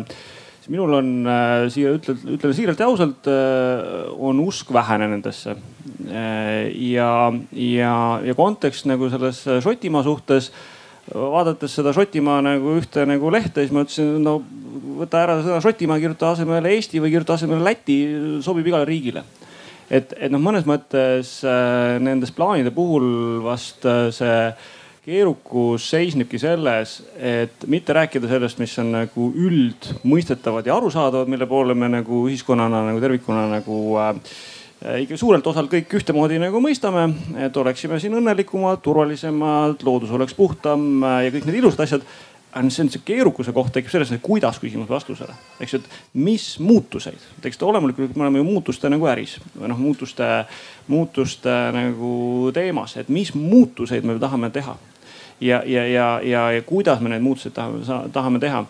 siis 0.59 0.71
minul 0.73 0.97
on 0.99 1.11
äh, 1.29 1.67
siia 1.73 1.93
ütlen, 1.95 2.21
ütlen 2.37 2.55
siiralt 2.57 2.81
ja 2.81 2.89
ausalt 2.89 3.29
äh,, 3.31 4.07
on 4.17 4.39
usk 4.43 4.73
vähene 4.73 5.09
nendesse 5.13 5.55
äh,. 6.09 6.71
ja, 6.91 7.31
ja, 7.51 7.97
ja 8.25 8.37
kontekst 8.37 8.89
nagu 8.89 9.09
selles 9.13 9.43
Šotimaa 9.63 10.03
suhtes 10.03 10.51
vaadates 11.13 11.75
seda 11.77 11.93
Šotimaa 11.93 12.41
nagu 12.41 12.79
ühte 12.79 13.05
nagu 13.05 13.29
lehte, 13.29 13.61
siis 13.61 13.73
ma 13.75 13.85
ütlesin, 13.85 14.17
no 14.25 14.39
võta 14.99 15.23
ära 15.25 15.39
sõna 15.43 15.59
Šotimaa, 15.63 15.99
kirjuta 16.01 16.31
asemele 16.33 16.71
Eesti 16.75 17.01
või 17.03 17.13
kirjuta 17.13 17.35
asemele 17.37 17.63
Läti, 17.65 17.99
sobib 18.45 18.67
igale 18.67 18.87
riigile. 18.89 19.25
et, 19.89 20.15
et 20.17 20.31
noh, 20.33 20.41
mõnes 20.41 20.65
mõttes 20.65 21.37
äh, 21.45 21.99
nendes 22.01 22.31
plaanide 22.33 22.71
puhul 22.73 23.43
vast 23.45 23.85
äh, 23.85 24.09
see 24.15 24.39
keerukus 25.05 25.85
seisnebki 25.91 26.39
selles, 26.41 26.97
et 27.21 27.67
mitte 27.69 27.93
rääkida 27.93 28.29
sellest, 28.29 28.57
mis 28.57 28.73
on 28.81 28.89
nagu 28.95 29.27
üldmõistetavad 29.37 30.65
ja 30.65 30.79
arusaadavad, 30.79 31.29
mille 31.29 31.45
poole 31.45 31.75
me 31.77 31.91
nagu 31.99 32.23
ühiskonnana 32.25 32.81
nagu 32.87 33.03
tervikuna 33.03 33.45
nagu 33.51 33.77
äh, 34.01 34.17
ikka 35.05 35.17
suurelt 35.21 35.45
osalt 35.47 35.69
kõik 35.71 35.93
ühtemoodi 35.99 36.39
nagu 36.41 36.61
mõistame, 36.63 37.05
et 37.45 37.57
oleksime 37.57 37.99
siin 38.01 38.17
õnnelikumad, 38.17 38.81
turvalisemad, 38.85 39.85
loodus 39.85 40.13
oleks 40.15 40.33
puhtam 40.37 41.03
äh, 41.03 41.19
ja 41.27 41.35
kõik 41.35 41.45
need 41.49 41.61
ilusad 41.61 41.85
asjad. 41.85 42.07
Aga 42.55 42.69
see 42.71 42.85
on 42.85 42.89
see 42.91 43.03
keerukuse 43.03 43.51
koht 43.55 43.73
tekib 43.75 43.91
selles, 43.91 44.11
et 44.15 44.23
kuidas 44.23 44.57
küsimus 44.63 44.87
vastusele, 44.87 45.35
eks 45.59 45.75
ju, 45.75 45.81
et 45.81 46.19
mis 46.23 46.45
muutuseid, 46.63 47.19
eks 47.43 47.59
ta 47.59 47.67
olemulikult 47.67 48.15
me 48.15 48.23
oleme 48.23 48.39
ju 48.39 48.47
muutuste 48.47 48.91
nagu 48.91 49.09
äris. 49.11 49.35
Või 49.57 49.71
noh, 49.73 49.79
muutuste, 49.81 50.29
muutuste 50.91 51.55
nagu 51.75 52.11
teemas, 52.55 52.95
et 53.01 53.11
mis 53.11 53.33
muutuseid 53.35 54.07
me 54.07 54.15
tahame 54.21 54.51
teha? 54.55 54.77
Ja, 55.43 55.59
ja, 55.67 55.83
ja, 55.83 56.09
ja, 56.23 56.45
ja 56.55 56.63
kuidas 56.63 57.01
me 57.03 57.11
need 57.11 57.25
muutused 57.25 57.51
tahame, 57.55 57.83
tahame 58.15 58.39
teha? 58.39 58.63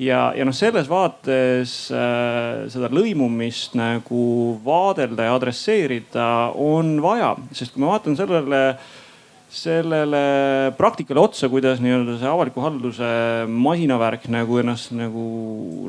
Ja, 0.00 0.20
ja 0.36 0.44
noh, 0.48 0.56
selles 0.56 0.88
vaates 0.88 1.74
äh, 1.92 2.68
seda 2.72 2.92
lõimumist 2.92 3.76
nagu 3.76 4.24
vaadelda 4.64 5.28
ja 5.28 5.36
adresseerida 5.36 6.28
on 6.60 6.98
vaja, 7.04 7.34
sest 7.56 7.72
kui 7.72 7.84
ma 7.84 7.94
vaatan 7.94 8.16
sellele 8.20 8.66
äh, 8.74 8.90
sellele 9.50 10.70
praktikale 10.78 11.20
otsa, 11.24 11.48
kuidas 11.50 11.80
nii-öelda 11.82 12.14
see 12.20 12.28
avaliku 12.30 12.62
halduse 12.62 13.08
masinavärk 13.50 14.28
nagu 14.30 14.60
ennast 14.60 14.92
nagu 14.94 15.24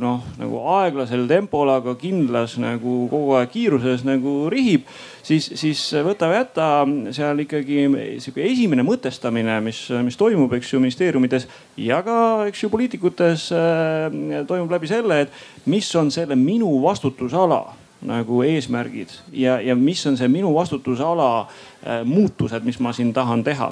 noh, 0.02 0.24
nagu 0.40 0.62
aeglasel 0.80 1.28
tempol, 1.30 1.70
aga 1.70 1.94
kindlas 2.00 2.56
nagu 2.62 3.06
kogu 3.12 3.36
aeg 3.38 3.52
kiiruses 3.54 4.06
nagu 4.08 4.50
rihib. 4.52 4.88
siis, 5.22 5.52
siis 5.62 5.84
võta 6.02 6.32
või 6.32 6.40
jäta 6.40 6.70
seal 7.14 7.44
ikkagi 7.46 7.86
sihuke 8.24 8.48
esimene 8.50 8.86
mõtestamine, 8.88 9.60
mis, 9.62 9.84
mis 10.06 10.18
toimub, 10.18 10.54
eks 10.58 10.74
ju 10.74 10.82
ministeeriumides 10.82 11.46
ja 11.78 12.02
ka, 12.06 12.48
eks 12.50 12.64
ju 12.64 12.72
poliitikutes 12.74 13.52
äh, 13.54 14.42
toimub 14.50 14.74
läbi 14.74 14.90
selle, 14.90 15.22
et 15.28 15.70
mis 15.70 15.94
on 15.96 16.10
selle 16.10 16.36
minu 16.40 16.74
vastutusala 16.82 17.62
nagu 18.08 18.42
eesmärgid 18.44 19.14
ja, 19.34 19.60
ja 19.62 19.76
mis 19.76 20.02
on 20.10 20.18
see 20.18 20.30
minu 20.32 20.54
vastutusala 20.56 21.30
äh, 21.42 22.02
muutused, 22.06 22.66
mis 22.66 22.80
ma 22.80 22.94
siin 22.94 23.14
tahan 23.14 23.44
teha 23.44 23.72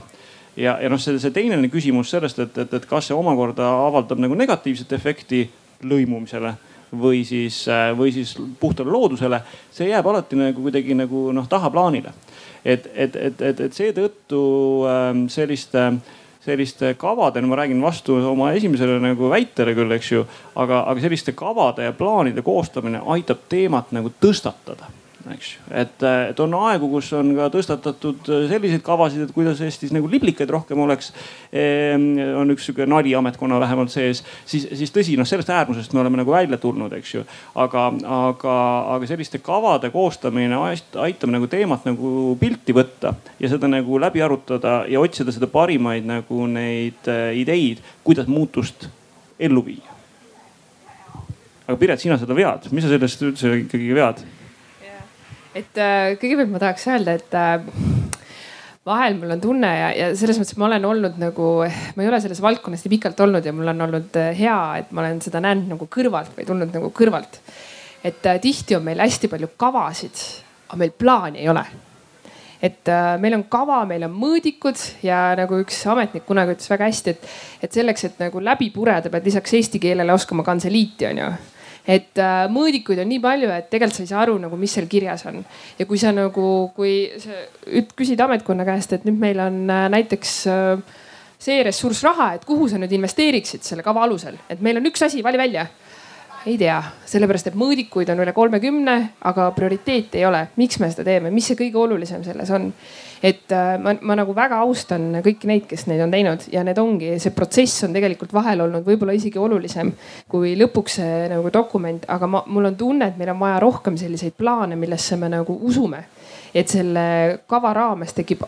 ja, 0.58 0.78
ja 0.82 0.90
noh, 0.90 1.02
see, 1.02 1.18
see 1.22 1.34
teine 1.34 1.60
küsimus 1.72 2.12
sellest, 2.14 2.40
et, 2.40 2.58
et, 2.58 2.74
et 2.74 2.90
kas 2.90 3.10
see 3.10 3.18
omakorda 3.18 3.68
avaldab 3.88 4.22
nagu 4.22 4.38
negatiivset 4.38 4.94
efekti 4.98 5.48
lõimumisele 5.88 6.54
või 7.00 7.24
siis, 7.26 7.64
äh, 7.70 7.90
või 7.98 8.14
siis 8.14 8.36
puhtale 8.60 8.92
loodusele, 8.92 9.42
see 9.74 9.90
jääb 9.92 10.08
alati 10.10 10.38
nagu 10.40 10.62
kuidagi 10.66 10.98
nagu 10.98 11.30
noh 11.34 11.50
tahaplaanile. 11.50 12.14
et, 12.66 12.88
et, 12.94 13.16
et, 13.16 13.42
et, 13.42 13.60
et 13.60 13.74
seetõttu 13.74 14.40
ähm, 14.90 15.28
selliste 15.32 15.86
äh, 15.88 16.18
selliste 16.46 16.94
kavade, 17.00 17.42
no 17.42 17.52
ma 17.52 17.60
räägin 17.60 17.82
vastu 17.84 18.16
oma 18.32 18.54
esimesele 18.56 19.00
nagu 19.04 19.30
väitele 19.32 19.74
küll, 19.76 19.92
eks 19.92 20.12
ju, 20.12 20.24
aga, 20.56 20.86
aga 20.92 21.04
selliste 21.04 21.36
kavade 21.38 21.84
ja 21.84 21.96
plaanide 21.96 22.44
koostamine 22.46 23.04
aitab 23.16 23.44
teemat 23.52 23.92
nagu 23.96 24.12
tõstatada 24.24 24.88
eks 25.34 25.50
ju. 25.54 25.64
et, 25.76 26.04
et 26.32 26.40
on 26.40 26.54
aegu, 26.62 26.88
kus 26.94 27.10
on 27.18 27.34
ka 27.36 27.50
tõstatatud 27.54 28.30
selliseid 28.50 28.84
kavasid, 28.86 29.26
et 29.26 29.34
kuidas 29.36 29.60
Eestis 29.66 29.92
nagu 29.96 30.08
liblikaid 30.12 30.50
rohkem 30.54 30.80
oleks. 30.80 31.12
Ehm, 31.52 32.12
on 32.40 32.54
üks 32.54 32.70
sihuke 32.70 32.88
nali 32.90 33.14
ametkonna 33.18 33.60
vähemalt 33.62 33.92
sees, 33.94 34.24
siis, 34.50 34.68
siis 34.80 34.94
tõsi, 34.96 35.18
noh 35.20 35.28
sellest 35.28 35.52
äärmusest 35.54 35.94
me 35.94 36.04
oleme 36.04 36.22
nagu 36.22 36.34
välja 36.34 36.60
tulnud, 36.62 36.94
eks 37.00 37.14
ju. 37.18 37.26
aga, 37.60 37.86
aga, 38.20 38.56
aga 38.96 39.12
selliste 39.12 39.44
kavade 39.44 39.92
koostamine 39.94 40.58
aitab 40.60 41.34
nagu 41.34 41.50
teemat 41.52 41.86
nagu 41.90 42.38
pilti 42.40 42.76
võtta 42.76 43.14
ja 43.40 43.52
seda 43.52 43.70
nagu 43.72 44.00
läbi 44.00 44.24
arutada 44.24 44.82
ja 44.90 45.04
otsida 45.04 45.36
seda 45.36 45.52
parimaid 45.52 46.08
nagu 46.08 46.48
neid 46.50 47.12
äh, 47.12 47.32
ideid, 47.40 47.84
kuidas 48.08 48.30
muutust 48.32 48.88
ellu 49.40 49.64
viia 49.66 49.98
aga 51.70 51.78
Piret, 51.78 52.02
sina 52.02 52.18
seda 52.18 52.34
vead, 52.34 52.66
mis 52.74 52.82
sa 52.86 52.90
sellest 52.90 53.24
üldse 53.28 53.54
ikkagi 53.62 53.94
vead? 53.94 54.24
Et 55.58 55.82
äh, 55.82 56.14
kõigepealt 56.20 56.52
ma 56.52 56.62
tahaks 56.62 56.86
öelda, 56.92 57.16
et 57.18 57.36
äh, 57.38 57.64
vahel 58.86 59.18
mul 59.18 59.34
on 59.36 59.42
tunne 59.44 59.72
ja, 59.74 59.90
ja 59.96 60.10
selles 60.18 60.40
mõttes 60.42 60.58
ma 60.60 60.68
olen 60.70 60.86
olnud 60.90 61.18
nagu, 61.22 61.50
ma 61.66 62.06
ei 62.06 62.12
ole 62.12 62.22
selles 62.24 62.42
valdkonnas 62.44 62.86
nii 62.86 62.94
pikalt 62.96 63.26
olnud 63.26 63.46
ja 63.46 63.54
mul 63.56 63.74
on 63.74 63.88
olnud 63.88 64.22
äh, 64.22 64.32
hea, 64.38 64.62
et 64.84 64.94
ma 64.94 65.04
olen 65.04 65.22
seda 65.26 65.42
näinud 65.44 65.74
nagu 65.74 65.90
kõrvalt 65.92 66.38
või 66.38 66.48
tulnud 66.50 66.74
nagu 66.76 66.94
kõrvalt. 66.96 67.42
et 68.04 68.24
tihti 68.42 68.78
on 68.78 68.86
meil 68.86 69.02
hästi 69.02 69.28
palju 69.28 69.52
kavasid, 69.60 70.26
aga 70.70 70.80
meil 70.80 70.96
plaani 70.96 71.42
ei 71.44 71.50
ole 71.52 71.66
et 72.64 72.90
meil 73.24 73.38
on 73.38 73.46
kava, 73.48 73.86
meil 73.88 74.04
on 74.04 74.12
mõõdikud 74.20 74.82
ja 75.04 75.30
nagu 75.40 75.62
üks 75.62 75.78
ametnik 75.88 76.26
kunagi 76.28 76.58
ütles 76.58 76.68
väga 76.70 76.90
hästi, 76.90 77.14
et, 77.16 77.30
et 77.64 77.72
selleks, 77.72 78.04
et 78.04 78.20
nagu 78.20 78.42
läbi 78.44 78.68
pureda, 78.76 79.08
pead 79.12 79.30
lisaks 79.32 79.54
eesti 79.56 79.80
keelele 79.80 80.12
oskama 80.12 80.44
kantseliiti 80.44 81.08
onju 81.08 81.30
et 81.90 82.22
äh, 82.22 82.46
mõõdikuid 82.54 83.02
on 83.02 83.10
nii 83.10 83.22
palju, 83.24 83.50
et 83.50 83.70
tegelikult 83.72 83.98
sa 83.98 84.06
ei 84.06 84.12
saa 84.12 84.24
aru 84.24 84.38
nagu, 84.44 84.58
mis 84.60 84.74
seal 84.78 84.88
kirjas 84.92 85.26
on. 85.30 85.42
ja 85.80 85.88
kui 85.90 86.02
sa 86.02 86.14
nagu, 86.14 86.48
kui 86.76 86.96
sa 87.22 87.44
küsid 87.98 88.22
ametkonna 88.22 88.68
käest, 88.68 88.94
et 88.94 89.08
nüüd 89.10 89.18
meil 89.22 89.42
on 89.44 89.62
äh, 89.74 89.86
näiteks 89.96 90.36
äh, 90.54 90.98
see 91.40 91.62
ressurss 91.66 92.04
raha, 92.06 92.34
et 92.38 92.46
kuhu 92.46 92.70
sa 92.70 92.82
nüüd 92.82 92.94
investeeriksid 93.00 93.66
selle 93.66 93.86
kava 93.86 94.04
alusel, 94.06 94.38
et 94.50 94.62
meil 94.62 94.78
on 94.82 94.92
üks 94.92 95.08
asi, 95.08 95.24
vali 95.26 95.42
välja 95.42 95.70
ei 96.48 96.56
tea, 96.58 96.78
sellepärast 97.10 97.50
et 97.50 97.58
mõõdikuid 97.60 98.10
on 98.14 98.22
üle 98.24 98.32
kolmekümne, 98.36 98.96
aga 99.28 99.50
prioriteeti 99.56 100.22
ei 100.22 100.26
ole. 100.26 100.48
miks 100.56 100.80
me 100.80 100.88
seda 100.92 101.04
teeme, 101.08 101.32
mis 101.36 101.50
see 101.50 101.58
kõige 101.60 101.82
olulisem 101.82 102.24
selles 102.24 102.52
on? 102.56 102.70
Et 103.24 103.52
äh, 103.52 103.74
ma, 103.82 103.94
ma 104.02 104.16
nagu 104.20 104.34
väga 104.36 104.62
austan 104.64 105.10
kõiki 105.26 105.50
neid, 105.50 105.66
kes 105.70 105.86
neid 105.90 106.04
on 106.06 106.14
teinud 106.14 106.46
ja 106.54 106.64
need 106.64 106.80
ongi, 106.80 107.12
see 107.20 107.36
protsess 107.36 107.84
on 107.88 107.96
tegelikult 107.96 108.34
vahel 108.36 108.64
olnud 108.66 108.86
võib-olla 108.88 109.16
isegi 109.18 109.42
olulisem 109.42 109.92
kui 110.32 110.56
lõpuks 110.60 111.00
see 111.02 111.28
nagu 111.32 111.52
dokument, 111.54 112.08
aga 112.08 112.30
ma, 112.32 112.44
mul 112.48 112.72
on 112.72 112.80
tunne, 112.80 113.12
et 113.12 113.20
meil 113.20 113.34
on 113.34 113.42
vaja 113.42 113.60
rohkem 113.64 114.00
selliseid 114.00 114.38
plaane, 114.40 114.80
millesse 114.80 115.20
me 115.20 115.32
nagu 115.32 115.60
usume. 115.68 116.06
et 116.54 116.68
selle 116.68 117.04
kava 117.48 117.74
raames 117.74 118.16
tekib 118.16 118.46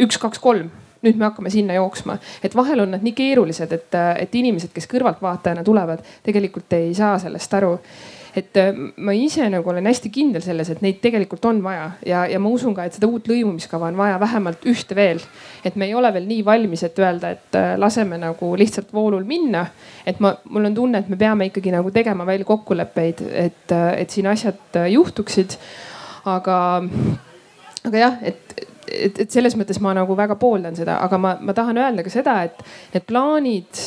üks, 0.00 0.18
kaks, 0.20 0.38
kolm 0.38 0.70
nüüd 1.00 1.16
me 1.16 1.24
hakkame 1.24 1.50
sinna 1.50 1.74
jooksma. 1.74 2.18
et 2.42 2.56
vahel 2.56 2.84
on 2.84 2.90
nad 2.94 3.02
nii 3.02 3.16
keerulised, 3.16 3.72
et, 3.72 4.00
et 4.20 4.34
inimesed, 4.34 4.72
kes 4.74 4.88
kõrvaltvaatajana 4.90 5.64
tulevad, 5.64 6.04
tegelikult 6.26 6.72
ei 6.76 6.94
saa 6.94 7.18
sellest 7.18 7.54
aru 7.56 7.78
et 8.36 8.56
äh, 8.56 8.70
ma 8.96 9.14
ise 9.16 9.46
nagu 9.50 9.70
olen 9.70 9.86
hästi 9.90 10.10
kindel 10.14 10.42
selles, 10.44 10.70
et 10.70 10.82
neid 10.84 11.00
tegelikult 11.02 11.44
on 11.50 11.62
vaja 11.64 11.90
ja, 12.06 12.24
ja 12.30 12.40
ma 12.42 12.52
usun 12.52 12.74
ka, 12.76 12.86
et 12.86 12.96
seda 12.96 13.08
uut 13.10 13.26
lõimumiskava 13.30 13.90
on 13.90 13.98
vaja 13.98 14.20
vähemalt 14.22 14.66
ühte 14.70 14.96
veel. 14.98 15.22
et 15.64 15.76
me 15.76 15.88
ei 15.88 15.94
ole 15.94 16.12
veel 16.14 16.28
nii 16.28 16.44
valmis, 16.44 16.84
et 16.86 16.98
öelda, 17.02 17.34
et 17.36 17.58
äh, 17.58 17.72
laseme 17.80 18.18
nagu 18.20 18.52
lihtsalt 18.56 18.92
voolul 18.94 19.24
minna. 19.28 19.66
et 20.06 20.20
ma, 20.20 20.34
mul 20.48 20.70
on 20.70 20.74
tunne, 20.74 21.02
et 21.02 21.08
me 21.08 21.18
peame 21.20 21.50
ikkagi 21.50 21.74
nagu 21.74 21.90
tegema 21.90 22.26
veel 22.26 22.44
kokkuleppeid, 22.48 23.24
et, 23.30 23.66
äh, 23.74 23.92
et 24.02 24.10
siin 24.10 24.30
asjad 24.30 24.80
juhtuksid. 24.90 25.58
aga, 26.28 26.56
aga 27.88 28.06
jah, 28.06 28.18
et 28.22 28.68
et, 28.90 29.20
et 29.22 29.30
selles 29.30 29.54
mõttes 29.58 29.78
ma 29.82 29.92
nagu 29.94 30.14
väga 30.18 30.36
pooldan 30.40 30.76
seda, 30.78 30.98
aga 31.04 31.18
ma, 31.20 31.34
ma 31.40 31.54
tahan 31.56 31.78
öelda 31.78 32.02
ka 32.02 32.12
seda, 32.12 32.40
et 32.48 32.62
need 32.94 33.06
plaanid 33.06 33.82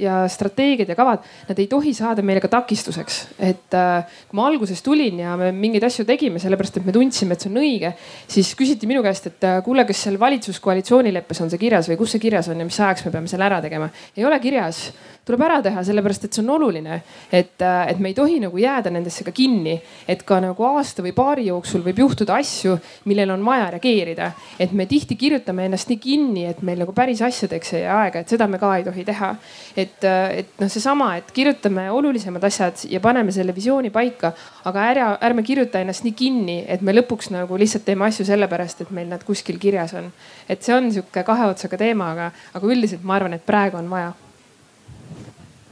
ja 0.00 0.24
strateegiad 0.28 0.90
ja 0.90 0.96
kavad, 0.98 1.24
nad 1.48 1.58
ei 1.58 1.68
tohi 1.70 1.94
saada 1.94 2.22
meile 2.22 2.42
ka 2.42 2.50
takistuseks. 2.52 3.20
et 3.38 3.74
äh, 3.78 4.04
kui 4.28 4.38
ma 4.38 4.48
alguses 4.48 4.82
tulin 4.82 5.20
ja 5.22 5.36
me 5.40 5.52
mingeid 5.52 5.86
asju 5.86 6.06
tegime, 6.08 6.42
sellepärast 6.42 6.80
et 6.80 6.86
me 6.86 6.92
tundsime, 6.92 7.34
et 7.34 7.44
see 7.44 7.52
on 7.52 7.60
õige, 7.62 7.94
siis 8.28 8.54
küsiti 8.58 8.90
minu 8.90 9.02
käest, 9.06 9.30
et 9.30 9.48
äh, 9.48 9.60
kuule, 9.64 9.86
kas 9.86 10.04
seal 10.06 10.18
valitsuskoalitsioonileppes 10.20 11.44
on 11.44 11.52
see 11.52 11.62
kirjas 11.62 11.90
või 11.90 11.98
kus 12.00 12.16
see 12.16 12.22
kirjas 12.26 12.50
on 12.50 12.60
ja 12.60 12.68
mis 12.68 12.80
ajaks 12.80 13.06
me 13.06 13.14
peame 13.14 13.30
selle 13.30 13.46
ära 13.46 13.60
tegema. 13.64 13.90
ei 14.16 14.26
ole 14.26 14.40
kirjas 14.42 14.88
tuleb 15.24 15.42
ära 15.46 15.60
teha, 15.64 15.82
sellepärast 15.84 16.26
et 16.26 16.36
see 16.36 16.42
on 16.44 16.50
oluline. 16.58 17.00
et, 17.32 17.60
äh, 17.62 17.90
et 17.90 17.98
me 17.98 18.08
ei 18.08 18.14
tohi 18.14 18.40
nagu 18.40 18.58
jääda 18.58 18.90
nendesse 18.90 19.24
ka 19.24 19.32
kinni, 19.32 19.80
et 20.08 20.22
ka 20.22 20.40
nagu 20.40 20.64
aasta 20.64 21.02
või 21.02 21.14
paari 21.16 21.46
jooksul 21.46 21.82
võib 21.82 21.98
juhtuda 21.98 22.36
asju, 22.36 22.76
millele 23.04 23.32
on 23.32 23.44
vaja 23.44 23.70
reageerida. 23.70 24.32
et 24.58 24.72
me 24.72 24.86
tihti 24.86 25.16
kirjutame 25.16 25.64
ennast 25.64 25.88
nii 25.88 25.98
kinni, 25.98 26.44
et 26.46 26.62
meil 26.62 26.78
nagu 26.78 26.92
päris 26.92 27.22
asjadeks 27.22 27.72
ei 27.72 27.82
jää 27.82 28.00
aega, 28.02 28.20
et 28.20 28.28
seda 28.28 28.46
me 28.46 28.58
ka 28.58 28.76
ei 28.76 28.84
tohi 28.84 29.04
teha. 29.04 29.34
et, 29.76 30.04
äh, 30.04 30.38
et 30.38 30.48
noh, 30.60 30.68
seesama, 30.68 31.16
et 31.16 31.32
kirjutame 31.32 31.90
olulisemad 31.90 32.44
asjad 32.44 32.84
ja 32.90 33.00
paneme 33.00 33.32
selle 33.32 33.54
visiooni 33.54 33.90
paika, 33.90 34.32
aga 34.64 34.84
ära, 34.90 35.18
ärme 35.20 35.42
kirjuta 35.42 35.80
ennast 35.80 36.04
nii 36.04 36.12
kinni, 36.12 36.64
et 36.68 36.82
me 36.82 36.92
lõpuks 36.92 37.30
nagu 37.30 37.56
lihtsalt 37.56 37.84
teeme 37.84 38.04
asju 38.04 38.26
sellepärast, 38.26 38.80
et 38.84 38.90
meil 38.90 39.08
nad 39.08 39.24
kuskil 39.24 39.58
kirjas 39.58 39.94
on. 39.94 40.12
et 40.48 40.62
see 40.62 40.74
on 40.74 40.92
sihuke 40.92 41.22
kahe 41.24 41.48
otsaga 41.48 41.78
teema, 41.80 42.12
aga, 42.12 42.30
aga 42.54 42.66
üldiselt 42.66 43.02
ma 43.02 43.16
arvan, 43.16 43.32
et 43.32 43.46
praegu 43.46 43.78
on 43.80 43.88
vaja 43.88 44.12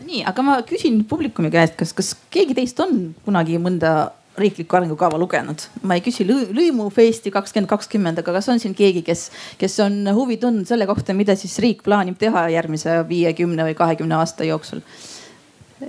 nii, 0.07 0.25
aga 0.29 0.45
ma 0.47 0.59
küsin 0.67 1.03
publikumi 1.09 1.51
käest, 1.53 1.77
kas, 1.79 1.95
kas 1.97 2.13
keegi 2.33 2.57
teist 2.59 2.81
on 2.83 3.13
kunagi 3.27 3.59
mõnda 3.63 4.13
riiklikku 4.39 4.77
arengukava 4.77 5.19
lugenud. 5.21 5.67
ma 5.83 5.97
ei 5.99 6.05
küsi 6.05 6.25
lõimufesti 6.27 7.33
kakskümmend 7.33 7.69
kakskümmend, 7.69 8.21
aga 8.23 8.33
kas 8.39 8.49
on 8.49 8.61
siin 8.63 8.75
keegi, 8.75 9.03
kes, 9.05 9.31
kes 9.61 9.81
on 9.85 10.07
huvi 10.15 10.39
tundnud 10.41 10.69
selle 10.69 10.87
kohta, 10.89 11.15
mida 11.15 11.37
siis 11.37 11.59
riik 11.61 11.83
plaanib 11.85 12.17
teha 12.19 12.49
järgmise 12.55 13.03
viiekümne 13.09 13.69
või 13.69 13.77
kahekümne 13.77 14.17
aasta 14.21 14.49
jooksul? 14.49 14.81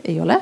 ei 0.03 0.19
ole? 0.19 0.41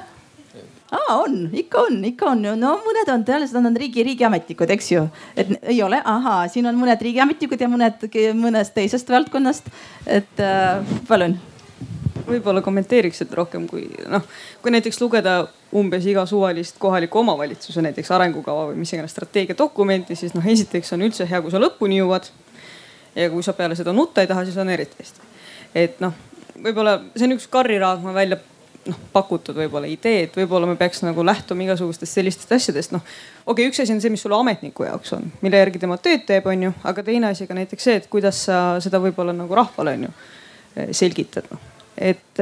aa, 0.92 1.20
on, 1.20 1.38
ikka 1.54 1.86
on, 1.88 2.02
ikka 2.10 2.32
on, 2.34 2.42
no 2.60 2.74
mõned 2.84 3.14
on, 3.14 3.22
tõenäoliselt 3.28 3.70
on 3.70 3.78
riigi, 3.78 4.04
riigiametnikud, 4.08 4.74
eks 4.76 4.92
ju. 4.92 5.06
et 5.38 5.54
ei 5.62 5.80
ole, 5.84 6.02
ahaa, 6.16 6.48
siin 6.52 6.68
on 6.68 6.82
mõned 6.82 7.06
riigiametnikud 7.06 7.62
ja 7.62 7.70
mõned 7.72 8.10
mõnest 8.42 8.76
teisest 8.76 9.14
valdkonnast. 9.14 9.72
et 10.08 10.42
äh, 10.42 10.82
palun 11.08 11.38
võib-olla 12.36 12.64
kommenteeriksid 12.66 13.34
rohkem, 13.38 13.68
kui 13.70 13.88
noh, 14.12 14.26
kui 14.62 14.74
näiteks 14.74 15.02
lugeda 15.02 15.36
umbes 15.78 16.06
iga 16.10 16.26
suvalist 16.30 16.80
kohaliku 16.82 17.22
omavalitsuse 17.22 17.84
näiteks 17.86 18.12
arengukava 18.16 18.70
või 18.72 18.82
mis 18.82 18.94
iganes 18.94 19.16
strateegiadokumenti, 19.16 20.18
siis 20.20 20.36
noh, 20.38 20.46
esiteks 20.56 20.94
on 20.96 21.06
üldse 21.08 21.28
hea, 21.30 21.42
kui 21.44 21.54
sa 21.54 21.62
lõpuni 21.62 22.02
jõuad. 22.02 22.32
ja 23.16 23.30
kui 23.30 23.44
sa 23.44 23.54
peale 23.54 23.76
seda 23.76 23.94
nutta 23.94 24.24
ei 24.24 24.28
taha, 24.28 24.46
siis 24.48 24.58
on 24.58 24.70
eriti 24.70 24.96
hästi. 25.00 25.28
et 25.76 26.00
noh, 26.04 26.16
võib-olla 26.64 27.00
see 27.16 27.28
on 27.28 27.36
üks 27.38 27.50
Karri 27.52 27.80
Raadma 27.80 28.14
välja 28.16 28.40
noh 28.88 28.98
pakutud 29.14 29.58
võib-olla 29.58 29.90
idee, 29.90 30.26
et 30.26 30.38
võib-olla 30.38 30.66
me 30.70 30.76
peaks 30.80 31.04
nagu 31.06 31.24
lähtuma 31.26 31.66
igasugustest 31.68 32.18
sellistest 32.18 32.52
asjadest, 32.56 32.94
noh. 32.96 33.04
okei 33.46 33.66
okay,, 33.66 33.70
üks 33.70 33.82
asi 33.84 33.94
on 33.94 34.02
see, 34.02 34.14
mis 34.14 34.24
sulle 34.26 34.40
ametniku 34.40 34.88
jaoks 34.88 35.14
on, 35.18 35.28
mille 35.46 35.60
järgi 35.62 35.82
tema 35.84 36.00
tööd 36.02 36.26
teeb, 36.30 36.48
onju, 36.50 36.74
aga 36.90 37.04
teine 37.06 37.30
asi 37.30 37.48
ka 37.50 37.58
näiteks 37.58 37.90
see, 37.90 38.00
et 38.02 38.08
kuidas 38.12 38.46
sa 38.48 38.62
seda 38.84 39.02
võib-olla 39.04 39.36
nagu 39.38 39.58
rahvale 39.58 39.98
onju 40.00 40.14
selgitada. 40.96 41.60
Et 42.02 42.42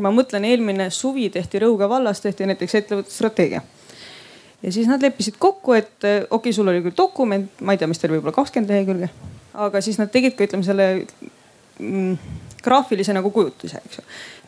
ma 0.00 0.12
mõtlen, 0.14 0.46
eelmine 0.48 0.88
suvi 0.94 1.28
tehti 1.30 1.60
Rõuge 1.60 1.88
vallas 1.90 2.22
tehti 2.24 2.46
näiteks 2.48 2.78
ettevõtlusstrateegia 2.80 3.60
ja 4.62 4.72
siis 4.72 4.88
nad 4.88 5.02
leppisid 5.02 5.36
kokku, 5.38 5.76
et 5.76 5.94
okei 6.00 6.26
okay,, 6.30 6.52
sul 6.52 6.68
oli 6.68 6.82
küll 6.84 6.96
dokument, 6.96 7.60
ma 7.60 7.74
ei 7.74 7.80
tea, 7.80 7.88
mis 7.90 8.00
teil 8.00 8.14
võib-olla 8.16 8.34
kakskümmend 8.34 8.72
lehekülge, 8.72 9.10
aga 9.66 9.82
siis 9.84 10.00
nad 10.00 10.10
tegid 10.12 10.36
ka 10.36 10.46
ütleme 10.48 10.66
selle 10.66 10.88
mm, 11.78 12.16
graafilise 12.66 13.14
nagu 13.14 13.30
kujutise, 13.30 13.80
eks 13.84 14.00
ju. 14.00 14.04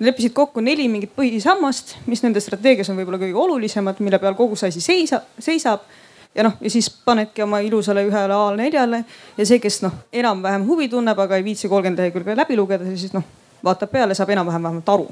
leppisid 0.09 0.35
kokku 0.37 0.65
neli 0.65 0.89
mingit 0.91 1.15
põhisammast, 1.17 1.99
mis 2.11 2.25
nende 2.25 2.43
strateegias 2.43 2.91
on 2.91 2.99
võib-olla 2.99 3.21
kõige 3.23 3.39
olulisemad, 3.45 4.03
mille 4.05 4.21
peal 4.23 4.37
kogu 4.39 4.59
see 4.59 4.73
asi 4.73 4.83
seisa, 4.85 5.23
seisab 5.39 5.87
ja 6.35 6.47
noh, 6.49 6.57
ja 6.61 6.73
siis 6.73 6.91
panedki 6.91 7.45
oma 7.45 7.61
ilusale 7.65 8.07
ühele 8.09 8.35
A4-le 8.35 9.05
ja 9.39 9.47
see, 9.47 9.61
kes 9.63 9.83
noh, 9.85 9.95
enam-vähem 10.13 10.67
huvi 10.69 10.89
tunneb, 10.91 11.19
aga 11.19 11.39
ei 11.39 11.47
viitsi 11.47 11.71
kolmkümmend 11.71 12.03
lehekülge 12.03 12.37
läbi 12.39 12.59
lugeda, 12.59 12.89
siis 12.97 13.15
noh 13.15 13.38
vaatab 13.65 13.91
peale, 13.91 14.15
saab 14.15 14.31
enam-vähem 14.31 14.63
vähemalt 14.63 14.89
aru. 14.89 15.09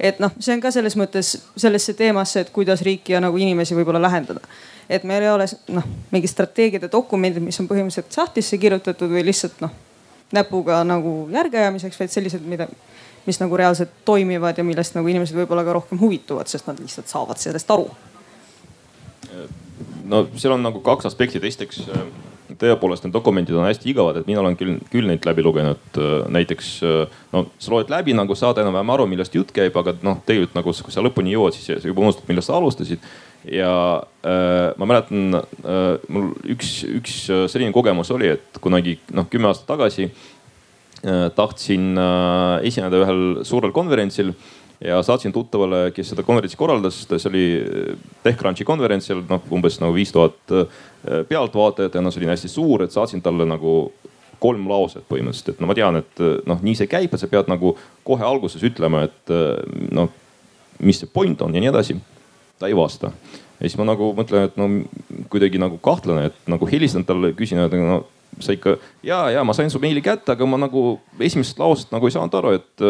et 0.00 0.20
noh, 0.20 0.32
see 0.38 0.54
on 0.54 0.60
ka 0.60 0.70
selles 0.70 0.96
mõttes 0.96 1.34
sellesse 1.56 1.94
teemasse, 1.94 2.40
et 2.40 2.50
kuidas 2.54 2.82
riiki 2.82 3.12
ja 3.12 3.20
nagu 3.20 3.36
inimesi 3.36 3.74
võib-olla 3.74 4.02
lähendada. 4.02 4.40
et 4.88 5.04
meil 5.04 5.22
ei 5.22 5.30
ole 5.30 5.46
noh, 5.68 5.84
mingid 6.10 6.30
strateegiad 6.30 6.82
ja 6.82 6.92
dokumendid, 6.92 7.42
mis 7.42 7.60
on 7.60 7.68
põhimõtteliselt 7.68 8.12
sahtlisse 8.12 8.58
kirjutatud 8.58 9.10
või 9.10 9.24
lihtsalt 9.26 9.60
noh 9.60 9.74
näpuga 10.32 10.82
nagu 10.84 11.28
järge 11.32 11.58
ajamiseks, 11.58 11.98
vaid 12.00 12.12
sellised, 12.12 12.44
mida, 12.48 12.68
mis 13.26 13.40
nagu 13.40 13.56
reaalselt 13.56 13.92
toimivad 14.04 14.58
ja 14.58 14.64
millest 14.64 14.96
nagu 14.96 15.08
inimesed 15.08 15.36
võib-olla 15.36 15.64
ka 15.64 15.76
rohkem 15.78 16.00
huvituvad, 16.00 16.50
sest 16.50 16.68
nad 16.68 16.80
lihtsalt 16.80 17.08
saavad 17.08 17.40
sellest 17.40 17.70
aru. 17.70 17.88
no 20.08 20.24
seal 20.36 20.56
on 20.56 20.62
nagu 20.64 20.80
kaks 20.84 21.08
aspekti, 21.08 21.40
esiteks 21.42 21.82
tõepoolest 22.56 23.04
need 23.04 23.14
dokumendid 23.14 23.56
on 23.58 23.66
hästi 23.66 23.90
igavad, 23.92 24.20
et 24.20 24.28
mina 24.28 24.40
olen 24.40 24.56
küll, 24.58 24.78
küll 24.92 25.08
neid 25.08 25.26
läbi 25.28 25.44
lugenud. 25.44 25.98
näiteks 26.32 26.70
no 27.32 27.44
sa 27.58 27.72
loed 27.72 27.90
läbi 27.92 28.14
nagu 28.16 28.36
saad 28.38 28.60
enam-vähem 28.62 28.92
aru, 28.94 29.06
millest 29.10 29.34
jutt 29.36 29.52
käib, 29.54 29.76
aga 29.80 29.96
noh, 30.06 30.20
tegelikult 30.26 30.56
nagu 30.58 30.72
kui 30.72 30.94
sa 30.94 31.04
lõpuni 31.04 31.34
jõuad, 31.34 31.56
siis 31.56 31.82
sa 31.82 31.90
juba 31.90 32.04
unustad, 32.06 32.28
millest 32.30 32.50
sa 32.50 32.56
alustasid. 32.58 33.04
ja 33.52 33.72
äh, 34.26 34.72
ma 34.80 34.88
mäletan 34.88 35.38
äh,, 35.38 36.08
mul 36.08 36.32
üks, 36.54 36.82
üks 36.88 37.20
selline 37.52 37.72
kogemus 37.72 38.10
oli, 38.14 38.32
et 38.34 38.60
kunagi 38.60 38.98
noh, 39.14 39.28
kümme 39.30 39.50
aastat 39.52 39.68
tagasi 39.70 40.08
äh, 40.08 41.28
tahtsin 41.36 41.92
äh, 41.98 42.66
esineda 42.66 43.04
ühel 43.04 43.44
suurel 43.46 43.72
konverentsil 43.76 44.34
ja 44.84 45.02
saatsin 45.02 45.32
tuttavale, 45.32 45.90
kes 45.94 46.12
seda 46.12 46.22
konverentsi 46.22 46.56
korraldas, 46.56 47.00
see 47.08 47.30
oli 47.30 47.46
TechCrunchi 48.22 48.66
konverents, 48.66 49.08
seal 49.10 49.24
noh 49.28 49.48
umbes 49.54 49.80
nagu 49.82 49.94
viis 49.96 50.12
tuhat 50.14 50.54
äh, 50.54 50.78
pealtvaatajat 51.28 51.98
ja 51.98 52.04
noh, 52.04 52.14
see 52.14 52.22
oli 52.22 52.30
hästi 52.30 52.50
suur, 52.52 52.84
et 52.84 52.94
saatsin 52.94 53.22
talle 53.24 53.46
nagu 53.48 53.80
kolm 54.38 54.68
lauset 54.70 55.02
põhimõtteliselt, 55.08 55.56
et 55.56 55.62
no 55.62 55.70
ma 55.70 55.74
tean, 55.78 55.98
et 55.98 56.22
äh, 56.22 56.38
noh, 56.46 56.62
nii 56.62 56.78
see 56.78 56.90
käib, 56.90 57.14
et 57.14 57.22
sa 57.22 57.30
pead 57.30 57.50
nagu 57.50 57.74
kohe 58.06 58.26
alguses 58.26 58.62
ütlema, 58.66 59.02
et 59.08 59.34
noh, 59.94 60.12
mis 60.78 61.02
see 61.02 61.10
point 61.10 61.42
on 61.42 61.54
ja 61.54 61.62
nii 61.62 61.72
edasi. 61.72 61.98
ta 62.58 62.66
ei 62.66 62.76
vasta. 62.76 63.10
ja 63.58 63.66
siis 63.66 63.76
ma 63.78 63.84
nagu 63.86 64.12
mõtlen, 64.14 64.46
et 64.46 64.56
no 64.58 64.68
kuidagi 65.30 65.58
nagu 65.58 65.78
kahtlane, 65.82 66.30
et 66.30 66.38
nagu 66.46 66.66
helistan 66.70 67.04
talle, 67.04 67.32
küsin, 67.34 67.58
et 67.58 67.74
no 67.82 68.04
sa 68.40 68.54
ikka 68.54 68.76
ja, 69.02 69.30
ja 69.30 69.44
ma 69.44 69.54
sain 69.56 69.70
su 69.70 69.80
meili 69.82 70.02
kätte, 70.04 70.32
aga 70.34 70.46
ma 70.46 70.58
nagu 70.60 71.00
esimesest 71.18 71.58
lausest 71.58 71.94
nagu 71.94 72.06
ei 72.06 72.14
saanud 72.14 72.34
aru, 72.38 72.54
et 72.58 72.84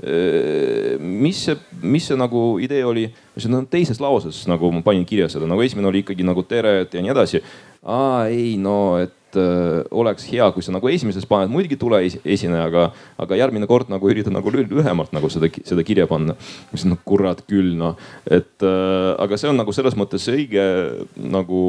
mis 0.00 1.44
see, 1.44 1.56
mis 1.82 2.06
see 2.08 2.16
nagu 2.16 2.58
idee 2.62 2.84
oli? 2.88 3.06
ütlesin, 3.34 3.52
no 3.52 3.62
teises 3.68 4.00
lauses 4.00 4.42
nagu 4.48 4.70
ma 4.72 4.82
panin 4.84 5.06
kirja 5.08 5.28
seda, 5.32 5.48
nagu 5.48 5.62
esimene 5.64 5.90
oli 5.90 6.04
ikkagi 6.04 6.26
nagu 6.26 6.44
tere 6.48 6.80
ja 6.82 7.02
nii 7.02 7.12
edasi. 7.12 7.42
aa 7.84 8.28
ei 8.32 8.54
no, 8.60 8.98
et 9.00 9.38
äh, 9.38 9.80
oleks 9.90 10.26
hea, 10.30 10.46
kui 10.52 10.64
sa 10.64 10.72
nagu 10.74 10.88
esimeses 10.88 11.26
paned, 11.28 11.52
muidugi 11.52 11.78
tule 11.80 12.02
esineja, 12.04 12.66
aga, 12.68 12.90
aga 13.20 13.40
järgmine 13.40 13.68
kord 13.70 13.90
nagu 13.92 14.08
ürita 14.10 14.32
nagu 14.32 14.52
lühemalt 14.54 15.12
nagu 15.16 15.30
seda, 15.32 15.50
seda 15.64 15.84
kirja 15.86 16.08
panna. 16.10 16.36
ma 16.36 16.72
ütlesin, 16.72 16.94
no 16.94 17.00
kurat 17.04 17.44
küll 17.48 17.74
noh, 17.80 17.98
et 18.24 18.64
äh, 18.64 19.10
aga 19.20 19.40
see 19.40 19.52
on 19.52 19.60
nagu 19.60 19.74
selles 19.76 19.98
mõttes 19.98 20.28
õige 20.32 20.64
nagu 21.20 21.60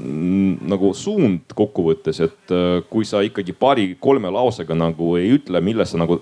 nagu 0.00 0.92
suund 0.94 1.50
kokkuvõttes, 1.56 2.20
et 2.24 2.54
äh, 2.54 2.78
kui 2.88 3.04
sa 3.04 3.20
ikkagi 3.26 3.52
paari-kolme 3.58 4.30
lausega 4.32 4.76
nagu 4.78 5.16
ei 5.20 5.34
ütle, 5.36 5.60
millest 5.64 5.96
sa 5.96 6.00
nagu 6.00 6.20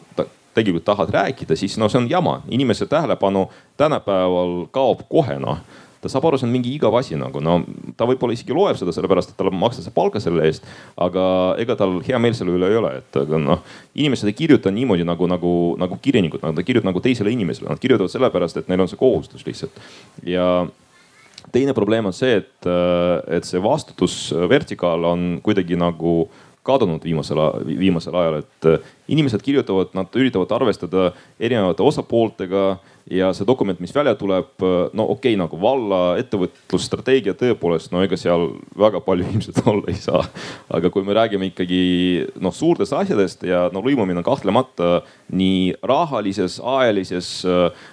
tegelikult 0.59 0.87
tahad 0.89 1.13
rääkida, 1.15 1.57
siis 1.57 1.79
no 1.79 1.89
see 1.89 2.03
on 2.03 2.11
jama. 2.11 2.41
inimese 2.49 2.87
tähelepanu 2.87 3.49
tänapäeval 3.81 4.67
kaob 4.75 5.07
kohe 5.09 5.39
noh 5.39 5.63
ta 6.03 6.11
saab 6.11 6.29
aru, 6.29 6.39
see 6.39 6.47
on 6.47 6.55
mingi 6.55 6.73
igav 6.77 6.95
asi 6.99 7.17
nagu 7.19 7.41
no 7.43 7.59
ta 7.99 8.07
võib-olla 8.09 8.37
isegi 8.37 8.55
loeb 8.55 8.79
seda 8.79 8.95
sellepärast, 8.95 9.33
et 9.33 9.39
talle 9.39 9.53
makstakse 9.55 9.93
palka 9.95 10.23
selle 10.23 10.47
eest. 10.47 10.67
aga 11.01 11.25
ega 11.63 11.77
tal 11.79 11.99
hea 12.07 12.21
meel 12.23 12.37
selle 12.39 12.55
üle 12.55 12.71
ei 12.71 12.79
ole, 12.79 12.93
et 13.01 13.19
noh, 13.35 13.63
inimesed 13.99 14.31
ei 14.31 14.37
kirjuta 14.39 14.73
niimoodi 14.75 15.07
nagu, 15.09 15.31
nagu, 15.31 15.55
nagu 15.81 15.99
kirjanikud, 16.03 16.45
nad 16.45 16.63
kirjutavad 16.63 16.93
nagu 16.93 17.03
teisele 17.05 17.35
inimesele, 17.35 17.71
nad 17.73 17.83
kirjutavad 17.83 18.15
sellepärast, 18.15 18.61
et 18.61 18.71
neil 18.71 18.85
on 18.85 18.91
see 18.91 19.01
kohustus 19.01 19.47
lihtsalt. 19.49 19.83
ja 20.27 20.67
teine 21.55 21.75
probleem 21.75 22.07
on 22.07 22.15
see, 22.15 22.39
et, 22.43 22.71
et 23.35 23.47
see 23.49 23.63
vastutusvertikaal 23.63 25.07
on 25.09 25.27
kuidagi 25.43 25.79
nagu 25.81 26.21
kadunud 26.69 27.05
viimasel, 27.05 27.41
viimasel 27.67 28.21
ajal, 28.21 28.39
et 28.45 28.69
äh, 28.69 28.93
inimesed 29.09 29.43
kirjutavad, 29.45 29.95
nad 29.97 30.15
üritavad 30.21 30.53
arvestada 30.59 31.11
erinevate 31.41 31.85
osapooltega 31.87 32.69
ja 33.11 33.31
see 33.33 33.47
dokument, 33.49 33.79
mis 33.81 33.95
välja 33.95 34.15
tuleb, 34.19 34.51
äh, 34.61 34.75
no 34.93 35.07
okei 35.15 35.33
okay,, 35.33 35.39
nagu 35.41 35.59
valla 35.61 36.01
ettevõtlusstrateegia 36.21 37.35
tõepoolest, 37.39 37.93
no 37.93 38.03
ega 38.05 38.19
seal 38.21 38.51
väga 38.79 39.01
palju 39.05 39.29
ilmselt 39.33 39.63
olla 39.65 39.89
ei 39.89 40.01
saa. 40.01 40.25
aga 40.75 40.91
kui 40.93 41.07
me 41.07 41.17
räägime 41.17 41.49
ikkagi 41.51 41.81
noh 42.43 42.55
suurtest 42.55 42.93
asjadest 42.97 43.47
ja 43.49 43.67
no 43.73 43.83
lõimumine 43.85 44.21
on 44.21 44.27
kahtlemata 44.27 45.01
nii 45.33 45.79
rahalises, 45.83 46.59
ajalises 46.61 47.33
äh, 47.49 47.89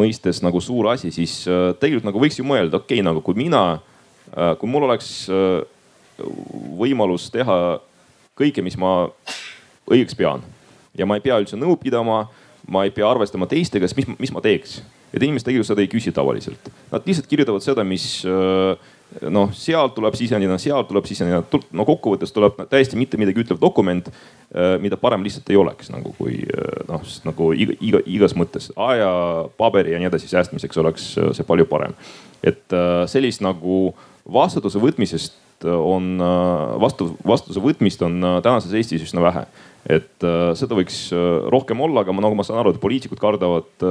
mõistes 0.00 0.42
nagu 0.46 0.62
suur 0.62 0.92
asi, 0.94 1.10
siis 1.14 1.42
äh, 1.50 1.70
tegelikult 1.80 2.10
nagu 2.12 2.22
võiks 2.22 2.38
ju 2.38 2.46
mõelda, 2.46 2.82
okei 2.82 3.00
okay,, 3.00 3.06
nagu 3.06 3.24
kui 3.26 3.38
mina 3.38 3.64
äh,, 4.36 4.54
kui 4.60 4.70
mul 4.70 4.86
oleks 4.86 5.12
äh, 5.32 5.60
võimalus 6.80 7.28
teha 7.32 7.56
kõike, 8.38 8.64
mis 8.64 8.78
ma 8.80 9.10
õigeks 9.90 10.16
pean. 10.16 10.44
ja 10.96 11.06
ma 11.06 11.16
ei 11.16 11.24
pea 11.24 11.38
üldse 11.40 11.58
nõu 11.58 11.76
pidama, 11.80 12.24
ma 12.68 12.84
ei 12.84 12.94
pea 12.94 13.08
arvestama 13.08 13.46
teistega, 13.50 13.88
siis 13.88 14.00
mis, 14.02 14.18
mis 14.18 14.32
ma 14.34 14.42
teeks? 14.44 14.80
et 15.10 15.22
inimesed 15.22 15.48
tegelikult 15.48 15.66
seda 15.66 15.82
ei 15.82 15.90
küsi 15.90 16.12
tavaliselt. 16.14 16.68
Nad 16.92 17.06
lihtsalt 17.08 17.26
kirjutavad 17.26 17.64
seda, 17.64 17.82
mis 17.82 18.04
noh, 19.34 19.50
sealt 19.56 19.96
tuleb 19.96 20.14
sisenina, 20.14 20.58
sealt 20.62 20.86
tuleb 20.88 21.08
sisenina. 21.08 21.42
no 21.72 21.86
kokkuvõttes 21.88 22.32
tuleb 22.32 22.60
täiesti 22.70 22.98
mitte 22.98 23.18
midagi 23.18 23.42
ütlev 23.42 23.58
dokument, 23.60 24.10
mida 24.82 24.98
parem 25.00 25.24
lihtsalt 25.26 25.50
ei 25.50 25.58
oleks 25.58 25.90
nagu 25.90 26.14
kui 26.18 26.44
noh, 26.88 27.02
nagu 27.26 27.50
iga, 27.52 27.74
iga, 27.80 28.02
igas 28.06 28.36
mõttes 28.38 28.70
aja, 28.76 29.10
paberi 29.58 29.96
ja 29.96 29.98
nii 29.98 30.10
edasi 30.12 30.30
säästmiseks 30.30 30.78
oleks 30.82 31.10
see 31.18 31.46
palju 31.46 31.66
parem. 31.70 31.96
et 32.42 32.78
sellist 33.10 33.42
nagu 33.42 33.90
vastutuse 34.32 34.80
võtmisest 34.82 35.66
on 35.68 36.14
vastu, 36.80 37.10
vastutuse 37.26 37.60
võtmist 37.60 38.00
on 38.06 38.16
tänases 38.44 38.72
Eestis 38.76 39.04
üsna 39.04 39.24
vähe. 39.24 39.44
et 39.88 40.24
seda 40.60 40.76
võiks 40.76 41.08
rohkem 41.52 41.80
olla, 41.80 42.02
aga 42.04 42.12
ma, 42.12 42.24
nagu 42.24 42.36
ma 42.36 42.44
saan 42.44 42.60
aru, 42.60 42.74
et 42.74 42.80
poliitikud 42.80 43.20
kardavad 43.20 43.84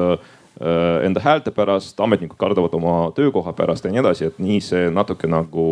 enda 1.05 1.21
häälte 1.23 1.53
pärast, 1.55 1.99
ametnikud 2.01 2.37
kardavad 2.37 2.73
oma 2.77 2.95
töökoha 3.17 3.53
pärast 3.57 3.85
ja 3.85 3.91
nii 3.93 4.01
edasi, 4.01 4.29
et 4.29 4.41
nii 4.41 4.59
see 4.65 4.89
natuke 4.93 5.29
nagu 5.29 5.65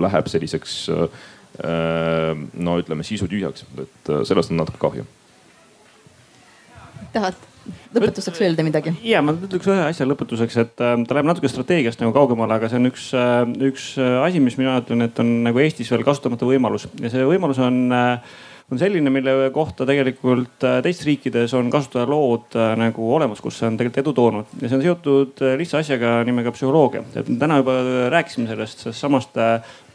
läheb 0.00 0.28
selliseks 0.32 0.78
no 2.68 2.78
ütleme 2.80 3.06
sisutühjaks, 3.06 3.64
et 3.84 4.12
sellest 4.28 4.52
on 4.52 4.60
natuke 4.62 4.80
kahju. 4.80 5.06
tahad 7.12 7.47
lõpetuseks 7.94 8.42
öelda 8.44 8.66
midagi? 8.66 8.94
ja 9.06 9.22
ma 9.24 9.34
ütleks 9.36 9.70
ühe 9.70 9.86
asja 9.88 10.06
lõpetuseks, 10.08 10.58
et 10.64 10.84
äh, 10.84 10.96
ta 11.08 11.18
läheb 11.18 11.30
natuke 11.30 11.50
strateegiast 11.50 12.02
nagu 12.02 12.14
kaugemale, 12.16 12.58
aga 12.58 12.70
see 12.70 12.80
on 12.80 12.90
üks 12.90 13.08
äh,, 13.16 13.40
üks 13.70 13.90
äh, 14.00 14.18
asi, 14.24 14.42
mis 14.44 14.58
mina 14.60 14.78
ütlen, 14.82 15.06
et 15.06 15.18
on 15.22 15.32
nagu 15.46 15.64
Eestis 15.64 15.90
veel 15.92 16.06
kasutamata 16.06 16.48
võimalus 16.48 16.88
ja 17.02 17.12
see 17.12 17.26
võimalus 17.28 17.60
on 17.64 17.86
äh, 17.94 18.36
on 18.68 18.76
selline, 18.80 19.10
mille 19.10 19.32
kohta 19.52 19.86
tegelikult 19.88 20.64
äh, 20.66 20.78
teistes 20.84 21.06
riikides 21.08 21.54
on 21.56 21.70
kasutajalood 21.72 22.56
äh, 22.58 22.74
nagu 22.76 23.06
olemas, 23.16 23.40
kus 23.40 23.60
see 23.60 23.68
on 23.70 23.78
tegelikult 23.80 24.02
edu 24.02 24.12
toonud 24.16 24.52
ja 24.60 24.68
see 24.68 24.76
on 24.76 24.84
seotud 24.84 25.42
lihtsa 25.60 25.80
asjaga 25.80 26.18
nimega 26.28 26.52
psühholoogia. 26.52 27.04
et 27.16 27.30
täna 27.40 27.62
juba 27.62 27.78
rääkisime 28.12 28.48
sellest, 28.50 28.84
sellest 28.84 29.00
samast 29.00 29.40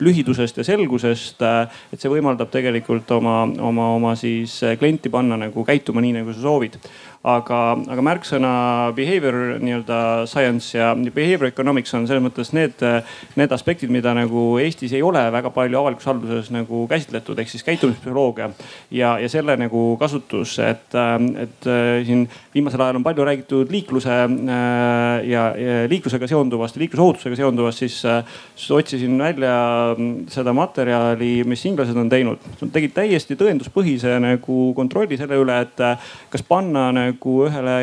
lühidusest 0.03 0.57
ja 0.57 0.65
selgusest. 0.65 1.45
et 1.93 2.01
see 2.01 2.11
võimaldab 2.11 2.49
tegelikult 2.53 3.11
oma, 3.13 3.43
oma, 3.61 3.91
oma 3.99 4.15
siis 4.17 4.59
klienti 4.79 5.13
panna 5.13 5.37
nagu 5.45 5.65
käituma 5.65 6.01
nii, 6.01 6.17
nagu 6.21 6.33
sa 6.33 6.41
soovid 6.47 6.79
aga, 7.23 7.59
aga 7.93 8.03
märksõna 8.03 8.51
behavior 8.95 9.57
nii-öelda 9.63 9.99
science 10.27 10.75
ja 10.75 10.91
behavior 10.95 11.47
economics 11.47 11.93
on 11.95 12.07
selles 12.07 12.23
mõttes 12.23 12.51
need, 12.55 12.83
need 13.39 13.55
aspektid, 13.55 13.91
mida 13.93 14.11
nagu 14.17 14.57
Eestis 14.59 14.91
ei 14.95 15.03
ole 15.05 15.21
väga 15.31 15.51
palju 15.55 15.79
avalikus 15.79 16.09
halduses 16.09 16.51
nagu 16.53 16.83
käsitletud, 16.91 17.39
ehk 17.39 17.51
siis 17.51 17.63
käitumispsühholoogia 17.67 18.49
ja, 18.91 19.15
ja 19.23 19.29
selle 19.31 19.55
nagu 19.59 19.85
kasutus, 20.01 20.57
et, 20.63 20.97
et 21.45 21.69
siin 22.07 22.25
viimasel 22.53 22.83
ajal 22.83 22.99
on 22.99 23.07
palju 23.07 23.27
räägitud 23.29 23.71
liikluse 23.71 24.19
ja, 25.31 25.45
ja 25.55 25.79
liiklusega 25.89 26.27
seonduvast, 26.27 26.77
liiklusohutusega 26.81 27.39
seonduvast, 27.39 27.85
siis, 27.85 28.01
siis 28.57 28.75
otsisin 28.75 29.15
välja 29.19 29.55
seda 30.33 30.51
materjali, 30.55 31.31
mis 31.47 31.63
inglased 31.71 31.97
on 31.97 32.11
teinud. 32.11 32.43
Nad 32.59 32.75
tegid 32.75 32.95
täiesti 32.99 33.39
tõenduspõhise 33.39 34.19
nagu 34.23 34.59
kontrolli 34.75 35.17
selle 35.19 35.39
üle, 35.39 35.61
et 35.63 35.83
kas 36.33 36.43
panna 36.47 36.89
nagu 36.91 37.12
ühele 37.21 37.77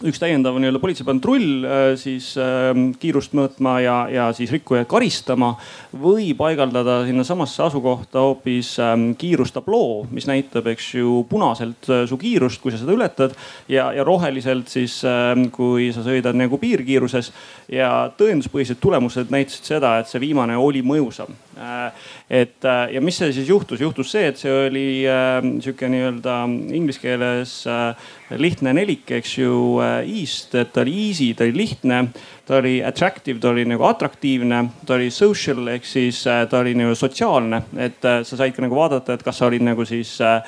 üks 0.00 0.18
täiendav 0.18 0.56
nii-öelda 0.58 0.80
politseipatrull 0.82 1.66
äh, 1.66 1.82
siis 2.00 2.32
äh, 2.40 2.70
kiirust 3.00 3.34
mõõtma 3.36 3.76
ja, 3.84 3.96
ja 4.10 4.28
siis 4.34 4.50
rikkujaid 4.54 4.88
karistama 4.90 5.52
või 5.92 6.30
paigaldada 6.38 7.02
sinnasamasse 7.06 7.62
asukohta 7.66 8.24
hoopis 8.24 8.74
ähm, 8.82 9.10
kiirustabloo, 9.18 10.06
mis 10.14 10.26
näitab, 10.30 10.70
eks 10.72 10.88
ju, 10.96 11.20
punaselt 11.30 11.90
äh, 11.90 12.04
su 12.10 12.18
kiirust, 12.20 12.62
kui 12.62 12.72
sa 12.72 12.80
seda 12.80 12.96
ületad 12.96 13.36
ja, 13.70 13.90
ja 13.94 14.06
roheliselt 14.06 14.72
siis 14.72 14.98
äh,, 15.06 15.34
kui 15.54 15.90
sa 15.94 16.04
sõidad 16.06 16.38
nagu 16.38 16.58
piirkiiruses. 16.58 17.32
ja 17.72 18.10
tõenduspõhised 18.18 18.80
tulemused 18.80 19.30
näitasid 19.32 19.68
seda, 19.74 19.98
et 20.00 20.10
see 20.10 20.20
viimane 20.22 20.56
oli 20.58 20.82
mõjusam 20.82 21.30
äh,. 21.58 22.08
et 22.30 22.64
äh, 22.64 22.96
ja 22.96 23.04
mis 23.04 23.20
see 23.20 23.32
siis 23.32 23.48
juhtus, 23.48 23.80
juhtus 23.80 24.10
see, 24.10 24.26
et 24.32 24.40
see 24.40 24.52
oli 24.66 24.88
äh, 25.06 25.38
sihuke 25.60 25.92
nii-öelda 25.92 26.40
inglise 26.74 27.04
keeles 27.04 27.60
äh, 27.70 28.10
lihtne 28.38 28.72
nelik, 28.76 29.10
eks 29.18 29.38
ju 29.38 29.80
East, 29.82 30.54
et 30.54 30.72
ta 30.72 30.84
oli 30.84 30.94
easy, 31.08 31.32
ta 31.34 31.44
oli 31.44 31.56
lihtne, 31.56 32.04
ta 32.46 32.56
oli 32.56 32.84
attractive, 32.84 33.38
ta 33.40 33.48
oli 33.48 33.64
nagu 33.64 33.84
atraktiivne, 33.84 34.64
ta 34.86 34.94
oli 34.94 35.10
social 35.10 35.68
ehk 35.72 35.86
siis 35.86 36.24
äh, 36.26 36.42
ta 36.50 36.58
oli 36.58 36.74
nagu 36.74 36.94
sotsiaalne, 36.98 37.62
et 37.78 38.04
äh, 38.04 38.18
sa 38.26 38.36
said 38.36 38.56
ka 38.56 38.64
nagu 38.64 38.76
vaadata, 38.76 39.14
et 39.14 39.22
kas 39.22 39.38
sa 39.38 39.46
olid 39.46 39.62
nagu 39.62 39.86
siis 39.86 40.16
äh, 40.20 40.42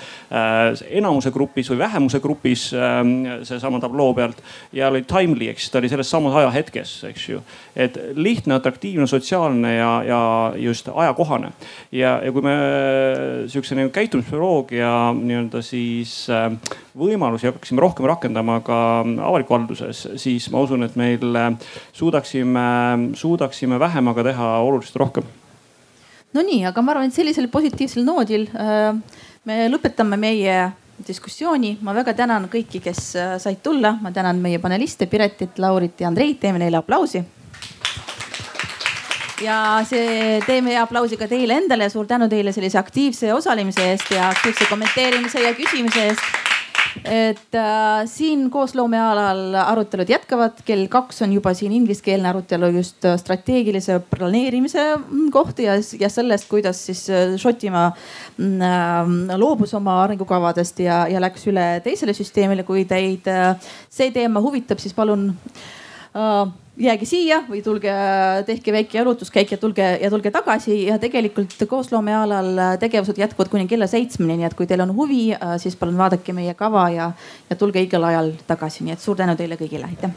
enamuse 0.91 1.31
grupis 1.35 1.71
või 1.71 1.79
vähemuse 1.85 2.21
grupis 2.21 2.67
ähm, 2.75 3.15
seesama 3.47 3.81
tabloo 3.81 4.15
pealt. 4.15 4.43
ja 4.73 4.91
oli 4.91 5.05
timely, 5.09 5.49
ehk 5.53 5.63
siis 5.63 5.71
ta 5.71 5.79
oli 5.79 5.93
selles 5.93 6.11
samas 6.11 6.35
ajahetkes, 6.43 6.97
eks 7.13 7.29
ju. 7.29 7.43
et 7.77 7.99
lihtne, 8.15 8.59
atraktiivne, 8.59 9.07
sotsiaalne 9.07 9.77
ja, 9.77 9.93
ja 10.07 10.21
just 10.61 10.89
ajakohane. 10.91 11.53
ja, 11.93 12.19
ja 12.25 12.33
kui 12.33 12.43
me 12.43 12.57
sihukese 13.47 13.79
nagu 13.79 13.95
käitumispsühholoogia 13.95 14.91
nii-öelda 15.15 15.63
siis 15.63 16.27
võimalusi 16.99 17.49
hakkaksime 17.75 17.81
rohkem 17.81 18.07
rakendama 18.07 18.61
ka 18.63 19.05
avaliku 19.27 19.55
halduses, 19.55 20.09
siis 20.17 20.51
ma 20.51 20.61
usun, 20.61 20.83
et 20.85 20.97
meil 20.97 21.21
suudaksime, 21.93 23.15
suudaksime 23.15 23.79
vähemaga 23.79 24.23
teha 24.25 24.59
oluliselt 24.61 24.97
rohkem. 24.97 25.25
Nonii, 26.35 26.65
aga 26.67 26.83
ma 26.83 26.93
arvan, 26.93 27.09
et 27.09 27.15
sellisel 27.15 27.49
positiivsel 27.49 28.05
noodil 28.05 28.49
äh, 28.55 28.95
me 29.45 29.69
lõpetame 29.69 30.17
meie 30.17 30.73
diskussiooni. 31.07 31.79
ma 31.83 31.95
väga 31.95 32.15
tänan 32.15 32.49
kõiki, 32.49 32.81
kes 32.83 33.15
äh, 33.17 33.39
said 33.39 33.63
tulla, 33.63 33.99
ma 34.01 34.11
tänan 34.11 34.41
meie 34.41 34.59
paneliste 34.59 35.07
Piretit, 35.07 35.59
Laurit 35.59 36.01
ja 36.01 36.09
Andreid, 36.09 36.39
teeme 36.41 36.59
neile 36.59 36.77
aplausi. 36.77 37.23
Ja 39.43 39.83
see, 39.87 40.41
teeme 40.47 40.77
aplausi 40.79 41.17
ka 41.17 41.27
teile 41.29 41.59
endale, 41.59 41.89
suur 41.91 42.07
tänu 42.07 42.29
teile 42.29 42.53
sellise 42.53 42.79
aktiivse 42.79 43.33
osalemise 43.35 43.91
eest 43.91 44.11
ja 44.15 44.29
aktiivse 44.31 44.67
kommenteerimise 44.71 45.43
ja 45.43 45.55
küsimise 45.55 46.09
eest 46.09 46.45
et 47.03 47.57
äh, 47.59 48.05
siin 48.07 48.47
koosloomealal 48.53 49.57
arutelud 49.65 50.09
jätkavad, 50.11 50.61
kell 50.67 50.87
kaks 50.93 51.23
on 51.27 51.35
juba 51.35 51.55
siin 51.57 51.75
ingliskeelne 51.75 52.29
arutelu 52.31 52.71
just 52.77 53.05
äh, 53.09 53.17
strateegilise 53.21 53.99
planeerimise 54.11 54.85
mm, 54.97 55.31
kohta 55.35 55.67
ja, 55.67 55.77
ja 56.01 56.11
sellest, 56.13 56.49
kuidas 56.51 56.85
siis 56.87 57.05
äh, 57.11 57.35
Šotimaa 57.41 57.89
mm, 57.91 58.61
äh, 58.63 59.39
loobus 59.41 59.75
oma 59.75 60.01
arengukavadest 60.05 60.85
ja, 60.85 61.05
ja 61.11 61.23
läks 61.23 61.49
üle 61.51 61.67
teisele 61.85 62.15
süsteemile. 62.15 62.65
kui 62.65 62.85
teid 62.89 63.27
äh, 63.29 63.55
see 63.91 64.13
teema 64.15 64.41
huvitab, 64.45 64.79
siis 64.79 64.95
palun 64.95 65.33
äh, 66.15 66.45
jääge 66.81 67.07
siia 67.07 67.43
või 67.49 67.63
tulge, 67.63 67.93
tehke 68.47 68.73
väike 68.75 68.99
jalutuskäik 68.99 69.53
ja 69.55 69.59
tulge 69.61 69.87
ja 70.03 70.11
tulge 70.11 70.31
tagasi. 70.35 70.85
Ja 70.89 70.99
tegelikult 70.99 71.55
koosloomealal 71.71 72.79
tegevused 72.83 73.19
jätkuvad 73.19 73.51
kuni 73.53 73.69
kella 73.71 73.87
seitsmeni, 73.91 74.37
nii 74.41 74.49
et 74.51 74.59
kui 74.59 74.67
teil 74.71 74.83
on 74.85 74.95
huvi, 74.97 75.25
siis 75.63 75.77
palun 75.81 75.99
vaadake 76.01 76.33
meie 76.37 76.55
kava 76.59 76.89
ja, 76.95 77.11
ja 77.51 77.57
tulge 77.57 77.83
õigel 77.85 78.05
ajal 78.11 78.33
tagasi, 78.47 78.85
nii 78.85 78.97
et 78.97 79.03
suur 79.05 79.17
tänu 79.19 79.37
teile 79.39 79.59
kõigile, 79.61 79.91
aitäh. 79.91 80.13